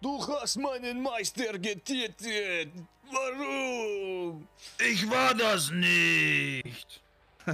Du 0.00 0.26
hast 0.26 0.56
meinen 0.56 1.02
Meister 1.02 1.58
getötet! 1.58 2.72
Warum? 3.10 4.46
Ich 4.78 5.08
war 5.10 5.34
das 5.34 5.70
nicht! 5.70 7.02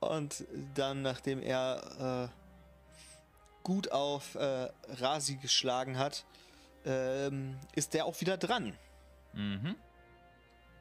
Und 0.00 0.44
dann, 0.74 1.02
nachdem 1.02 1.42
er 1.42 2.30
äh, 2.30 2.36
gut 3.62 3.90
auf 3.90 4.34
äh, 4.34 4.68
Rasi 4.88 5.36
geschlagen 5.36 5.98
hat, 5.98 6.24
ähm, 6.84 7.58
ist 7.74 7.94
der 7.94 8.06
auch 8.06 8.20
wieder 8.20 8.36
dran. 8.36 8.76
Mhm. 9.32 9.74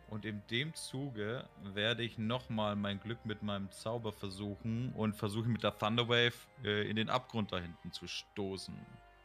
Und 0.07 0.23
in 0.23 0.41
dem 0.51 0.73
Zuge 0.75 1.47
werde 1.63 2.03
ich 2.03 2.17
nochmal 2.17 2.75
mein 2.75 2.99
Glück 2.99 3.25
mit 3.25 3.41
meinem 3.41 3.71
Zauber 3.71 4.11
versuchen 4.11 4.93
und 4.93 5.15
versuche 5.15 5.47
mit 5.49 5.63
der 5.63 5.77
Thunderwave 5.77 6.33
äh, 6.63 6.87
in 6.89 6.95
den 6.95 7.09
Abgrund 7.09 7.51
da 7.51 7.57
hinten 7.57 7.91
zu 7.91 8.07
stoßen. 8.07 8.75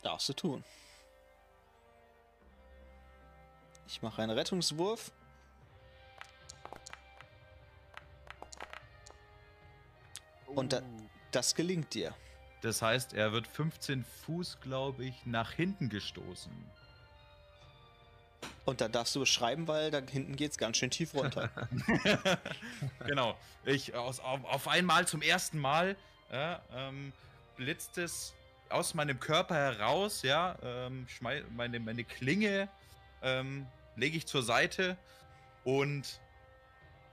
Darfst 0.03 0.29
du 0.31 0.33
tun. 0.33 0.65
Ich 3.87 4.01
mache 4.03 4.23
einen 4.23 4.31
Rettungswurf. 4.31 5.13
Und 10.47 10.73
da, 10.73 10.83
das 11.31 11.55
gelingt 11.55 11.95
dir. 11.95 12.15
Das 12.63 12.83
heißt, 12.83 13.15
er 13.15 13.33
wird 13.33 13.47
15 13.47 14.05
Fuß, 14.05 14.61
glaube 14.61 15.05
ich, 15.05 15.27
nach 15.27 15.53
hinten 15.53 15.89
gestoßen. 15.89 16.53
Und 18.65 18.81
da 18.81 18.89
darfst 18.89 19.15
du 19.17 19.21
beschreiben, 19.21 19.67
weil 19.67 19.91
da 19.91 20.01
hinten 20.01 20.37
geht's 20.37 20.59
ganz 20.59 20.77
schön 20.77 20.91
tief 20.91 21.15
runter. 21.15 21.51
genau. 23.07 23.37
Ich 23.65 23.95
aus, 23.95 24.21
auf, 24.21 24.45
auf 24.45 24.69
einmal 24.69 25.07
zum 25.07 25.23
ersten 25.23 25.59
Mal 25.59 25.97
ja, 26.31 26.63
ähm, 26.73 27.13
blitzt 27.57 27.99
es 27.99 28.35
aus 28.69 28.95
meinem 28.95 29.19
Körper 29.19 29.55
heraus, 29.55 30.23
ja, 30.23 30.57
ähm, 30.63 31.07
meine, 31.21 31.81
meine 31.81 32.05
Klinge 32.05 32.69
ähm, 33.23 33.67
lege 33.97 34.17
ich 34.17 34.27
zur 34.27 34.43
Seite 34.43 34.97
und 35.65 36.21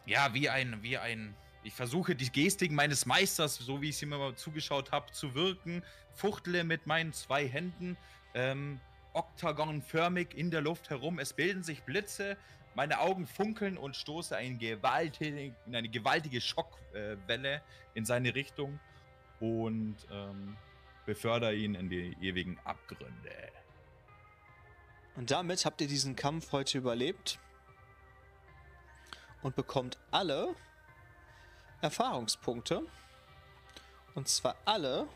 ja, 0.05 0.33
wie 0.33 0.49
ein, 0.49 0.81
wie 0.81 0.97
ein, 0.97 1.35
ich 1.63 1.73
versuche 1.73 2.15
die 2.15 2.31
Gestik 2.31 2.71
meines 2.71 3.05
Meisters, 3.05 3.55
so 3.55 3.81
wie 3.81 3.89
ich 3.89 3.95
es 3.95 4.01
ihm 4.01 4.13
immer 4.13 4.35
zugeschaut 4.35 4.91
habe, 4.91 5.11
zu 5.11 5.35
wirken, 5.35 5.83
fuchtle 6.13 6.63
mit 6.63 6.87
meinen 6.87 7.11
zwei 7.11 7.47
Händen, 7.47 7.97
ähm, 8.33 8.79
oktagonförmig 9.17 10.35
in 10.35 10.51
der 10.51 10.61
Luft 10.61 10.89
herum. 10.89 11.17
Es 11.17 11.33
bilden 11.33 11.63
sich 11.63 11.83
Blitze, 11.83 12.37
meine 12.75 12.99
Augen 12.99 13.25
funkeln 13.25 13.77
und 13.77 13.95
stoße 13.95 14.37
ein 14.37 14.59
gewaltig, 14.59 15.53
eine 15.65 15.89
gewaltige 15.89 16.39
Schockwelle 16.39 17.61
in 17.95 18.05
seine 18.05 18.35
Richtung 18.35 18.79
und 19.39 19.95
ähm, 20.11 20.55
befördere 21.07 21.55
ihn 21.55 21.73
in 21.73 21.89
die 21.89 22.15
ewigen 22.21 22.59
Abgründe. 22.63 23.51
Und 25.15 25.31
damit 25.31 25.65
habt 25.65 25.81
ihr 25.81 25.87
diesen 25.87 26.15
Kampf 26.15 26.51
heute 26.51 26.77
überlebt 26.77 27.39
und 29.41 29.55
bekommt 29.55 29.97
alle 30.11 30.53
Erfahrungspunkte. 31.81 32.83
Und 34.13 34.27
zwar 34.27 34.55
alle 34.65 35.07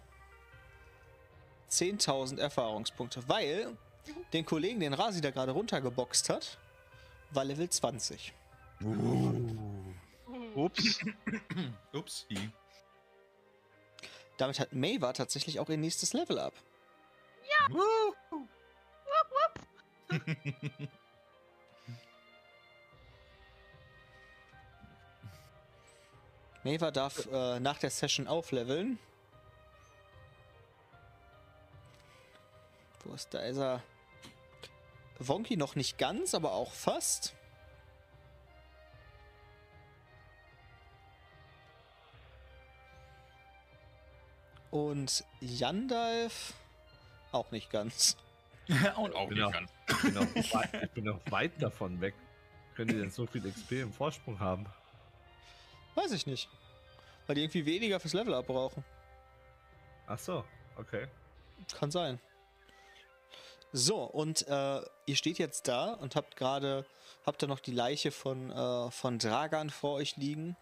10.000 1.70 2.40
Erfahrungspunkte, 2.40 3.28
weil 3.28 3.78
den 4.34 4.46
Kollegen, 4.46 4.80
den 4.80 4.94
Rasi 4.94 5.22
da 5.22 5.32
gerade 5.32 5.52
runtergeboxt 5.52 6.30
hat, 6.30 6.58
war 7.32 7.44
Level 7.44 7.70
20. 7.70 8.34
Ups. 10.56 11.00
Upsi. 11.94 12.52
Damit 14.38 14.60
hat 14.60 14.74
Maeva 14.74 15.14
tatsächlich 15.14 15.60
auch 15.60 15.70
ihr 15.70 15.78
nächstes 15.78 16.14
Level 16.14 16.40
up. 16.40 16.54
Maeva 26.64 26.92
darf 26.92 27.28
äh, 27.32 27.60
nach 27.60 27.80
der 27.80 27.90
Session 27.90 28.28
aufleveln. 28.28 29.00
Wo 33.04 33.14
ist 33.14 33.34
da? 33.34 33.40
Ist 33.40 33.58
er. 33.58 33.82
Wonky 35.28 35.58
noch 35.58 35.76
nicht 35.76 35.98
ganz, 35.98 36.34
aber 36.34 36.54
auch 36.54 36.72
fast. 36.74 37.36
Und 44.70 45.24
Yandalf 45.42 46.54
auch 47.32 47.52
nicht 47.52 47.70
ganz. 47.70 48.18
und 48.98 49.16
auch 49.16 49.30
Genau. 49.30 49.50
nicht 49.50 49.54
ganz. 49.54 49.72
Ich 49.90 50.02
bin 50.02 50.14
noch 50.14 50.36
weit, 50.54 50.84
ich 50.84 50.92
bin 50.92 51.04
noch 51.06 51.20
weit 51.32 51.62
davon 51.62 52.02
weg. 52.02 52.14
Können 52.76 52.90
die 52.90 52.98
denn 52.98 53.10
so 53.12 53.26
viel 53.26 53.42
XP 53.50 53.72
im 53.74 53.92
Vorsprung 53.94 54.40
haben? 54.40 54.66
Weiß 55.96 56.12
ich 56.14 56.26
nicht. 56.26 56.50
Weil 57.28 57.36
die 57.36 57.42
irgendwie 57.44 57.66
weniger 57.66 58.00
fürs 58.00 58.14
Level 58.14 58.34
up 58.34 58.48
brauchen. 58.48 58.84
Ach 60.08 60.18
so, 60.18 60.44
okay. 60.78 61.08
Kann 61.78 61.92
sein. 61.92 62.20
So, 63.74 64.04
und 64.04 64.48
äh, 64.48 64.82
ihr 65.06 65.16
steht 65.16 65.38
jetzt 65.38 65.68
da 65.68 65.94
und 65.94 66.16
habt 66.16 66.36
gerade, 66.36 66.86
habt 67.26 67.42
ihr 67.42 67.48
noch 67.48 67.62
die 67.62 67.72
Leiche 67.72 68.12
von, 68.12 68.52
äh, 68.52 68.92
von 68.92 69.18
Dragan 69.18 69.70
vor 69.70 69.94
euch 69.94 70.18
liegen. 70.18 70.58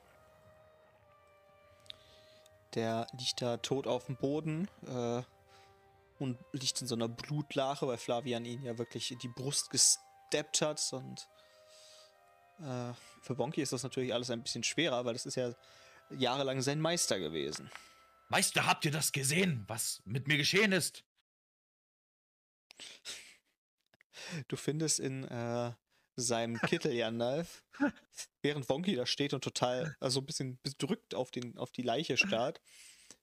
Der 2.75 3.07
liegt 3.17 3.41
da 3.41 3.57
tot 3.57 3.87
auf 3.87 4.05
dem 4.05 4.15
Boden 4.15 4.67
äh, 4.85 5.23
und 6.19 6.37
liegt 6.51 6.79
in 6.81 6.87
so 6.87 6.93
einer 6.93 7.07
Blutlache, 7.07 7.87
weil 7.87 7.97
Flavian 7.97 8.45
ihn 8.45 8.61
ja 8.61 8.77
wirklich 8.77 9.11
in 9.11 9.17
die 9.17 9.27
Brust 9.27 9.71
gesteppt 9.71 10.61
hat. 10.61 10.79
Und 10.93 11.27
äh, 12.59 12.93
für 13.23 13.33
Bonky 13.33 13.63
ist 13.63 13.73
das 13.73 13.81
natürlich 13.81 14.13
alles 14.13 14.29
ein 14.29 14.43
bisschen 14.43 14.63
schwerer, 14.63 15.03
weil 15.05 15.13
das 15.13 15.25
ist 15.25 15.35
ja 15.35 15.55
jahrelang 16.11 16.61
sein 16.61 16.79
Meister 16.79 17.17
gewesen. 17.17 17.71
Meister, 18.27 18.67
habt 18.67 18.85
ihr 18.85 18.91
das 18.91 19.11
gesehen, 19.11 19.63
was 19.67 20.03
mit 20.05 20.27
mir 20.27 20.37
geschehen 20.37 20.71
ist? 20.73 21.03
Du 24.47 24.55
findest 24.55 24.99
in 24.99 25.23
äh, 25.25 25.73
seinem 26.15 26.59
Kittel, 26.59 26.93
Jandalf, 26.93 27.63
während 28.41 28.67
Wonky 28.69 28.95
da 28.95 29.05
steht 29.05 29.33
und 29.33 29.43
total, 29.43 29.95
also 29.99 30.19
ein 30.19 30.25
bisschen 30.25 30.59
bedrückt 30.61 31.15
auf, 31.15 31.31
den, 31.31 31.57
auf 31.57 31.71
die 31.71 31.81
Leiche 31.81 32.17
starrt, 32.17 32.61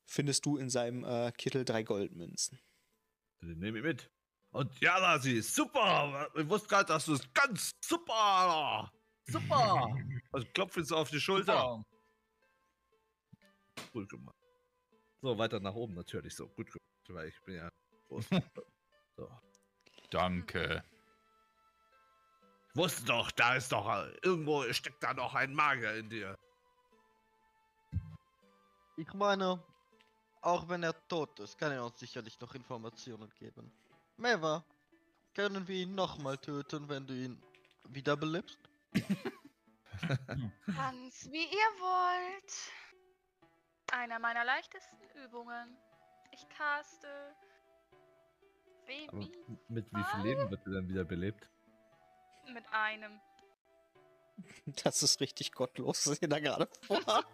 findest 0.04 0.46
du 0.46 0.56
in 0.56 0.70
seinem 0.70 1.04
äh, 1.04 1.32
Kittel 1.32 1.64
drei 1.64 1.82
Goldmünzen. 1.82 2.58
Den 3.42 3.58
nehme 3.58 3.78
ich 3.78 3.84
mit. 3.84 4.10
Und 4.50 4.80
ja, 4.80 4.98
Lasi, 4.98 5.42
super! 5.42 6.30
Ich 6.34 6.48
wusste 6.48 6.68
gerade, 6.68 6.86
dass 6.86 7.04
du 7.04 7.14
es 7.14 7.32
ganz 7.34 7.72
super! 7.84 8.90
Super! 9.26 9.94
Also 10.32 10.46
klopf 10.54 10.76
jetzt 10.76 10.92
auf 10.92 11.10
die 11.10 11.20
Schulter. 11.20 11.84
Gut 13.92 14.08
gemacht. 14.08 14.36
So, 15.20 15.36
weiter 15.36 15.60
nach 15.60 15.74
oben 15.74 15.94
natürlich. 15.94 16.34
So, 16.34 16.48
gut 16.48 16.66
gemacht, 16.66 17.08
weil 17.08 17.28
ich 17.28 17.42
bin 17.42 17.56
ja 17.56 17.68
groß. 18.08 18.26
so. 19.16 19.28
Danke. 20.16 20.82
Ich 22.70 22.76
wusste 22.76 23.04
doch, 23.04 23.30
da 23.32 23.54
ist 23.54 23.70
doch, 23.70 23.86
irgendwo 24.22 24.62
steckt 24.72 25.02
da 25.02 25.12
noch 25.12 25.34
ein 25.34 25.52
Magier 25.52 25.94
in 25.96 26.08
dir. 26.08 26.38
Ich 28.96 29.12
meine, 29.12 29.62
auch 30.40 30.66
wenn 30.70 30.82
er 30.84 30.94
tot 31.08 31.38
ist, 31.40 31.58
kann 31.58 31.70
er 31.70 31.84
uns 31.84 32.00
sicherlich 32.00 32.40
noch 32.40 32.54
Informationen 32.54 33.30
geben. 33.38 33.70
Meva, 34.16 34.64
können 35.34 35.68
wir 35.68 35.76
ihn 35.82 35.94
nochmal 35.94 36.38
töten, 36.38 36.88
wenn 36.88 37.06
du 37.06 37.12
ihn 37.12 37.42
wiederbelebst? 37.90 38.58
Ganz 40.66 41.30
wie 41.30 41.44
ihr 41.44 41.72
wollt. 41.78 42.72
Einer 43.92 44.18
meiner 44.18 44.46
leichtesten 44.46 44.96
Übungen. 45.22 45.76
Ich 46.32 46.48
caste. 46.48 47.36
Aber 49.08 49.18
Baby 49.18 49.32
mit 49.68 49.86
wie 49.92 50.04
viel 50.04 50.22
Leben 50.22 50.50
wird 50.50 50.60
er 50.66 50.72
dann 50.72 50.88
wieder 50.88 51.04
belebt? 51.04 51.48
mit 52.52 52.64
einem. 52.72 53.20
Das 54.84 55.02
ist 55.02 55.20
richtig 55.20 55.52
gottlos, 55.52 56.06
was 56.06 56.20
ihr 56.20 56.28
da 56.28 56.38
gerade 56.38 56.68
vor. 56.82 57.24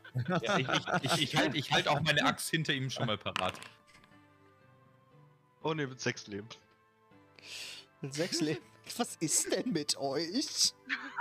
Ja, 0.41 0.57
ich 0.57 0.69
ich, 0.69 1.03
ich, 1.03 1.23
ich 1.23 1.37
halte 1.37 1.57
ich 1.57 1.73
halt 1.73 1.89
auch 1.89 2.01
meine 2.01 2.25
Axt 2.25 2.49
hinter 2.49 2.73
ihm 2.73 2.91
schon 2.91 3.07
mal 3.07 3.19
parat. 3.19 3.55
Oh 5.65 5.75
ne, 5.75 5.89
mit 5.89 6.01
sechs 6.01 6.29
Leben. 6.29 6.49
Mit 8.03 8.15
sechs 8.15 8.41
Leben. 8.41 8.63
Was 8.97 9.17
ist 9.17 9.53
denn 9.53 9.73
mit 9.73 9.97
euch? 9.97 10.75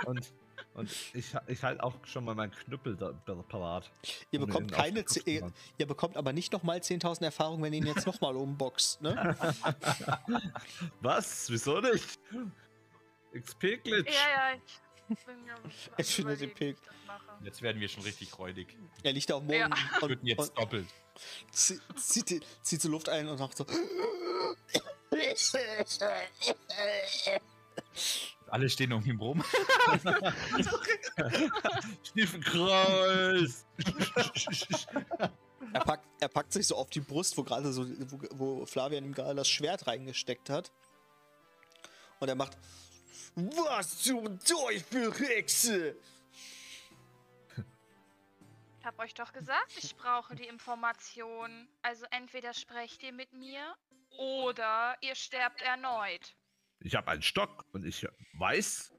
Und, 0.04 0.32
und 0.74 0.90
ich, 1.14 1.34
ich 1.46 1.62
halte 1.62 1.82
auch 1.82 1.94
schon 2.04 2.24
mal 2.24 2.34
meinen 2.34 2.52
Knüppel 2.52 2.96
da, 2.96 3.12
da 3.26 3.34
parat. 3.34 3.90
Ihr 4.30 4.40
bekommt 4.40 4.72
keine. 4.72 5.04
Ihr, 5.26 5.52
ihr 5.78 5.86
bekommt 5.86 6.16
aber 6.16 6.32
nicht 6.32 6.52
nochmal 6.52 6.78
10.000 6.78 7.24
Erfahrung, 7.24 7.62
wenn 7.62 7.72
ihr 7.72 7.80
ihn 7.80 7.86
jetzt 7.86 8.06
nochmal 8.06 8.36
umboxt, 8.36 9.02
ne? 9.02 9.36
Was? 11.00 11.50
Wieso 11.50 11.80
nicht? 11.80 12.18
XP-Glitch. 13.34 14.08
Ja, 14.12 14.52
ja, 14.52 14.58
ich 15.08 15.24
bin 15.26 15.46
ja. 15.46 15.54
Ich 15.98 16.14
finde 16.14 16.36
den. 16.36 16.76
Jetzt 17.42 17.60
werden 17.62 17.80
wir 17.80 17.88
schon 17.88 18.02
richtig 18.04 18.38
räudig. 18.38 18.76
Er 19.02 19.12
liegt 19.12 19.28
da 19.28 19.34
auf 19.34 19.40
dem 19.42 19.48
Boden 19.48 19.58
Ja. 19.58 19.66
und, 19.66 20.08
Töten 20.08 20.26
jetzt 20.26 20.38
und 20.50 20.58
doppelt. 20.58 20.86
zie- 21.52 21.80
zieht, 21.96 22.30
die- 22.30 22.40
zieht 22.62 22.82
die 22.82 22.88
Luft 22.88 23.08
ein 23.08 23.28
und 23.28 23.38
macht 23.38 23.56
so. 23.56 23.66
Alle 28.52 28.68
stehen 28.68 28.92
um 28.92 29.02
ihn 29.02 29.16
rum. 29.16 29.42
Stiefenkreuz. 32.04 33.64
Er 35.72 35.80
packt, 35.80 36.06
er 36.20 36.28
packt 36.28 36.52
sich 36.52 36.66
so 36.66 36.76
auf 36.76 36.90
die 36.90 37.00
Brust, 37.00 37.38
wo 37.38 37.44
gerade 37.44 37.72
so, 37.72 37.86
wo, 38.10 38.20
wo 38.32 38.66
Flavian 38.66 39.06
ihm 39.06 39.14
gerade 39.14 39.34
das 39.36 39.48
Schwert 39.48 39.86
reingesteckt 39.86 40.50
hat. 40.50 40.70
Und 42.20 42.28
er 42.28 42.34
macht. 42.34 42.58
Was 43.36 44.02
zum 44.02 44.38
Teufel, 44.38 45.14
Hexe! 45.14 45.96
Ich 48.80 48.84
hab 48.84 48.98
euch 48.98 49.14
doch 49.14 49.32
gesagt, 49.32 49.72
ich 49.78 49.96
brauche 49.96 50.34
die 50.34 50.46
Information. 50.46 51.68
Also 51.80 52.04
entweder 52.10 52.52
sprecht 52.52 53.02
ihr 53.02 53.14
mit 53.14 53.32
mir 53.32 53.74
oder 54.18 54.94
ihr 55.00 55.14
sterbt 55.14 55.62
erneut. 55.62 56.34
Ich 56.84 56.94
habe 56.96 57.10
einen 57.10 57.22
Stock 57.22 57.64
und 57.72 57.84
ich 57.84 58.06
weiß 58.34 58.92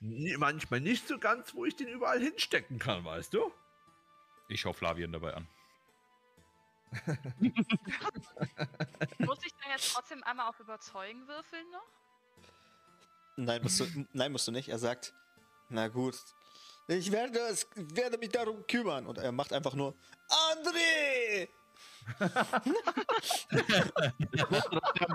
nie- 0.00 0.36
manchmal 0.36 0.80
nicht 0.80 1.08
so 1.08 1.18
ganz, 1.18 1.54
wo 1.54 1.64
ich 1.64 1.76
den 1.76 1.88
überall 1.88 2.20
hinstecken 2.20 2.78
kann, 2.78 3.04
weißt 3.04 3.34
du? 3.34 3.52
Ich 4.48 4.60
schau 4.60 4.72
Flavian 4.72 5.12
dabei 5.12 5.34
an. 5.34 5.48
Muss 9.18 9.38
ich 9.44 9.52
dann 9.60 9.70
jetzt 9.72 9.92
trotzdem 9.92 10.22
einmal 10.24 10.48
auf 10.48 10.58
Überzeugen 10.60 11.26
würfeln 11.28 11.70
noch? 11.70 11.84
Nein 13.36 13.62
musst, 13.62 13.80
du, 13.80 13.84
nein, 14.12 14.32
musst 14.32 14.48
du 14.48 14.52
nicht. 14.52 14.68
Er 14.68 14.78
sagt, 14.78 15.12
na 15.68 15.88
gut, 15.88 16.16
ich 16.88 17.12
werde, 17.12 17.38
es, 17.40 17.66
werde 17.74 18.16
mich 18.18 18.30
darum 18.30 18.66
kümmern. 18.66 19.06
Und 19.06 19.18
er 19.18 19.32
macht 19.32 19.52
einfach 19.52 19.74
nur, 19.74 19.94
André! 20.28 21.48
Ich 24.32 24.42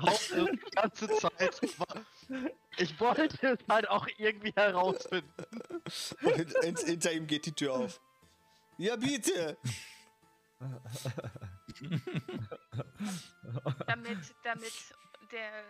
Haus 0.01 0.27
die 0.29 0.71
ganze 0.75 1.07
Zeit. 1.07 1.61
Ich 2.77 2.99
wollte 2.99 3.47
es 3.47 3.67
halt 3.69 3.89
auch 3.89 4.07
irgendwie 4.17 4.51
herausfinden. 4.55 5.45
Und 6.21 6.35
hint, 6.35 6.53
hint, 6.61 6.79
hinter 6.79 7.11
ihm 7.11 7.27
geht 7.27 7.45
die 7.45 7.53
Tür 7.53 7.73
auf. 7.73 8.01
Ja, 8.77 8.95
bitte! 8.95 9.57
Damit, 13.87 14.35
damit 14.43 14.73
der 15.31 15.63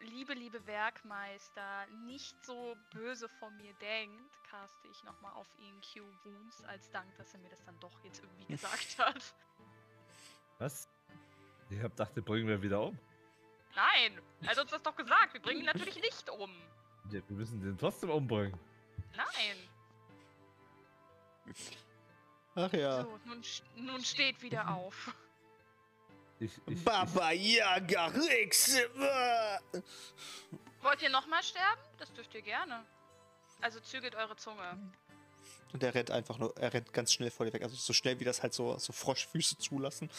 liebe, 0.00 0.34
liebe 0.34 0.66
Werkmeister 0.66 1.86
nicht 2.06 2.34
so 2.44 2.76
böse 2.92 3.28
von 3.28 3.56
mir 3.56 3.72
denkt, 3.74 4.42
caste 4.50 4.88
ich 4.88 5.04
nochmal 5.04 5.32
auf 5.34 5.48
ihn 5.58 5.80
Q 5.80 6.02
Wounds 6.24 6.64
als 6.64 6.90
Dank, 6.90 7.14
dass 7.16 7.32
er 7.34 7.40
mir 7.40 7.50
das 7.50 7.62
dann 7.64 7.78
doch 7.80 8.02
jetzt 8.02 8.22
irgendwie 8.22 8.46
gesagt 8.46 8.98
hat. 8.98 9.34
Was? 10.60 10.88
Ich 11.70 11.82
hab 11.82 11.94
dachte, 11.96 12.22
bringen 12.22 12.46
wir 12.48 12.62
wieder 12.62 12.80
um. 12.82 12.98
Nein, 13.74 14.20
er 14.42 14.48
hat 14.50 14.58
uns 14.58 14.70
das 14.70 14.82
doch 14.82 14.94
gesagt. 14.96 15.34
Wir 15.34 15.40
bringen 15.42 15.60
ihn 15.60 15.66
natürlich 15.66 15.96
nicht 16.00 16.30
um. 16.30 16.50
Ja, 17.10 17.20
wir 17.28 17.36
müssen 17.36 17.60
den 17.60 17.76
trotzdem 17.78 18.10
umbringen. 18.10 18.58
Nein. 19.16 19.56
Ach 22.54 22.72
ja. 22.72 23.02
So, 23.02 23.18
nun, 23.24 23.40
sch- 23.42 23.62
nun 23.76 24.04
steht 24.04 24.40
wieder 24.42 24.68
auf. 24.76 25.14
Ich, 26.38 26.52
ich, 26.66 26.84
Baba 26.84 27.32
Yaga 27.32 28.10
Hexe! 28.12 28.88
ah. 28.98 29.58
Wollt 30.80 31.02
ihr 31.02 31.10
nochmal 31.10 31.42
sterben? 31.42 31.80
Das 31.98 32.12
dürft 32.12 32.34
ihr 32.34 32.42
gerne. 32.42 32.84
Also 33.60 33.78
zügelt 33.80 34.14
eure 34.14 34.36
Zunge. 34.36 34.78
Und 35.72 35.82
er 35.82 35.94
rennt 35.94 36.10
einfach 36.10 36.38
nur, 36.38 36.56
er 36.56 36.72
rennt 36.72 36.92
ganz 36.92 37.12
schnell 37.12 37.30
vor 37.30 37.46
dir 37.46 37.52
weg. 37.52 37.62
Also 37.62 37.76
so 37.76 37.92
schnell 37.92 38.18
wie 38.20 38.24
das 38.24 38.42
halt 38.42 38.52
so, 38.54 38.76
so 38.78 38.92
Froschfüße 38.92 39.58
zulassen. 39.58 40.10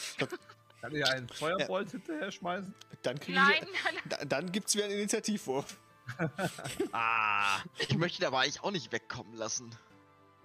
kann 0.80 0.96
ich 0.96 1.06
einen 1.06 1.28
Feuerbolt 1.30 1.92
hinterher 1.92 2.32
schmeißen? 2.32 2.74
Dann 3.04 3.20
kriege 3.20 3.38
Nein, 3.38 3.64
ich. 3.64 3.84
nein, 3.84 3.96
Da, 4.06 4.26
dann 4.26 4.52
gibt's 4.52 4.76
wieder 4.76 4.86
einen 4.86 4.94
Initiativwurf. 4.96 5.78
Ah! 6.92 7.60
Ich 7.78 7.96
möchte 7.98 8.22
ihn 8.22 8.26
aber 8.28 8.40
eigentlich 8.40 8.62
auch 8.64 8.72
nicht 8.72 8.92
wegkommen 8.92 9.34
lassen. 9.36 9.74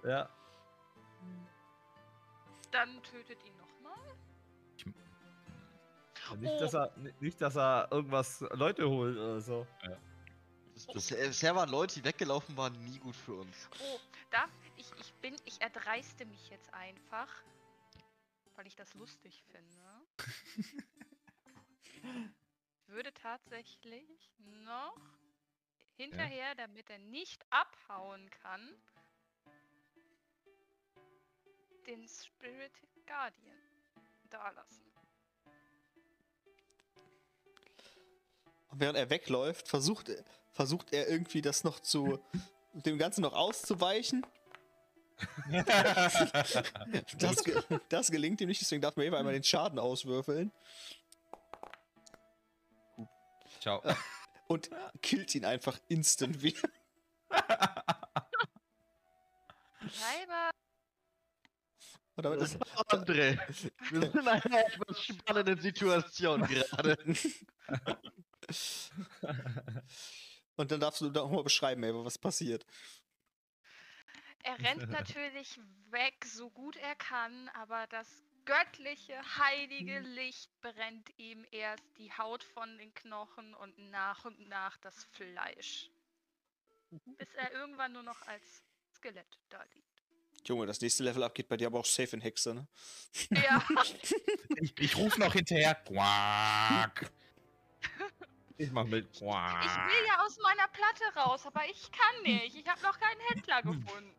Ja. 0.05 0.29
dann 2.71 3.01
tötet 3.03 3.43
ihn 3.43 3.53
nochmal. 3.57 3.97
Nicht, 6.39 6.61
dass 6.61 6.73
er, 6.73 6.93
nicht, 7.19 7.41
dass 7.41 7.55
er 7.57 7.87
irgendwas 7.91 8.41
Leute 8.51 8.87
holt 8.87 9.17
oder 9.17 9.41
so. 9.41 9.65
Bisher, 10.93 11.27
bisher 11.27 11.55
waren 11.55 11.69
Leute, 11.69 11.95
die 11.95 12.05
weggelaufen 12.05 12.55
waren, 12.55 12.73
nie 12.85 12.99
gut 12.99 13.15
für 13.15 13.33
uns. 13.33 13.55
Oh, 13.79 13.99
darf 14.29 14.51
ich, 14.75 14.91
ich 14.99 15.13
bin, 15.15 15.35
ich 15.45 15.61
erdreiste 15.61 16.25
mich 16.25 16.49
jetzt 16.49 16.73
einfach, 16.73 17.43
weil 18.55 18.67
ich 18.67 18.75
das 18.75 18.93
lustig 18.93 19.43
finde. 19.51 20.07
Würde 22.87 23.13
tatsächlich 23.13 24.31
noch 24.63 24.99
hinterher, 25.95 26.55
damit 26.55 26.89
er 26.89 26.99
nicht 26.99 27.45
abhauen 27.49 28.29
kann, 28.29 28.81
den 31.85 32.07
Spirit 32.07 32.73
Guardian 33.05 33.57
da 34.29 34.49
lassen. 34.51 34.83
Während 38.71 38.97
er 38.97 39.09
wegläuft, 39.09 39.67
versucht, 39.67 40.11
versucht 40.51 40.93
er 40.93 41.07
irgendwie 41.07 41.41
das 41.41 41.63
noch 41.63 41.79
zu. 41.79 42.23
Dem 42.85 42.97
Ganzen 42.97 43.21
noch 43.21 43.33
auszuweichen. 43.33 44.25
Das, 47.17 47.43
ge 47.43 47.59
das 47.89 48.11
gelingt 48.11 48.39
ihm 48.39 48.49
nicht, 48.49 48.61
deswegen 48.61 48.83
darf 48.83 48.97
Maeve 48.97 49.17
einmal 49.17 49.33
den 49.33 49.43
Schaden 49.43 49.79
auswürfeln 49.79 50.51
Ciao. 53.59 53.81
und 54.47 54.69
killt 55.01 55.33
ihn 55.33 55.43
einfach 55.43 55.79
instant 55.87 56.43
wieder. 56.43 56.69
Treiber. 59.79 60.51
Und 62.15 62.23
damit 62.23 62.41
ist, 62.41 62.57
André, 62.87 63.37
wir 63.91 64.01
sind 64.01 64.15
in 64.15 64.27
einer 64.27 64.65
etwas 64.65 65.03
spannenden 65.03 65.61
Situation 65.61 66.41
gerade. 66.47 66.97
und 70.57 70.71
dann 70.71 70.79
darfst 70.79 71.01
du 71.01 71.09
doch 71.09 71.29
mal 71.29 71.43
beschreiben, 71.43 71.81
Maeve, 71.81 72.03
was 72.03 72.17
passiert. 72.17 72.65
Er 74.43 74.59
rennt 74.59 74.89
natürlich 74.89 75.59
weg, 75.89 76.25
so 76.25 76.49
gut 76.49 76.75
er 76.77 76.95
kann, 76.95 77.49
aber 77.49 77.87
das 77.87 78.07
göttliche, 78.45 79.13
heilige 79.37 79.99
Licht 79.99 80.49
brennt 80.61 81.09
ihm 81.17 81.45
erst 81.51 81.83
die 81.97 82.11
Haut 82.11 82.43
von 82.43 82.77
den 82.77 82.93
Knochen 82.93 83.53
und 83.53 83.77
nach 83.89 84.25
und 84.25 84.47
nach 84.47 84.77
das 84.77 85.03
Fleisch. 85.11 85.91
Bis 86.89 87.27
er 87.35 87.51
irgendwann 87.51 87.91
nur 87.91 88.03
noch 88.03 88.21
als 88.27 88.63
Skelett 88.95 89.39
da 89.49 89.61
liegt. 89.75 89.87
Junge, 90.47 90.65
das 90.65 90.79
nächste 90.79 91.03
Level 91.03 91.23
up 91.23 91.35
geht 91.35 91.49
bei 91.49 91.57
dir 91.57 91.67
aber 91.67 91.79
auch 91.79 91.85
safe 91.85 92.15
in 92.15 92.21
Hexe, 92.21 92.53
ne? 92.53 92.67
Ja, 93.31 93.67
Ich, 94.61 94.73
ich 94.79 94.95
rufe 94.95 95.19
noch 95.19 95.33
hinterher. 95.33 95.75
Quack. 95.75 97.11
Ich 98.57 98.71
mach 98.71 98.85
mit. 98.85 99.07
ich 99.13 99.21
will 99.21 99.27
ja 99.27 100.25
aus 100.25 100.37
meiner 100.41 100.67
Platte 100.67 101.15
raus, 101.15 101.45
aber 101.45 101.61
ich 101.69 101.91
kann 101.91 102.23
nicht. 102.23 102.55
Ich 102.55 102.67
habe 102.67 102.81
noch 102.81 102.99
keinen 102.99 103.19
Händler 103.29 103.61
gefunden. 103.61 104.15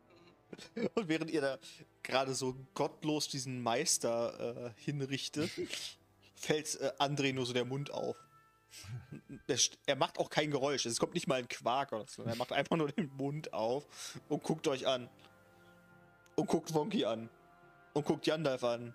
Und 0.95 1.09
während 1.09 1.31
ihr 1.31 1.41
da 1.41 1.59
gerade 2.03 2.35
so 2.35 2.55
gottlos 2.75 3.29
diesen 3.29 3.63
Meister 3.63 4.73
äh, 4.77 4.81
hinrichtet, 4.81 5.51
fällt 6.37 6.81
äh, 6.81 6.93
André 6.99 7.33
nur 7.33 7.47
so 7.47 7.53
der 7.53 7.65
Mund 7.65 7.91
auf. 7.91 8.17
Der 9.49 9.59
Er 9.87 9.97
macht 9.97 10.19
auch 10.19 10.31
kein 10.31 10.51
Geräusch. 10.51 10.87
Es 10.87 10.99
kommt 10.99 11.15
nicht 11.15 11.27
mal 11.27 11.37
ein 11.37 11.49
Quark 11.49 11.93
oder 11.93 12.07
so. 12.07 12.23
Er 12.23 12.37
macht 12.37 12.53
einfach 12.53 12.77
nur 12.77 12.93
den 12.93 13.11
Mund 13.17 13.53
auf 13.53 13.87
und 14.29 14.43
guckt 14.43 14.69
euch 14.69 14.87
an. 14.87 15.09
Und 16.37 16.47
guckt 16.47 16.73
Wonky 16.75 17.05
an. 17.05 17.29
Und 17.95 18.07
guckt 18.07 18.27
Yandalf 18.27 18.63
an. 18.63 18.95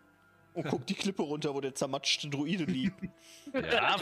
Und 0.53 0.67
guckt 0.67 0.89
die 0.89 0.93
Klippe 0.93 1.23
runter, 1.23 1.53
wo 1.55 1.61
der 1.61 1.73
zermatschte 1.73 2.29
Druide 2.29 2.65
liegt. 2.65 3.01
Ja, 3.53 3.97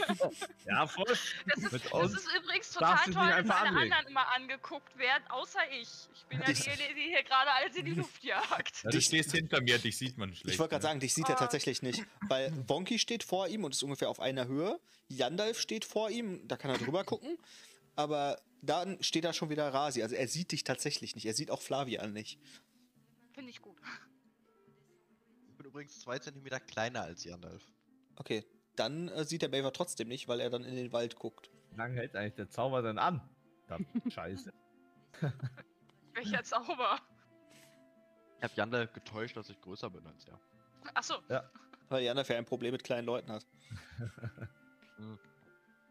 ja, 0.66 0.86
voll. 0.86 1.04
Das 1.06 1.18
ist, 1.58 1.72
das 1.92 2.12
ist 2.12 2.28
übrigens 2.38 2.70
total 2.70 2.96
dich 3.06 3.14
toll, 3.14 3.22
wenn 3.26 3.32
einfach 3.32 3.60
alle 3.60 3.68
anlegen. 3.70 3.92
anderen 3.92 4.06
immer 4.08 4.28
angeguckt 4.34 4.98
werden, 4.98 5.22
außer 5.30 5.58
ich. 5.80 5.88
Ich 6.14 6.24
bin 6.28 6.40
ja 6.40 6.48
Ich- 6.48 6.60
die, 6.62 6.94
die 6.94 7.08
hier 7.10 7.22
gerade 7.22 7.50
alles 7.52 7.76
in 7.76 7.84
die 7.86 7.94
Luft 7.94 8.22
jagt. 8.22 8.82
Ja, 8.84 8.90
du 8.90 9.00
stehst 9.00 9.32
hinter 9.32 9.60
mir, 9.62 9.78
dich 9.78 9.96
sieht 9.96 10.16
man 10.18 10.34
schlecht. 10.34 10.54
Ich 10.54 10.58
wollte 10.58 10.70
gerade 10.72 10.82
ne? 10.84 10.88
sagen, 10.88 11.00
dich 11.00 11.14
sieht 11.14 11.28
er 11.28 11.36
Ah. 11.36 11.38
tatsächlich 11.38 11.82
nicht. 11.82 12.04
Weil 12.28 12.52
Wonky 12.68 12.98
steht 12.98 13.24
vor 13.24 13.48
ihm 13.48 13.64
und 13.64 13.74
ist 13.74 13.82
ungefähr 13.82 14.08
auf 14.10 14.20
einer 14.20 14.46
Höhe. 14.46 14.78
Yandalf 15.08 15.58
steht 15.60 15.84
vor 15.84 16.10
ihm, 16.10 16.46
da 16.48 16.56
kann 16.56 16.70
er 16.70 16.78
drüber 16.78 17.04
gucken. 17.04 17.36
Aber 17.96 18.40
dann 18.62 19.02
steht 19.02 19.24
da 19.24 19.32
schon 19.32 19.50
wieder 19.50 19.68
Rasi. 19.74 20.02
Also 20.02 20.14
er 20.14 20.28
sieht 20.28 20.52
dich 20.52 20.64
tatsächlich 20.64 21.14
nicht. 21.14 21.26
Er 21.26 21.34
sieht 21.34 21.50
auch 21.50 21.60
Flavian 21.60 22.12
nicht. 22.12 22.38
Finde 23.34 23.50
ich 23.50 23.60
gut. 23.60 23.76
Übrigens 25.72 26.00
zwei 26.00 26.18
Zentimeter 26.18 26.60
kleiner 26.60 27.00
als 27.00 27.24
Yandalf. 27.24 27.62
Okay, 28.16 28.44
dann 28.76 29.08
äh, 29.08 29.24
sieht 29.24 29.40
der 29.40 29.48
Maver 29.48 29.72
trotzdem 29.72 30.06
nicht, 30.06 30.28
weil 30.28 30.38
er 30.40 30.50
dann 30.50 30.64
in 30.64 30.76
den 30.76 30.92
Wald 30.92 31.16
guckt. 31.16 31.50
Wie 31.70 31.76
lange 31.76 31.94
hält 31.94 32.14
eigentlich 32.14 32.34
der 32.34 32.50
Zauber 32.50 32.82
denn 32.82 32.98
an? 32.98 33.26
Dann 33.68 33.86
Scheiße. 34.10 34.52
Welcher 36.12 36.44
Zauber? 36.44 37.00
Ich 38.36 38.44
habe 38.44 38.52
Yandalf 38.54 38.92
getäuscht, 38.92 39.34
dass 39.34 39.48
ich 39.48 39.58
größer 39.62 39.88
bin 39.88 40.06
als 40.06 40.26
er. 40.26 40.38
Achso, 40.92 41.14
Weil 41.88 42.04
Yandalf 42.04 42.28
ja 42.28 42.36
ein 42.36 42.44
Problem 42.44 42.72
mit 42.72 42.84
kleinen 42.84 43.06
Leuten 43.06 43.32
hat. 43.32 43.46
Hm. 44.98 45.18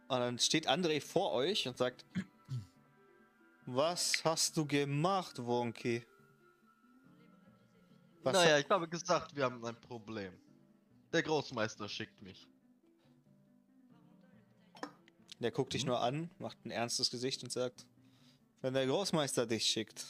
Und 0.09 0.19
dann 0.19 0.37
steht 0.37 0.69
André 0.69 1.01
vor 1.01 1.31
euch 1.31 1.67
und 1.67 1.75
sagt: 1.75 2.05
Was 3.65 4.23
hast 4.23 4.55
du 4.55 4.67
gemacht, 4.67 5.43
Wonky? 5.43 6.05
Was 8.23 8.33
naja, 8.33 8.59
ich 8.59 8.69
habe 8.69 8.87
gesagt, 8.87 9.35
wir 9.35 9.45
haben 9.45 9.63
ein 9.65 9.79
Problem. 9.81 10.33
Der 11.11 11.23
Großmeister 11.23 11.89
schickt 11.89 12.21
mich. 12.21 12.47
Der 15.39 15.51
guckt 15.51 15.73
dich 15.73 15.85
nur 15.85 15.99
an, 16.01 16.29
macht 16.37 16.63
ein 16.65 16.71
ernstes 16.71 17.09
Gesicht 17.09 17.43
und 17.43 17.51
sagt: 17.51 17.87
Wenn 18.61 18.75
der 18.75 18.85
Großmeister 18.85 19.47
dich 19.47 19.65
schickt, 19.65 20.05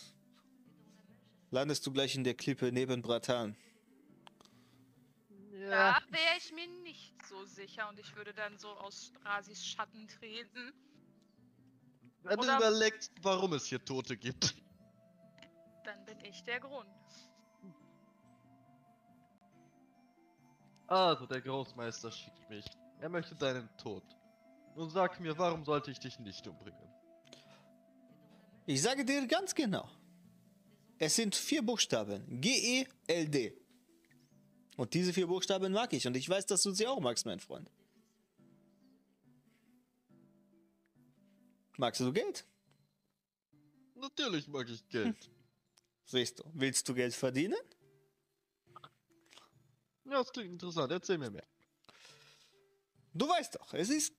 landest 1.52 1.86
du 1.88 1.92
gleich 1.94 2.16
in 2.16 2.26
der 2.26 2.34
Klippe 2.34 2.72
neben 2.72 3.02
Bratan. 3.02 3.56
da 5.70 6.00
wäre 6.10 6.38
ich 6.38 6.52
mir 6.52 6.68
nicht 6.84 7.14
so 7.28 7.46
sicher 7.46 7.88
und 7.88 7.98
ich 7.98 8.14
würde 8.16 8.34
dann 8.34 8.58
so 8.58 8.70
aus 8.72 9.14
Rasis 9.24 9.66
Schatten 9.66 10.08
treten. 10.10 10.74
Wenn 12.24 12.38
du 12.38 12.44
Oder- 12.44 12.58
überlegst, 12.58 13.14
warum 13.22 13.54
es 13.54 13.66
hier 13.68 13.84
Tote 13.84 14.18
gibt. 14.18 14.54
Dann 15.86 16.04
bin 16.06 16.20
ich 16.26 16.44
der 16.44 16.60
Grund. 16.60 17.31
Also, 20.92 21.26
der 21.26 21.40
Großmeister 21.40 22.12
schickt 22.12 22.50
mich. 22.50 22.66
Er 23.00 23.08
möchte 23.08 23.34
deinen 23.34 23.70
Tod. 23.78 24.04
Nun 24.76 24.90
sag 24.90 25.22
mir, 25.22 25.38
warum 25.38 25.64
sollte 25.64 25.90
ich 25.90 26.00
dich 26.00 26.20
nicht 26.20 26.46
umbringen? 26.46 26.90
Ich 28.66 28.82
sage 28.82 29.06
dir 29.06 29.26
ganz 29.26 29.56
genau. 29.56 29.90
Es 31.00 31.16
sind 31.16 31.34
vier 31.34 31.62
Buchstaben. 31.62 32.42
G-E-L-D. 32.42 33.58
Und 34.76 34.94
diese 34.94 35.14
vier 35.14 35.28
Buchstaben 35.28 35.72
mag 35.72 35.94
ich. 35.94 36.06
Und 36.08 36.18
ich 36.18 36.28
weiß, 36.28 36.46
dass 36.48 36.62
du 36.62 36.72
sie 36.72 36.88
auch 36.88 37.00
magst, 37.00 37.26
mein 37.26 37.40
Freund. 37.40 37.72
Magst 41.78 42.02
du 42.02 42.12
Geld? 42.12 42.46
Natürlich 43.96 44.46
mag 44.50 44.68
ich 44.68 44.86
Geld. 44.90 45.32
Siehst 46.04 46.40
du. 46.40 46.44
Willst 46.54 46.90
du 46.90 46.94
Geld 46.94 47.14
verdienen? 47.14 47.56
Ja, 50.12 50.18
das 50.18 50.32
klingt 50.32 50.52
interessant. 50.52 50.92
Erzähl 50.92 51.18
mir 51.18 51.32
mehr. 51.32 51.48
Du 53.14 53.28
weißt 53.28 53.56
doch, 53.56 53.74
es 53.74 53.90
ist. 53.90 54.14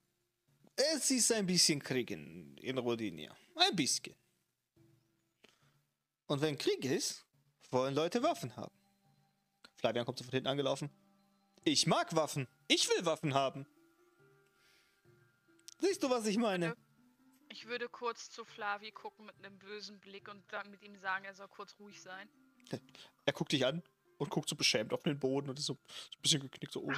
Es 0.74 1.10
ist 1.10 1.30
ein 1.32 1.44
bisschen 1.44 1.82
Krieg 1.82 2.10
in, 2.10 2.56
in 2.56 2.78
Rodinia. 2.78 3.36
Ein 3.56 3.76
bisschen. 3.76 4.16
Und 6.26 6.40
wenn 6.40 6.56
Krieg 6.56 6.82
ist, 6.86 7.26
wollen 7.70 7.94
Leute 7.94 8.22
Waffen 8.22 8.56
haben. 8.56 8.74
Flavian 9.76 10.06
kommt 10.06 10.16
so 10.16 10.24
von 10.24 10.32
hinten 10.32 10.48
angelaufen. 10.48 10.90
Ich 11.64 11.86
mag 11.86 12.16
Waffen. 12.16 12.48
Ich 12.68 12.88
will 12.88 13.04
Waffen 13.04 13.34
haben. 13.34 13.66
Siehst 15.78 16.02
du, 16.02 16.08
was 16.08 16.24
ich 16.24 16.38
meine? 16.38 16.74
Ich 17.50 17.66
würde 17.66 17.90
kurz 17.90 18.30
zu 18.30 18.46
Flavi 18.46 18.92
gucken 18.92 19.26
mit 19.26 19.36
einem 19.36 19.58
bösen 19.58 20.00
Blick 20.00 20.28
und 20.30 20.42
dann 20.52 20.70
mit 20.70 20.82
ihm 20.82 20.96
sagen, 20.96 21.26
er 21.26 21.34
soll 21.34 21.48
kurz 21.48 21.78
ruhig 21.78 22.00
sein. 22.00 22.30
Er 23.26 23.32
guckt 23.34 23.52
dich 23.52 23.66
an 23.66 23.82
und 24.22 24.30
guckt 24.30 24.48
so 24.48 24.54
beschämt 24.54 24.92
auf 24.92 25.02
den 25.02 25.18
Boden 25.18 25.50
und 25.50 25.58
ist 25.58 25.66
so, 25.66 25.74
so 25.74 26.16
ein 26.16 26.22
bisschen 26.22 26.40
geknickt, 26.42 26.72
so, 26.72 26.82
oh. 26.82 26.92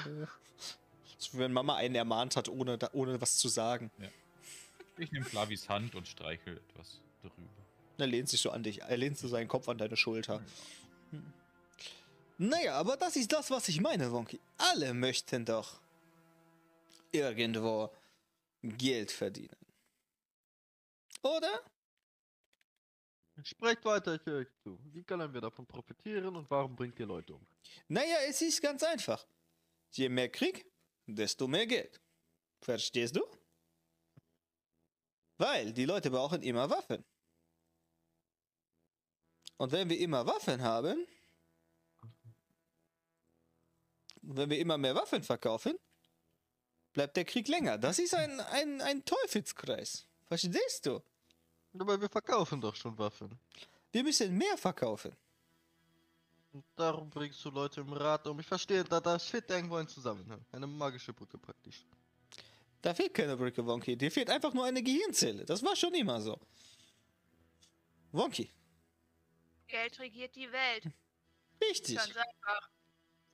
So, 1.16 1.32
wie 1.32 1.38
wenn 1.38 1.52
Mama 1.52 1.76
einen 1.76 1.94
ermahnt 1.94 2.36
hat, 2.36 2.48
ohne, 2.48 2.78
ohne 2.92 3.20
was 3.20 3.38
zu 3.38 3.48
sagen. 3.48 3.90
Ich 4.98 5.10
nehme 5.10 5.24
Flavis 5.24 5.68
Hand 5.68 5.94
und 5.94 6.06
streichel 6.06 6.59
etwas 6.59 7.01
darüber. 7.22 7.48
Er 7.96 8.06
lehnt 8.06 8.28
sich 8.28 8.40
so 8.40 8.51
an 8.51 8.62
dich, 8.62 8.82
er 8.82 8.96
lehnt 8.96 9.16
so 9.16 9.26
seinen 9.26 9.48
Kopf 9.48 9.68
an 9.68 9.78
deine 9.78 9.96
Schulter. 9.96 10.42
Hm. 11.10 11.32
Naja, 12.36 12.74
aber 12.74 12.96
das 12.96 13.16
ist 13.16 13.32
das, 13.32 13.51
was 13.51 13.68
ich 13.68 13.80
meine, 13.80 14.12
Wonky. 14.12 14.40
Alle 14.59 14.92
möchten 14.92 15.44
doch 15.44 15.80
irgendwo 17.12 17.90
Geld 18.62 19.12
verdienen. 19.12 19.56
Oder? 21.22 21.60
Sprecht 23.44 23.84
weiter, 23.84 24.14
ich 24.14 24.24
höre 24.24 24.38
euch 24.38 24.52
zu. 24.62 24.78
Wie 24.84 25.04
können 25.04 25.32
wir 25.34 25.40
davon 25.42 25.66
profitieren 25.66 26.34
und 26.34 26.50
warum 26.50 26.74
bringt 26.74 26.98
ihr 26.98 27.04
Leute 27.04 27.34
um? 27.34 27.46
Naja, 27.88 28.16
es 28.26 28.40
ist 28.40 28.62
ganz 28.62 28.82
einfach. 28.82 29.26
Je 29.90 30.08
mehr 30.08 30.30
Krieg, 30.30 30.64
desto 31.06 31.46
mehr 31.46 31.66
Geld. 31.66 32.00
Verstehst 32.62 33.16
du? 33.16 33.22
Weil 35.36 35.74
die 35.74 35.84
Leute 35.84 36.10
brauchen 36.10 36.42
immer 36.42 36.70
Waffen. 36.70 37.04
Und 39.58 39.72
wenn 39.72 39.90
wir 39.90 39.98
immer 39.98 40.26
Waffen 40.26 40.62
haben, 40.62 41.06
wenn 44.22 44.48
wir 44.48 44.58
immer 44.58 44.78
mehr 44.78 44.94
Waffen 44.94 45.22
verkaufen, 45.22 45.78
bleibt 46.94 47.16
der 47.18 47.26
Krieg 47.26 47.46
länger. 47.48 47.76
Das 47.76 47.98
ist 47.98 48.14
ein, 48.14 48.40
ein, 48.40 48.80
ein 48.80 49.04
Teufelskreis. 49.04 50.08
Verstehst 50.24 50.86
du? 50.86 51.02
Aber 51.78 52.01
wir 52.01 52.09
verkaufen 52.09 52.60
doch 52.60 52.74
schon 52.74 52.96
Waffen. 52.98 53.38
Wir 53.92 54.02
müssen 54.02 54.36
mehr 54.36 54.56
verkaufen. 54.56 55.14
Und 56.52 56.64
darum 56.76 57.10
bringst 57.10 57.44
du 57.44 57.51
Leute 57.51 57.80
im 57.80 57.92
Rat 57.92 58.26
um. 58.26 58.38
Ich 58.38 58.46
verstehe, 58.46 58.84
da, 58.84 59.01
da 59.01 59.18
steht 59.18 59.51
irgendwo 59.51 59.76
ein 59.76 59.88
Zusammenhang. 59.88 60.44
Eine 60.52 60.66
magische 60.66 61.12
Brücke 61.12 61.36
praktisch. 61.36 61.84
Da 62.80 62.94
fehlt 62.94 63.14
keine 63.14 63.36
Brücke, 63.36 63.64
Wonky. 63.66 63.96
Dir 63.96 64.10
fehlt 64.10 64.30
einfach 64.30 64.55
nur 64.55 64.64
eine 64.64 64.82
Gehirnzelle. 64.82 65.44
Das 65.44 65.62
war 65.64 65.74
schon 65.74 65.94
immer 65.94 66.20
so. 66.20 66.38
Wonky, 68.12 68.51
Geld 69.74 69.98
regiert 69.98 70.36
die 70.36 70.52
Welt. 70.52 70.84
Richtig. 71.60 71.96
Ganz 71.96 72.16
einfach. 72.16 72.70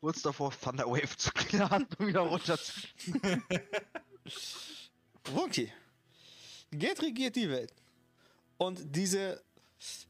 Kurz 0.01 0.23
davor, 0.23 0.59
Thunderwave 0.59 1.15
zu 1.17 1.31
klären 1.33 1.87
und 1.99 2.07
wieder 2.07 2.21
runter 2.21 2.57
zu. 2.57 2.81
Wonky. 5.25 5.71
Geld 6.71 7.03
regiert 7.03 7.37
die 7.37 7.51
Welt. 7.51 7.75
Und 8.61 8.95
diese 8.95 9.43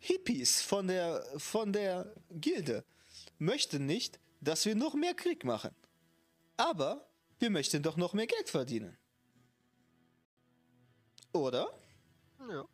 Hippies 0.01 0.60
von 0.60 0.89
der, 0.89 1.24
von 1.39 1.72
der 1.72 2.12
Gilde 2.32 2.85
möchten 3.39 3.86
nicht, 3.86 4.18
dass 4.40 4.66
wir 4.66 4.74
noch 4.74 4.94
mehr 4.94 5.14
Krieg 5.14 5.44
machen. 5.44 5.72
Aber 6.56 7.09
wir 7.39 7.48
möchten 7.48 7.81
doch 7.81 7.97
noch 7.97 8.12
mehr 8.12 8.27
Geld 8.27 8.48
verdienen. 8.51 8.98
Oder? 11.32 11.72
Ja. 12.48 12.64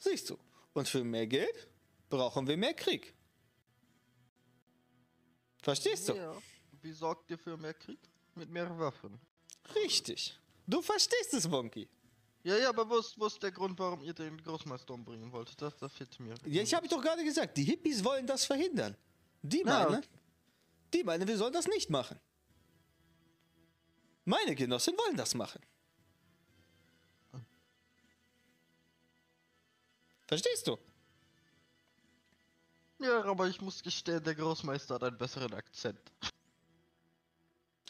Siehst 0.00 0.30
du. 0.30 0.38
Und 0.72 0.88
für 0.88 1.04
mehr 1.04 1.28
Geld 1.28 1.68
brauchen 2.10 2.48
wir 2.48 2.56
mehr 2.56 2.74
Krieg. 2.74 3.14
Verstehst 5.62 6.08
du? 6.08 6.14
ja. 6.14 6.36
Wie 6.82 6.92
sorgt 6.92 7.30
ihr 7.30 7.38
für 7.38 7.56
mehr 7.56 7.74
Krieg? 7.74 8.00
Mit 8.34 8.50
mehr 8.50 8.76
Waffen. 8.80 9.20
Richtig. 9.76 10.36
Du 10.66 10.82
verstehst 10.82 11.34
es, 11.34 11.48
Wonky. 11.48 11.88
Ja, 12.48 12.56
ja, 12.56 12.68
aber 12.70 12.88
wo 12.88 12.96
ist, 12.96 13.18
wo 13.18 13.26
ist 13.26 13.42
der 13.42 13.52
Grund, 13.52 13.78
warum 13.78 14.00
ihr 14.02 14.14
den 14.14 14.42
Großmeister 14.42 14.94
umbringen 14.94 15.30
wollt? 15.30 15.60
Das, 15.60 15.76
das 15.76 15.92
fehlt 15.92 16.18
mir. 16.18 16.34
Ja, 16.46 16.62
ich 16.62 16.72
habe 16.72 16.88
doch 16.88 17.02
gerade 17.02 17.22
gesagt, 17.22 17.54
die 17.58 17.64
Hippies 17.64 18.02
wollen 18.02 18.26
das 18.26 18.46
verhindern. 18.46 18.96
Die 19.42 19.58
Ja, 19.58 19.86
meinen, 19.90 20.02
die 20.94 21.04
meinen, 21.04 21.28
wir 21.28 21.36
sollen 21.36 21.52
das 21.52 21.66
nicht 21.66 21.90
machen. 21.90 22.18
Meine 24.24 24.54
Genossen 24.54 24.96
wollen 24.96 25.14
das 25.14 25.34
machen. 25.34 25.60
Verstehst 30.26 30.66
du? 30.68 30.78
Ja, 32.98 33.24
aber 33.24 33.46
ich 33.48 33.60
muss 33.60 33.82
gestehen, 33.82 34.24
der 34.24 34.34
Großmeister 34.34 34.94
hat 34.94 35.02
einen 35.02 35.18
besseren 35.18 35.52
Akzent. 35.52 36.00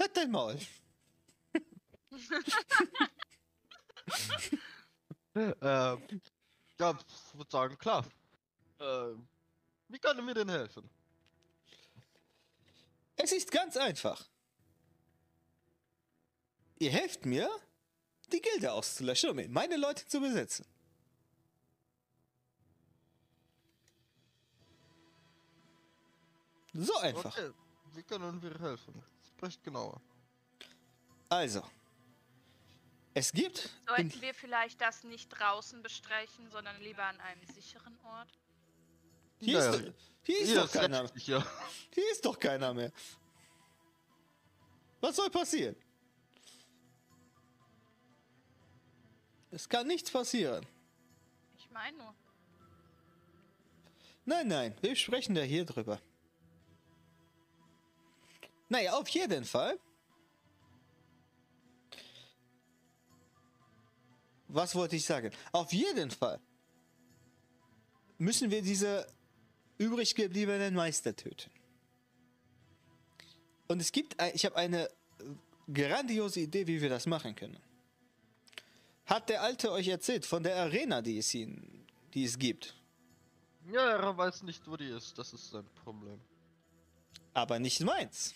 Halt 0.01 0.17
dein 0.17 0.33
Maul. 0.33 0.59
ähm, 5.35 6.21
ja, 6.79 6.99
ich 6.99 7.35
würde 7.35 7.51
sagen, 7.51 7.79
klar. 7.79 8.05
Ähm, 8.81 9.27
wie 9.89 9.99
kann 9.99 10.17
er 10.17 10.23
mir 10.23 10.35
denn 10.35 10.49
helfen? 10.49 10.89
Es 13.17 13.33
ist 13.33 13.51
ganz 13.51 13.77
einfach. 13.77 14.25
Ihr 16.79 16.91
helft 16.91 17.27
mir, 17.27 17.51
die 18.31 18.41
Gilde 18.41 18.73
auszulöschen, 18.73 19.31
um 19.31 19.53
meine 19.53 19.77
Leute 19.77 20.07
zu 20.07 20.21
besetzen. 20.21 20.65
So 26.75 26.97
einfach. 26.99 27.37
Okay, 27.37 27.51
wie 27.95 28.03
können 28.05 28.41
wir 28.41 28.57
helfen? 28.61 29.03
Sprecht 29.27 29.65
genauer. 29.65 30.01
Also. 31.29 31.63
Es 33.15 33.33
gibt. 33.33 33.71
Sollten 33.87 34.21
wir 34.21 34.35
vielleicht 34.35 34.81
das 34.81 35.03
nicht 35.05 35.29
draußen 35.31 35.83
besprechen, 35.83 36.49
sondern 36.51 36.81
lieber 36.81 37.05
an 37.05 37.19
einem 37.21 37.45
sicheren 37.47 37.99
Ort? 38.05 38.29
Hier 39.41 39.59
Ja, 39.59 39.71
ist, 39.71 39.81
ja. 39.87 39.93
hier 40.25 40.39
ist 40.41 40.49
Ihr 40.51 40.55
doch 40.61 40.73
keiner. 40.73 41.11
ja. 41.17 41.47
Hier 41.95 42.13
ist 42.13 42.25
doch 42.25 42.39
keiner 42.39 42.75
mehr. 42.75 42.93
Was 45.01 45.17
soll 45.17 45.31
passieren? 45.31 45.77
Es 49.51 49.69
kann 49.69 49.87
nichts 49.87 50.11
passieren. 50.11 50.67
Ich 51.57 51.71
meine 51.71 51.97
nur. 51.97 52.15
Nein, 54.27 54.49
nein, 54.49 54.77
wir 54.83 54.95
sprechen 54.95 55.35
da 55.35 55.41
hier 55.41 55.65
drüber. 55.65 56.01
Naja, 58.69 58.93
auf 58.93 59.09
jeden 59.09 59.45
Fall. 59.45 59.79
Was 64.49 64.75
wollte 64.75 64.97
ich 64.97 65.05
sagen? 65.05 65.31
Auf 65.53 65.73
jeden 65.73 66.11
Fall 66.11 66.41
müssen 68.19 68.51
wir 68.51 68.63
diese 68.63 69.07
übrig 69.79 70.15
gebliebenen 70.15 70.75
Meister 70.75 71.15
töten. 71.15 71.51
Und 73.69 73.81
es 73.81 73.93
gibt, 73.93 74.17
ich 74.35 74.45
habe 74.45 74.57
eine 74.57 74.87
äh, 74.87 74.91
grandiose 75.73 76.41
Idee, 76.41 76.67
wie 76.67 76.81
wir 76.81 76.89
das 76.89 77.07
machen 77.07 77.35
können. 77.37 77.59
Hat 79.07 79.29
der 79.29 79.43
Alte 79.43 79.71
euch 79.71 79.89
erzählt 79.89 80.27
von 80.27 80.43
der 80.43 80.57
Arena, 80.57 81.03
die 81.03 81.19
es, 81.19 81.33
ihn, 81.35 81.87
die 82.15 82.25
es 82.25 82.39
gibt? 82.39 82.75
Ja, 83.71 83.97
er 83.97 84.17
weiß 84.17 84.43
nicht, 84.45 84.67
wo 84.67 84.77
die 84.77 84.89
ist. 84.89 85.19
Das 85.19 85.33
ist 85.33 85.51
sein 85.51 85.67
Problem. 85.85 86.19
aber 87.35 87.59
nicht 87.59 87.81
meins. 87.81 88.35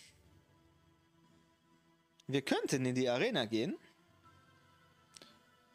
Wir 2.28 2.42
könnten 2.42 2.84
in 2.86 2.94
die 2.94 3.08
Arena 3.08 3.46
gehen 3.46 3.76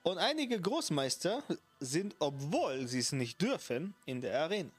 und 0.08 0.20
einige 0.20 0.62
Großmeister 0.62 1.44
sind, 1.82 2.16
obwohl 2.20 2.88
sie 2.88 3.00
es 3.00 3.12
nicht 3.12 3.42
dürfen, 3.42 3.94
in 4.06 4.22
der 4.22 4.40
Arena. 4.42 4.72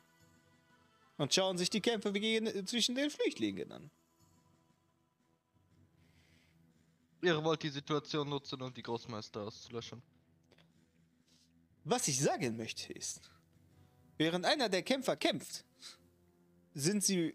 Und 1.19 1.35
schauen 1.35 1.59
sich 1.59 1.69
die 1.69 1.83
Kämpfe 1.83 2.13
gegen- 2.13 2.67
zwischen 2.67 2.95
den 2.95 3.11
Flüchtlingen 3.11 3.71
an. 3.71 3.91
Ihr 7.21 7.45
wollt 7.45 7.63
die 7.63 7.69
Situation 7.69 8.29
nutzen, 8.29 8.63
um 8.63 8.73
die 8.73 8.83
Großmeister 8.83 9.43
auszulöschen. 9.43 10.01
Was 11.85 12.09
ich 12.09 12.19
sagen 12.21 12.57
möchte 12.57 12.93
ist, 12.95 13.21
während 14.17 14.47
einer 14.47 14.71
der 14.71 14.83
Kämpfer 14.83 15.17
kämpft, 15.17 15.65
sind 16.75 17.05
sie, 17.05 17.35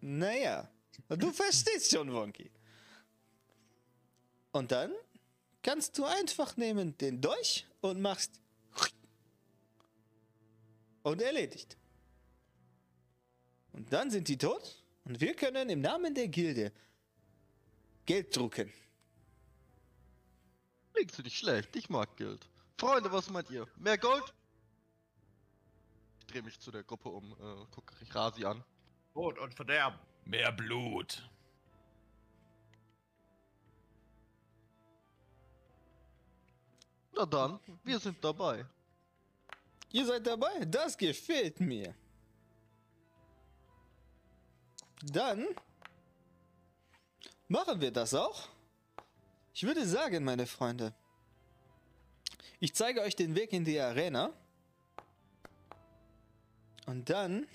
naja, 0.00 0.68
du 1.08 1.32
verstehst 1.32 1.90
schon, 1.90 2.12
Wonky. 2.12 2.50
Und 4.52 4.70
dann 4.72 4.92
kannst 5.64 5.98
du 5.98 6.04
einfach 6.04 6.56
nehmen 6.56 6.96
den 6.98 7.20
Dolch 7.20 7.66
und 7.80 8.00
machst 8.00 8.40
und 11.02 11.20
erledigt. 11.20 11.76
Und 13.72 13.92
dann 13.92 14.10
sind 14.10 14.28
die 14.28 14.38
tot 14.38 14.84
und 15.04 15.20
wir 15.20 15.34
können 15.34 15.68
im 15.68 15.80
Namen 15.80 16.14
der 16.14 16.28
Gilde 16.28 16.70
Geld 18.06 18.36
drucken. 18.36 18.72
Klingt 20.92 21.18
nicht 21.24 21.36
schlecht, 21.36 21.74
ich 21.74 21.88
mag 21.88 22.16
Geld. 22.16 22.46
Freunde, 22.78 23.10
was 23.10 23.28
meint 23.30 23.50
ihr? 23.50 23.66
Mehr 23.76 23.98
Gold? 23.98 24.32
Ich 26.20 26.26
drehe 26.26 26.42
mich 26.42 26.60
zu 26.60 26.70
der 26.70 26.84
Gruppe 26.84 27.08
um, 27.08 27.32
äh, 27.32 27.66
gucke 27.70 27.94
Rasi 28.14 28.44
an. 28.44 28.62
Tod 29.14 29.38
und 29.38 29.54
Verderben. 29.54 29.98
Mehr 30.24 30.52
Blut. 30.52 31.28
Na 37.16 37.26
dann, 37.26 37.60
wir 37.84 37.98
sind 37.98 38.22
dabei. 38.22 38.64
Ihr 39.90 40.04
seid 40.06 40.26
dabei? 40.26 40.64
Das 40.64 40.96
gefällt 40.96 41.60
mir. 41.60 41.94
Dann 45.02 45.46
machen 47.48 47.80
wir 47.80 47.90
das 47.90 48.14
auch. 48.14 48.48
Ich 49.52 49.62
würde 49.62 49.86
sagen, 49.86 50.24
meine 50.24 50.46
Freunde, 50.46 50.92
ich 52.58 52.74
zeige 52.74 53.02
euch 53.02 53.14
den 53.14 53.34
Weg 53.34 53.52
in 53.52 53.64
die 53.64 53.78
Arena. 53.78 54.32
Und 56.86 57.08
dann 57.08 57.46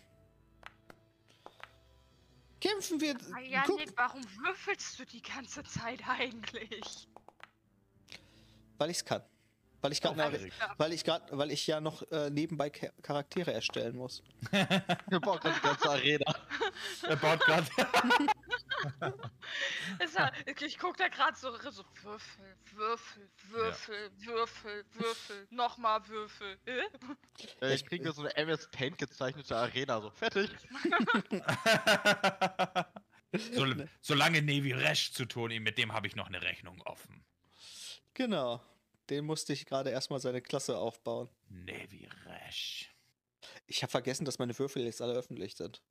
kämpfen 2.62 3.02
wir. 3.02 3.16
Ah, 3.34 3.66
warum 3.96 4.24
würfelst 4.38 5.00
du 5.00 5.06
die 5.06 5.22
ganze 5.22 5.64
Zeit 5.64 6.08
eigentlich? 6.08 7.08
weil 8.80 8.90
ich 8.90 8.98
es 8.98 9.06
kann. 9.06 9.22
Weil 9.82 9.92
ich 9.94 10.02
gerade, 10.02 10.18
weil 10.78 10.94
ich 10.94 11.04
gerade, 11.04 11.38
weil 11.38 11.52
ich 11.52 11.66
ja 11.68 11.80
noch 11.80 12.02
äh, 12.12 12.30
nebenbei 12.30 12.70
Cha- 12.70 12.92
Charaktere 13.02 13.54
erstellen 13.54 13.96
muss. 13.96 14.24
Wir 14.52 15.20
bauen 15.20 15.40
die 15.44 15.62
ganze 15.62 15.90
Arena. 15.90 16.36
Er 17.04 17.16
baut 17.16 17.40
gerade. 17.42 17.68
Ja, 20.16 20.32
ich 20.46 20.78
guck 20.78 20.98
da 20.98 21.08
gerade 21.08 21.38
so, 21.38 21.52
so 21.72 21.84
Würfel, 22.04 22.56
Würfel, 22.74 23.30
Würfel, 23.50 24.12
Würfel, 24.18 24.86
Würfel, 24.94 25.48
nochmal 25.50 26.06
Würfel. 26.08 26.58
Äh? 26.66 26.82
Äh, 27.62 27.76
ich 27.76 27.86
kriege 27.86 28.12
so 28.12 28.22
eine 28.22 28.36
MS 28.36 28.70
Paint 28.72 28.98
gezeichnete 28.98 29.56
Arena, 29.56 30.02
so 30.02 30.10
fertig. 30.10 30.50
so, 33.54 33.66
solange 34.02 34.42
Nevi 34.42 34.74
Resch 34.74 35.14
zu 35.14 35.26
tun, 35.26 35.52
mit 35.60 35.78
dem 35.78 35.94
habe 35.94 36.08
ich 36.08 36.16
noch 36.16 36.28
eine 36.28 36.42
Rechnung 36.42 36.82
offen. 36.82 37.24
Genau. 38.14 38.62
Den 39.10 39.26
musste 39.26 39.54
ich 39.54 39.66
gerade 39.66 39.90
erstmal 39.90 40.20
seine 40.20 40.42
Klasse 40.42 40.78
aufbauen. 40.78 41.30
Nevi 41.50 42.08
Resch. 42.26 42.94
Ich 43.66 43.82
habe 43.84 43.92
vergessen, 43.92 44.26
dass 44.26 44.40
meine 44.40 44.58
Würfel 44.58 44.84
jetzt 44.84 45.02
alle 45.02 45.14
öffentlich 45.14 45.56
sind. 45.56 45.82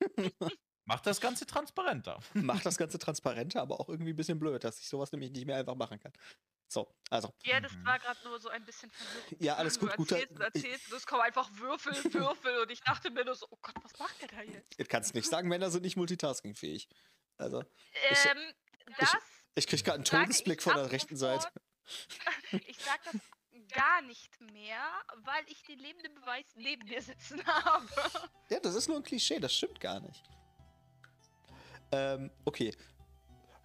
Macht 0.84 1.06
das 1.06 1.20
Ganze 1.20 1.46
transparenter. 1.46 2.20
Macht 2.34 2.64
das 2.66 2.76
Ganze 2.76 2.98
transparenter, 2.98 3.60
aber 3.60 3.80
auch 3.80 3.88
irgendwie 3.88 4.12
ein 4.12 4.16
bisschen 4.16 4.38
blöd, 4.38 4.62
dass 4.62 4.78
ich 4.80 4.88
sowas 4.88 5.10
nämlich 5.12 5.30
nicht 5.32 5.46
mehr 5.46 5.56
einfach 5.56 5.74
machen 5.74 5.98
kann. 5.98 6.12
So, 6.68 6.92
also. 7.10 7.32
Ja, 7.44 7.60
das 7.60 7.72
Mhm. 7.72 7.84
war 7.86 7.98
gerade 7.98 8.20
nur 8.24 8.38
so 8.40 8.48
ein 8.48 8.64
bisschen 8.64 8.90
verwirrend. 8.90 9.42
Ja, 9.42 9.54
alles 9.56 9.78
gut, 9.78 9.92
du 9.92 9.96
guter- 9.96 10.16
erzählst, 10.16 10.34
und 10.36 10.40
erzählst 10.42 10.92
es 10.92 11.06
kommen 11.06 11.22
einfach 11.22 11.48
Würfel, 11.54 11.92
Würfel 12.12 12.58
und 12.62 12.70
ich 12.70 12.80
dachte 12.80 13.10
mir 13.10 13.24
nur 13.24 13.34
so, 13.34 13.46
oh 13.50 13.58
Gott, 13.62 13.74
was 13.82 13.98
macht 13.98 14.20
der 14.20 14.28
da 14.28 14.42
jetzt? 14.42 14.78
Ihr 14.78 14.86
kannst 14.86 15.14
nicht 15.14 15.28
sagen, 15.28 15.48
Männer 15.48 15.70
sind 15.70 15.82
nicht 15.82 15.96
multitaskingfähig. 15.96 16.88
Also, 17.38 17.62
Ich- 18.10 18.24
Ähm, 18.26 18.38
das 18.98 19.16
ich 19.54 19.66
krieg 19.66 19.82
gerade 19.84 19.96
einen 19.96 20.04
Todesblick 20.04 20.58
ich 20.58 20.64
von 20.64 20.74
der 20.74 20.90
rechten. 20.92 21.16
Seite. 21.16 21.48
Ich 22.66 22.78
sag 22.78 23.02
das 23.04 23.20
gar 23.72 24.02
nicht 24.02 24.40
mehr, 24.40 24.80
weil 25.24 25.44
ich 25.48 25.62
den 25.64 25.78
lebenden 25.78 26.14
Beweis 26.14 26.46
neben 26.56 26.86
mir 26.88 27.02
sitzen 27.02 27.44
habe. 27.46 27.86
Ja, 28.48 28.60
das 28.60 28.74
ist 28.74 28.88
nur 28.88 28.96
ein 28.96 29.02
Klischee, 29.02 29.38
das 29.38 29.54
stimmt 29.54 29.80
gar 29.80 30.00
nicht. 30.00 30.22
Ähm, 31.92 32.30
okay. 32.44 32.74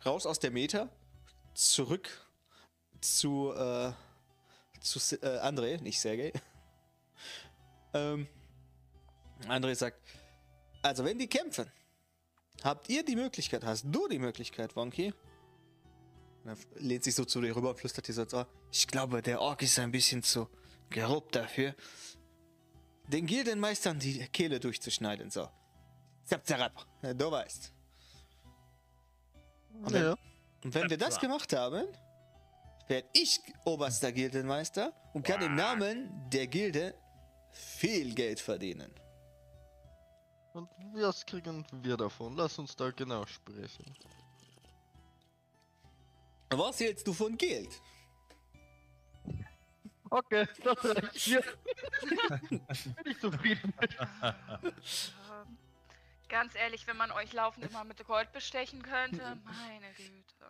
Raus 0.06 0.26
aus 0.26 0.40
der 0.40 0.52
Meta, 0.52 0.90
zurück 1.54 2.10
zu, 3.02 3.54
äh, 3.54 3.92
zu 4.80 5.00
äh, 5.22 5.40
André, 5.40 5.80
nicht 5.82 6.00
Sergej. 6.00 6.34
ähm, 7.94 8.28
André 9.48 9.76
sagt, 9.76 10.00
also 10.82 11.06
wenn 11.06 11.20
die 11.20 11.28
kämpfen, 11.28 11.72
habt 12.64 12.90
ihr 12.90 13.04
die 13.04 13.16
Möglichkeit, 13.16 13.64
hast 13.64 13.86
du 13.86 14.08
die 14.08 14.20
Möglichkeit, 14.20 14.76
Wonky? 14.76 15.14
Und 16.44 16.50
Er 16.50 16.58
lehnt 16.82 17.04
sich 17.04 17.16
so 17.16 17.26
zu 17.26 17.42
dir 17.42 17.56
rüber 17.56 17.70
und 17.72 17.80
flüstert 17.80 18.08
dir 18.08 18.14
so 18.14 18.24
ins 18.24 18.34
Ohr. 18.34 18.48
Ich 18.72 18.88
glaube, 18.88 19.22
der 19.22 19.42
Ork 19.42 19.62
ist 19.62 19.78
ein 19.80 19.92
bisschen 19.92 20.24
zu 20.24 20.48
grob 20.90 21.32
dafür 21.32 21.76
den 23.12 23.26
Gildenmeistern 23.26 24.00
die 24.00 24.20
Kehle 24.30 24.60
durchzuschneiden. 24.60 25.30
So. 25.30 25.48
Zap. 26.24 26.48
Ja, 27.02 27.14
Du 27.14 27.32
weißt. 27.32 27.74
Und 29.84 29.94
wenn, 29.94 30.04
Ja. 30.04 30.16
und 30.64 30.74
wenn 30.74 30.90
wir 30.90 30.98
das 30.98 31.16
Zap, 31.16 31.22
gemacht 31.22 31.54
haben, 31.54 31.86
werde 32.88 33.08
ich 33.14 33.40
oberster 33.66 34.12
Gildenmeister 34.12 34.94
und 35.14 35.24
kann 35.24 35.42
im 35.42 35.56
Namen 35.56 36.30
der 36.30 36.48
Gilde 36.48 36.96
viel 37.52 38.14
Geld 38.14 38.40
verdienen. 38.40 38.94
Und 40.54 40.70
was 40.94 41.26
kriegen 41.26 41.66
wir 41.72 41.98
davon? 41.98 42.36
Lass 42.36 42.60
uns 42.60 42.76
da 42.76 42.92
genau 42.92 43.26
sprechen. 43.26 43.94
Was 46.52 46.80
hältst 46.80 47.08
du 47.08 47.14
von 47.14 47.38
Geld? 47.38 47.82
Okay, 50.10 50.46
das 50.64 50.86
reicht 50.86 51.28
mir. 51.28 51.44
Bin 52.50 53.12
ich 53.12 53.20
zufrieden 53.20 53.74
mit. 53.80 53.98
Ähm, 54.22 55.58
Ganz 56.28 56.56
ehrlich, 56.56 56.86
wenn 56.88 56.98
man 56.98 57.12
euch 57.12 57.34
laufend 57.34 57.66
immer 57.66 57.84
mit 57.84 58.06
Gold 58.06 58.32
bestechen 58.32 58.82
könnte, 58.84 59.38
meine 59.44 59.94
Güte. 59.96 60.46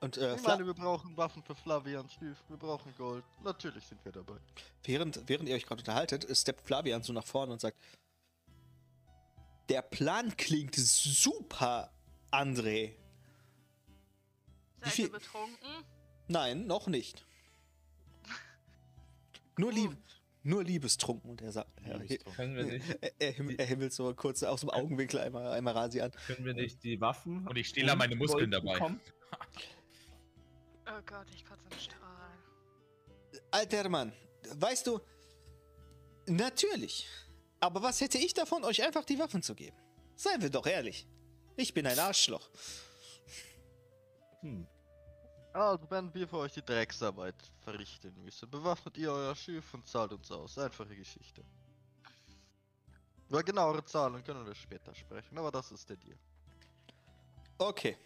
Und 0.00 0.16
äh, 0.18 0.34
Ich 0.34 0.40
Fla 0.40 0.50
meine, 0.56 0.66
wir 0.66 0.74
brauchen 0.74 1.16
Waffen 1.16 1.42
für 1.42 1.54
Flavian 1.54 2.08
Stief. 2.10 2.36
Wir 2.48 2.58
brauchen 2.58 2.94
Gold. 2.96 3.24
Natürlich 3.42 3.86
sind 3.86 4.04
wir 4.04 4.12
dabei. 4.12 4.36
während, 4.82 5.20
während 5.26 5.48
ihr 5.48 5.54
euch 5.54 5.64
gerade 5.64 5.80
unterhaltet, 5.80 6.26
steppt 6.36 6.60
Flavian 6.60 7.02
so 7.02 7.12
nach 7.14 7.24
vorne 7.24 7.52
und 7.52 7.60
sagt: 7.60 7.78
Der 9.70 9.80
Plan 9.80 10.36
klingt 10.36 10.74
super, 10.76 11.90
André. 12.30 12.94
Seid 14.84 14.98
ihr 14.98 15.12
betrunken? 15.12 15.84
Nein, 16.28 16.66
noch 16.66 16.86
nicht. 16.86 17.24
Nur, 19.56 19.72
lieb, 19.72 19.96
nur 20.42 20.64
Liebestrunken. 20.64 21.30
Und 21.30 21.42
er 21.42 21.52
sagt, 21.52 21.70
er, 21.84 21.98
Können 22.34 22.56
wir 22.56 22.64
nicht, 22.64 22.84
er, 23.00 23.12
er, 23.20 23.58
er 23.58 23.66
himmelt 23.66 23.92
so 23.92 24.12
kurz 24.14 24.42
aus 24.42 24.60
dem 24.60 24.70
Augenwinkel 24.70 25.20
einmal, 25.20 25.52
einmal 25.52 25.74
Rasi 25.74 26.00
an. 26.00 26.12
können 26.26 26.44
wir 26.44 26.54
nicht 26.54 26.82
die 26.82 27.00
Waffen. 27.00 27.46
Und 27.46 27.56
ich 27.56 27.68
stehle 27.68 27.88
da 27.88 27.96
meine 27.96 28.16
Muskeln 28.16 28.50
Gold 28.50 28.64
dabei. 28.64 28.96
Oh 30.86 31.00
Gott, 31.06 31.26
ich 31.34 31.44
kotze 31.44 31.62
im 31.70 31.78
Strahl. 31.78 32.38
Alter 33.50 33.88
Mann, 33.88 34.12
weißt 34.56 34.86
du, 34.86 35.00
natürlich. 36.26 37.08
Aber 37.60 37.82
was 37.82 38.00
hätte 38.00 38.18
ich 38.18 38.34
davon, 38.34 38.64
euch 38.64 38.82
einfach 38.82 39.04
die 39.04 39.18
Waffen 39.18 39.42
zu 39.42 39.54
geben? 39.54 39.76
Seien 40.16 40.42
wir 40.42 40.50
doch 40.50 40.66
ehrlich. 40.66 41.06
Ich 41.56 41.72
bin 41.72 41.86
ein 41.86 41.98
Arschloch. 41.98 42.50
Hm. 44.40 44.66
Also, 45.54 45.88
wenn 45.88 46.12
wir 46.12 46.26
für 46.26 46.38
euch 46.38 46.52
die 46.52 46.62
Drecksarbeit 46.62 47.36
verrichten 47.62 48.12
müssen, 48.24 48.50
bewaffnet 48.50 48.98
ihr 48.98 49.12
euer 49.12 49.36
Schiff 49.36 49.72
und 49.72 49.86
zahlt 49.86 50.12
uns 50.12 50.28
aus. 50.32 50.58
Einfache 50.58 50.96
Geschichte. 50.96 51.44
Über 53.28 53.40
genauere 53.44 53.84
Zahlen 53.84 54.24
können 54.24 54.44
wir 54.44 54.54
später 54.56 54.92
sprechen, 54.96 55.38
aber 55.38 55.52
das 55.52 55.70
ist 55.70 55.88
der 55.88 55.96
Deal. 55.96 56.18
Okay. 57.56 57.96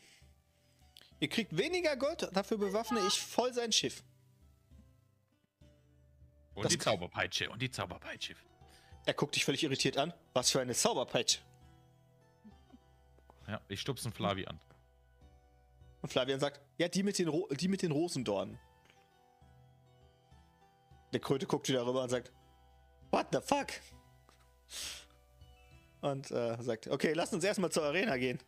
Ihr 1.21 1.29
kriegt 1.31 1.57
weniger 1.57 1.97
Gold, 1.97 2.29
dafür 2.35 2.59
bewaffne 2.59 3.01
ich 3.07 3.19
voll 3.19 3.55
sein 3.55 3.73
Schiff. 3.73 4.05
Und 6.55 6.65
Das 6.65 6.73
die 6.73 6.79
Zauberpeitsche, 6.79 7.49
und 7.49 7.63
die 7.63 7.71
Zauberpeitsche. 7.71 8.37
Er 9.07 9.15
guckt 9.15 9.35
dich 9.35 9.47
völlig 9.47 9.63
irritiert 9.63 9.97
an. 9.97 10.13
Was 10.35 10.51
für 10.51 10.61
eine 10.61 10.75
Zauberpeitsche. 10.75 11.41
Ja, 13.47 13.59
ich 13.69 13.81
stupsen 13.81 14.13
Flavi 14.13 14.47
an. 14.47 14.61
Und 16.03 16.09
Flavian 16.11 16.41
sagt, 16.41 16.61
ja, 16.77 16.89
die 16.89 17.03
mit 17.03 17.19
den, 17.19 17.29
Ro 17.29 17.49
die 17.51 17.69
mit 17.69 17.83
den 17.83 17.93
Rosendornen. 17.93 18.59
Der 21.13 21.21
Kröte 21.21 21.47
guckt 21.47 21.69
wieder 21.69 21.87
rüber 21.87 22.03
und 22.03 22.09
sagt, 22.09 22.33
what 23.11 23.27
the 23.33 23.41
fuck? 23.41 23.69
Und 26.01 26.31
äh, 26.31 26.63
sagt, 26.63 26.87
okay, 26.89 27.13
lasst 27.15 27.33
uns 27.35 27.43
erstmal 27.43 27.73
zur 27.73 27.85
Arena 27.85 28.17
gehen. 28.17 28.39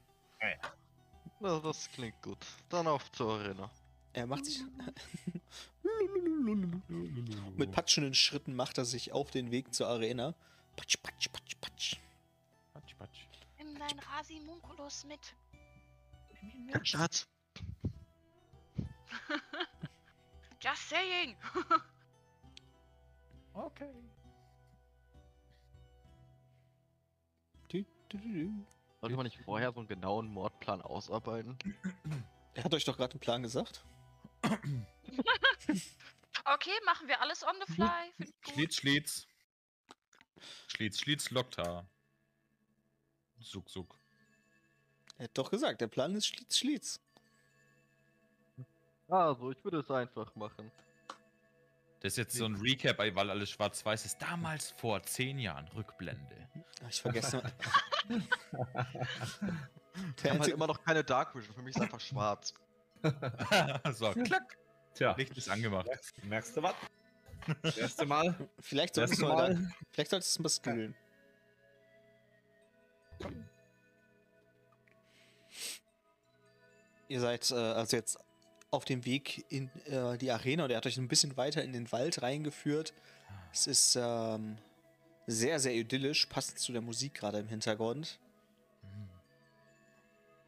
Na, 1.41 1.59
das 1.59 1.91
klingt 1.91 2.21
gut. 2.23 2.39
Dann 2.69 2.87
auf 2.87 3.11
zur 3.13 3.33
Arena. 3.33 3.71
Er 4.13 4.27
macht 4.27 4.45
sich... 4.45 4.63
Mit 7.57 7.73
patschenden 7.73 8.15
Schritten 8.15 8.55
macht 8.55 8.79
er 8.79 8.85
sich 8.85 9.13
auf 9.13 9.31
den 9.31 9.51
Weg 9.51 9.75
zur 9.75 9.89
Arena. 9.89 10.35
Patsch, 10.77 10.97
patsch, 11.03 11.29
patsch, 11.31 11.57
patsch. 11.61 11.97
Patsch, 12.73 12.95
patsch. 12.97 13.27
Nimm 13.59 13.79
deinen 13.79 13.99
Rasimunculus 13.99 15.05
mit. 15.07 15.35
Schatz. 16.87 17.27
Just 20.61 20.89
saying. 20.89 21.37
Okay. 23.53 23.93
Sollte 29.01 29.17
man 29.17 29.25
nicht 29.25 29.39
vorher 29.39 29.73
so 29.73 29.81
einen 29.81 29.89
genauen 29.89 30.29
Mordplan 30.29 30.83
ausarbeiten? 30.83 31.59
Er 32.55 32.65
hat 32.65 32.75
euch 32.75 32.85
doch 32.85 32.97
gerade 32.97 33.13
einen 33.13 33.21
Plan 33.21 33.43
gesagt. 33.43 33.85
Okay, 36.45 36.73
machen 36.87 37.07
wir 37.07 37.21
alles 37.21 37.45
on 37.45 37.55
the 37.65 37.75
fly. 37.75 38.33
Schlitz, 38.41 38.77
Schlitz. 38.77 39.27
Schlitz, 40.69 40.99
Schlitz, 40.99 41.31
Lokta. 41.31 41.87
Suck, 43.39 43.69
suck. 43.71 44.01
Er 45.19 45.25
hat 45.25 45.37
doch 45.37 45.51
gesagt, 45.51 45.81
der 45.83 45.89
Plan 45.89 46.15
ist 46.17 46.27
Schlitz, 46.27 46.57
Schlitz. 46.59 47.01
Also, 49.11 49.51
ich 49.51 49.63
würde 49.65 49.81
es 49.81 49.91
einfach 49.91 50.35
machen. 50.37 50.71
Das 52.01 52.13
ist 52.13 52.17
jetzt 52.17 52.35
so 52.37 52.47
ein 52.47 52.55
Recap, 52.57 52.99
weil 52.99 53.31
alles 53.31 53.51
schwarz-weiß 53.51 54.07
ist. 54.07 54.23
Damals 54.23 54.71
vor 54.71 55.03
zehn 55.03 55.39
Jahren, 55.39 55.69
Rückblende. 55.69 56.49
Ich 56.89 57.03
vergesse 57.03 57.37
mal. 57.43 57.53
Der 60.23 60.31
halt 60.31 60.41
einzige, 60.41 60.57
immer 60.57 60.67
noch 60.67 60.83
keine 60.83 61.05
Dark 61.05 61.35
Vision. 61.35 61.55
Für 61.55 61.63
mich 61.63 61.77
ist 61.77 61.83
einfach 61.83 62.01
schwarz. 62.01 62.55
so, 63.93 64.13
klack. 64.13 64.57
Tja, 64.95 65.15
Licht 65.17 65.37
ist 65.37 65.51
angemacht. 65.51 65.87
merkst, 65.87 66.25
merkst 66.25 66.57
du 66.57 66.63
was? 66.63 66.75
Das 67.63 67.77
erste 67.77 68.07
Mal. 68.07 68.49
vielleicht 68.61 68.95
solltest 68.95 69.21
mal, 69.21 69.55
Mal. 69.55 69.73
vielleicht 69.93 70.11
solltest 70.11 70.39
du 70.39 70.43
mal 70.43 70.49
skillen. 70.49 70.95
Ihr 77.09 77.21
seid 77.21 77.51
äh, 77.51 77.55
also 77.55 77.97
jetzt 77.97 78.19
auf 78.71 78.85
dem 78.85 79.05
Weg 79.05 79.45
in 79.49 79.71
äh, 79.87 80.17
die 80.19 80.31
Arena 80.31 80.65
und 80.65 80.71
er 80.71 80.77
hat 80.77 80.87
euch 80.87 80.97
ein 80.97 81.09
bisschen 81.09 81.37
weiter 81.37 81.63
in 81.63 81.73
den 81.73 81.91
Wald 81.93 82.23
reingeführt. 82.23 82.93
Es 83.53 83.67
ist 83.67 83.97
ähm, 84.01 84.59
sehr, 85.27 85.59
sehr 85.59 85.75
idyllisch, 85.75 86.27
passend 86.27 86.59
zu 86.59 86.73
der 86.73 86.81
Musik 86.81 87.15
gerade 87.15 87.39
im 87.39 87.49
Hintergrund. 87.49 88.19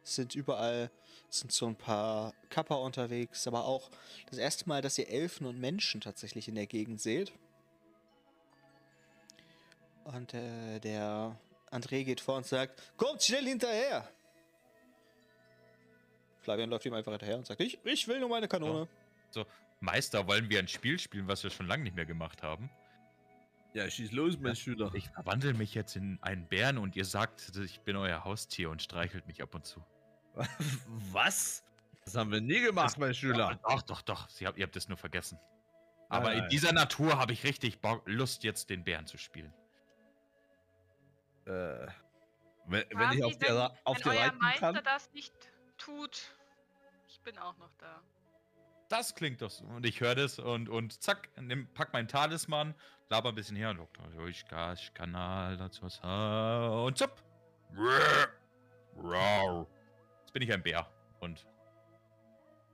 Es 0.03 0.15
sind 0.15 0.35
überall 0.35 0.89
sind 1.29 1.51
so 1.51 1.65
ein 1.65 1.75
paar 1.75 2.33
Kapper 2.49 2.79
unterwegs, 2.79 3.47
aber 3.47 3.65
auch 3.65 3.89
das 4.29 4.37
erste 4.37 4.67
Mal, 4.69 4.81
dass 4.81 4.97
ihr 4.97 5.09
Elfen 5.09 5.47
und 5.47 5.59
Menschen 5.59 6.01
tatsächlich 6.01 6.47
in 6.47 6.55
der 6.55 6.67
Gegend 6.67 7.01
seht. 7.01 7.31
Und 10.03 10.33
äh, 10.33 10.79
der 10.79 11.37
André 11.71 12.03
geht 12.03 12.21
vor 12.21 12.37
und 12.37 12.45
sagt, 12.45 12.81
kommt 12.97 13.23
schnell 13.23 13.45
hinterher! 13.45 14.07
Flavian 16.43 16.69
läuft 16.69 16.85
ihm 16.85 16.93
einfach 16.93 17.11
hinterher 17.11 17.37
und 17.37 17.45
sagt, 17.47 17.61
ich, 17.61 17.79
ich 17.85 18.07
will 18.07 18.19
nur 18.19 18.29
meine 18.29 18.47
Kanone. 18.47 18.87
Meister, 19.79 20.27
wollen 20.27 20.49
wir 20.49 20.59
ein 20.59 20.67
Spiel 20.67 20.97
spielen, 20.99 21.27
was 21.27 21.43
wir 21.43 21.49
schon 21.49 21.67
lange 21.67 21.83
nicht 21.83 21.95
mehr 21.95 22.05
gemacht 22.05 22.41
haben? 22.43 22.69
Ja, 23.73 23.89
schieß 23.89 24.11
los, 24.11 24.37
mein 24.39 24.55
Schüler. 24.55 24.91
Ich 24.93 25.09
verwandle 25.09 25.53
mich 25.53 25.73
jetzt 25.73 25.95
in 25.95 26.19
einen 26.21 26.47
Bären 26.47 26.77
und 26.77 26.95
ihr 26.95 27.05
sagt, 27.05 27.51
ich 27.57 27.81
bin 27.81 27.95
euer 27.95 28.23
Haustier 28.23 28.69
und 28.69 28.81
streichelt 28.81 29.25
mich 29.27 29.41
ab 29.41 29.55
und 29.55 29.65
zu. 29.65 29.83
Was? 31.11 31.63
Das 32.05 32.15
haben 32.15 32.31
wir 32.31 32.39
nie 32.39 32.61
gemacht, 32.61 32.97
mein 32.97 33.09
Ja, 33.09 33.13
Schüler. 33.13 33.59
doch, 33.67 33.81
doch, 33.81 34.01
doch. 34.01 34.29
Sie 34.29 34.45
hab, 34.45 34.57
ihr 34.57 34.63
habt 34.65 34.75
es 34.75 34.87
nur 34.87 34.97
vergessen. 34.97 35.39
Aber 36.09 36.25
Nein, 36.25 36.33
in 36.33 36.39
nein. 36.41 36.49
dieser 36.49 36.71
Natur 36.71 37.17
habe 37.17 37.33
ich 37.33 37.43
richtig 37.43 37.81
Bock, 37.81 38.03
Lust, 38.05 38.43
jetzt 38.43 38.69
den 38.69 38.83
Bären 38.83 39.07
zu 39.07 39.17
spielen. 39.17 39.53
Äh, 41.45 41.87
wenn, 42.65 42.85
wenn 42.91 43.11
ich 43.13 43.23
auf 43.23 43.37
der, 43.37 43.75
auf 43.83 43.97
wenn 43.97 44.03
der 44.03 44.11
euer 44.13 44.21
reiten 44.27 44.37
Meister 44.37 44.73
kann. 44.73 44.83
das 44.83 45.11
nicht 45.13 45.33
tut, 45.85 46.33
ich 47.07 47.19
bin 47.21 47.37
auch 47.37 47.57
noch 47.57 47.71
da. 47.77 48.01
Das 48.89 49.15
klingt 49.15 49.41
doch 49.41 49.49
so. 49.49 49.65
Und 49.65 49.85
ich 49.85 50.01
höre 50.01 50.15
das 50.15 50.39
und, 50.39 50.69
und 50.69 51.01
zack, 51.01 51.29
nimm, 51.41 51.67
pack 51.73 51.93
meinen 51.93 52.07
Talisman, 52.07 52.75
laber 53.09 53.29
ein 53.29 53.35
bisschen 53.35 53.55
her 53.55 53.71
und 53.71 53.77
Dr. 53.77 54.07
Durchgas, 54.09 54.93
Kanal, 54.93 55.57
dazu 55.57 55.83
was. 55.83 55.99
Und 56.85 56.97
zapp. 56.97 57.23
Jetzt 60.21 60.33
bin 60.33 60.41
ich 60.43 60.53
ein 60.53 60.61
Bär 60.61 60.87
und 61.19 61.45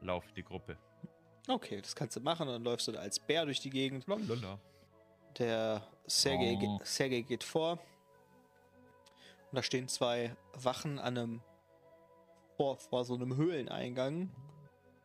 lauf 0.02 0.26
die 0.34 0.44
Gruppe. 0.44 0.78
Okay, 1.48 1.82
das 1.82 1.96
kannst 1.96 2.16
du 2.16 2.20
machen. 2.22 2.48
Dann 2.48 2.64
läufst 2.64 2.88
du 2.88 2.92
da 2.92 3.00
als 3.00 3.20
Bär 3.20 3.46
durch 3.46 3.60
die 3.62 3.70
Gegend. 3.70 4.06
Lalala. 4.08 4.60
Der 5.38 5.82
Sergei, 6.06 6.56
Oh. 6.56 6.60
ge 6.60 6.86
Sergei 6.86 7.22
geht 7.22 7.44
vor. 7.44 7.74
Und 9.52 9.56
da 9.56 9.64
stehen 9.64 9.88
zwei 9.88 10.36
Wachen 10.54 11.00
an 11.00 11.18
einem 11.18 11.42
vor, 12.60 12.78
vor 12.78 13.06
so 13.06 13.16
einem 13.16 13.38
Höhleneingang. 13.38 14.30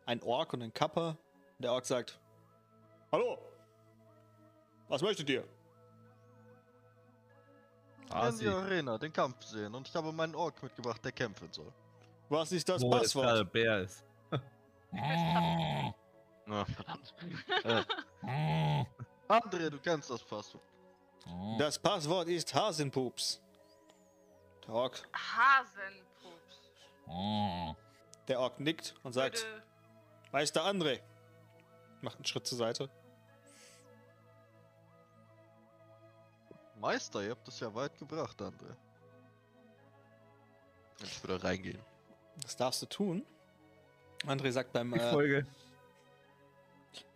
Ein 0.06 0.20
Ork 0.22 0.52
und 0.54 0.62
ein 0.62 0.74
Kapper. 0.74 1.16
Und 1.56 1.62
der 1.62 1.72
Ork 1.72 1.86
sagt: 1.86 2.18
Hallo! 3.12 3.38
Was 4.88 5.02
möchtet 5.02 5.30
ihr? 5.30 5.44
Ah, 8.10 8.28
in 8.28 8.38
die. 8.38 8.48
Arena 8.48 8.98
den 8.98 9.12
Kampf 9.12 9.42
sehen 9.44 9.72
und 9.74 9.88
ich 9.88 9.94
habe 9.94 10.12
meinen 10.12 10.34
Ork 10.34 10.60
mitgebracht, 10.62 11.02
der 11.04 11.12
kämpfen 11.12 11.48
soll. 11.52 11.72
Was 12.28 12.50
ist 12.50 12.68
das 12.68 12.82
Wo 12.82 12.90
Passwort? 12.90 13.52
Bär 13.52 13.82
ist. 13.82 14.04
Na, 16.46 16.64
verdammt. 16.64 17.14
äh, 17.64 17.82
André, 19.28 19.70
du 19.70 19.78
kennst 19.78 20.10
das 20.10 20.22
Passwort. 20.22 20.64
Das 21.58 21.78
Passwort 21.78 22.28
ist 22.28 22.52
Hasenpups. 22.52 23.40
Der 24.66 24.74
Ork, 24.74 25.08
Hasenpups. 27.06 27.78
der 28.28 28.40
Ork 28.40 28.60
nickt 28.60 28.94
und 29.02 29.12
sagt: 29.12 29.42
Würde 29.44 29.62
Meister 30.32 30.64
André. 30.64 31.00
Macht 32.00 32.16
einen 32.16 32.24
Schritt 32.26 32.46
zur 32.46 32.58
Seite. 32.58 32.90
Meister, 36.80 37.22
ihr 37.22 37.30
habt 37.30 37.46
das 37.48 37.60
ja 37.60 37.74
weit 37.74 37.96
gebracht, 37.98 38.40
André. 38.40 38.74
Ich 41.02 41.22
würde 41.26 41.42
reingehen. 41.42 41.80
Das 42.42 42.56
darfst 42.56 42.82
du 42.82 42.86
tun. 42.86 43.24
André 44.26 44.50
sagt 44.52 44.72
beim. 44.72 44.92
Die 44.92 44.98
Äh, 44.98 45.10
Folge. 45.12 45.46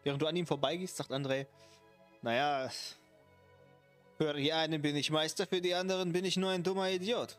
während 0.04 0.22
du 0.22 0.26
an 0.26 0.36
ihm 0.36 0.46
vorbeigehst, 0.46 0.96
sagt 0.96 1.10
André: 1.10 1.46
Naja, 2.22 2.68
für 4.16 4.34
die 4.34 4.52
einen 4.52 4.80
bin 4.80 4.96
ich 4.96 5.10
Meister, 5.10 5.46
für 5.46 5.60
die 5.60 5.74
anderen 5.74 6.12
bin 6.12 6.24
ich 6.24 6.36
nur 6.36 6.50
ein 6.50 6.62
dummer 6.62 6.88
Idiot. 6.90 7.36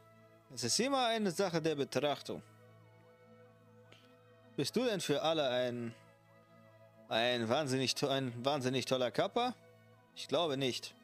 Es 0.53 0.63
ist 0.63 0.79
immer 0.79 1.07
eine 1.07 1.31
Sache 1.31 1.61
der 1.61 1.75
Betrachtung. 1.75 2.41
Bist 4.55 4.75
du 4.75 4.83
denn 4.83 4.99
für 4.99 5.21
alle 5.21 5.47
ein. 5.47 5.93
ein 7.07 7.47
wahnsinnig, 7.47 7.95
to 7.95 8.07
ein 8.07 8.33
wahnsinnig 8.43 8.85
toller 8.85 9.11
Kapper? 9.11 9.55
Ich 10.15 10.27
glaube 10.27 10.57
nicht. 10.57 10.95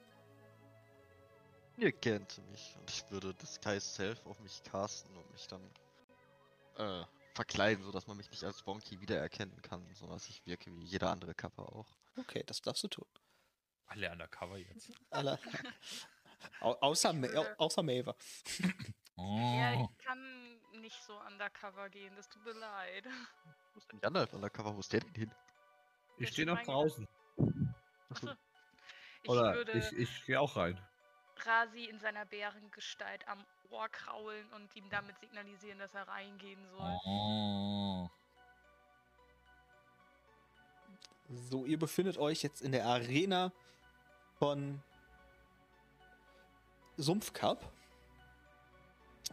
Ihr 1.77 1.91
kennt 1.91 2.39
mich 2.51 2.75
und 2.79 2.89
ich 2.89 3.09
würde 3.11 3.33
Disguise 3.33 3.85
Self 3.85 4.25
auf 4.25 4.39
mich 4.39 4.63
casten 4.63 5.15
und 5.15 5.31
mich 5.31 5.47
dann 5.47 5.61
äh, 6.77 7.05
verkleiden, 7.33 7.83
sodass 7.83 8.07
man 8.07 8.17
mich 8.17 8.31
nicht 8.31 8.43
als 8.43 8.65
Wonky 8.65 8.99
wiedererkennen 8.99 9.61
kann, 9.61 9.85
sondern 9.93 10.17
dass 10.17 10.27
ich 10.29 10.45
wirke 10.45 10.73
wie 10.73 10.83
jeder 10.83 11.11
andere 11.11 11.35
Kappa 11.35 11.63
auch. 11.63 11.87
Okay, 12.17 12.43
das 12.45 12.61
darfst 12.61 12.83
du 12.83 12.87
tun. 12.87 13.07
Alle 13.87 14.11
undercover 14.11 14.57
jetzt. 14.57 14.91
Alle. 15.11 15.37
Au 16.61 16.73
außer, 16.73 17.13
Ma 17.13 17.27
außer 17.57 17.83
Maver. 17.83 18.15
Ja, 19.17 19.73
Oh. 19.77 19.89
ich 19.89 20.05
kann 20.05 20.59
nicht 20.81 21.01
so 21.03 21.13
undercover 21.21 21.89
gehen, 21.89 22.15
das 22.15 22.27
tut 22.29 22.43
mir 22.45 22.53
leid. 22.53 23.05
Wo 23.73 23.77
ist 23.77 23.91
denn 23.91 23.99
die 23.99 24.05
andere 24.05 24.27
Undercover? 24.35 24.75
Wo 24.75 24.79
ist 24.79 24.91
der 24.91 25.01
denn 25.01 25.13
hin? 25.13 25.31
Ich 26.17 26.29
stehe 26.29 26.47
noch 26.47 26.61
draußen. 26.61 27.07
Ich 29.23 29.29
Oder 29.29 29.55
würde 29.55 29.71
ich, 29.71 29.91
ich 29.93 30.25
gehe 30.25 30.39
auch 30.39 30.55
rein. 30.55 30.79
Rasi 31.37 31.85
in 31.85 31.99
seiner 31.99 32.25
Bärengestalt 32.25 33.27
am 33.27 33.43
Ohr 33.69 33.89
kraulen 33.89 34.47
und 34.53 34.73
ihm 34.75 34.89
damit 34.89 35.19
signalisieren, 35.19 35.79
dass 35.79 35.93
er 35.93 36.07
reingehen 36.07 36.65
soll. 36.69 36.99
Oh. 37.05 38.09
So, 41.29 41.65
ihr 41.65 41.79
befindet 41.79 42.17
euch 42.17 42.43
jetzt 42.43 42.61
in 42.61 42.71
der 42.71 42.85
Arena 42.85 43.51
von 44.37 44.81
Sumpfcup. 46.97 47.71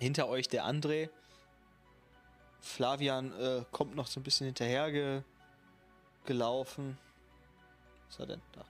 Hinter 0.03 0.27
euch 0.27 0.49
der 0.49 0.65
André. 0.65 1.11
Flavian 2.61 3.33
äh, 3.41 3.65
kommt 3.71 3.95
noch 3.95 4.09
so 4.09 4.19
ein 4.19 4.25
bisschen 4.25 4.47
hinterher 4.47 4.91
ge 4.91 5.23
gelaufen. 6.25 6.99
Was 8.07 8.15
ist 8.15 8.21
er 8.21 8.27
denn 8.27 8.43
da? 8.51 8.65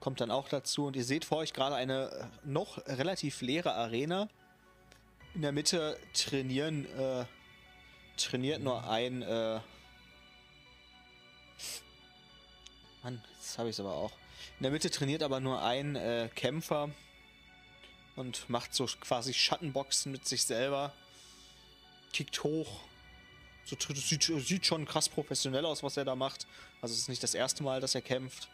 Kommt 0.00 0.20
dann 0.20 0.30
auch 0.30 0.50
dazu 0.50 0.84
und 0.84 0.96
ihr 0.96 1.04
seht 1.04 1.24
vor 1.24 1.38
euch 1.38 1.54
gerade 1.54 1.76
eine 1.76 2.10
äh, 2.10 2.24
noch 2.44 2.76
relativ 2.86 3.40
leere 3.40 3.72
Arena. 3.72 4.28
In 5.32 5.40
der 5.40 5.52
Mitte 5.52 5.98
trainieren 6.12 6.84
äh, 6.98 7.24
trainiert 8.18 8.60
nur 8.60 8.86
ein 8.86 9.22
äh, 9.22 9.60
Mann, 13.02 13.24
jetzt 13.38 13.56
habe 13.56 13.70
ich 13.70 13.76
es 13.76 13.80
aber 13.80 13.94
auch. 13.94 14.12
In 14.58 14.64
der 14.64 14.72
Mitte 14.72 14.90
trainiert 14.90 15.22
aber 15.22 15.40
nur 15.40 15.62
ein 15.62 15.96
äh, 15.96 16.28
Kämpfer 16.34 16.90
und 18.18 18.50
macht 18.50 18.74
so 18.74 18.86
quasi 19.00 19.32
Schattenboxen 19.32 20.10
mit 20.10 20.26
sich 20.26 20.42
selber. 20.42 20.92
Kickt 22.12 22.42
hoch. 22.42 22.80
So, 23.64 23.76
sieht, 23.94 24.24
sieht 24.24 24.66
schon 24.66 24.86
krass 24.86 25.08
professionell 25.08 25.64
aus, 25.64 25.84
was 25.84 25.96
er 25.96 26.04
da 26.04 26.16
macht. 26.16 26.46
Also 26.82 26.94
es 26.94 27.02
ist 27.02 27.08
nicht 27.08 27.22
das 27.22 27.34
erste 27.34 27.62
Mal, 27.62 27.80
dass 27.80 27.94
er 27.94 28.02
kämpft. 28.02 28.48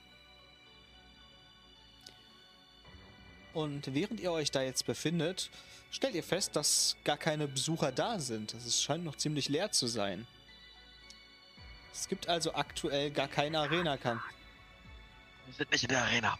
Und 3.55 3.95
während 3.95 4.21
ihr 4.21 4.33
euch 4.33 4.51
da 4.51 4.61
jetzt 4.61 4.85
befindet, 4.85 5.51
stellt 5.91 6.15
ihr 6.15 6.25
fest, 6.25 6.57
dass 6.57 6.97
gar 7.05 7.17
keine 7.17 7.49
Besucher 7.49 7.91
da 7.91 8.19
sind. 8.19 8.53
Es 8.53 8.83
scheint 8.83 9.05
noch 9.05 9.17
ziemlich 9.17 9.49
leer 9.49 9.73
zu 9.73 9.87
sein. 9.87 10.27
Es 11.93 12.09
gibt 12.09 12.29
also 12.29 12.53
aktuell 12.55 13.11
gar 13.13 13.29
keinen 13.29 13.55
Arena-Kampf. 13.55 14.23
Wir 15.47 15.55
sind 15.55 15.71
nicht 15.71 15.85
in 15.85 15.89
der 15.89 16.03
Arena. 16.03 16.39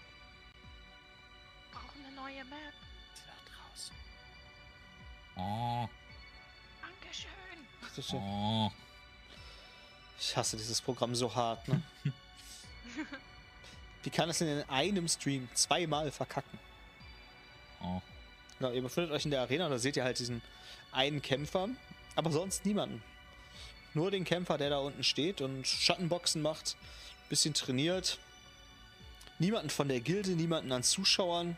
Brauchen 1.73 2.05
eine 2.05 2.17
neue 2.17 2.45
Map. 2.45 2.84
Oh. 5.37 5.89
Dankeschön. 6.83 7.31
Das 7.81 7.99
ist 7.99 8.09
so- 8.09 8.17
Oh. 8.19 8.71
Ich 10.19 10.37
hasse 10.37 10.57
dieses 10.57 10.81
Programm 10.81 11.15
so 11.15 11.35
hart, 11.35 11.67
ne? 11.69 11.83
Wie 14.03 14.11
kann 14.11 14.29
es 14.31 14.39
denn 14.39 14.49
in 14.61 14.69
einem 14.69 15.09
Stream 15.09 15.49
zweimal 15.55 16.11
verkacken? 16.11 16.59
Oh. 17.83 18.01
Genau, 18.59 18.71
ihr 18.71 18.83
befindet 18.83 19.13
euch 19.13 19.25
in 19.25 19.31
der 19.31 19.41
Arena 19.41 19.67
und 19.67 19.73
da 19.73 19.79
seht 19.79 19.97
ihr 19.97 20.05
halt 20.05 20.19
diesen 20.19 20.41
einen 20.93 21.21
Kämpfer, 21.23 21.69
aber 22.15 22.31
sonst 22.31 22.65
niemanden. 22.65 23.03
Nur 23.95 24.11
den 24.11 24.25
Kämpfer, 24.25 24.59
der 24.59 24.71
da 24.71 24.79
unten 24.79 25.05
steht 25.05 25.41
und 25.41 25.67
Schattenboxen 25.67 26.43
macht, 26.43 26.77
bisschen 27.29 27.55
trainiert. 27.55 28.19
Niemanden 29.39 29.71
von 29.71 29.89
der 29.89 30.01
Gilde, 30.01 30.31
niemanden 30.31 30.71
an 30.73 30.83
Zuschauern. 30.83 31.57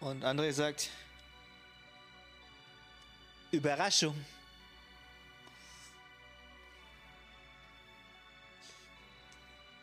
Und 0.00 0.24
André 0.24 0.52
sagt: 0.52 0.90
Überraschung. 3.52 4.16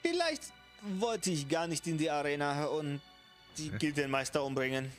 Vielleicht 0.02 0.52
wollte 0.82 1.32
ich 1.32 1.48
gar 1.48 1.68
nicht 1.68 1.86
in 1.88 1.98
die 1.98 2.10
Arena 2.10 2.66
und 2.66 3.00
die 3.58 3.70
Gildenmeister 3.70 4.44
umbringen. 4.44 4.92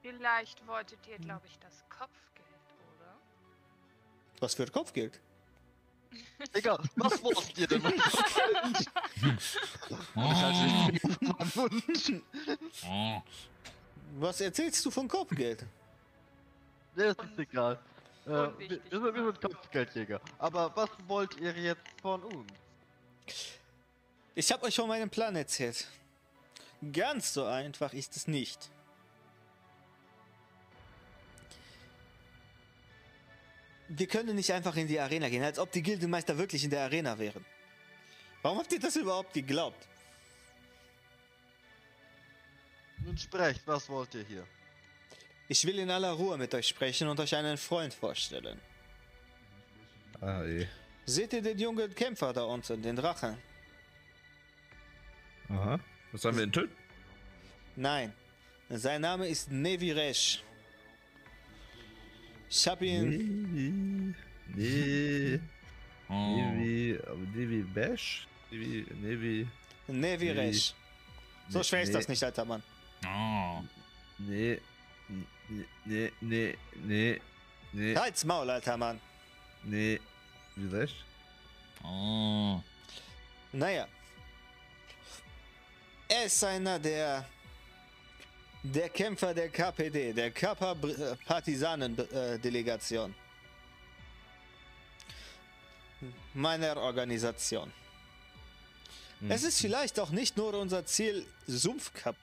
Vielleicht 0.00 0.66
wolltet 0.66 0.98
ihr, 1.06 1.18
glaube 1.18 1.46
ich, 1.46 1.58
das 1.58 1.84
Kopfgeld, 1.90 2.46
oder? 2.96 3.14
Was 4.40 4.54
für 4.54 4.66
Kopfgeld? 4.66 5.20
Egal, 6.54 6.78
was 6.96 7.22
wollt 7.22 7.58
ihr 7.58 7.66
denn? 7.66 7.82
Oh. 12.86 13.22
Was 14.18 14.40
erzählst 14.40 14.84
du 14.84 14.90
von 14.90 15.06
Kopfgeld? 15.06 15.64
Nee, 16.94 17.08
ist 17.08 17.22
nicht 17.22 17.38
egal. 17.38 17.78
Äh, 18.26 18.30
wir, 18.30 18.50
wir, 18.58 18.78
sind, 18.90 19.14
wir 19.14 19.24
sind 19.24 19.40
Kopfgeldjäger. 19.40 20.20
Aber 20.38 20.74
was 20.74 20.90
wollt 21.06 21.36
ihr 21.40 21.52
jetzt 21.52 21.82
von 22.02 22.22
uns? 22.22 22.52
Ich 24.34 24.50
habe 24.52 24.64
euch 24.64 24.76
von 24.76 24.88
meinem 24.88 25.10
Plan 25.10 25.34
erzählt. 25.36 25.86
Ganz 26.92 27.34
so 27.34 27.44
einfach 27.44 27.92
ist 27.92 28.16
es 28.16 28.26
nicht. 28.26 28.70
wir 33.90 34.06
können 34.06 34.36
nicht 34.36 34.52
einfach 34.52 34.76
in 34.76 34.86
die 34.86 35.00
Arena 35.00 35.28
gehen, 35.28 35.42
als 35.42 35.58
ob 35.58 35.72
die 35.72 35.82
Gildenmeister 35.82 36.38
wirklich 36.38 36.62
in 36.62 36.70
der 36.70 36.82
Arena 36.82 37.18
wären. 37.18 37.44
Warum 38.40 38.58
habt 38.58 38.72
ihr 38.72 38.78
das 38.78 38.94
überhaupt 38.96 39.32
geglaubt? 39.34 39.88
Nun 42.98 43.18
sprecht, 43.18 43.66
was 43.66 43.88
wollt 43.88 44.14
ihr 44.14 44.24
hier? 44.24 44.46
Ich 45.52 45.66
will 45.66 45.80
in 45.80 45.90
aller 45.90 46.12
Ruhe 46.12 46.38
mit 46.38 46.54
euch 46.54 46.68
sprechen 46.68 47.08
und 47.08 47.18
euch 47.18 47.34
einen 47.34 47.58
Freund 47.58 47.92
vorstellen. 47.92 48.60
Ah, 50.20 50.44
eh. 50.44 50.68
Seht 51.06 51.32
ihr 51.32 51.42
den 51.42 51.58
jungen 51.58 51.92
Kämpfer 51.92 52.32
da 52.32 52.44
unten, 52.44 52.80
den 52.80 52.94
Drachen? 52.94 53.36
Aha. 55.48 55.80
Was 56.12 56.22
sollen 56.22 56.36
wir 56.36 56.44
denn 56.46 56.52
töten? 56.52 56.76
Nein. 57.74 58.12
Sein 58.68 59.00
Name 59.00 59.26
ist 59.26 59.50
Neviresh. 59.50 60.40
Ich 62.48 62.68
hab 62.68 62.80
ihn. 62.82 64.14
Nee. 64.54 65.34
Nee. 65.34 65.40
Oh. 66.08 66.36
Nevi. 66.36 66.96
Nevi 67.34 67.62
Bash? 67.64 68.28
Nevi. 68.52 68.86
Nevi. 69.02 69.48
Neviresh. 69.88 70.74
So 71.48 71.58
Nee, 71.58 71.64
schwer 71.64 71.82
ist 71.82 71.88
nee, 71.88 71.94
das 71.94 72.06
nicht, 72.06 72.22
alter 72.22 72.44
Mann. 72.44 72.62
Oh. 73.04 73.64
Nee. 74.18 74.60
Nee. 75.50 75.66
Nee. 75.84 76.12
Nee. 76.20 76.56
Nee. 76.74 77.20
Nee. 77.72 77.96
Halt's 77.96 78.24
Maul, 78.24 78.48
alter 78.48 78.76
Mann. 78.76 79.00
Nee. 79.64 80.00
Wie 80.56 80.76
recht? 80.76 80.96
Oh. 81.82 82.60
Naja. 83.52 83.86
Er 86.08 86.24
ist 86.24 86.42
einer 86.44 86.78
der. 86.78 87.24
Der 88.62 88.90
Kämpfer 88.90 89.32
der 89.32 89.48
KPD, 89.48 90.12
der 90.12 90.30
Kappa 90.30 90.76
Partisanen-Delegation. 91.24 93.14
Meiner 96.34 96.76
Organisation. 96.76 97.72
Es 99.30 99.44
ist 99.44 99.60
vielleicht 99.62 99.98
auch 99.98 100.10
nicht 100.10 100.36
nur 100.36 100.52
unser 100.54 100.84
Ziel, 100.84 101.26
Sumpfkap 101.46 102.16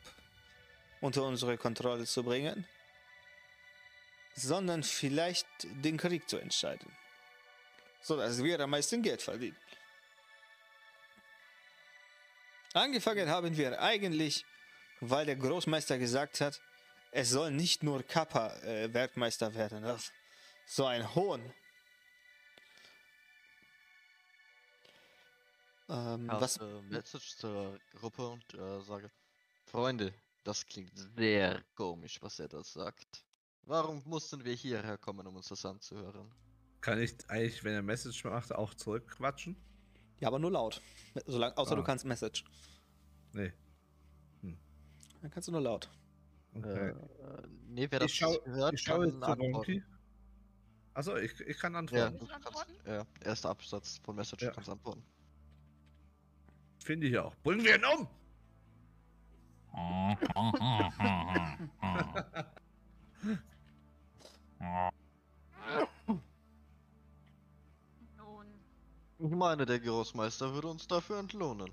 unter 1.01 1.23
unsere 1.23 1.57
Kontrolle 1.57 2.05
zu 2.05 2.23
bringen, 2.23 2.65
sondern 4.37 4.83
vielleicht 4.83 5.47
den 5.63 5.97
Krieg 5.97 6.29
zu 6.29 6.37
entscheiden. 6.37 6.95
So 8.01 8.15
dass 8.15 8.41
wir 8.41 8.59
am 8.59 8.69
meisten 8.69 9.01
Geld 9.01 9.21
verdienen. 9.21 9.57
Angefangen 12.73 13.27
haben 13.29 13.57
wir 13.57 13.81
eigentlich, 13.81 14.45
weil 15.01 15.25
der 15.25 15.35
Großmeister 15.35 15.97
gesagt 15.97 16.41
hat, 16.41 16.61
es 17.11 17.31
soll 17.31 17.51
nicht 17.51 17.81
nur 17.81 18.03
Kappa 18.03 18.53
äh, 18.57 18.93
Werkmeister 18.93 19.55
werden. 19.55 19.81
Das 19.81 20.11
so 20.67 20.85
ein 20.85 21.15
Hohn. 21.15 21.41
Ähm, 25.89 26.27
was, 26.27 26.41
Was? 26.41 26.57
Äh, 26.57 26.81
Message 26.81 27.37
zur 27.37 27.79
Gruppe 27.95 28.27
und 28.27 28.53
äh, 28.53 28.81
sage: 28.81 29.09
Freunde, 29.65 30.13
das 30.43 30.65
klingt 30.65 30.91
sehr 31.15 31.63
komisch, 31.75 32.21
was 32.21 32.39
er 32.39 32.49
da 32.49 32.63
sagt. 32.63 33.23
Warum 33.67 34.01
mussten 34.05 34.43
wir 34.45 34.53
hierher 34.53 34.97
kommen, 34.97 35.27
um 35.27 35.35
uns 35.35 35.49
das 35.49 35.65
anzuhören? 35.65 36.31
Kann 36.79 37.01
ich 37.01 37.15
eigentlich, 37.29 37.61
wenn 37.65 37.73
er 37.73 37.81
Message 37.81 38.23
macht, 38.23 38.55
auch 38.55 38.73
zurückquatschen? 38.73 39.57
ja, 40.19 40.29
aber 40.29 40.39
nur 40.39 40.51
laut. 40.51 40.81
Solang, 41.25 41.51
außer 41.57 41.75
du 41.75 41.81
Ah. 41.81 41.85
kannst 41.85 42.05
Message. 42.05 42.45
Nee. 43.33 43.51
Dann 45.21 45.29
kannst 45.31 45.47
du 45.49 45.51
nur 45.51 45.59
laut. 45.61 45.89
Okay. 46.55 46.89
Äh, 46.91 46.93
nee, 47.67 47.87
wer 47.89 47.99
das 47.99 48.11
ich 48.11 48.17
schau, 48.17 48.37
gehört, 48.39 48.73
ich 48.73 48.81
schau 48.81 49.03
jetzt 49.03 49.21
antworten. 49.21 49.83
Achso, 50.93 51.17
ich, 51.17 51.37
ich 51.41 51.57
kann 51.59 51.73
Ja, 51.73 51.79
antworten. 51.79 52.17
du 52.19 52.25
Kann 52.25 52.39
ich 52.39 52.45
kannst, 52.45 52.59
antworten? 52.59 52.87
ja, 52.87 53.05
erster 53.25 53.49
Absatz 53.49 53.97
von 54.03 54.15
Message, 54.15 54.43
Ja. 54.43 54.49
du 54.49 54.55
kannst 54.55 54.69
antworten. 54.69 55.03
Finde 56.79 57.07
ich 57.07 57.17
auch. 57.17 57.35
Bringen 57.43 57.65
wir 57.65 57.75
ihn 57.75 57.83
um! 57.85 58.07
Nun, 68.17 68.47
Ich 69.19 69.31
meine, 69.31 69.65
der 69.65 69.79
Großmeister 69.79 70.53
würde 70.53 70.67
uns 70.67 70.87
dafür 70.87 71.19
entlohnen. 71.19 71.71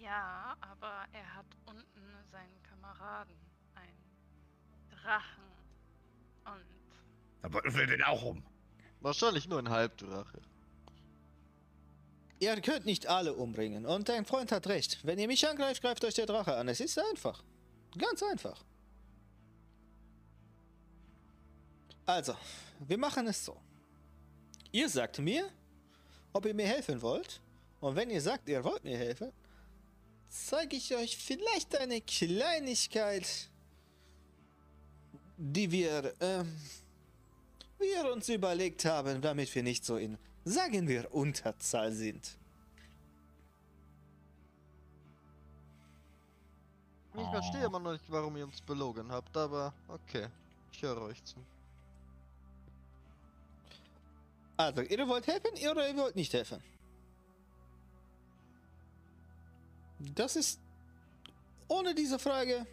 ja, 0.00 0.56
aber 0.60 1.06
er 1.12 1.34
hat 1.34 1.46
unten 1.64 2.02
seinen 2.30 2.62
Kameraden, 2.64 3.34
einen 3.74 3.96
Drachen. 4.90 5.44
Und 6.44 6.64
Da 7.40 7.48
bringen 7.48 7.76
wir 7.76 7.86
den 7.86 8.02
auch 8.02 8.22
um. 8.22 8.42
Wahrscheinlich 9.00 9.48
nur 9.48 9.58
ein 9.60 9.70
Halbdrache. 9.70 10.42
Ihr 12.40 12.60
könnt 12.60 12.84
nicht 12.84 13.06
alle 13.06 13.34
umbringen. 13.34 13.86
Und 13.86 14.08
dein 14.08 14.24
Freund 14.26 14.50
hat 14.50 14.66
recht. 14.66 14.98
Wenn 15.04 15.18
ihr 15.20 15.28
mich 15.28 15.48
angreift, 15.48 15.80
greift 15.82 16.04
euch 16.04 16.14
der 16.14 16.26
Drache 16.26 16.56
an. 16.56 16.66
Es 16.68 16.80
ist 16.80 16.98
einfach. 16.98 17.42
Ganz 17.96 18.22
einfach. 18.24 18.64
Also, 22.06 22.36
wir 22.80 22.98
machen 22.98 23.26
es 23.28 23.44
so. 23.44 23.56
Ihr 24.72 24.88
sagt 24.88 25.18
mir, 25.18 25.48
ob 26.32 26.46
ihr 26.46 26.54
mir 26.54 26.66
helfen 26.66 27.00
wollt. 27.02 27.40
Und 27.80 27.96
wenn 27.96 28.10
ihr 28.10 28.20
sagt, 28.20 28.48
ihr 28.48 28.62
wollt 28.64 28.84
mir 28.84 28.96
helfen, 28.96 29.32
zeige 30.28 30.76
ich 30.76 30.94
euch 30.94 31.16
vielleicht 31.16 31.76
eine 31.76 32.00
Kleinigkeit, 32.00 33.48
die 35.36 35.70
wir, 35.70 36.14
ähm, 36.20 36.56
wir 37.78 38.12
uns 38.12 38.28
überlegt 38.28 38.84
haben, 38.84 39.20
damit 39.20 39.54
wir 39.54 39.62
nicht 39.62 39.84
so 39.84 39.96
in, 39.96 40.16
sagen 40.44 40.88
wir, 40.88 41.12
Unterzahl 41.12 41.92
sind. 41.92 42.36
Ich 47.14 47.28
verstehe 47.28 47.66
immer 47.66 47.78
noch 47.78 47.92
nicht, 47.92 48.04
warum 48.08 48.36
ihr 48.36 48.44
uns 48.44 48.60
belogen 48.62 49.10
habt, 49.12 49.36
aber 49.36 49.74
okay. 49.88 50.28
Ich 50.72 50.80
höre 50.82 51.02
euch 51.02 51.22
zu. 51.24 51.36
Also, 54.66 54.82
ihr 54.82 55.08
wollt 55.08 55.26
helfen 55.26 55.50
oder 55.70 55.88
ihr 55.88 55.96
wollt 55.96 56.14
nicht 56.14 56.32
helfen? 56.32 56.62
Das 59.98 60.36
ist 60.36 60.60
ohne 61.68 61.94
diese 61.94 62.18
Frage. 62.18 62.66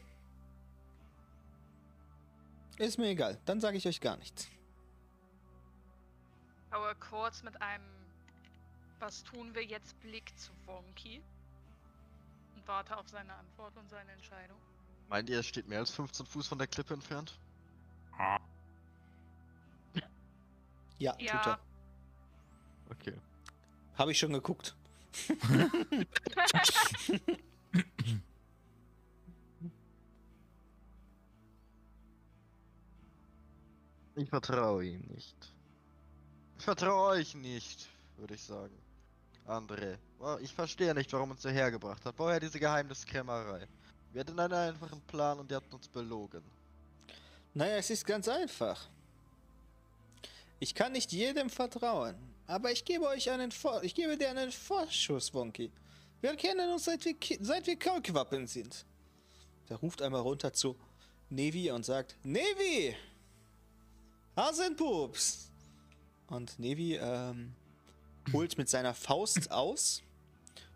Ist 2.78 2.98
mir 2.98 3.07
egal. 3.07 3.40
Dann 3.45 3.60
sage 3.60 3.78
ich 3.78 3.88
euch 3.88 3.99
gar 4.02 4.18
nichts. 4.18 4.48
schaue 6.72 6.95
kurz 6.95 7.44
mit 7.44 7.61
einem 7.61 7.84
Was 8.99 9.24
tun 9.24 9.53
wir 9.56 9.64
jetzt 9.66 9.99
Blick 10.02 10.38
zu 10.38 10.52
Wonky. 10.66 11.24
Und 12.56 12.68
warte 12.68 12.98
auf 12.98 13.07
seine 13.10 13.34
Antwort 13.34 13.76
und 13.78 13.90
seine 13.90 14.11
Entscheidung. 14.11 14.57
Meint 15.07 15.30
ihr, 15.30 15.38
er 15.38 15.44
steht 15.44 15.68
mehr 15.68 15.80
als 15.80 15.91
15 15.91 16.26
Fuß 16.26 16.48
von 16.48 16.57
der 16.60 16.68
Klippe 16.68 16.94
entfernt? 16.94 17.40
Ja, 20.99 21.14
tut 21.14 21.26
Ja, 21.26 21.41
er. 21.45 21.60
Okay. 22.90 23.14
Habe 23.95 24.11
ich 24.11 24.20
schon 24.20 24.34
geguckt. 24.34 24.76
Ich 34.16 34.30
vertraue 34.30 34.86
ihm 34.86 35.02
nicht. 35.14 35.36
Ich 36.57 36.64
vertraue 36.66 37.11
euch 37.11 37.36
nicht, 37.36 37.88
würde 38.18 38.36
ich 38.36 38.44
sagen. 38.44 38.78
André, 39.48 39.98
ich 40.41 40.53
verstehe 40.53 40.94
nicht, 40.94 41.11
warum 41.14 41.32
uns 41.32 41.41
hierher 41.41 41.72
gebracht 41.72 42.06
hat. 42.06 42.16
Woher 42.18 42.40
diese 42.40 42.60
Geheimniskrämerei? 42.60 43.66
Wir 44.11 44.22
hatten 44.22 44.40
einen 44.40 44.53
einfachen 44.53 45.02
Plan 45.02 45.40
und 45.40 45.49
ihr 45.52 45.56
habt 45.56 45.74
uns 45.74 45.88
belogen. 45.88 46.44
Naja, 47.53 47.78
es 47.78 47.90
ist 47.90 48.06
ganz 48.06 48.28
einfach. 48.28 48.88
Ich 50.60 50.76
kann 50.76 50.91
nicht 50.91 51.11
jedem 51.11 51.49
vertrauen, 51.49 52.16
aber 52.50 52.72
ich 52.72 52.84
gebe 52.84 53.08
euch 53.08 53.30
einen 53.30 53.52
Vor 53.52 53.84
ich 53.84 53.94
gebe 53.94 54.18
dir 54.18 54.32
einen 54.32 54.52
Vorschuss, 54.52 55.34
Wonky. 55.34 55.72
Wir 56.20 56.36
kennen 56.36 56.70
uns 56.72 56.86
seit 56.86 57.06
wir, 57.06 57.14
Ki 57.14 57.38
seit 57.40 57.68
wir 57.68 57.78
Kaulquappen 57.78 58.48
sind. 58.48 58.86
Der 59.70 59.78
ruft 59.78 60.02
einmal 60.02 60.22
runter 60.22 60.52
zu 60.52 60.76
Nevi 61.30 61.70
und 61.70 61.86
sagt, 61.86 62.16
Nevi! 62.24 62.96
Hasenpups! 64.36 65.52
Und 66.28 66.58
Nevi 66.58 66.96
ähm, 66.96 67.54
holt 68.34 68.58
mit 68.58 68.68
seiner 68.68 68.96
Faust 68.96 69.52
aus, 69.52 70.02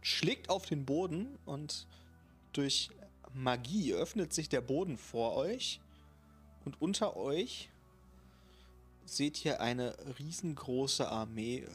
schlägt 0.01 0.49
auf 0.49 0.67
den 0.67 0.85
Boden 0.85 1.39
und 1.45 1.87
durch 2.53 2.91
Magie 3.33 3.93
öffnet 3.93 4.31
sich 4.31 4.47
der 4.47 4.61
Boden 4.61 4.99
vor 4.99 5.35
euch 5.35 5.79
und 6.65 6.79
unter 6.79 7.17
euch 7.17 7.69
seht 9.05 9.43
ihr 9.45 9.61
eine 9.61 9.95
riesengroße 10.19 11.07
Armee 11.07 11.65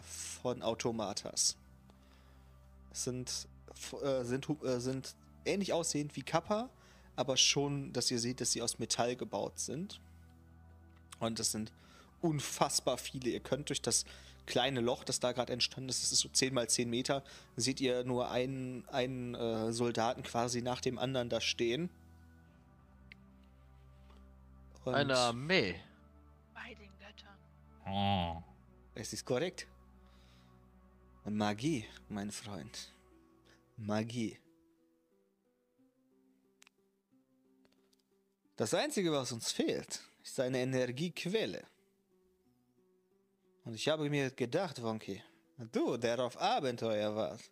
von 0.40 0.62
Automatas. 0.62 1.56
Sind, 2.92 3.48
äh, 4.02 4.24
sind, 4.24 4.48
äh, 4.64 4.80
sind 4.80 5.14
ähnlich 5.44 5.72
aussehend 5.72 6.16
wie 6.16 6.22
Kappa, 6.22 6.68
aber 7.16 7.36
schon, 7.36 7.92
dass 7.92 8.10
ihr 8.10 8.18
seht, 8.18 8.40
dass 8.40 8.52
sie 8.52 8.62
aus 8.62 8.78
Metall 8.78 9.16
gebaut 9.16 9.58
sind. 9.58 10.00
Und 11.20 11.40
es 11.40 11.52
sind 11.52 11.72
unfassbar 12.20 12.98
viele. 12.98 13.30
Ihr 13.30 13.40
könnt 13.40 13.68
durch 13.68 13.82
das 13.82 14.04
kleine 14.46 14.80
Loch, 14.80 15.04
das 15.04 15.20
da 15.20 15.32
gerade 15.32 15.52
entstanden 15.52 15.90
ist, 15.90 16.02
das 16.02 16.12
ist 16.12 16.20
so 16.20 16.28
10 16.28 16.54
mal 16.54 16.68
10 16.68 16.88
Meter, 16.88 17.22
seht 17.56 17.80
ihr 17.80 18.04
nur 18.04 18.30
einen, 18.30 18.88
einen 18.88 19.34
äh, 19.34 19.72
Soldaten 19.72 20.22
quasi 20.22 20.62
nach 20.62 20.80
dem 20.80 20.98
anderen 20.98 21.28
da 21.28 21.40
stehen. 21.40 21.90
Und 24.84 24.94
Eine 24.94 25.16
Armee. 25.16 25.74
Oh. 27.90 28.42
Es 28.94 29.12
ist 29.12 29.24
korrekt. 29.24 29.66
Magie, 31.24 31.84
mein 32.08 32.30
Freund. 32.30 32.92
Magie. 33.76 34.38
Das 38.56 38.74
Einzige, 38.74 39.12
was 39.12 39.30
uns 39.32 39.52
fehlt, 39.52 40.00
ist 40.22 40.40
eine 40.40 40.58
Energiequelle. 40.58 41.64
Und 43.64 43.74
ich 43.74 43.88
habe 43.88 44.08
mir 44.10 44.30
gedacht, 44.30 44.82
Wonky, 44.82 45.22
du, 45.72 45.96
der 45.96 46.18
auf 46.18 46.36
Abenteuer 46.40 47.14
warst, 47.14 47.50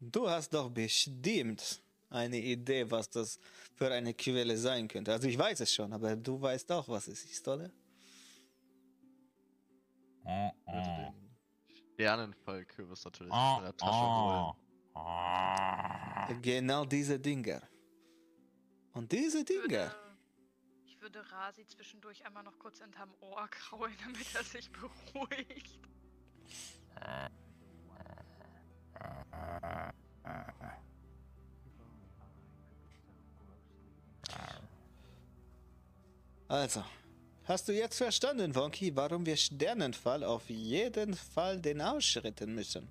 du 0.00 0.28
hast 0.28 0.52
doch 0.52 0.68
bestimmt 0.70 1.80
eine 2.10 2.38
Idee, 2.38 2.90
was 2.90 3.08
das 3.08 3.38
für 3.74 3.90
eine 3.90 4.14
Quelle 4.14 4.56
sein 4.56 4.88
könnte. 4.88 5.12
Also 5.12 5.28
ich 5.28 5.38
weiß 5.38 5.60
es 5.60 5.72
schon, 5.72 5.92
aber 5.92 6.16
du 6.16 6.40
weißt 6.40 6.70
auch, 6.72 6.88
was 6.88 7.08
es 7.08 7.24
ist, 7.24 7.46
oder? 7.48 7.70
Oh, 10.26 10.50
Würde 10.66 10.88
oh. 10.88 11.12
den 11.12 11.76
Sternenfallkürbis 11.94 13.04
natürlich 13.04 13.32
Oh, 13.32 13.56
in 13.58 13.64
der 13.64 13.76
Tasche 13.76 13.92
oh. 13.92 14.54
holen. 14.94 15.06
Ah. 15.06 16.32
Genau 16.42 16.84
diese 16.84 17.18
Dinger. 17.20 17.62
Und 18.92 19.12
diese 19.12 19.38
Ich 19.40 19.44
Dinger. 19.44 19.92
würde, 19.92 20.16
ich 20.86 21.00
würde 21.00 21.32
Rasi 21.32 21.66
zwischendurch 21.66 22.24
einmal 22.26 22.42
noch 22.42 22.58
kurz 22.58 22.80
hinterm 22.80 23.14
Ohr 23.20 23.46
kraulen, 23.48 23.94
damit 24.04 24.34
er 24.34 24.42
sich 24.42 24.70
beruhigt. 24.72 25.78
Also, 36.48 36.84
hast 37.46 37.68
du 37.68 37.72
jetzt 37.72 37.98
verstanden, 37.98 38.54
Wonky, 38.54 38.94
warum 38.94 39.24
wir 39.24 39.36
Sternenfall 39.36 40.24
auf 40.24 40.48
jeden 40.50 41.14
Fall 41.14 41.60
den 41.60 41.80
ausschritten 41.80 42.54
müssen? 42.54 42.88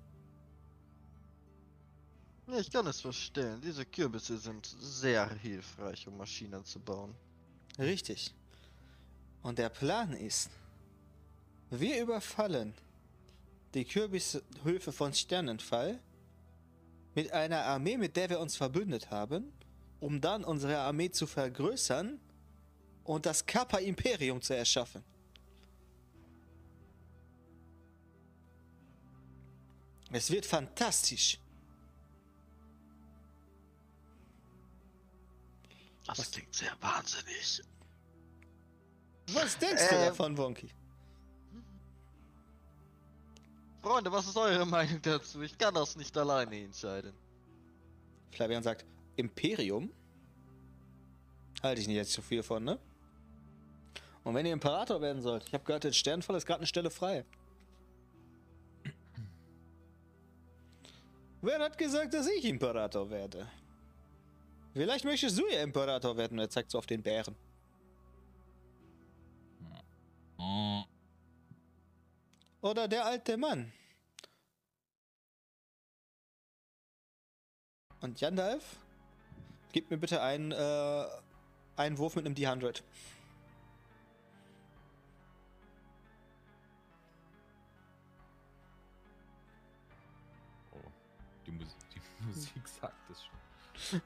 Ja, 2.48 2.58
ich 2.58 2.70
kann 2.70 2.86
es 2.86 3.00
verstehen. 3.00 3.60
Diese 3.60 3.84
Kürbisse 3.84 4.38
sind 4.38 4.66
sehr 4.80 5.28
hilfreich, 5.40 6.06
um 6.06 6.16
Maschinen 6.16 6.64
zu 6.64 6.78
bauen. 6.78 7.14
Richtig. 7.78 8.32
Und 9.42 9.58
der 9.58 9.68
Plan 9.68 10.12
ist, 10.12 10.50
wir 11.70 12.00
überfallen 12.00 12.72
die 13.74 13.84
Kürbishöfe 13.84 14.92
von 14.92 15.12
Sternenfall 15.12 15.98
mit 17.14 17.32
einer 17.32 17.64
Armee, 17.64 17.96
mit 17.96 18.16
der 18.16 18.30
wir 18.30 18.40
uns 18.40 18.56
verbündet 18.56 19.10
haben, 19.10 19.52
um 20.00 20.20
dann 20.20 20.44
unsere 20.44 20.78
Armee 20.78 21.10
zu 21.10 21.26
vergrößern 21.26 22.20
und 23.06 23.24
das 23.26 23.44
Kappa 23.46 23.78
Imperium 23.78 24.40
zu 24.42 24.54
erschaffen. 24.54 25.02
Es 30.12 30.30
wird 30.30 30.46
fantastisch. 30.46 31.38
Das 36.06 36.18
Was- 36.18 36.30
klingt 36.30 36.54
sehr 36.54 36.72
wahnsinnig. 36.80 37.62
Was 39.32 39.58
denkst 39.58 39.88
du 39.88 39.94
Ähm. 39.96 40.04
davon, 40.06 40.38
Wonky? 40.38 40.70
Freunde, 43.82 44.10
was 44.12 44.26
ist 44.26 44.36
eure 44.36 44.64
Meinung 44.66 45.00
dazu? 45.02 45.42
Ich 45.42 45.56
kann 45.58 45.74
das 45.74 45.96
nicht 45.96 46.16
alleine 46.16 46.60
entscheiden. 46.64 47.12
Flavian 48.32 48.62
sagt, 48.62 48.84
Imperium? 49.16 49.90
Halte 51.62 51.80
ich 51.80 51.86
nicht 51.88 51.96
jetzt 51.96 52.12
zu 52.12 52.22
viel 52.22 52.42
von, 52.42 52.62
ne? 52.64 52.78
Und 54.26 54.34
wenn 54.34 54.44
ihr 54.44 54.52
Imperator 54.52 55.00
werden 55.00 55.22
sollt, 55.22 55.44
ich 55.46 55.54
habe 55.54 55.62
gehört, 55.62 55.84
in 55.84 55.92
Sternfall 55.92 56.34
ist 56.34 56.46
gerade 56.46 56.58
eine 56.58 56.66
Stelle 56.66 56.90
frei. 56.90 57.24
Wer 61.42 61.60
hat 61.60 61.78
gesagt, 61.78 62.12
dass 62.12 62.26
ich 62.26 62.44
Imperator 62.44 63.08
werde? 63.08 63.48
Vielleicht 64.72 65.04
möchtest 65.04 65.38
du 65.38 65.46
ja 65.46 65.62
Imperator 65.62 66.16
werden, 66.16 66.40
er 66.40 66.50
zeigt 66.50 66.72
so 66.72 66.78
auf 66.78 66.86
den 66.86 67.04
Bären. 67.04 67.36
Oder 72.62 72.88
der 72.88 73.06
alte 73.06 73.36
Mann. 73.36 73.72
Und 78.00 78.20
Jandalf, 78.20 78.80
gib 79.70 79.88
mir 79.88 79.98
bitte 79.98 80.20
einen, 80.20 80.50
äh, 80.50 81.06
einen 81.76 81.96
Wurf 81.98 82.16
mit 82.16 82.26
einem 82.26 82.34
D100. 82.34 82.82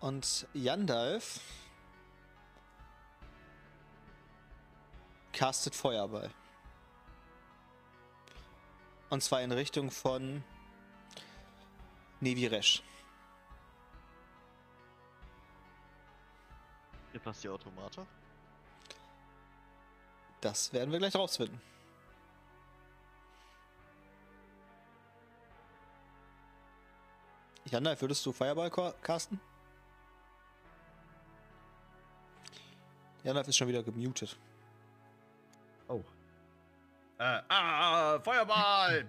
Und 0.00 0.46
Jandalf 0.54 1.40
castet 5.32 5.74
Feuerball. 5.74 6.30
Und 9.10 9.22
zwar 9.22 9.42
in 9.42 9.50
Richtung 9.50 9.90
von 9.90 10.44
Neviresh. 12.20 12.82
Gibt 17.12 17.26
das 17.26 17.40
die 17.40 17.48
Automate? 17.48 18.06
Das 20.40 20.72
werden 20.72 20.92
wir 20.92 20.98
gleich 20.98 21.16
rausfinden. 21.16 21.60
Jandalf, 27.70 28.00
würdest 28.00 28.24
du 28.24 28.32
Feuerball 28.32 28.70
ca- 28.70 28.92
casten? 29.02 29.40
Jandalf 33.24 33.48
ist 33.48 33.56
schon 33.56 33.68
wieder 33.68 33.82
gemutet. 33.82 34.36
Oh. 35.88 36.02
Äh, 37.18 37.40
ah, 37.48 38.20
Feuerball! 38.20 39.08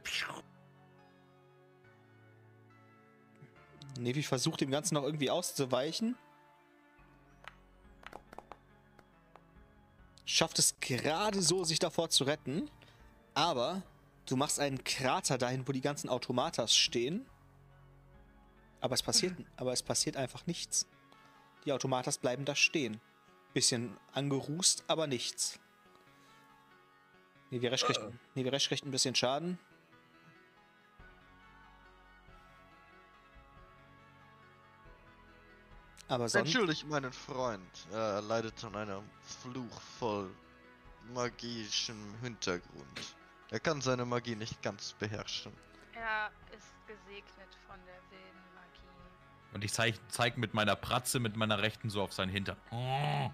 Nevi 4.00 4.24
versucht 4.24 4.62
dem 4.62 4.72
Ganzen 4.72 4.96
noch 4.96 5.04
irgendwie 5.04 5.30
auszuweichen. 5.30 6.16
Schafft 10.26 10.60
es 10.60 10.80
gerade 10.80 11.42
so, 11.42 11.64
sich 11.64 11.80
davor 11.80 12.10
zu 12.10 12.24
retten. 12.24 12.70
Aber 13.34 13.84
du 14.26 14.36
machst 14.36 14.60
einen 14.60 14.84
Krater 14.84 15.38
dahin, 15.38 15.68
wo 15.68 15.72
die 15.72 15.82
ganzen 15.82 16.10
Automatas 16.10 16.76
stehen. 16.76 17.26
Aber 18.82 18.94
es 18.94 19.04
passiert, 19.04 19.36
aber 19.56 19.74
es 19.74 19.84
passiert 19.84 20.18
einfach 20.18 20.46
nichts. 20.46 20.88
Die 21.66 21.74
Automatas 21.74 22.18
bleiben 22.18 22.46
da 22.46 22.56
stehen. 22.56 23.02
Bisschen 23.54 23.98
angerußt, 24.14 24.84
aber 24.88 25.08
nichts. 25.08 25.60
Neviresh 27.50 27.86
kriegt, 27.86 28.02
Neviresh 28.36 28.68
kriegt 28.68 28.86
ein 28.86 28.92
bisschen 28.92 29.16
Schaden. 29.16 29.58
Aber 36.10 36.30
sonst. 36.30 36.48
Entschuldigt 36.48 36.88
meinen 36.88 37.12
Freund. 37.12 37.88
Er 37.92 38.22
leidet 38.22 38.64
an 38.64 38.76
einem 38.76 39.04
Fluch 39.22 39.82
voll 40.00 40.30
magischem 41.14 42.16
Hintergrund. 42.22 43.16
Er 43.50 43.60
kann 43.60 43.82
seine 43.82 44.06
Magie 44.06 44.36
nicht 44.36 44.62
ganz 44.62 44.94
beherrschen. 44.94 45.54
Er 45.94 46.32
ist 46.56 46.74
gesegnet 46.86 47.58
von 47.68 47.78
der. 47.86 48.07
Und 49.54 49.64
ich 49.64 49.74
zeig, 49.74 49.96
zeig 50.10 50.38
mit 50.38 50.54
meiner 50.54 50.76
Pratze, 50.76 51.20
mit 51.20 51.36
meiner 51.36 51.62
rechten 51.62 51.90
so 51.90 52.02
auf 52.02 52.14
seinen 52.14 52.30
Hintern. 52.30 52.58
Oh. 52.72 53.32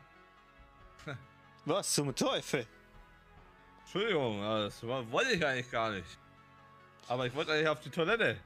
Was 1.65 1.93
zum 1.93 2.15
Teufel? 2.15 2.67
Entschuldigung, 3.81 4.41
das 4.41 4.81
wollte 4.83 5.31
ich 5.31 5.45
eigentlich 5.45 5.69
gar 5.69 5.91
nicht. 5.91 6.17
Aber 7.07 7.25
ich 7.25 7.35
wollte 7.35 7.51
eigentlich 7.51 7.67
auf 7.67 7.79
die 7.81 7.89
Toilette. 7.89 8.37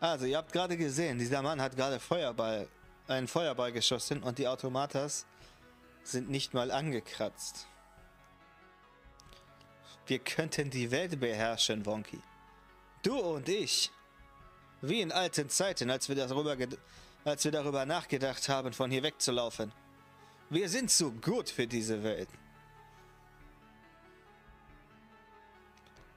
Also, 0.00 0.26
ihr 0.26 0.36
habt 0.36 0.52
gerade 0.52 0.76
gesehen, 0.76 1.18
dieser 1.18 1.42
Mann 1.42 1.60
hat 1.60 1.76
gerade 1.76 2.00
Feuerball, 2.00 2.68
einen 3.06 3.28
Feuerball 3.28 3.72
geschossen 3.72 4.22
und 4.22 4.38
die 4.38 4.48
Automatas 4.48 5.26
sind 6.02 6.28
nicht 6.28 6.54
mal 6.54 6.70
angekratzt. 6.70 7.68
Wir 10.06 10.18
könnten 10.18 10.70
die 10.70 10.90
Welt 10.90 11.20
beherrschen, 11.20 11.86
Wonky. 11.86 12.20
Du 13.02 13.18
und 13.18 13.48
ich. 13.48 13.90
Wie 14.80 15.00
in 15.00 15.12
alten 15.12 15.48
Zeiten, 15.48 15.90
als 15.90 16.08
wir 16.08 16.16
darüber, 16.16 16.56
als 17.24 17.44
wir 17.44 17.52
darüber 17.52 17.84
nachgedacht 17.86 18.48
haben, 18.48 18.72
von 18.72 18.90
hier 18.90 19.02
wegzulaufen. 19.02 19.72
Wir 20.50 20.68
sind 20.68 20.90
zu 20.90 21.12
gut 21.12 21.50
für 21.50 21.66
diese 21.66 22.02
Welt. 22.02 22.28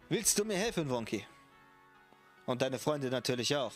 Willst 0.09 0.37
du 0.37 0.45
mir 0.45 0.57
helfen, 0.57 0.89
Wonky? 0.89 1.25
Und 2.45 2.61
deine 2.61 2.77
Freunde 2.77 3.09
natürlich 3.09 3.55
auch. 3.55 3.73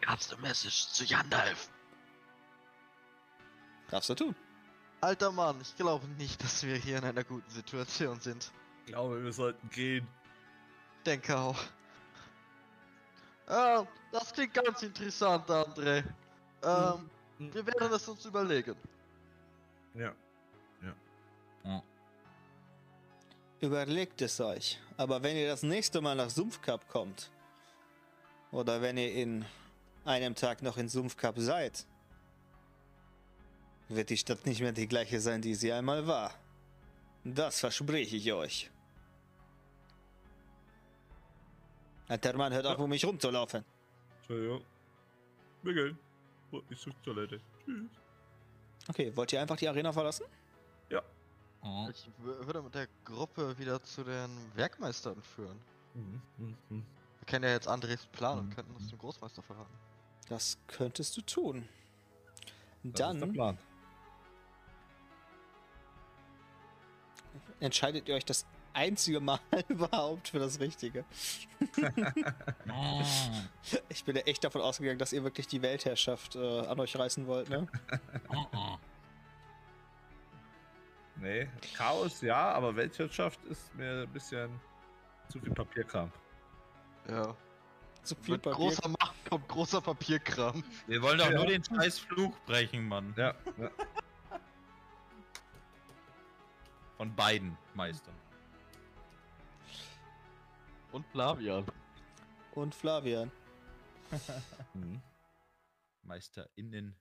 Gab's 0.00 0.32
eine 0.32 0.42
Message 0.42 0.88
zu 0.88 1.06
Gandalf? 1.06 1.68
Darfst 3.90 4.10
du 4.10 4.14
tun. 4.14 4.36
Alter 5.04 5.30
Mann, 5.32 5.60
ich 5.60 5.76
glaube 5.76 6.06
nicht, 6.16 6.42
dass 6.42 6.62
wir 6.62 6.76
hier 6.76 6.96
in 6.96 7.04
einer 7.04 7.24
guten 7.24 7.50
Situation 7.50 8.18
sind. 8.20 8.50
Ich 8.86 8.92
glaube, 8.92 9.22
wir 9.22 9.32
sollten 9.34 9.68
gehen. 9.68 10.08
Denke 11.04 11.36
auch. 11.36 11.58
Ah, 13.46 13.84
das 14.10 14.32
klingt 14.32 14.54
ganz 14.54 14.82
interessant, 14.82 15.46
André. 15.50 16.04
Ähm, 16.62 17.10
Mhm. 17.38 17.52
wir 17.52 17.66
werden 17.66 17.92
es 17.92 18.08
uns 18.08 18.24
überlegen. 18.24 18.74
Ja. 19.94 20.14
Überlegt 23.60 24.22
es 24.22 24.40
euch. 24.40 24.80
Aber 24.96 25.22
wenn 25.22 25.36
ihr 25.36 25.48
das 25.48 25.62
nächste 25.62 26.00
Mal 26.00 26.14
nach 26.14 26.30
Sumpfkap 26.30 26.88
kommt, 26.88 27.30
oder 28.52 28.80
wenn 28.80 28.96
ihr 28.96 29.12
in 29.12 29.44
einem 30.06 30.34
Tag 30.34 30.62
noch 30.62 30.78
in 30.78 30.88
Sumpfkap 30.88 31.34
seid, 31.38 31.86
wird 33.88 34.10
die 34.10 34.16
Stadt 34.16 34.46
nicht 34.46 34.60
mehr 34.60 34.72
die 34.72 34.86
gleiche 34.88 35.20
sein, 35.20 35.42
die 35.42 35.54
sie 35.54 35.72
einmal 35.72 36.06
war. 36.06 36.34
Das 37.24 37.60
verspreche 37.60 38.16
ich 38.16 38.32
euch. 38.32 38.70
Alter 42.08 42.36
Mann, 42.36 42.52
hört 42.52 42.66
auf, 42.66 42.78
um 42.78 42.90
mich 42.90 43.04
rumzulaufen. 43.04 43.64
Entschuldigung. 44.18 44.62
Wir 45.62 45.74
gehen. 45.74 45.98
Oh, 46.52 46.60
ich 46.68 46.78
zur 46.78 46.92
Toilette. 47.02 47.40
Tschüss. 47.64 47.90
Okay, 48.88 49.16
wollt 49.16 49.32
ihr 49.32 49.40
einfach 49.40 49.56
die 49.56 49.68
Arena 49.68 49.92
verlassen? 49.92 50.24
Oh. 51.66 51.88
Ich 51.90 52.06
würde 52.18 52.60
mit 52.60 52.74
der 52.74 52.88
Gruppe 53.06 53.56
wieder 53.58 53.82
zu 53.82 54.04
den 54.04 54.28
Werkmeistern 54.54 55.22
führen. 55.22 55.58
Mhm. 55.94 56.20
Mhm. 56.36 56.56
Mhm. 56.68 56.86
Wir 57.20 57.26
kennen 57.26 57.44
ja 57.46 57.52
jetzt 57.52 57.66
Andres 57.68 58.04
Plan 58.08 58.38
und 58.38 58.48
Mhm. 58.48 58.54
könnten 58.54 58.76
es 58.76 58.88
dem 58.88 58.98
Großmeister 58.98 59.40
verraten. 59.40 59.72
Das 60.28 60.58
könntest 60.66 61.16
du 61.16 61.22
tun. 61.22 61.66
Das 62.82 62.90
ist 62.90 62.98
der 62.98 63.14
Dann 63.14 63.58
entscheidet 67.64 68.08
ihr 68.08 68.14
euch 68.14 68.24
das 68.24 68.46
einzige 68.72 69.20
Mal 69.20 69.38
überhaupt 69.68 70.28
für 70.28 70.38
das 70.38 70.58
Richtige. 70.60 71.04
Oh. 72.68 73.02
Ich 73.88 74.04
bin 74.04 74.16
ja 74.16 74.22
echt 74.22 74.42
davon 74.44 74.60
ausgegangen, 74.62 74.98
dass 74.98 75.12
ihr 75.12 75.22
wirklich 75.24 75.46
die 75.46 75.62
Weltherrschaft 75.62 76.36
äh, 76.36 76.60
an 76.66 76.78
euch 76.80 76.96
reißen 76.96 77.26
wollt, 77.26 77.48
ne? 77.48 77.66
Nee, 81.16 81.48
Chaos 81.76 82.20
ja, 82.22 82.50
aber 82.52 82.74
Weltwirtschaft 82.74 83.42
ist 83.44 83.72
mir 83.76 84.02
ein 84.02 84.12
bisschen 84.12 84.50
zu 85.28 85.38
viel 85.38 85.52
Papierkram. 85.52 86.10
Ja. 87.08 87.36
Zu 88.02 88.16
viel 88.16 88.32
Mit 88.34 88.42
Papier. 88.42 88.56
großer 88.56 88.88
Macht 88.88 89.14
kommt 89.30 89.48
großer 89.48 89.80
Papierkram. 89.80 90.64
Wir 90.88 91.00
wollen 91.00 91.18
doch 91.18 91.30
Ja. 91.30 91.36
nur 91.36 91.46
den 91.46 91.62
scheiß 91.64 92.00
Fluch 92.00 92.36
brechen, 92.46 92.86
Mann. 92.88 93.14
Ja, 93.16 93.34
ja. 93.56 93.70
Von 96.96 97.14
beiden 97.14 97.56
Meistern. 97.74 98.14
Und 100.92 101.06
Flavian. 101.06 101.66
Und 102.52 102.74
Flavian. 102.74 103.30
Mhm. 104.74 105.02
MeisterInnen. 106.02 106.94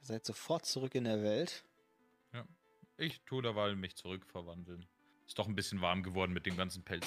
Ihr 0.00 0.04
seid 0.14 0.24
sofort 0.24 0.66
zurück 0.66 0.94
in 0.94 1.04
der 1.04 1.22
Welt. 1.22 1.64
Ich 3.00 3.20
tue 3.20 3.42
derweil 3.42 3.76
mich 3.76 3.94
zurückverwandeln. 3.94 4.84
Ist 5.24 5.38
doch 5.38 5.46
ein 5.46 5.54
bisschen 5.54 5.80
warm 5.80 6.02
geworden 6.02 6.32
mit 6.32 6.46
dem 6.46 6.56
ganzen 6.56 6.82
Pelz. 6.82 7.06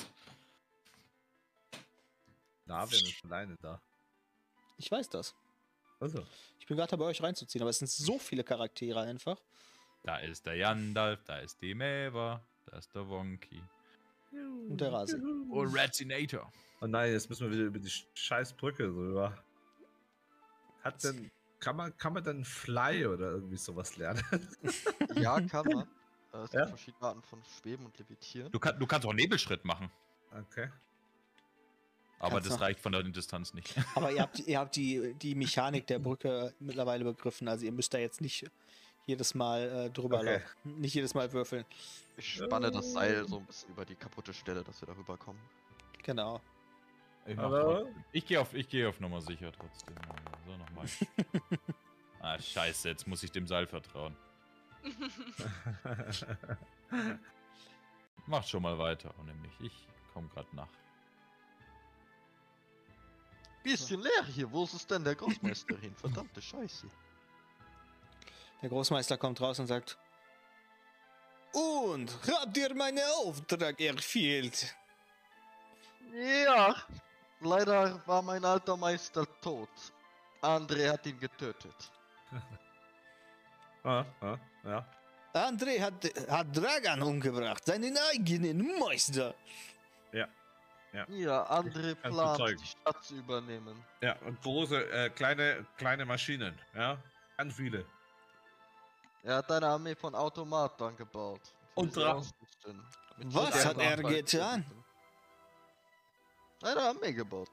Navian 2.66 3.04
ist 3.04 3.26
alleine 3.26 3.58
da. 3.58 3.82
Ich 4.84 4.92
weiß 4.92 5.10
das. 5.10 5.36
Also. 6.00 6.26
Ich 6.60 6.66
bin 6.66 6.76
gerade 6.76 6.90
dabei, 6.90 7.06
euch 7.06 7.22
reinzuziehen, 7.22 7.62
aber 7.62 7.70
es 7.70 7.78
sind 7.80 7.90
so 7.90 8.18
viele 8.18 8.44
Charaktere 8.44 9.02
einfach. 9.02 9.38
Da 10.04 10.18
ist 10.18 10.46
der 10.48 10.56
Jandalf, 10.56 11.24
da 11.26 11.38
ist 11.38 11.62
die 11.62 11.76
Mäver, 11.76 12.44
da 12.66 12.78
ist 12.78 12.94
der 12.96 13.08
Wonky. 13.08 13.62
Und 14.32 14.82
der 14.82 14.92
Rasi. 14.92 15.18
Und 15.18 15.76
Ratzinator. 15.78 16.52
Oh 16.82 16.88
nein, 16.88 17.12
jetzt 17.12 17.30
müssen 17.30 17.48
wir 17.48 17.52
wieder 17.56 17.66
über 17.68 17.78
die 17.80 17.90
Sch- 17.90 18.06
scheiß 18.16 18.54
Brücke 18.54 18.92
so 18.92 19.06
über. 19.06 19.38
Hat 20.84 21.04
denn. 21.04 21.30
Kann 21.60 21.76
man, 21.76 21.96
kann 21.98 22.14
man 22.14 22.24
dann 22.24 22.44
Fly 22.44 23.06
oder 23.06 23.32
irgendwie 23.34 23.58
sowas 23.58 23.98
lernen? 23.98 24.24
Ja, 25.16 25.40
kann 25.42 25.68
man. 25.68 25.88
Äh, 26.34 26.38
es 26.38 26.52
Ja? 26.54 26.60
gibt 26.62 26.70
verschiedene 26.70 27.04
Arten 27.06 27.22
von 27.22 27.40
Schweben 27.62 27.86
und 27.86 27.96
Levitieren. 28.00 28.52
Du, 28.52 28.58
kann, 28.60 28.80
du 28.80 28.88
kannst 28.88 29.06
auch 29.06 29.14
Nebelschritt 29.14 29.64
machen, 29.66 29.92
Okay. 30.32 30.72
Aber 32.22 32.36
Kannst 32.36 32.52
das 32.52 32.62
reicht 32.62 32.80
von 32.80 32.92
der 32.92 33.02
Distanz 33.04 33.54
nicht. 33.56 33.74
Aber 33.96 34.12
ihr 34.12 34.22
habt, 34.22 34.40
ihr 34.48 34.60
habt 34.60 34.76
die, 34.76 35.16
die 35.16 35.34
Mechanik 35.34 35.88
der 35.88 35.98
Brücke 35.98 36.54
mittlerweile 36.60 37.04
begriffen. 37.04 37.48
Also 37.48 37.66
ihr 37.66 37.72
müsst 37.72 37.94
da 37.94 37.98
jetzt 37.98 38.22
nicht 38.22 38.46
jedes 39.08 39.34
Mal 39.34 39.88
äh, 39.88 39.90
drüber 39.90 40.20
Okay. 40.20 40.34
laufen. 40.64 40.80
Nicht 40.80 40.94
jedes 40.94 41.16
Mal 41.16 41.34
würfeln. 41.34 41.66
Ich 42.18 42.36
spanne 42.36 42.70
das 42.70 42.94
Seil 42.94 43.28
so 43.28 43.38
ein 43.40 43.46
bisschen 43.46 43.72
über 43.72 43.86
die 43.86 43.96
kaputte 43.96 44.34
Stelle, 44.36 44.64
dass 44.64 44.80
wir 44.82 44.86
darüber 44.86 45.18
kommen. 45.18 45.40
Genau. 46.04 46.40
Ich, 47.26 47.38
Aber- 47.40 47.88
ich 48.12 48.26
gehe 48.26 48.40
auf, 48.40 48.54
ich 48.54 48.70
geh 48.70 48.86
auf 48.86 49.00
Nummer 49.00 49.22
sicher 49.22 49.52
trotzdem. 49.52 49.96
So, 50.46 50.58
nochmal. 50.58 50.86
ah, 52.20 52.40
scheiße, 52.40 52.90
jetzt 52.90 53.08
muss 53.08 53.24
ich 53.24 53.32
dem 53.32 53.48
Seil 53.48 53.66
vertrauen. 53.66 54.16
Macht 58.28 58.48
schon 58.50 58.62
mal 58.62 58.78
weiter, 58.78 59.14
und 59.18 59.26
nämlich 59.26 59.52
ich 59.60 59.88
komme 60.14 60.28
gerade 60.30 60.56
nach. 60.56 60.70
Bisschen 63.64 64.02
leer 64.02 64.26
hier, 64.26 64.52
wo 64.52 64.64
ist 64.64 64.74
es 64.74 64.88
denn 64.88 65.04
der 65.04 65.16
Großmeister 65.16 65.78
hin? 65.78 65.96
Verdammte 65.96 66.42
Scheiße. 66.42 66.88
Der 68.62 68.70
Großmeister 68.70 69.18
kommt 69.18 69.40
raus 69.40 69.60
und 69.60 69.68
sagt: 69.68 69.98
Und 71.54 72.12
habt 72.28 72.58
ihr 72.58 72.74
meinen 72.74 73.04
Auftrag 73.24 73.80
erfüllt? 73.80 74.76
Ja, 76.14 76.76
leider 77.40 78.02
war 78.08 78.22
mein 78.22 78.44
alter 78.44 78.76
Meister 78.78 79.26
tot. 79.42 79.70
André 80.42 80.90
hat 80.90 81.06
ihn 81.06 81.20
getötet. 81.20 81.92
ah, 83.84 84.06
ah, 84.22 84.38
ja. 84.64 84.86
André 85.34 85.80
hat, 85.80 86.04
hat 86.30 86.56
Dragan 86.56 87.02
umgebracht, 87.02 87.66
seinen 87.66 87.98
eigenen 87.98 88.78
Meister. 88.80 89.34
Ja, 90.94 91.46
Kannst 91.46 91.74
plant, 92.02 92.38
bezeugen. 92.38 92.58
die 92.62 92.68
Stadt 92.68 93.04
zu 93.04 93.16
übernehmen. 93.16 93.86
Ja, 94.02 94.18
und 94.26 94.42
große, 94.42 94.92
äh, 94.92 95.10
kleine, 95.10 95.66
kleine 95.78 96.06
Maschinen, 96.06 96.60
ja. 96.76 96.98
Ganz 97.38 97.56
viele. 97.56 97.86
Er 99.24 99.38
hat 99.38 99.50
eine 99.52 99.68
Armee 99.68 99.96
von 99.96 100.14
Automaten 100.16 100.96
gebaut. 100.98 101.42
Und 101.76 101.96
Drachen. 101.96 102.30
Was 103.24 103.66
hat 103.66 103.78
er 103.78 103.98
getan? 103.98 104.66
Eine 106.64 106.82
Armee 106.82 107.14
gebaut. 107.14 107.50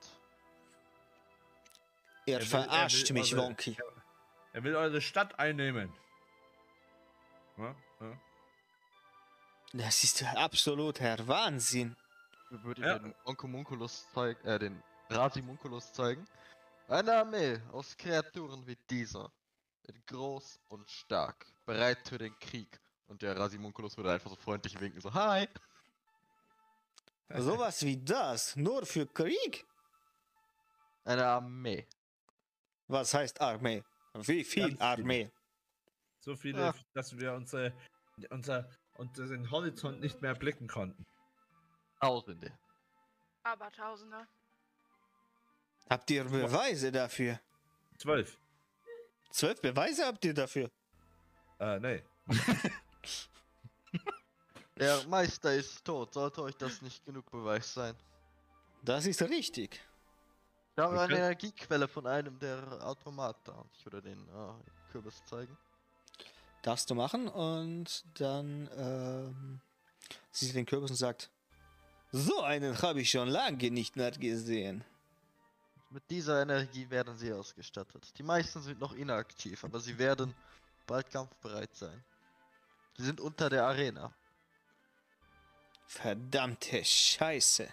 Er 2.26 2.40
will- 2.40 2.46
verarscht 2.46 3.08
will 3.10 3.14
mich, 3.20 3.34
eure- 3.34 3.42
Wonky. 3.46 3.76
Er 4.52 4.64
will 4.64 4.74
eure 4.76 5.00
Stadt 5.00 5.38
einnehmen. 5.38 5.92
Ja, 7.56 7.74
ja. 8.00 8.18
Das 9.72 10.02
ist 10.02 10.22
absolut 10.34 10.98
der 10.98 11.26
Wahnsinn. 11.28 11.96
Wir 12.50 12.62
würden 12.64 12.84
Ja. 12.84 12.98
den 12.98 13.14
Onkomunculus 13.24 14.06
zeigen, 14.12 14.40
äh, 14.46 14.58
den 14.58 14.82
Rasimunculus 15.10 15.92
zeigen. 15.92 16.26
Eine 16.88 17.18
Armee 17.18 17.60
aus 17.72 17.96
Kreaturen 17.96 18.66
wie 18.66 18.76
dieser. 18.88 19.30
Groß 20.06 20.60
und 20.68 20.88
stark. 20.90 21.46
Bereit 21.66 21.98
für 22.08 22.18
den 22.18 22.38
Krieg. 22.38 22.80
Und 23.06 23.22
der 23.22 23.36
Rasimunculus 23.36 23.96
würde 23.96 24.12
einfach 24.12 24.30
so 24.30 24.36
freundlich 24.36 24.78
winken, 24.80 25.00
so, 25.00 25.12
hi! 25.12 25.48
Sowas 27.36 27.82
wie 27.84 27.96
das, 28.02 28.56
nur 28.56 28.84
für 28.86 29.06
Krieg? 29.06 29.66
Eine 31.04 31.26
Armee. 31.26 31.86
Was 32.86 33.12
heißt 33.14 33.40
Armee? 33.40 33.82
Wie 34.14 34.44
viel 34.44 34.62
Ganz 34.62 34.72
viele. 34.74 34.80
Armee? 34.84 35.30
So 36.20 36.36
viele, 36.36 36.60
Ja. 36.60 36.74
dass 36.94 37.16
wir 37.18 37.32
unsere, 37.34 37.72
unser, 38.30 38.68
unseren 38.94 39.50
Horizont 39.50 40.00
nicht 40.00 40.20
mehr 40.22 40.34
blicken 40.34 40.68
konnten. 40.68 41.06
Tausende. 42.00 42.52
Aber 43.42 43.70
Tausende. 43.72 44.26
Habt 45.90 46.10
ihr 46.10 46.24
Beweise 46.24 46.92
dafür? 46.92 47.40
Zwölf. 47.96 48.36
Zwölf 49.30 49.60
Beweise 49.60 50.06
habt 50.06 50.24
ihr 50.24 50.34
dafür. 50.34 50.70
Äh, 51.58 51.80
nee. 51.80 52.02
Der 54.76 55.04
Meister 55.08 55.54
ist 55.54 55.84
tot. 55.84 56.14
Sollte 56.14 56.42
euch 56.42 56.56
das 56.56 56.82
nicht 56.82 57.04
genug 57.04 57.28
Beweis 57.30 57.74
sein? 57.74 57.96
Das 58.82 59.06
ist 59.06 59.20
richtig. 59.22 59.80
Ich 60.76 60.82
habe 60.82 61.00
eine. 61.00 61.16
Energiequelle 61.16 61.88
von 61.88 62.06
einem 62.06 62.38
der 62.38 62.62
Automata. 62.82 63.64
Ich 63.76 63.84
würde 63.84 64.00
den 64.02 64.28
äh, 64.28 64.92
Kürbis 64.92 65.24
zeigen. 65.24 65.56
Darfst 66.62 66.88
du 66.90 66.94
machen 66.94 67.26
und 67.28 68.04
dann 68.20 68.70
ähm, 68.76 69.60
sieht 70.30 70.48
sie 70.50 70.54
den 70.54 70.66
Kürbis 70.66 70.90
und 70.90 70.96
sagt: 70.96 71.30
So 72.10 72.42
einen 72.42 72.80
habe 72.80 73.02
ich 73.02 73.10
schon 73.10 73.28
lange 73.28 73.70
nicht 73.70 73.96
mehr 73.96 74.10
gesehen. 74.12 74.84
Mit 75.90 76.08
dieser 76.10 76.42
Energie 76.42 76.88
werden 76.90 77.16
sie 77.16 77.32
ausgestattet. 77.32 78.12
Die 78.18 78.22
meisten 78.22 78.62
sind 78.62 78.80
noch 78.80 78.94
inaktiv, 78.94 79.64
aber 79.64 79.80
sie 79.80 79.98
werden 79.98 80.34
bald 80.86 81.10
kampfbereit 81.10 81.74
sein. 81.74 82.04
Sie 82.96 83.04
sind 83.04 83.20
unter 83.20 83.48
der 83.48 83.66
Arena. 83.66 84.12
Verdammte 85.86 86.84
Scheiße. 86.84 87.68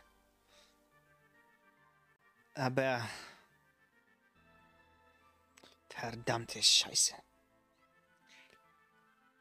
Aber. 2.55 3.07
Verdammte 5.89 6.61
Scheiße. 6.61 7.15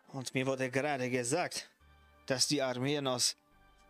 Und 0.09 0.33
mir 0.35 0.47
wurde 0.47 0.71
gerade 0.71 1.11
gesagt, 1.11 1.69
dass 2.27 2.47
die 2.47 2.63
Armeen 2.63 3.07
aus 3.09 3.37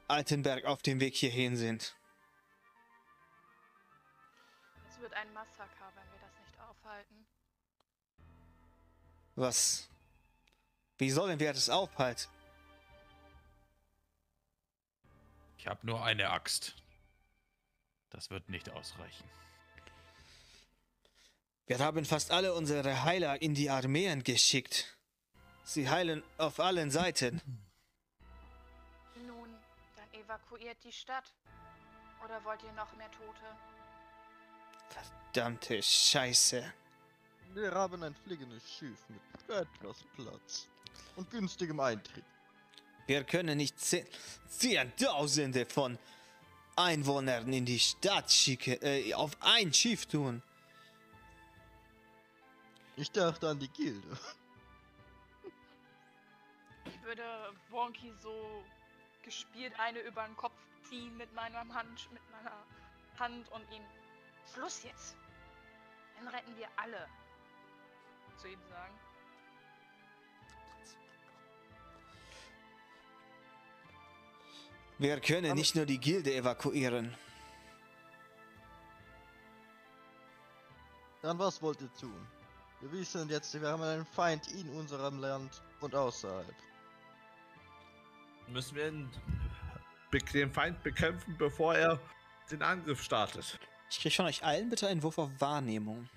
Altenberg 0.09 0.65
auf 0.65 0.83
dem 0.83 1.01
Weg 1.01 1.15
hierhin 1.15 1.57
sind. 1.57 1.97
Es 4.89 5.01
wird 5.01 5.15
ein 5.15 5.33
Massaker, 5.33 5.93
wenn 5.95 6.13
wir 6.13 6.19
das 6.21 6.31
nicht 6.47 6.61
aufhalten. 6.61 7.27
Was? 9.37 9.89
Wie 10.99 11.11
sollen 11.11 11.41
wir 11.41 11.53
das 11.53 11.69
aufhalten? 11.69 12.29
Ich 15.59 15.67
habe 15.67 15.87
nur 15.87 16.05
eine 16.05 16.31
Axt. 16.31 16.77
Das 18.11 18.31
wird 18.31 18.49
nicht 18.49 18.71
ausreichen. 18.71 19.29
Wir 21.67 21.79
haben 21.79 22.05
fast 22.05 22.31
alle 22.31 22.53
unsere 22.53 23.05
Heiler 23.05 23.41
in 23.41 23.55
die 23.55 23.71
Armeen 23.71 24.23
geschickt. 24.23 24.99
Sie 25.65 25.89
heilen 25.89 26.23
auf 26.37 26.61
allen 26.61 26.91
Seiten. 26.91 27.41
Evakuiert 30.25 30.79
die 30.85 30.93
Stadt. 30.93 31.25
Oder 32.25 32.43
wollt 32.45 32.63
ihr 32.63 32.73
noch 32.73 32.93
mehr 32.97 33.11
Tote? 33.11 33.45
Verdammte 34.89 35.83
Scheiße. 35.83 36.73
Wir 37.53 37.73
haben 37.73 38.03
ein 38.03 38.15
fliegendes 38.15 38.63
Schiff 38.73 38.99
mit 39.09 39.21
etwas 39.57 40.03
Platz 40.17 40.69
und 41.17 41.31
günstigem 41.31 41.79
Eintritt. 41.81 42.25
Wir 43.07 43.23
können 43.25 43.59
nicht 43.59 43.79
ze- 43.79 44.07
Zehntausende 44.49 45.67
von 45.67 45.99
Einwohnern 46.77 47.53
in 47.53 47.67
die 47.67 47.79
Stadt 47.79 48.33
schicken, 48.33 48.79
äh, 48.83 49.13
auf 49.15 49.37
ein 49.41 49.73
Schiff 49.73 50.07
tun. 50.07 50.43
Ich 52.97 53.11
dachte 53.11 53.49
an 53.49 53.59
die 53.59 53.69
Gilde. 53.69 54.19
Ich 56.87 57.03
würde 57.03 57.23
Wonky 57.71 58.13
so 58.23 58.65
gespielt 59.25 59.73
eine 59.79 60.01
über 60.01 60.25
den 60.27 60.37
Kopf 60.37 60.55
ziehen 60.89 61.17
mit 61.17 61.33
meiner 61.35 61.61
Hand, 61.75 62.11
mit 62.13 62.23
meiner 62.31 62.57
Hand 63.19 63.51
und 63.53 63.63
ihm 63.73 63.83
Schluss 64.53 64.83
jetzt. 64.85 65.17
Dann 66.17 66.29
retten 66.29 66.57
wir 66.57 66.69
alle. 66.77 67.09
Zu 68.39 68.49
ihm 68.49 68.61
sagen. 68.69 68.95
Wir 74.99 75.21
können 75.21 75.47
Aber- 75.47 75.55
nicht 75.55 75.75
nur 75.75 75.87
die 75.87 75.99
Gilde 75.99 76.35
evakuieren. 76.35 77.15
Dann 81.23 81.39
was 81.39 81.61
wollt 81.63 81.81
ihr 81.81 81.93
tun? 81.95 82.27
Wir 82.81 82.93
wissen 82.93 83.29
jetzt, 83.31 83.59
wir 83.59 83.69
haben 83.69 83.83
einen 83.83 84.05
Feind 84.05 84.47
in 84.53 84.69
unserem 84.71 85.19
Land 85.19 85.63
und 85.81 85.95
außerhalb. 85.95 86.55
Müssen 88.49 88.77
wir 88.77 88.93
den 90.33 90.53
Feind 90.53 90.83
bekämpfen, 90.83 91.37
bevor 91.37 91.75
er 91.75 92.01
den 92.51 92.63
Angriff 92.63 93.03
startet. 93.03 93.59
Ich 93.91 94.01
kriege 94.01 94.15
von 94.15 94.27
euch 94.27 94.45
allen 94.45 94.71
bitte 94.71 94.87
einen 94.87 95.03
Wurf 95.03 95.19
auf 95.19 95.31
Wahrnehmung. 95.41 96.09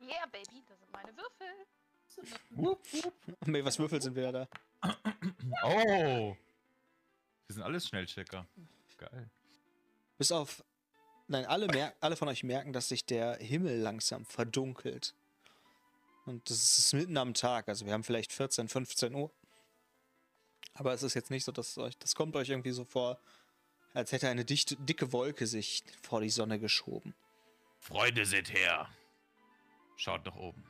Yeah, 0.00 0.26
Baby, 0.30 0.62
das 0.68 0.78
sind 0.78 0.92
meine 0.92 1.12
Würfel. 1.16 1.48
Nee, 3.46 3.64
was 3.64 3.78
Würfel 3.78 4.00
sind 4.00 4.14
wir 4.14 4.30
da? 4.30 4.48
Oh! 5.64 6.36
Wir 7.46 7.54
sind 7.54 7.62
alles 7.62 7.88
Schnellchecker. 7.88 8.46
Geil. 8.96 9.30
Bis 10.16 10.30
auf. 10.30 10.62
Nein, 11.28 11.44
alle, 11.46 11.66
mer 11.66 11.92
alle 12.00 12.16
von 12.16 12.28
euch 12.28 12.44
merken, 12.44 12.72
dass 12.72 12.88
sich 12.88 13.04
der 13.04 13.36
Himmel 13.36 13.78
langsam 13.78 14.24
verdunkelt. 14.24 15.14
Und 16.24 16.48
das 16.50 16.78
ist 16.78 16.92
mitten 16.92 17.16
am 17.16 17.34
Tag, 17.34 17.68
also 17.68 17.86
wir 17.86 17.92
haben 17.92 18.04
vielleicht 18.04 18.32
14, 18.32 18.68
15 18.68 19.14
Uhr. 19.14 19.30
Aber 20.74 20.92
es 20.92 21.02
ist 21.02 21.14
jetzt 21.14 21.30
nicht 21.30 21.44
so, 21.44 21.52
dass 21.52 21.78
euch. 21.78 21.96
Das 21.98 22.14
kommt 22.14 22.36
euch 22.36 22.50
irgendwie 22.50 22.72
so 22.72 22.84
vor, 22.84 23.18
als 23.94 24.12
hätte 24.12 24.28
eine 24.28 24.44
dichte, 24.44 24.76
dicke 24.76 25.12
Wolke 25.12 25.46
sich 25.46 25.82
vor 26.02 26.20
die 26.20 26.30
Sonne 26.30 26.58
geschoben. 26.58 27.14
Freunde 27.78 28.26
seht 28.26 28.52
her. 28.52 28.88
Schaut 29.96 30.24
nach 30.26 30.36
oben. 30.36 30.62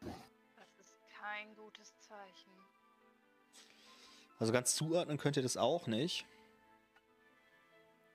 Das 0.00 0.78
ist 0.80 0.96
kein 1.20 1.54
gutes 1.54 1.92
Zeichen. 1.98 2.50
Also 4.38 4.52
ganz 4.52 4.74
zuordnen 4.74 5.18
könnt 5.18 5.36
ihr 5.36 5.42
das 5.42 5.58
auch 5.58 5.86
nicht. 5.86 6.24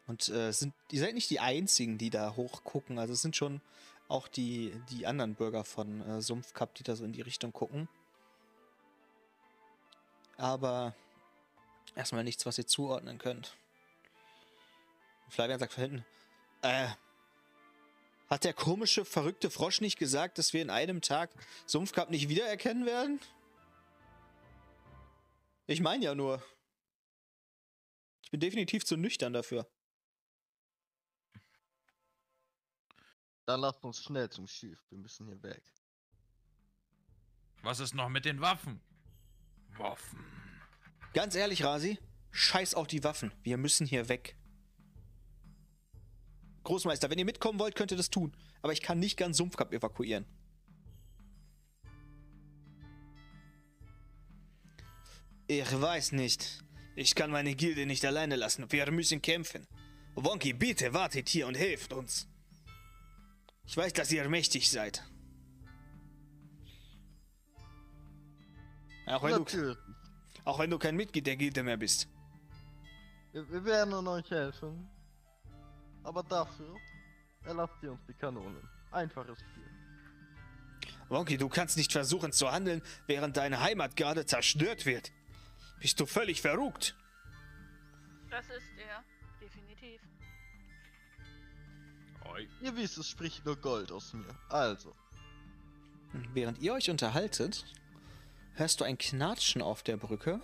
Und 0.08 0.30
äh, 0.30 0.52
sind, 0.52 0.74
ihr 0.92 1.00
seid 1.00 1.16
nicht 1.16 1.30
die 1.30 1.40
einzigen, 1.40 1.98
die 1.98 2.10
da 2.10 2.36
hochgucken. 2.36 3.00
Also 3.00 3.14
es 3.14 3.22
sind 3.22 3.36
schon 3.36 3.62
auch 4.08 4.28
die, 4.28 4.74
die 4.92 5.08
anderen 5.08 5.36
Bürger 5.36 5.64
von 5.64 6.02
äh, 6.02 6.22
Sumpfkap, 6.22 6.76
die 6.76 6.84
da 6.84 6.96
so 6.96 7.04
in 7.06 7.14
die 7.14 7.22
Richtung 7.22 7.52
gucken. 7.52 7.88
Aber 10.38 10.94
erstmal 11.96 12.24
nichts, 12.24 12.46
was 12.46 12.58
ihr 12.58 12.68
zuordnen 12.68 13.18
könnt. 13.18 13.56
Flavian 15.30 15.60
sagt 15.60 15.74
von 15.74 15.84
hinten, 15.84 16.06
äh, 16.62 16.88
hat 18.30 18.44
der 18.44 18.54
komische, 18.54 19.06
verrückte 19.06 19.50
Frosch 19.50 19.82
nicht 19.82 19.98
gesagt, 19.98 20.38
dass 20.38 20.54
wir 20.54 20.62
in 20.62 20.70
einem 20.70 21.02
Tag 21.02 21.32
Sumpfkap 21.66 22.10
nicht 22.10 22.30
wiedererkennen 22.30 22.86
werden? 22.86 23.20
Ich 25.68 25.80
meine 25.82 26.06
ja 26.06 26.16
nur. 26.16 26.44
Ich 28.24 28.32
bin 28.32 28.40
definitiv 28.40 28.86
zu 28.86 28.98
nüchtern 28.98 29.34
dafür. 29.34 29.68
Dann 33.46 33.60
lasst 33.60 33.84
uns 33.84 34.02
schnell 34.02 34.30
zum 34.30 34.48
Schiff. 34.48 34.80
Wir 34.90 34.98
müssen 34.98 35.28
hier 35.28 35.42
weg. 35.44 35.64
Was 37.62 37.80
ist 37.80 37.94
noch 37.94 38.10
mit 38.10 38.26
den 38.26 38.42
Waffen? 38.42 38.82
Waffen. 39.78 40.24
Ganz 41.14 41.36
ehrlich, 41.36 41.64
Rasi, 41.64 42.00
scheiß 42.32 42.74
auf 42.74 42.88
die 42.88 43.04
Waffen. 43.04 43.32
Wir 43.44 43.58
müssen 43.58 43.86
hier 43.86 44.10
weg. 44.10 44.36
Großmeister, 46.64 47.10
wenn 47.10 47.20
ihr 47.20 47.26
mitkommen 47.26 47.60
wollt, 47.60 47.76
könnt 47.76 47.92
ihr 47.92 47.98
das 47.98 48.10
tun. 48.10 48.36
Aber 48.62 48.74
ich 48.74 48.82
kann 48.82 49.00
nicht 49.00 49.18
ganz 49.18 49.38
Sumpfkap 49.38 49.72
evakuieren. 49.72 50.26
Ich 55.48 55.80
weiß 55.80 56.14
nicht. 56.14 56.64
Ich 56.96 57.14
kann 57.14 57.30
meine 57.30 57.54
Gilde 57.54 57.86
nicht 57.86 58.04
alleine 58.06 58.36
lassen. 58.36 58.72
Wir 58.72 58.90
müssen 58.92 59.22
kämpfen. 59.22 59.68
Wonky, 60.16 60.54
bitte 60.54 60.94
wartet 60.94 61.30
hier 61.30 61.46
und 61.46 61.56
helft 61.56 61.94
uns. 61.94 62.28
Ich 63.68 63.76
weiß, 63.76 63.94
dass 63.94 64.12
ihr 64.12 64.28
mächtig 64.30 64.70
seid. 64.70 65.04
Auch 69.08 69.24
wenn, 69.24 69.46
du, 69.46 69.78
auch 70.46 70.60
wenn 70.60 70.70
du 70.70 70.80
kein 70.80 70.96
Mitglied 70.96 71.28
der 71.28 71.36
Gilde 71.36 71.64
mehr 71.64 71.78
bist. 71.78 72.08
Wir, 73.32 73.50
wir 73.52 73.66
werden 73.66 74.08
euch 74.08 74.30
helfen. 74.32 74.90
Aber 76.04 76.24
dafür 76.24 76.76
erlasst 77.44 77.76
ihr 77.82 77.92
uns 77.92 78.02
die 78.08 78.14
Kanonen. 78.14 78.68
Einfaches 78.92 79.40
Spiel. 79.40 79.64
Wonky, 81.10 81.38
du 81.38 81.50
kannst 81.50 81.78
nicht 81.78 81.92
versuchen 81.92 82.32
zu 82.32 82.52
handeln, 82.52 82.82
während 83.06 83.38
deine 83.38 83.60
Heimat 83.62 83.96
gerade 83.96 84.26
zerstört 84.26 84.86
wird. 84.86 85.12
Bist 85.80 86.00
du 86.00 86.06
völlig 86.06 86.42
verrückt? 86.42 86.96
Das 88.30 88.46
ist 88.48 88.75
Oi. 92.36 92.48
Ihr 92.62 92.76
wisst, 92.76 92.98
es 92.98 93.10
spricht 93.10 93.46
nur 93.46 93.56
Gold 93.56 93.92
aus 93.92 94.14
mir. 94.14 94.36
Also, 94.50 94.94
Während 96.34 96.60
ihr 96.60 96.74
euch 96.74 96.90
unterhaltet, 96.90 97.66
hörst 98.54 98.80
du 98.80 98.86
ein 98.86 98.98
Knatschen 98.98 99.62
auf 99.62 99.84
der 99.84 99.98
Brücke 99.98 100.40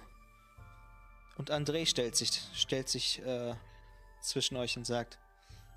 Und 1.38 1.52
André 1.52 1.86
stellt 1.86 2.16
sich, 2.16 2.32
stellt 2.54 2.90
sich 2.90 3.20
äh, 3.20 3.56
zwischen 4.22 4.58
euch 4.58 4.76
und 4.78 4.86
sagt: 4.86 5.18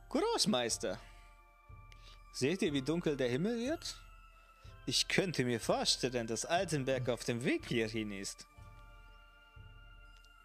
Großmeister, 0.08 0.98
seht 2.32 2.62
ihr, 2.62 2.72
wie 2.72 2.82
dunkel 2.82 3.16
der 3.16 3.28
Himmel 3.28 3.58
wird? 3.58 3.96
Ich 4.86 5.08
könnte 5.08 5.44
mir 5.44 5.60
vorstellen, 5.60 6.26
dass 6.26 6.44
Altenberg 6.44 7.08
auf 7.08 7.24
dem 7.24 7.44
Weg 7.44 7.66
hierhin 7.66 8.12
ist. 8.12 8.46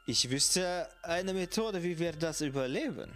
Ich 0.05 0.29
wüsste 0.29 0.89
eine 1.03 1.33
Methode, 1.33 1.83
wie 1.83 1.99
wir 1.99 2.13
das 2.13 2.41
überleben. 2.41 3.15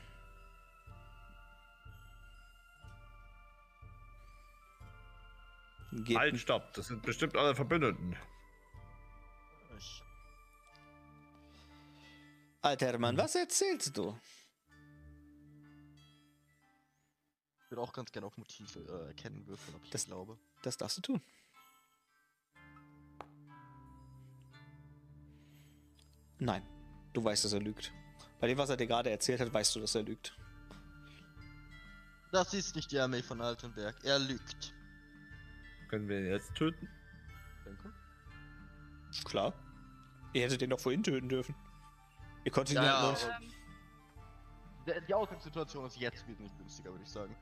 Geht 6.03 6.17
Halt, 6.17 6.39
stopp. 6.39 6.73
Das 6.73 6.87
sind 6.87 7.01
bestimmt 7.03 7.35
eure 7.37 7.55
Verbündeten. 7.55 8.15
Ich, 9.77 10.03
Alter 12.61 12.97
Mann, 12.97 13.17
was 13.17 13.35
erzählst 13.35 13.95
du? 13.97 14.17
würde 17.69 17.81
auch 17.81 17.93
ganz 17.93 18.11
gerne 18.11 18.27
auf 18.27 18.37
Motive 18.37 18.79
äh, 18.81 19.07
erkennen 19.07 19.47
würfeln, 19.47 19.75
ob 19.75 19.83
ich 19.83 19.89
Das- 19.89 20.05
glaube. 20.05 20.37
Das 20.61 20.77
darfst 20.77 20.97
du 20.97 21.01
tun. 21.01 21.21
Nein, 26.39 26.63
du 27.13 27.23
weißt, 27.23 27.45
dass 27.45 27.53
er 27.53 27.61
lügt. 27.61 27.91
Bei 28.39 28.47
dem, 28.47 28.57
was 28.57 28.69
er 28.69 28.77
dir 28.77 28.87
gerade 28.87 29.09
erzählt 29.09 29.39
hat, 29.39 29.53
weißt 29.53 29.75
du, 29.75 29.79
dass 29.79 29.95
er 29.95 30.03
lügt. 30.03 30.37
Das 32.31 32.53
ist 32.53 32.75
nicht 32.75 32.91
die 32.91 32.99
Armee 32.99 33.21
von 33.23 33.39
Altenberg. 33.41 33.95
Er 34.03 34.19
lügt. 34.19 34.73
Können 35.93 36.09
wir 36.09 36.21
ihn 36.21 36.25
jetzt 36.25 36.55
töten? 36.55 36.89
Denke. 37.63 37.93
Klar. 39.25 39.53
Ihr 40.33 40.41
hättet 40.41 40.61
den 40.61 40.71
doch 40.71 40.79
vorhin 40.79 41.03
töten 41.03 41.29
dürfen. 41.29 41.53
Ihr 42.43 42.51
konntet 42.51 42.75
ihn 42.77 42.81
Ja, 42.83 42.99
halt 43.11 43.21
ja, 43.21 43.27
noch- 43.27 43.35
aber- 43.35 43.45
Der, 44.87 45.01
die 45.01 45.13
Ausgangssituation 45.13 45.85
ist 45.85 45.97
jetzt 45.97 46.27
wesentlich 46.27 46.57
günstiger, 46.57 46.89
würde 46.89 47.03
ich 47.03 47.09
sagen. 47.11 47.35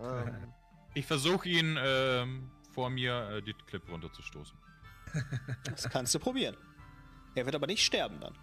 Ähm, 0.00 0.52
Ich 0.94 1.04
versuche 1.04 1.48
ihn 1.48 1.76
ähm, 1.80 2.48
vor 2.70 2.90
mir 2.90 3.28
äh, 3.28 3.42
die 3.42 3.54
Klippe 3.54 3.90
runterzustoßen. 3.90 4.56
Das 5.64 5.90
kannst 5.90 6.14
du 6.14 6.20
probieren. 6.20 6.56
Er 7.34 7.44
wird 7.44 7.56
aber 7.56 7.66
nicht 7.66 7.82
sterben 7.84 8.20
dann. 8.20 8.38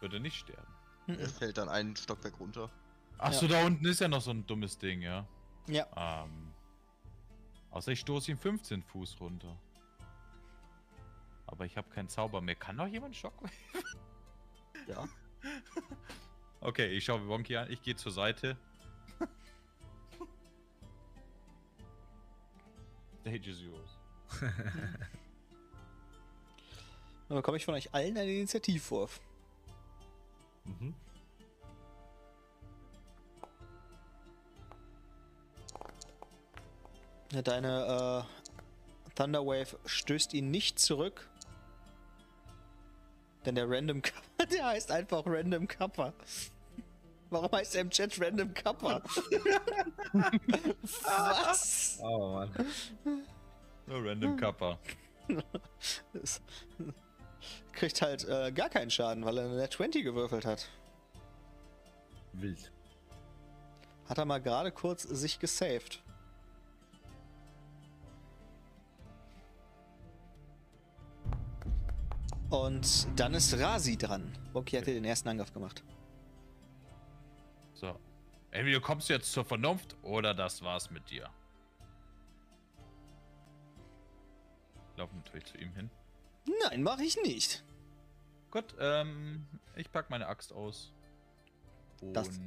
Würde 0.00 0.18
nicht 0.20 0.38
sterben. 0.38 0.72
er 1.06 1.28
fällt 1.28 1.58
dann 1.58 1.68
einen 1.68 1.94
Stockwerk 1.96 2.40
runter. 2.40 2.70
Achso, 3.18 3.46
da 3.46 3.66
unten 3.66 3.84
ist 3.84 4.00
ja 4.00 4.08
noch 4.08 4.22
so 4.22 4.30
ein 4.30 4.46
dummes 4.46 4.78
Ding, 4.78 5.02
ja. 5.02 5.26
Ja. 5.68 5.86
Ähm, 6.24 6.54
außer 7.70 7.92
ich 7.92 8.00
stoße 8.00 8.30
ihn 8.30 8.38
15 8.38 8.82
Fuß 8.82 9.20
runter. 9.20 9.56
Aber 11.46 11.64
ich 11.64 11.76
habe 11.76 11.88
keinen 11.90 12.08
Zauber 12.08 12.40
mehr. 12.40 12.56
Kann 12.56 12.76
noch 12.76 12.86
jemand 12.86 13.14
Shockwave? 13.16 13.52
Ja. 14.86 15.08
Okay, 16.60 16.86
ich 16.88 17.04
schaue 17.04 17.26
Wonky 17.26 17.56
an. 17.56 17.68
Ich 17.72 17.82
gehe 17.82 17.96
zur 17.96 18.12
Seite. 18.12 18.56
Stage 23.20 23.50
is 23.50 23.60
yours. 23.62 23.98
Dann 27.28 27.38
bekomme 27.38 27.56
ich 27.56 27.64
von 27.64 27.74
euch 27.74 27.92
allen 27.92 28.16
einen 28.16 28.28
Initiativwurf. 28.28 29.20
Mhm. 30.64 30.94
Deine 37.42 38.26
äh, 39.08 39.12
Thunderwave 39.14 39.78
stößt 39.84 40.34
ihn 40.34 40.50
nicht 40.50 40.78
zurück. 40.78 41.28
Denn 43.44 43.54
der 43.54 43.68
Random 43.68 44.02
Kappa, 44.02 44.46
der 44.50 44.66
heißt 44.66 44.90
einfach 44.90 45.22
Random 45.26 45.68
Kappa. 45.68 46.12
Warum 47.30 47.50
heißt 47.52 47.74
er 47.74 47.80
im 47.82 47.90
Chat 47.90 48.20
Random 48.20 48.54
Kappa? 48.54 49.02
Was? 50.82 51.98
Oh 52.02 52.32
Mann. 52.32 52.50
No 53.86 53.98
random 53.98 54.36
Kappa. 54.36 54.78
Kriegt 57.72 58.02
halt 58.02 58.24
äh, 58.28 58.52
gar 58.52 58.68
keinen 58.68 58.90
Schaden, 58.90 59.24
weil 59.24 59.38
er 59.38 59.44
eine 59.44 59.56
Net 59.56 59.72
20 59.72 60.04
gewürfelt 60.04 60.44
hat. 60.44 60.68
Wild. 62.32 62.72
Hat 64.08 64.18
er 64.18 64.24
mal 64.24 64.40
gerade 64.40 64.72
kurz 64.72 65.02
sich 65.02 65.38
gesaved. 65.38 66.02
Und 72.50 73.08
dann 73.18 73.34
ist 73.34 73.58
Rasi 73.58 73.96
dran. 73.96 74.32
Wonky 74.52 74.76
hat 74.76 74.84
hier 74.84 74.94
den 74.94 75.04
ersten 75.04 75.28
Angriff 75.28 75.52
gemacht. 75.52 75.82
So. 77.74 77.98
Entweder 78.52 78.80
kommst 78.80 79.08
du 79.08 79.14
jetzt 79.14 79.32
zur 79.32 79.44
Vernunft 79.44 79.96
oder 80.02 80.32
das 80.32 80.62
war's 80.62 80.90
mit 80.90 81.10
dir. 81.10 81.28
Lauf 84.96 85.12
natürlich 85.12 85.44
zu 85.46 85.58
ihm 85.58 85.72
hin. 85.74 85.90
Nein, 86.62 86.82
mache 86.82 87.02
ich 87.02 87.20
nicht. 87.22 87.64
Gut, 88.50 88.74
ähm, 88.78 89.46
ich 89.74 89.90
pack 89.90 90.08
meine 90.08 90.26
Axt 90.28 90.52
aus. 90.52 90.92
Und 92.00 92.14
Das- 92.14 92.40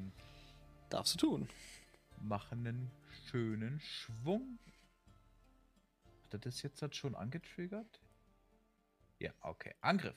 Darfst 0.90 1.14
du 1.22 1.28
tun. 1.28 1.50
mache 2.22 2.54
einen 2.54 2.90
schönen 3.30 3.80
Schwung. 3.82 4.58
Hat 6.24 6.34
er 6.34 6.40
das 6.40 6.62
jetzt 6.64 6.96
schon 6.96 7.14
angetriggert? 7.16 8.00
Ja, 9.20 9.34
okay. 9.42 9.76
Angriff. 9.82 10.16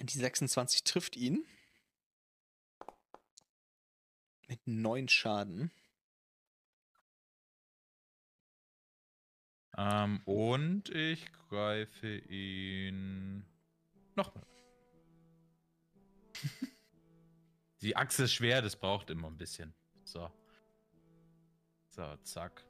Die 0.00 0.18
26 0.18 0.84
trifft 0.84 1.16
ihn. 1.16 1.44
Mit 4.46 4.66
9 4.66 5.08
Schaden. 5.08 5.72
Ähm, 9.76 10.22
und 10.24 10.88
ich 10.90 11.30
greife 11.48 12.16
ihn 12.16 13.44
nochmal. 14.16 14.46
Die 17.82 17.94
Achse 17.94 18.24
ist 18.24 18.32
schwer, 18.32 18.60
das 18.60 18.74
braucht 18.74 19.10
immer 19.10 19.28
ein 19.28 19.36
bisschen. 19.36 19.72
So. 20.02 20.32
So, 21.90 22.16
zack. 22.22 22.67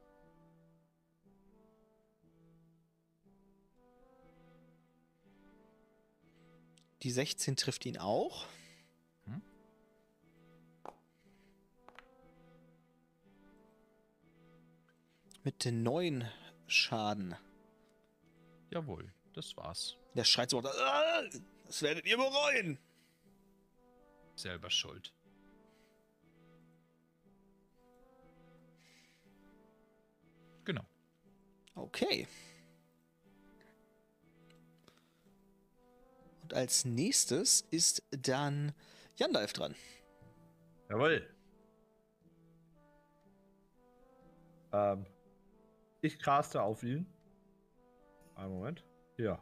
Die 7.03 7.11
16 7.11 7.57
trifft 7.57 7.87
ihn 7.87 7.99
auch. 7.99 8.47
Hm? 9.27 9.43
Mit 15.45 15.65
den 15.65 15.83
9 15.83 16.29
Schaden. 16.67 17.37
Jawohl, 18.71 19.13
das 19.33 19.57
war's. 19.57 19.97
Der 20.15 20.25
schreit 20.25 20.51
so, 20.51 20.59
"Ah, 20.61 21.23
das 21.67 21.83
werdet 21.83 22.05
ihr 22.07 22.17
bereuen. 22.17 22.79
Selber 24.35 24.71
schuld. 24.71 25.13
Genau. 30.65 30.85
Okay. 31.75 32.27
Und 36.49 36.55
als 36.55 36.87
nächstes 36.87 37.61
ist 37.71 38.03
dann 38.11 38.73
Jandalf 39.17 39.53
dran. 39.53 39.75
Jawohl. 40.89 41.29
Ähm, 44.73 45.05
ich 46.01 46.19
caste 46.19 46.63
auf 46.63 46.83
ihn. 46.83 47.05
Einen 48.35 48.55
Moment. 48.55 48.83
Hier. 49.17 49.39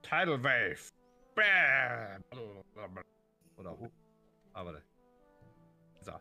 Tidal 0.00 0.42
Wave. 0.42 0.90
Bam. 1.34 2.24
Oder. 3.58 3.76
Ah, 4.54 4.64
warte. 4.64 4.82
So. 6.00 6.12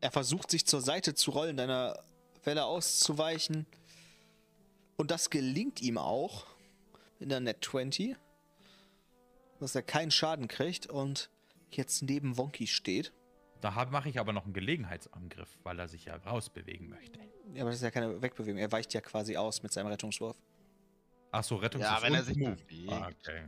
Er 0.00 0.10
versucht 0.12 0.52
sich 0.52 0.64
zur 0.68 0.82
Seite 0.82 1.16
zu 1.16 1.32
rollen, 1.32 1.56
deiner 1.56 1.98
Welle 2.44 2.64
auszuweichen. 2.64 3.66
Und 4.96 5.10
das 5.10 5.30
gelingt 5.30 5.82
ihm 5.82 5.98
auch. 5.98 6.51
In 7.22 7.28
der 7.28 7.40
Net 7.40 7.64
20. 7.64 8.16
Dass 9.60 9.74
er 9.74 9.82
keinen 9.82 10.10
Schaden 10.10 10.48
kriegt 10.48 10.86
und 10.88 11.30
jetzt 11.70 12.02
neben 12.02 12.36
Wonky 12.36 12.66
steht. 12.66 13.12
Da 13.60 13.70
mache 13.86 14.08
ich 14.08 14.18
aber 14.18 14.32
noch 14.32 14.44
einen 14.44 14.54
Gelegenheitsangriff, 14.54 15.56
weil 15.62 15.78
er 15.78 15.86
sich 15.86 16.06
ja 16.06 16.16
rausbewegen 16.16 16.88
möchte. 16.88 17.20
Ja, 17.54 17.62
aber 17.62 17.70
das 17.70 17.76
ist 17.76 17.82
ja 17.84 17.92
keine 17.92 18.20
Wegbewegung. 18.20 18.58
Er 18.58 18.72
weicht 18.72 18.92
ja 18.92 19.00
quasi 19.00 19.36
aus 19.36 19.62
mit 19.62 19.72
seinem 19.72 19.86
Rettungswurf. 19.86 20.36
Ach 21.30 21.44
so, 21.44 21.56
Rettungs 21.56 21.84
Ja, 21.84 22.02
wenn 22.02 22.12
er 22.14 22.20
und 22.20 22.26
sich 22.26 22.36
Move. 22.36 22.56
bewegt. 22.56 22.92
Ah, 22.92 23.08
okay. 23.08 23.44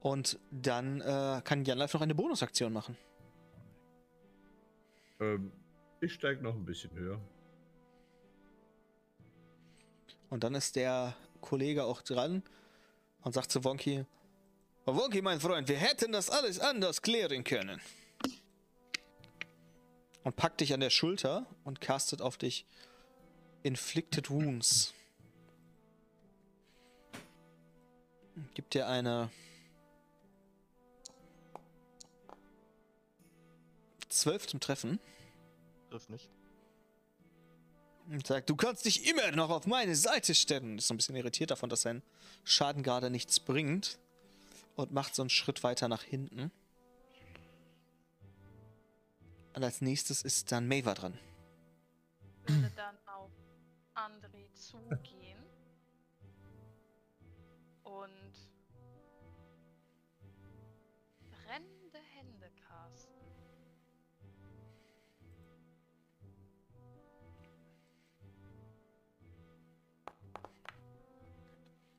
Und 0.00 0.38
dann 0.52 1.00
äh, 1.00 1.40
kann 1.42 1.64
Janlife 1.64 1.96
noch 1.96 2.02
eine 2.02 2.14
Bonusaktion 2.14 2.72
machen. 2.72 2.96
Ähm, 5.18 5.50
ich 6.00 6.14
steig 6.14 6.42
noch 6.42 6.54
ein 6.54 6.64
bisschen 6.64 6.92
höher. 6.92 7.20
Und 10.36 10.44
dann 10.44 10.54
ist 10.54 10.76
der 10.76 11.16
Kollege 11.40 11.84
auch 11.84 12.02
dran 12.02 12.42
und 13.22 13.32
sagt 13.32 13.50
zu 13.50 13.64
Wonky: 13.64 14.04
"Oh, 14.84 14.94
Wonky, 14.94 15.22
mein 15.22 15.40
Freund, 15.40 15.66
wir 15.66 15.78
hätten 15.78 16.12
das 16.12 16.28
alles 16.28 16.60
anders 16.60 17.00
klären 17.00 17.42
können. 17.42 17.80
Und 20.24 20.36
packt 20.36 20.60
dich 20.60 20.74
an 20.74 20.80
der 20.80 20.90
Schulter 20.90 21.46
und 21.64 21.80
castet 21.80 22.20
auf 22.20 22.36
dich 22.36 22.66
Inflicted 23.62 24.28
Wounds. 24.28 24.92
Gibt 28.52 28.74
dir 28.74 28.88
eine 28.88 29.30
12 34.10 34.48
zum 34.48 34.60
Treffen. 34.60 35.00
Trifft 35.88 36.10
nicht. 36.10 36.28
Und 38.08 38.26
sagt, 38.26 38.48
du 38.48 38.56
kannst 38.56 38.84
dich 38.84 39.08
immer 39.08 39.32
noch 39.32 39.50
auf 39.50 39.66
meine 39.66 39.96
Seite 39.96 40.34
stellen. 40.34 40.78
Ist 40.78 40.86
so 40.86 40.94
ein 40.94 40.96
bisschen 40.96 41.16
irritiert 41.16 41.50
davon, 41.50 41.68
dass 41.68 41.82
sein 41.82 42.02
Schaden 42.44 42.82
gerade 42.82 43.10
nichts 43.10 43.40
bringt. 43.40 43.98
Und 44.76 44.92
macht 44.92 45.14
so 45.14 45.22
einen 45.22 45.30
Schritt 45.30 45.62
weiter 45.64 45.88
nach 45.88 46.02
hinten. 46.02 46.52
Und 49.54 49.64
als 49.64 49.80
nächstes 49.80 50.22
ist 50.22 50.52
dann 50.52 50.68
Maver 50.68 50.94
dran. 50.94 51.18
Würde 52.46 52.70
dann 52.76 52.96
auf 53.06 53.30
André 53.94 54.52
zugehen. 54.52 55.42
Und 57.82 58.45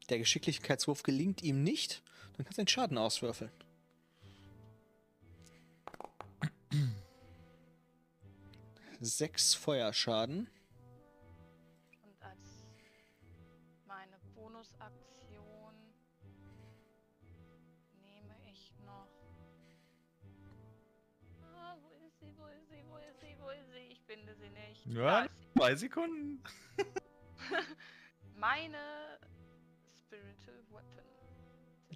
Der 0.09 0.19
Geschicklichkeitswurf 0.19 1.03
gelingt 1.03 1.43
ihm 1.43 1.63
nicht. 1.63 2.01
Dann 2.37 2.45
kannst 2.45 2.57
du 2.57 2.61
den 2.61 2.67
Schaden 2.67 2.97
auswürfeln. 2.97 3.51
Sechs 8.99 9.53
Feuerschaden. 9.53 10.49
Und 12.01 12.21
als 12.21 12.65
meine 13.85 14.17
Bonusaktion 14.33 15.75
nehme 18.01 18.35
ich 18.51 18.73
noch. 18.85 19.07
Ah, 21.41 21.75
wo 21.81 21.89
ist 22.07 22.19
sie? 22.19 22.33
Wo 22.35 22.47
ist 22.47 22.69
sie? 22.69 22.83
Wo 22.87 22.97
ist 22.97 23.19
sie? 23.19 23.35
Wo 23.39 23.49
ist 23.49 23.71
sie? 23.71 23.91
Ich 23.91 24.01
finde 24.03 24.35
sie 24.35 24.49
nicht. 24.49 24.85
Ja, 24.87 25.27
zwei 25.53 25.75
Sekunden. 25.75 26.41
Meine 28.35 28.77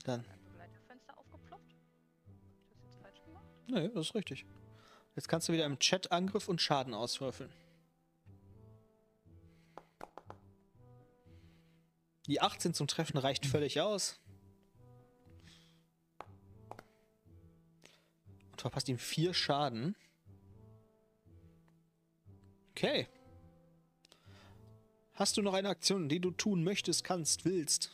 Dann. 0.04 0.22
ein 0.22 0.44
Begleiterfenster 0.44 1.18
aufgeploppt? 1.18 1.74
Hab 2.54 2.62
ich 2.62 2.70
das 2.70 2.82
jetzt 2.84 3.02
falsch 3.02 3.24
gemacht? 3.24 3.46
Nee, 3.68 3.90
das 3.90 4.08
ist 4.08 4.16
richtig. 4.16 4.46
Jetzt 5.16 5.28
kannst 5.28 5.50
du 5.50 5.54
wieder 5.54 5.66
im 5.66 5.80
Chat 5.80 6.12
Angriff 6.12 6.48
und 6.48 6.62
Schaden 6.62 6.94
auswürfeln. 6.94 7.52
Die 12.28 12.40
18 12.40 12.74
zum 12.74 12.88
Treffen 12.88 13.18
reicht 13.18 13.46
völlig 13.46 13.82
aus. 13.82 14.20
Und 18.52 18.62
verpasst 18.62 18.88
ihm 18.90 18.98
vier 18.98 19.34
Schaden. 19.34 19.96
Okay. 22.72 23.08
Hast 25.14 25.38
du 25.38 25.42
noch 25.42 25.54
eine 25.54 25.70
Aktion, 25.70 26.10
die 26.10 26.20
du 26.20 26.32
tun 26.32 26.64
möchtest, 26.64 27.04
kannst, 27.04 27.46
willst? 27.46 27.92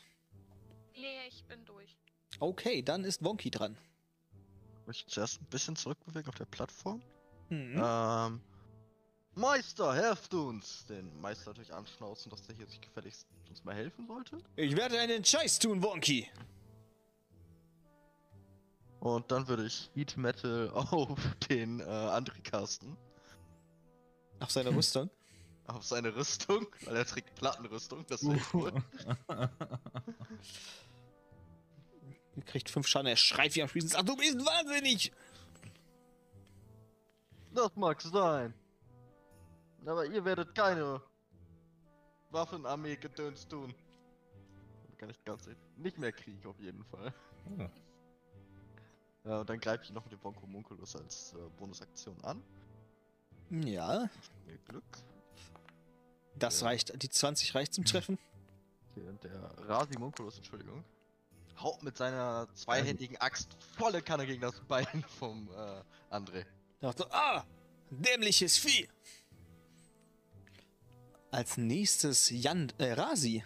Nee, 0.95 1.27
ich. 1.27 1.36
Okay, 2.40 2.82
dann 2.82 3.03
ist 3.03 3.24
Wonky 3.24 3.49
dran. 3.49 3.77
Ich 4.82 4.88
möchte 4.88 5.07
zuerst 5.07 5.41
ein 5.41 5.45
bisschen 5.45 5.75
zurückbewegen 5.75 6.30
auf 6.30 6.35
der 6.35 6.45
Plattform. 6.45 7.01
Mhm. 7.49 7.82
Ähm. 7.83 8.41
Meister, 9.35 9.93
helft 9.93 10.33
uns! 10.33 10.85
Den 10.88 11.22
Meister 11.22 11.51
natürlich 11.51 11.72
anschnauzen, 11.72 12.32
dass 12.32 12.41
der 12.41 12.56
hier 12.56 12.66
sich 12.66 12.82
gefälligst 12.82 13.27
uns 13.49 13.64
mal 13.64 13.75
helfen 13.75 14.07
sollte. 14.07 14.40
Ich 14.56 14.75
werde 14.75 14.99
einen 14.99 15.24
Scheiß 15.24 15.59
tun, 15.59 15.83
Wonky. 15.83 16.27
Und 18.99 19.32
dann 19.32 19.48
würde 19.48 19.66
ich 19.66 19.91
Heat 19.93 20.17
Metal 20.17 20.69
auf 20.74 21.19
den 21.49 21.80
äh, 21.80 21.83
André 21.83 22.41
casten. 22.41 22.98
Auf 24.40 24.51
seine 24.51 24.72
Rüstung. 24.75 25.09
Auf 25.67 25.83
seine 25.83 26.16
Rüstung, 26.16 26.66
weil 26.85 26.95
er 26.95 27.06
trägt 27.06 27.35
Plattenrüstung, 27.35 28.06
das 28.07 28.22
hilft 28.22 28.53
wohl. 28.53 28.74
Er 32.38 32.43
kriegt 32.43 32.69
fünf 32.69 32.88
Schaden, 32.88 33.07
er 33.07 33.16
schreit 33.17 33.56
wie 33.56 33.61
am 33.64 33.67
Spießen. 33.67 33.91
Ach, 33.95 34.03
du 34.03 34.16
bist 34.16 34.38
wahnsinnig! 34.38 35.11
Das 37.53 37.75
mag 37.75 37.99
sein. 38.01 38.53
Aber 39.85 40.06
ihr 40.06 40.24
werdet 40.24 40.53
keine 40.53 41.01
Waffenarmee 42.30 42.95
gedöns 42.98 43.48
tun. 43.48 43.74
Kann 44.98 45.09
ich 45.09 45.24
ganz 45.24 45.48
nicht 45.77 45.98
mehr 45.98 46.11
Krieg 46.11 46.45
auf 46.45 46.59
jeden 46.59 46.83
Fall. 46.85 47.14
Ja. 47.57 47.69
Ja, 49.24 49.40
und 49.41 49.49
dann 49.49 49.59
greife 49.59 49.83
ich 49.83 49.91
noch 49.91 50.07
den 50.07 50.17
Bonko 50.19 50.48
Munculus 50.48 50.95
als 50.95 51.33
äh, 51.33 51.38
Bonusaktion 51.57 52.16
an. 52.24 52.41
Ja, 53.49 54.09
Glück. 54.66 54.83
das 56.35 56.61
Ja. 56.61 56.67
reicht. 56.67 57.01
Die 57.01 57.09
20 57.09 57.53
reicht 57.56 57.74
zum 57.74 57.85
Treffen. 57.85 58.17
Okay, 58.91 59.07
und 59.07 59.24
der 59.24 59.40
Rasimunculus, 59.67 60.38
Entschuldigung, 60.38 60.83
haut 61.61 61.84
mit 61.84 61.98
seiner 61.98 62.48
zweihändigen 62.53 63.18
Axt 63.18 63.58
volle 63.77 64.02
Kanne 64.02 64.26
gegen 64.26 64.42
das 64.42 64.60
Bein 64.61 65.03
vom 65.19 65.50
äh, 65.50 66.14
André. 66.14 66.45
Dachte, 66.80 67.08
ah, 67.11 67.44
dämliches 67.90 68.58
Vieh. 68.58 68.88
Als 71.32 71.58
nächstes 71.58 72.30
Jan, 72.30 72.72
äh, 72.77 72.94
Rasi. 72.94 73.44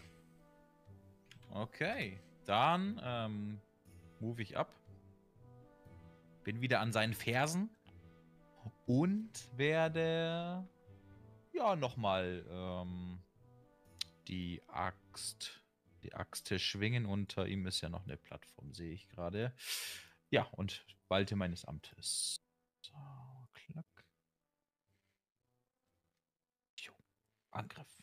Okay, 1.50 2.20
dann 2.46 3.02
ähm, 3.04 3.62
move 4.20 4.42
ich 4.42 4.58
ab. 4.58 4.74
Bin 6.44 6.62
wieder 6.62 6.80
an 6.80 6.92
seinen 6.92 7.14
Fersen 7.14 7.70
und 8.86 9.32
werde 9.58 10.68
ja 11.54 11.76
nochmal 11.76 12.46
ähm, 12.50 13.20
die 14.28 14.62
Axt, 14.68 15.61
die 16.02 16.14
Axt 16.14 16.60
schwingen. 16.60 17.06
Unter 17.06 17.48
ihm 17.48 17.66
ist 17.66 17.82
ja 17.82 17.90
noch 17.90 18.04
eine 18.06 18.18
Plattform, 18.18 18.74
sehe 18.74 18.94
ich 18.94 19.08
gerade. 19.10 19.54
Ja, 20.30 20.44
und 20.52 20.86
walte 21.08 21.36
meines 21.36 21.66
Amtes. 21.66 22.42
So, 22.82 22.94
klack. 23.54 24.06
Jo, 26.80 26.94
Angriff. 27.52 28.02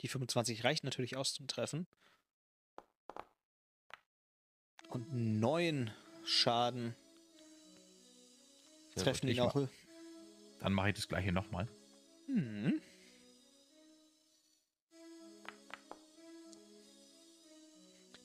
Die 0.00 0.08
25 0.08 0.64
reicht 0.64 0.84
natürlich 0.84 1.16
aus 1.16 1.34
zum 1.34 1.48
Treffen. 1.48 1.86
Und 4.88 5.12
neun 5.12 5.90
Schaden 6.24 6.94
Sehr 8.94 9.04
treffen 9.04 9.28
ihn 9.28 9.40
auch. 9.40 9.68
Dann 10.60 10.72
mache 10.72 10.90
ich 10.90 10.94
das 10.94 11.08
gleiche 11.08 11.32
nochmal. 11.32 11.68
Hm. 12.26 12.80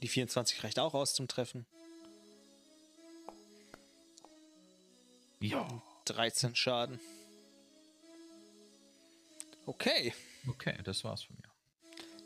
Die 0.02 0.08
24 0.08 0.64
reicht 0.64 0.80
auch 0.80 0.94
aus 0.94 1.14
zum 1.14 1.28
Treffen. 1.28 1.66
Ja. 5.40 5.68
13 6.06 6.56
Schaden. 6.56 7.00
Okay, 9.66 10.14
Okay, 10.48 10.76
das 10.84 11.04
war's 11.04 11.24
von 11.24 11.36
mir. 11.36 11.52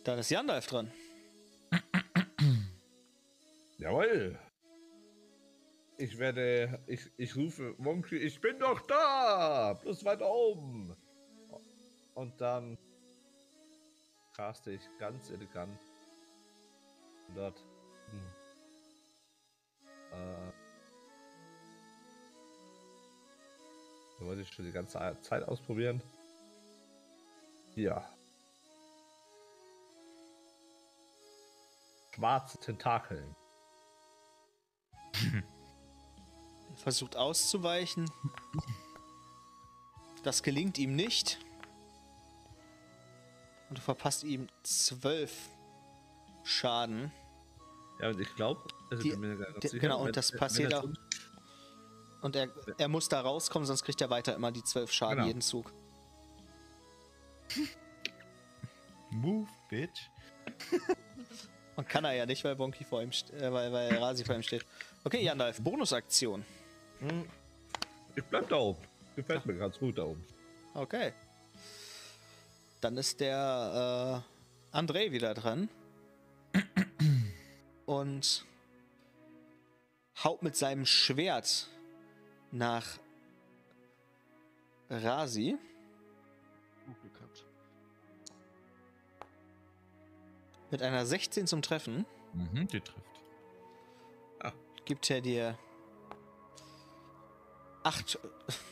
dann 0.04 0.20
ist 0.20 0.30
Jandalf 0.30 0.68
dran. 0.68 0.92
Jawohl. 3.78 4.40
Ich 5.98 6.18
werde, 6.18 6.82
ich, 6.88 7.10
ich 7.18 7.36
rufe 7.36 7.76
Wonky, 7.78 8.18
ich 8.18 8.40
bin 8.42 8.60
doch 8.60 8.82
da! 8.82 9.74
Bloß 9.82 10.04
weiter 10.06 10.30
oben! 10.30 10.96
Und 12.14 12.40
dann 12.40 12.78
caste 14.34 14.72
ich 14.72 14.82
ganz 14.98 15.30
elegant 15.30 15.80
dort. 17.34 17.58
Hm. 18.12 18.20
Äh, 20.12 20.52
da 24.20 24.26
wollte 24.26 24.42
ich 24.42 24.50
schon 24.50 24.66
die 24.66 24.72
ganze 24.72 25.18
Zeit 25.22 25.44
ausprobieren. 25.44 26.02
Ja. 27.76 28.10
Schwarze 32.14 32.58
Tentakeln. 32.60 33.36
Er 36.72 36.78
versucht 36.78 37.18
auszuweichen. 37.18 38.10
Das 40.24 40.42
gelingt 40.42 40.78
ihm 40.78 40.96
nicht. 40.96 41.40
Und 43.70 43.78
du 43.78 43.82
verpasst 43.82 44.24
ihm 44.24 44.48
12 44.64 45.50
Schaden. 46.46 47.12
Ja, 48.00 48.10
und 48.10 48.20
ich 48.22 48.34
glaube, 48.36 48.62
also 48.90 49.04
Die- 49.04 49.10
die- 49.10 49.68
sicher, 49.68 49.80
genau, 49.80 50.00
und 50.00 50.06
wenn- 50.08 50.14
das 50.14 50.32
passiert 50.32 50.74
auch- 50.74 50.86
Und 52.22 52.36
er, 52.36 52.50
er 52.78 52.88
muss 52.88 53.10
da 53.10 53.20
rauskommen, 53.22 53.66
sonst 53.66 53.84
kriegt 53.84 54.00
er 54.02 54.10
weiter 54.10 54.36
immer 54.36 54.52
die 54.52 54.64
12 54.64 54.92
Schaden 54.92 55.16
Genau. 55.18 55.28
jeden 55.28 55.42
Zug. 55.42 55.72
Move, 59.12 59.48
bitch. 59.70 60.10
Und 61.76 61.90
kann 61.90 62.06
er 62.06 62.14
ja 62.14 62.26
nicht, 62.26 62.44
weil 62.44 62.56
Bonky 62.56 62.84
vor 62.86 63.02
ihm 63.02 63.10
äh, 63.10 63.52
weil, 63.52 63.72
weil 63.72 63.98
Rasi 63.98 64.24
vor 64.24 64.36
ihm 64.36 64.44
steht. 64.44 64.66
Okay, 65.04 65.22
Jandalf, 65.24 65.62
Bonusaktion. 65.62 66.46
Hm, 67.00 67.26
Ich 68.16 68.24
bleib 68.24 68.48
da 68.50 68.56
oben. 68.58 68.80
Gefällt 69.16 69.46
mir 69.46 69.56
ganz 69.56 69.78
gut 69.78 69.98
da 69.98 70.04
oben. 70.04 70.24
Okay. 70.74 71.12
Dann 72.82 72.98
ist 72.98 73.20
der 73.20 74.24
äh, 74.74 74.78
André 74.78 75.12
wieder 75.12 75.34
dran. 75.34 75.70
Und 77.86 78.46
haut 80.24 80.42
mit 80.42 80.56
seinem 80.56 80.86
Schwert 80.86 81.70
nach 82.52 83.00
Rasi. 84.90 85.58
Gut 87.02 87.14
gehabt. 87.14 87.46
Mit 90.72 90.82
einer 90.82 91.06
16 91.06 91.48
zum 91.48 91.62
Treffen 91.62 92.06
Mhm, 92.36 92.68
die 92.68 92.82
trifft. 92.82 93.02
gibt 94.84 95.10
er 95.10 95.22
dir 95.22 95.58
8 97.84 98.20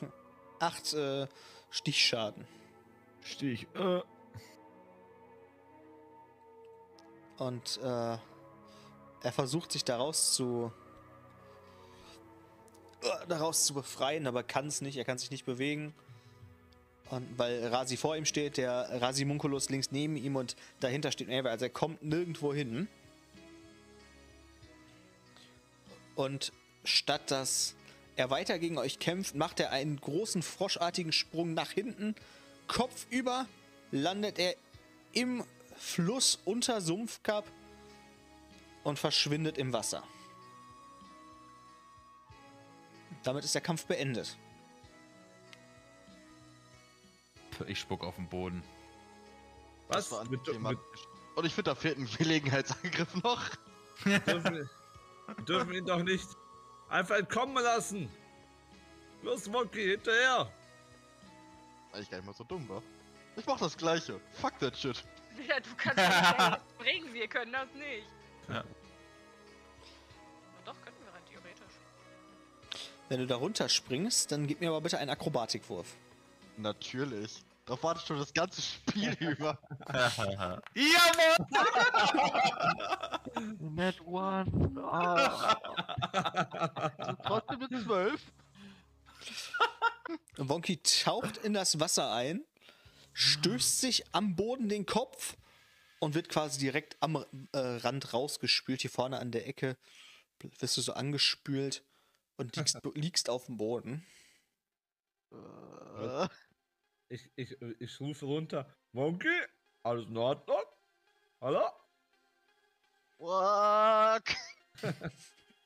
acht, 0.60 0.94
äh, 0.94 1.28
Stichschaden. 1.72 2.46
Stich. 3.22 3.68
Äh. 3.74 4.02
Und 7.38 7.80
äh, 7.82 8.18
er 9.24 9.32
versucht 9.32 9.72
sich 9.72 9.84
daraus 9.84 10.34
zu 10.34 10.72
daraus 13.28 13.66
zu 13.66 13.74
befreien, 13.74 14.28
aber 14.28 14.44
kann 14.44 14.68
es 14.68 14.82
nicht. 14.82 14.98
Er 14.98 15.06
kann 15.06 15.18
sich 15.18 15.32
nicht 15.32 15.46
bewegen. 15.46 15.94
Und 17.10 17.38
weil 17.38 17.68
Rasi 17.68 17.98
vor 17.98 18.16
ihm 18.16 18.26
steht, 18.26 18.58
der 18.58 19.02
Rasimunculus 19.02 19.70
links 19.70 19.92
neben 19.92 20.16
ihm 20.16 20.36
und 20.36 20.56
dahinter 20.80 21.12
steht 21.12 21.28
Maeve, 21.28 21.50
also 21.50 21.66
er 21.66 21.70
kommt 21.70 22.02
nirgendwo 22.02 22.54
hin. 22.54 22.88
Und 26.16 26.54
statt 26.84 27.30
dass 27.30 27.76
er 28.16 28.30
weiter 28.30 28.60
gegen 28.60 28.78
euch 28.78 29.00
kämpft, 29.00 29.36
macht 29.36 29.60
er 29.60 29.72
einen 29.72 30.00
großen 30.00 30.44
froschartigen 30.44 31.12
Sprung 31.12 31.54
nach 31.54 31.72
hinten. 31.72 32.16
Kopfüber 32.68 33.48
landet 33.92 34.40
er 34.40 34.56
im 35.12 35.44
Fluss 35.76 36.40
unter 36.46 36.80
Sumpfkap 36.80 37.46
und 38.84 39.00
verschwindet 39.00 39.58
im 39.58 39.74
Wasser. 39.74 40.04
Damit 43.24 43.44
ist 43.46 43.56
der 43.56 43.62
Kampf 43.62 43.86
beendet. 43.86 44.38
Ich 47.68 47.80
spuck 47.80 48.04
auf 48.04 48.16
den 48.16 48.28
Boden. 48.28 48.64
Was? 49.88 50.12
Wir, 50.12 50.20
antiklimatisch. 50.20 51.08
Und 51.36 51.46
ich 51.46 51.54
finde, 51.54 51.72
da 51.72 51.76
fehlt 51.76 51.98
ein 51.98 52.08
Gelegenheitsangriff 52.18 53.16
noch. 53.24 53.50
dürfen, 54.06 54.70
wir 55.36 55.46
dürfen 55.46 55.74
ihn 55.74 55.86
doch 55.86 56.04
nicht 56.04 56.28
einfach 56.90 57.16
entkommen 57.16 57.64
lassen. 57.64 58.10
Los, 59.22 59.48
Monkey, 59.48 59.92
hinterher. 59.92 60.52
Weil 61.92 62.02
ich 62.02 62.10
gar 62.10 62.18
nicht 62.18 62.26
mal 62.26 62.34
so 62.34 62.44
dumm 62.44 62.68
war. 62.68 62.84
Ich 63.36 63.46
mach 63.46 63.60
das 63.60 63.78
gleiche. 63.78 64.20
Fuck 64.32 64.60
that 64.60 64.78
shit. 64.78 65.04
Ja, 65.48 65.60
du 65.60 65.70
kannst 65.78 65.98
das 65.98 66.60
bringen, 66.78 67.14
wir 67.14 67.28
können 67.28 67.54
das 67.54 67.68
nicht. 67.74 68.06
Ja. 68.50 68.64
Doch, 70.66 70.76
können 70.82 70.98
wir 71.04 71.14
rein 71.14 71.26
theoretisch. 71.30 71.74
Wenn 73.10 73.20
du 73.20 73.28
da 73.28 73.36
runterspringst, 73.36 74.32
dann 74.32 74.48
gib 74.48 74.62
mir 74.62 74.70
aber 74.70 74.82
bitte 74.82 74.98
einen 74.98 75.10
Akrobatikwurf. 75.10 75.96
Natürlich. 76.58 77.44
Darauf 77.66 77.84
warte 77.84 78.02
ich 78.02 78.08
schon 78.08 78.20
das 78.20 78.34
ganze 78.34 78.62
Spiel 78.62 79.14
über. 79.20 79.58
Jawohl! 79.88 80.62
Net 83.60 84.02
one. 84.06 84.82
Ah. 84.86 85.56
Trotzdem 87.26 87.60
mit 87.60 87.84
12. 87.84 88.22
Wonky 90.38 90.82
taucht 90.84 91.38
in 91.38 91.54
das 91.54 91.80
Wasser 91.80 92.12
ein, 92.12 92.44
stößt 93.14 93.80
sich 93.80 94.04
am 94.14 94.36
Boden 94.36 94.68
den 94.68 94.86
Kopf 94.86 95.38
und 96.04 96.16
wird 96.16 96.28
quasi 96.28 96.60
direkt 96.60 96.98
am 97.00 97.16
äh, 97.54 97.58
Rand 97.58 98.14
rausgespült. 98.14 98.82
Hier 98.82 98.90
vorne 98.90 99.20
an 99.20 99.32
der 99.32 99.48
Ecke 99.48 99.78
wirst 100.60 100.76
du 100.76 100.82
so 100.82 100.94
angespült 100.94 101.82
und 102.36 102.56
liegst, 102.58 102.78
liegst 102.96 103.30
auf 103.30 103.46
dem 103.46 103.56
Boden. 103.56 104.06
Äh, 105.32 106.28
Ich, 107.08 107.30
ich, 107.36 107.56
ich 107.80 108.00
rufe 108.02 108.26
runter. 108.26 108.76
Monkey, 108.92 109.34
alles 109.84 110.08
in 110.08 110.18
Ordnung? 110.18 110.64
Hallo? 111.42 111.70
Fuck. 113.18 114.36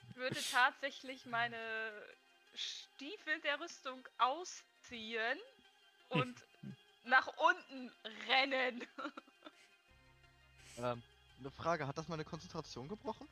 Ich 0.09 0.23
würde 0.23 0.39
tatsächlich 0.51 1.27
meine 1.27 1.91
Stiefel 2.55 3.39
der 3.41 3.59
Rüstung 3.59 4.03
ausziehen 4.17 5.37
und 6.09 6.43
nach 7.05 7.27
unten 7.37 7.91
rennen. 8.27 8.83
Ähm, 10.77 11.01
eine 11.39 11.51
Frage, 11.51 11.87
hat 11.87 11.97
das 11.97 12.07
meine 12.07 12.23
Konzentration 12.23 12.87
gebrochen? 12.87 13.27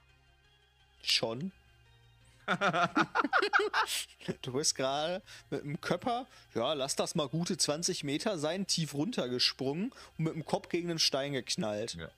Schon. 1.03 1.51
Du 4.41 4.53
bist 4.53 4.75
gerade 4.75 5.21
mit 5.49 5.63
dem 5.63 5.81
Körper, 5.81 6.27
ja, 6.53 6.73
lass 6.73 6.95
das 6.95 7.15
mal 7.15 7.27
gute 7.27 7.57
20 7.57 8.03
Meter 8.03 8.37
sein, 8.37 8.67
tief 8.67 8.93
runtergesprungen 8.93 9.91
und 10.17 10.23
mit 10.23 10.33
dem 10.33 10.45
Kopf 10.45 10.69
gegen 10.69 10.87
den 10.87 10.99
Stein 10.99 11.33
geknallt. 11.33 11.95
Ja. 11.95 12.09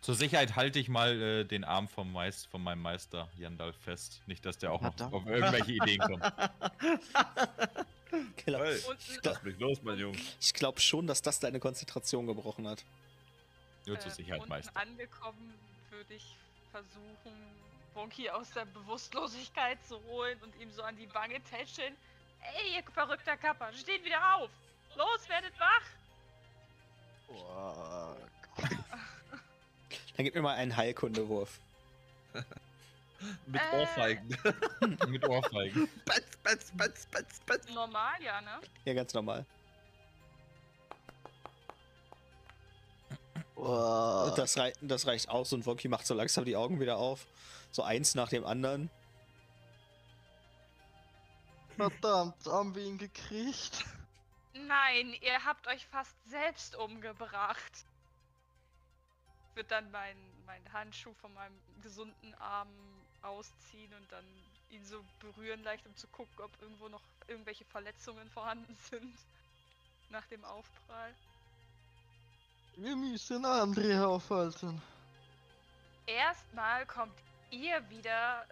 Zur 0.00 0.16
Sicherheit 0.16 0.56
halte 0.56 0.80
ich 0.80 0.88
mal 0.88 1.20
äh, 1.20 1.44
den 1.44 1.64
Arm 1.64 1.88
vom 1.88 2.12
Meist, 2.12 2.48
von 2.48 2.62
meinem 2.62 2.82
Meister 2.82 3.28
Jandalf 3.38 3.76
fest. 3.76 4.20
Nicht, 4.26 4.44
dass 4.44 4.58
der 4.58 4.72
auch 4.72 4.80
noch 4.80 4.98
auf 5.12 5.26
irgendwelche 5.26 5.72
Ideen 5.72 6.00
kommt. 6.00 6.22
Klar. 8.36 8.64
Hey, 8.64 8.80
lass 9.22 9.42
mich 9.42 9.58
los, 9.58 9.78
mein 9.82 9.98
Junge. 9.98 10.18
Ich 10.40 10.54
glaube 10.54 10.80
schon, 10.80 11.06
dass 11.06 11.22
das 11.22 11.38
deine 11.38 11.60
Konzentration 11.60 12.26
gebrochen 12.26 12.66
hat. 12.66 12.84
Nur 13.86 13.98
zur 14.00 14.10
äh, 14.12 14.14
Sicherheit, 14.14 14.40
unten 14.40 14.50
Meister. 14.50 14.80
angekommen 14.80 15.54
würde 15.90 16.14
ich 16.14 16.36
versuchen, 16.70 17.32
Bonky 17.94 18.30
aus 18.30 18.50
der 18.50 18.64
Bewusstlosigkeit 18.66 19.78
zu 19.86 20.00
holen 20.04 20.38
und 20.42 20.54
ihm 20.60 20.70
so 20.72 20.82
an 20.82 20.96
die 20.96 21.12
Wange 21.14 21.40
tätscheln. 21.42 21.94
Ey, 22.40 22.76
ihr 22.76 22.82
verrückter 22.92 23.36
Kapper, 23.36 23.72
steht 23.72 24.04
wieder 24.04 24.36
auf! 24.36 24.50
Los, 24.96 25.28
werdet 25.28 25.52
wach! 25.58 25.82
Fuck. 27.26 28.16
Dann 30.16 30.24
gib 30.24 30.34
mir 30.34 30.42
mal 30.42 30.54
einen 30.56 30.76
Heilkundewurf. 30.76 31.58
Mit 33.46 33.60
Äh. 33.60 33.80
Ohrfeigen. 33.80 34.36
Mit 35.08 35.28
Ohrfeigen. 35.28 35.88
Batz, 36.04 36.36
batz, 36.42 36.72
batz, 36.76 37.06
batz, 37.06 37.40
batz. 37.46 37.68
Normal, 37.70 38.20
ja, 38.22 38.40
ne? 38.40 38.60
Ja, 38.84 38.94
ganz 38.94 39.14
normal. 39.14 39.44
Das, 43.62 44.58
rei 44.58 44.72
das 44.80 45.06
reicht 45.06 45.28
aus 45.28 45.52
und 45.52 45.64
Wonky 45.66 45.88
macht 45.88 46.06
so 46.06 46.14
langsam 46.14 46.44
die 46.44 46.56
Augen 46.56 46.80
wieder 46.80 46.96
auf. 46.96 47.26
So 47.70 47.82
eins 47.82 48.14
nach 48.14 48.28
dem 48.28 48.44
anderen. 48.44 48.90
Verdammt, 51.76 52.44
haben 52.46 52.74
wir 52.74 52.82
ihn 52.82 52.98
gekriegt? 52.98 53.84
Nein, 54.54 55.14
ihr 55.20 55.44
habt 55.44 55.66
euch 55.68 55.86
fast 55.86 56.14
selbst 56.28 56.76
umgebracht. 56.76 57.86
Wird 59.54 59.70
dann 59.70 59.90
meinen 59.90 60.32
mein 60.44 60.72
Handschuh 60.72 61.14
von 61.14 61.32
meinem 61.34 61.58
gesunden 61.82 62.34
Arm 62.34 62.68
ausziehen 63.22 63.92
und 63.94 64.10
dann 64.10 64.24
ihn 64.70 64.84
so 64.84 65.02
berühren 65.20 65.62
leicht, 65.62 65.86
um 65.86 65.96
zu 65.96 66.08
gucken, 66.08 66.34
ob 66.44 66.50
irgendwo 66.60 66.88
noch 66.88 67.02
irgendwelche 67.28 67.64
Verletzungen 67.66 68.28
vorhanden 68.30 68.76
sind. 68.90 69.14
Nach 70.10 70.26
dem 70.26 70.44
Aufprall. 70.44 71.14
Wir 72.76 72.96
müssen 72.96 73.44
André 73.44 74.02
aufhalten. 74.02 74.80
Erstmal 76.06 76.84
kommt 76.86 77.14
ihr 77.50 77.82
wieder 77.90 78.44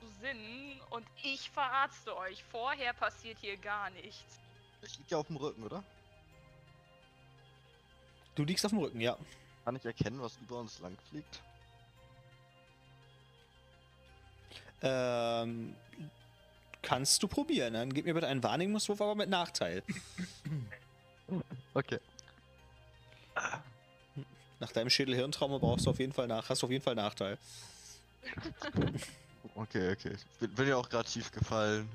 zu 0.00 0.06
Sinn 0.20 0.80
und 0.90 1.06
ich 1.22 1.50
verarzte 1.50 2.16
euch. 2.16 2.42
Vorher 2.44 2.92
passiert 2.92 3.38
hier 3.40 3.56
gar 3.56 3.90
nichts. 3.90 4.38
Ich 4.82 4.98
lieg 4.98 5.10
ja 5.10 5.18
auf 5.18 5.26
dem 5.26 5.36
Rücken, 5.36 5.62
oder? 5.62 5.82
Du 8.34 8.44
liegst 8.44 8.64
auf 8.64 8.70
dem 8.70 8.78
Rücken, 8.78 9.00
ja. 9.00 9.16
Kann 9.64 9.76
ich 9.76 9.84
erkennen, 9.84 10.20
was 10.22 10.36
über 10.36 10.60
uns 10.60 10.78
lang 10.78 10.96
fliegt? 11.10 11.40
Ähm, 14.82 15.74
kannst 16.82 17.22
du 17.22 17.28
probieren. 17.28 17.74
Dann 17.74 17.92
gib 17.92 18.04
mir 18.04 18.14
bitte 18.14 18.28
einen 18.28 18.42
Wahrnehmungswurf, 18.42 19.00
aber 19.00 19.14
mit 19.14 19.28
Nachteil. 19.28 19.82
Okay. 21.74 21.98
Nach 24.58 24.72
deinem 24.72 24.90
Schädel-Hirntrauma 24.90 25.58
brauchst 25.58 25.86
du 25.86 25.90
auf 25.90 25.98
jeden 25.98 26.12
Fall 26.12 26.26
nach, 26.26 26.48
hast 26.48 26.62
du 26.62 26.66
auf 26.66 26.72
jeden 26.72 26.84
Fall 26.84 26.94
Nachteil. 26.94 27.38
Okay, 29.54 29.92
okay. 29.92 30.16
Bin, 30.40 30.54
bin 30.54 30.68
ja 30.68 30.76
auch 30.76 30.88
gerade 30.88 31.08
tief 31.08 31.30
gefallen. 31.32 31.88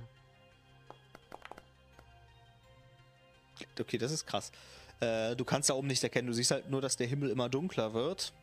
Okay, 3.80 3.98
das 3.98 4.12
ist 4.12 4.26
krass. 4.26 4.52
Äh, 5.00 5.36
du 5.36 5.46
kannst 5.46 5.70
da 5.70 5.74
oben 5.74 5.88
nicht 5.88 6.04
erkennen, 6.04 6.28
du 6.28 6.34
siehst 6.34 6.52
halt 6.52 6.70
nur, 6.70 6.82
dass 6.82 6.96
der 6.96 7.08
Himmel 7.08 7.30
immer 7.30 7.50
dunkler 7.50 7.94
wird. 7.94 8.34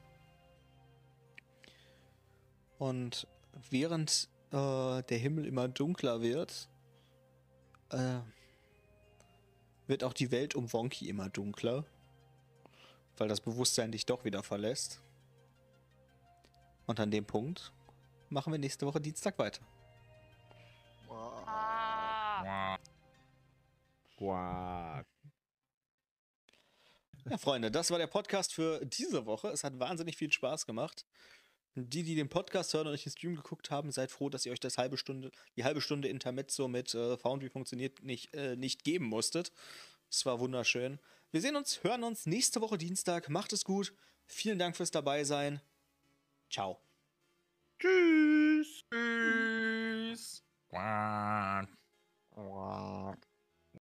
Und 2.78 3.26
während 3.70 4.28
äh, 4.50 5.02
der 5.02 5.18
Himmel 5.18 5.46
immer 5.46 5.68
dunkler 5.68 6.20
wird, 6.20 6.68
äh, 7.90 8.18
wird 9.86 10.04
auch 10.04 10.12
die 10.12 10.30
Welt 10.30 10.54
um 10.54 10.72
Wonky 10.72 11.08
immer 11.08 11.28
dunkler. 11.28 11.84
Weil 13.18 13.28
das 13.28 13.40
Bewusstsein 13.40 13.92
dich 13.92 14.06
doch 14.06 14.24
wieder 14.24 14.42
verlässt. 14.42 15.00
Und 16.86 17.00
an 17.00 17.10
dem 17.10 17.26
Punkt 17.26 17.72
machen 18.30 18.52
wir 18.52 18.58
nächste 18.58 18.86
Woche 18.86 19.00
Dienstag 19.00 19.38
weiter. 19.38 19.60
Ah, 21.10 22.78
Quack. 24.16 25.06
Ja, 27.28 27.36
Freunde, 27.36 27.70
das 27.70 27.90
war 27.90 27.98
der 27.98 28.06
Podcast 28.06 28.54
für 28.54 28.84
diese 28.86 29.26
Woche. 29.26 29.48
Es 29.48 29.62
hat 29.62 29.78
wahnsinnig 29.78 30.16
viel 30.16 30.32
Spaß 30.32 30.64
gemacht. 30.64 31.04
Die, 31.74 32.02
die 32.02 32.14
den 32.14 32.28
Podcast 32.28 32.72
hören 32.72 32.86
und 32.86 32.92
nicht 32.92 33.04
den 33.04 33.12
Stream 33.12 33.36
geguckt 33.36 33.70
haben, 33.70 33.92
seid 33.92 34.10
froh, 34.10 34.30
dass 34.30 34.46
ihr 34.46 34.52
euch 34.52 34.60
das 34.60 34.78
halbe 34.78 34.96
Stunde, 34.96 35.30
die 35.56 35.64
halbe 35.64 35.80
Stunde 35.80 36.08
Intermezzo 36.08 36.68
mit 36.68 36.94
äh, 36.94 37.16
Foundry 37.18 37.50
funktioniert 37.50 38.02
nicht, 38.02 38.34
äh, 38.34 38.56
nicht 38.56 38.82
geben 38.82 39.04
musstet. 39.04 39.52
Es 40.10 40.24
war 40.24 40.40
wunderschön. 40.40 40.98
Wir 41.30 41.42
sehen 41.42 41.56
uns, 41.56 41.84
hören 41.84 42.04
uns 42.04 42.24
nächste 42.24 42.62
Woche 42.62 42.78
Dienstag. 42.78 43.28
Macht 43.28 43.52
es 43.52 43.64
gut. 43.64 43.92
Vielen 44.24 44.58
Dank 44.58 44.76
fürs 44.76 44.90
dabei 44.90 45.24
sein. 45.24 45.60
Ciao. 46.50 46.80
Tschüss. 47.78 48.82
Tschüss. 48.90 50.42
Quack. 50.70 51.68
Quack. 52.32 53.27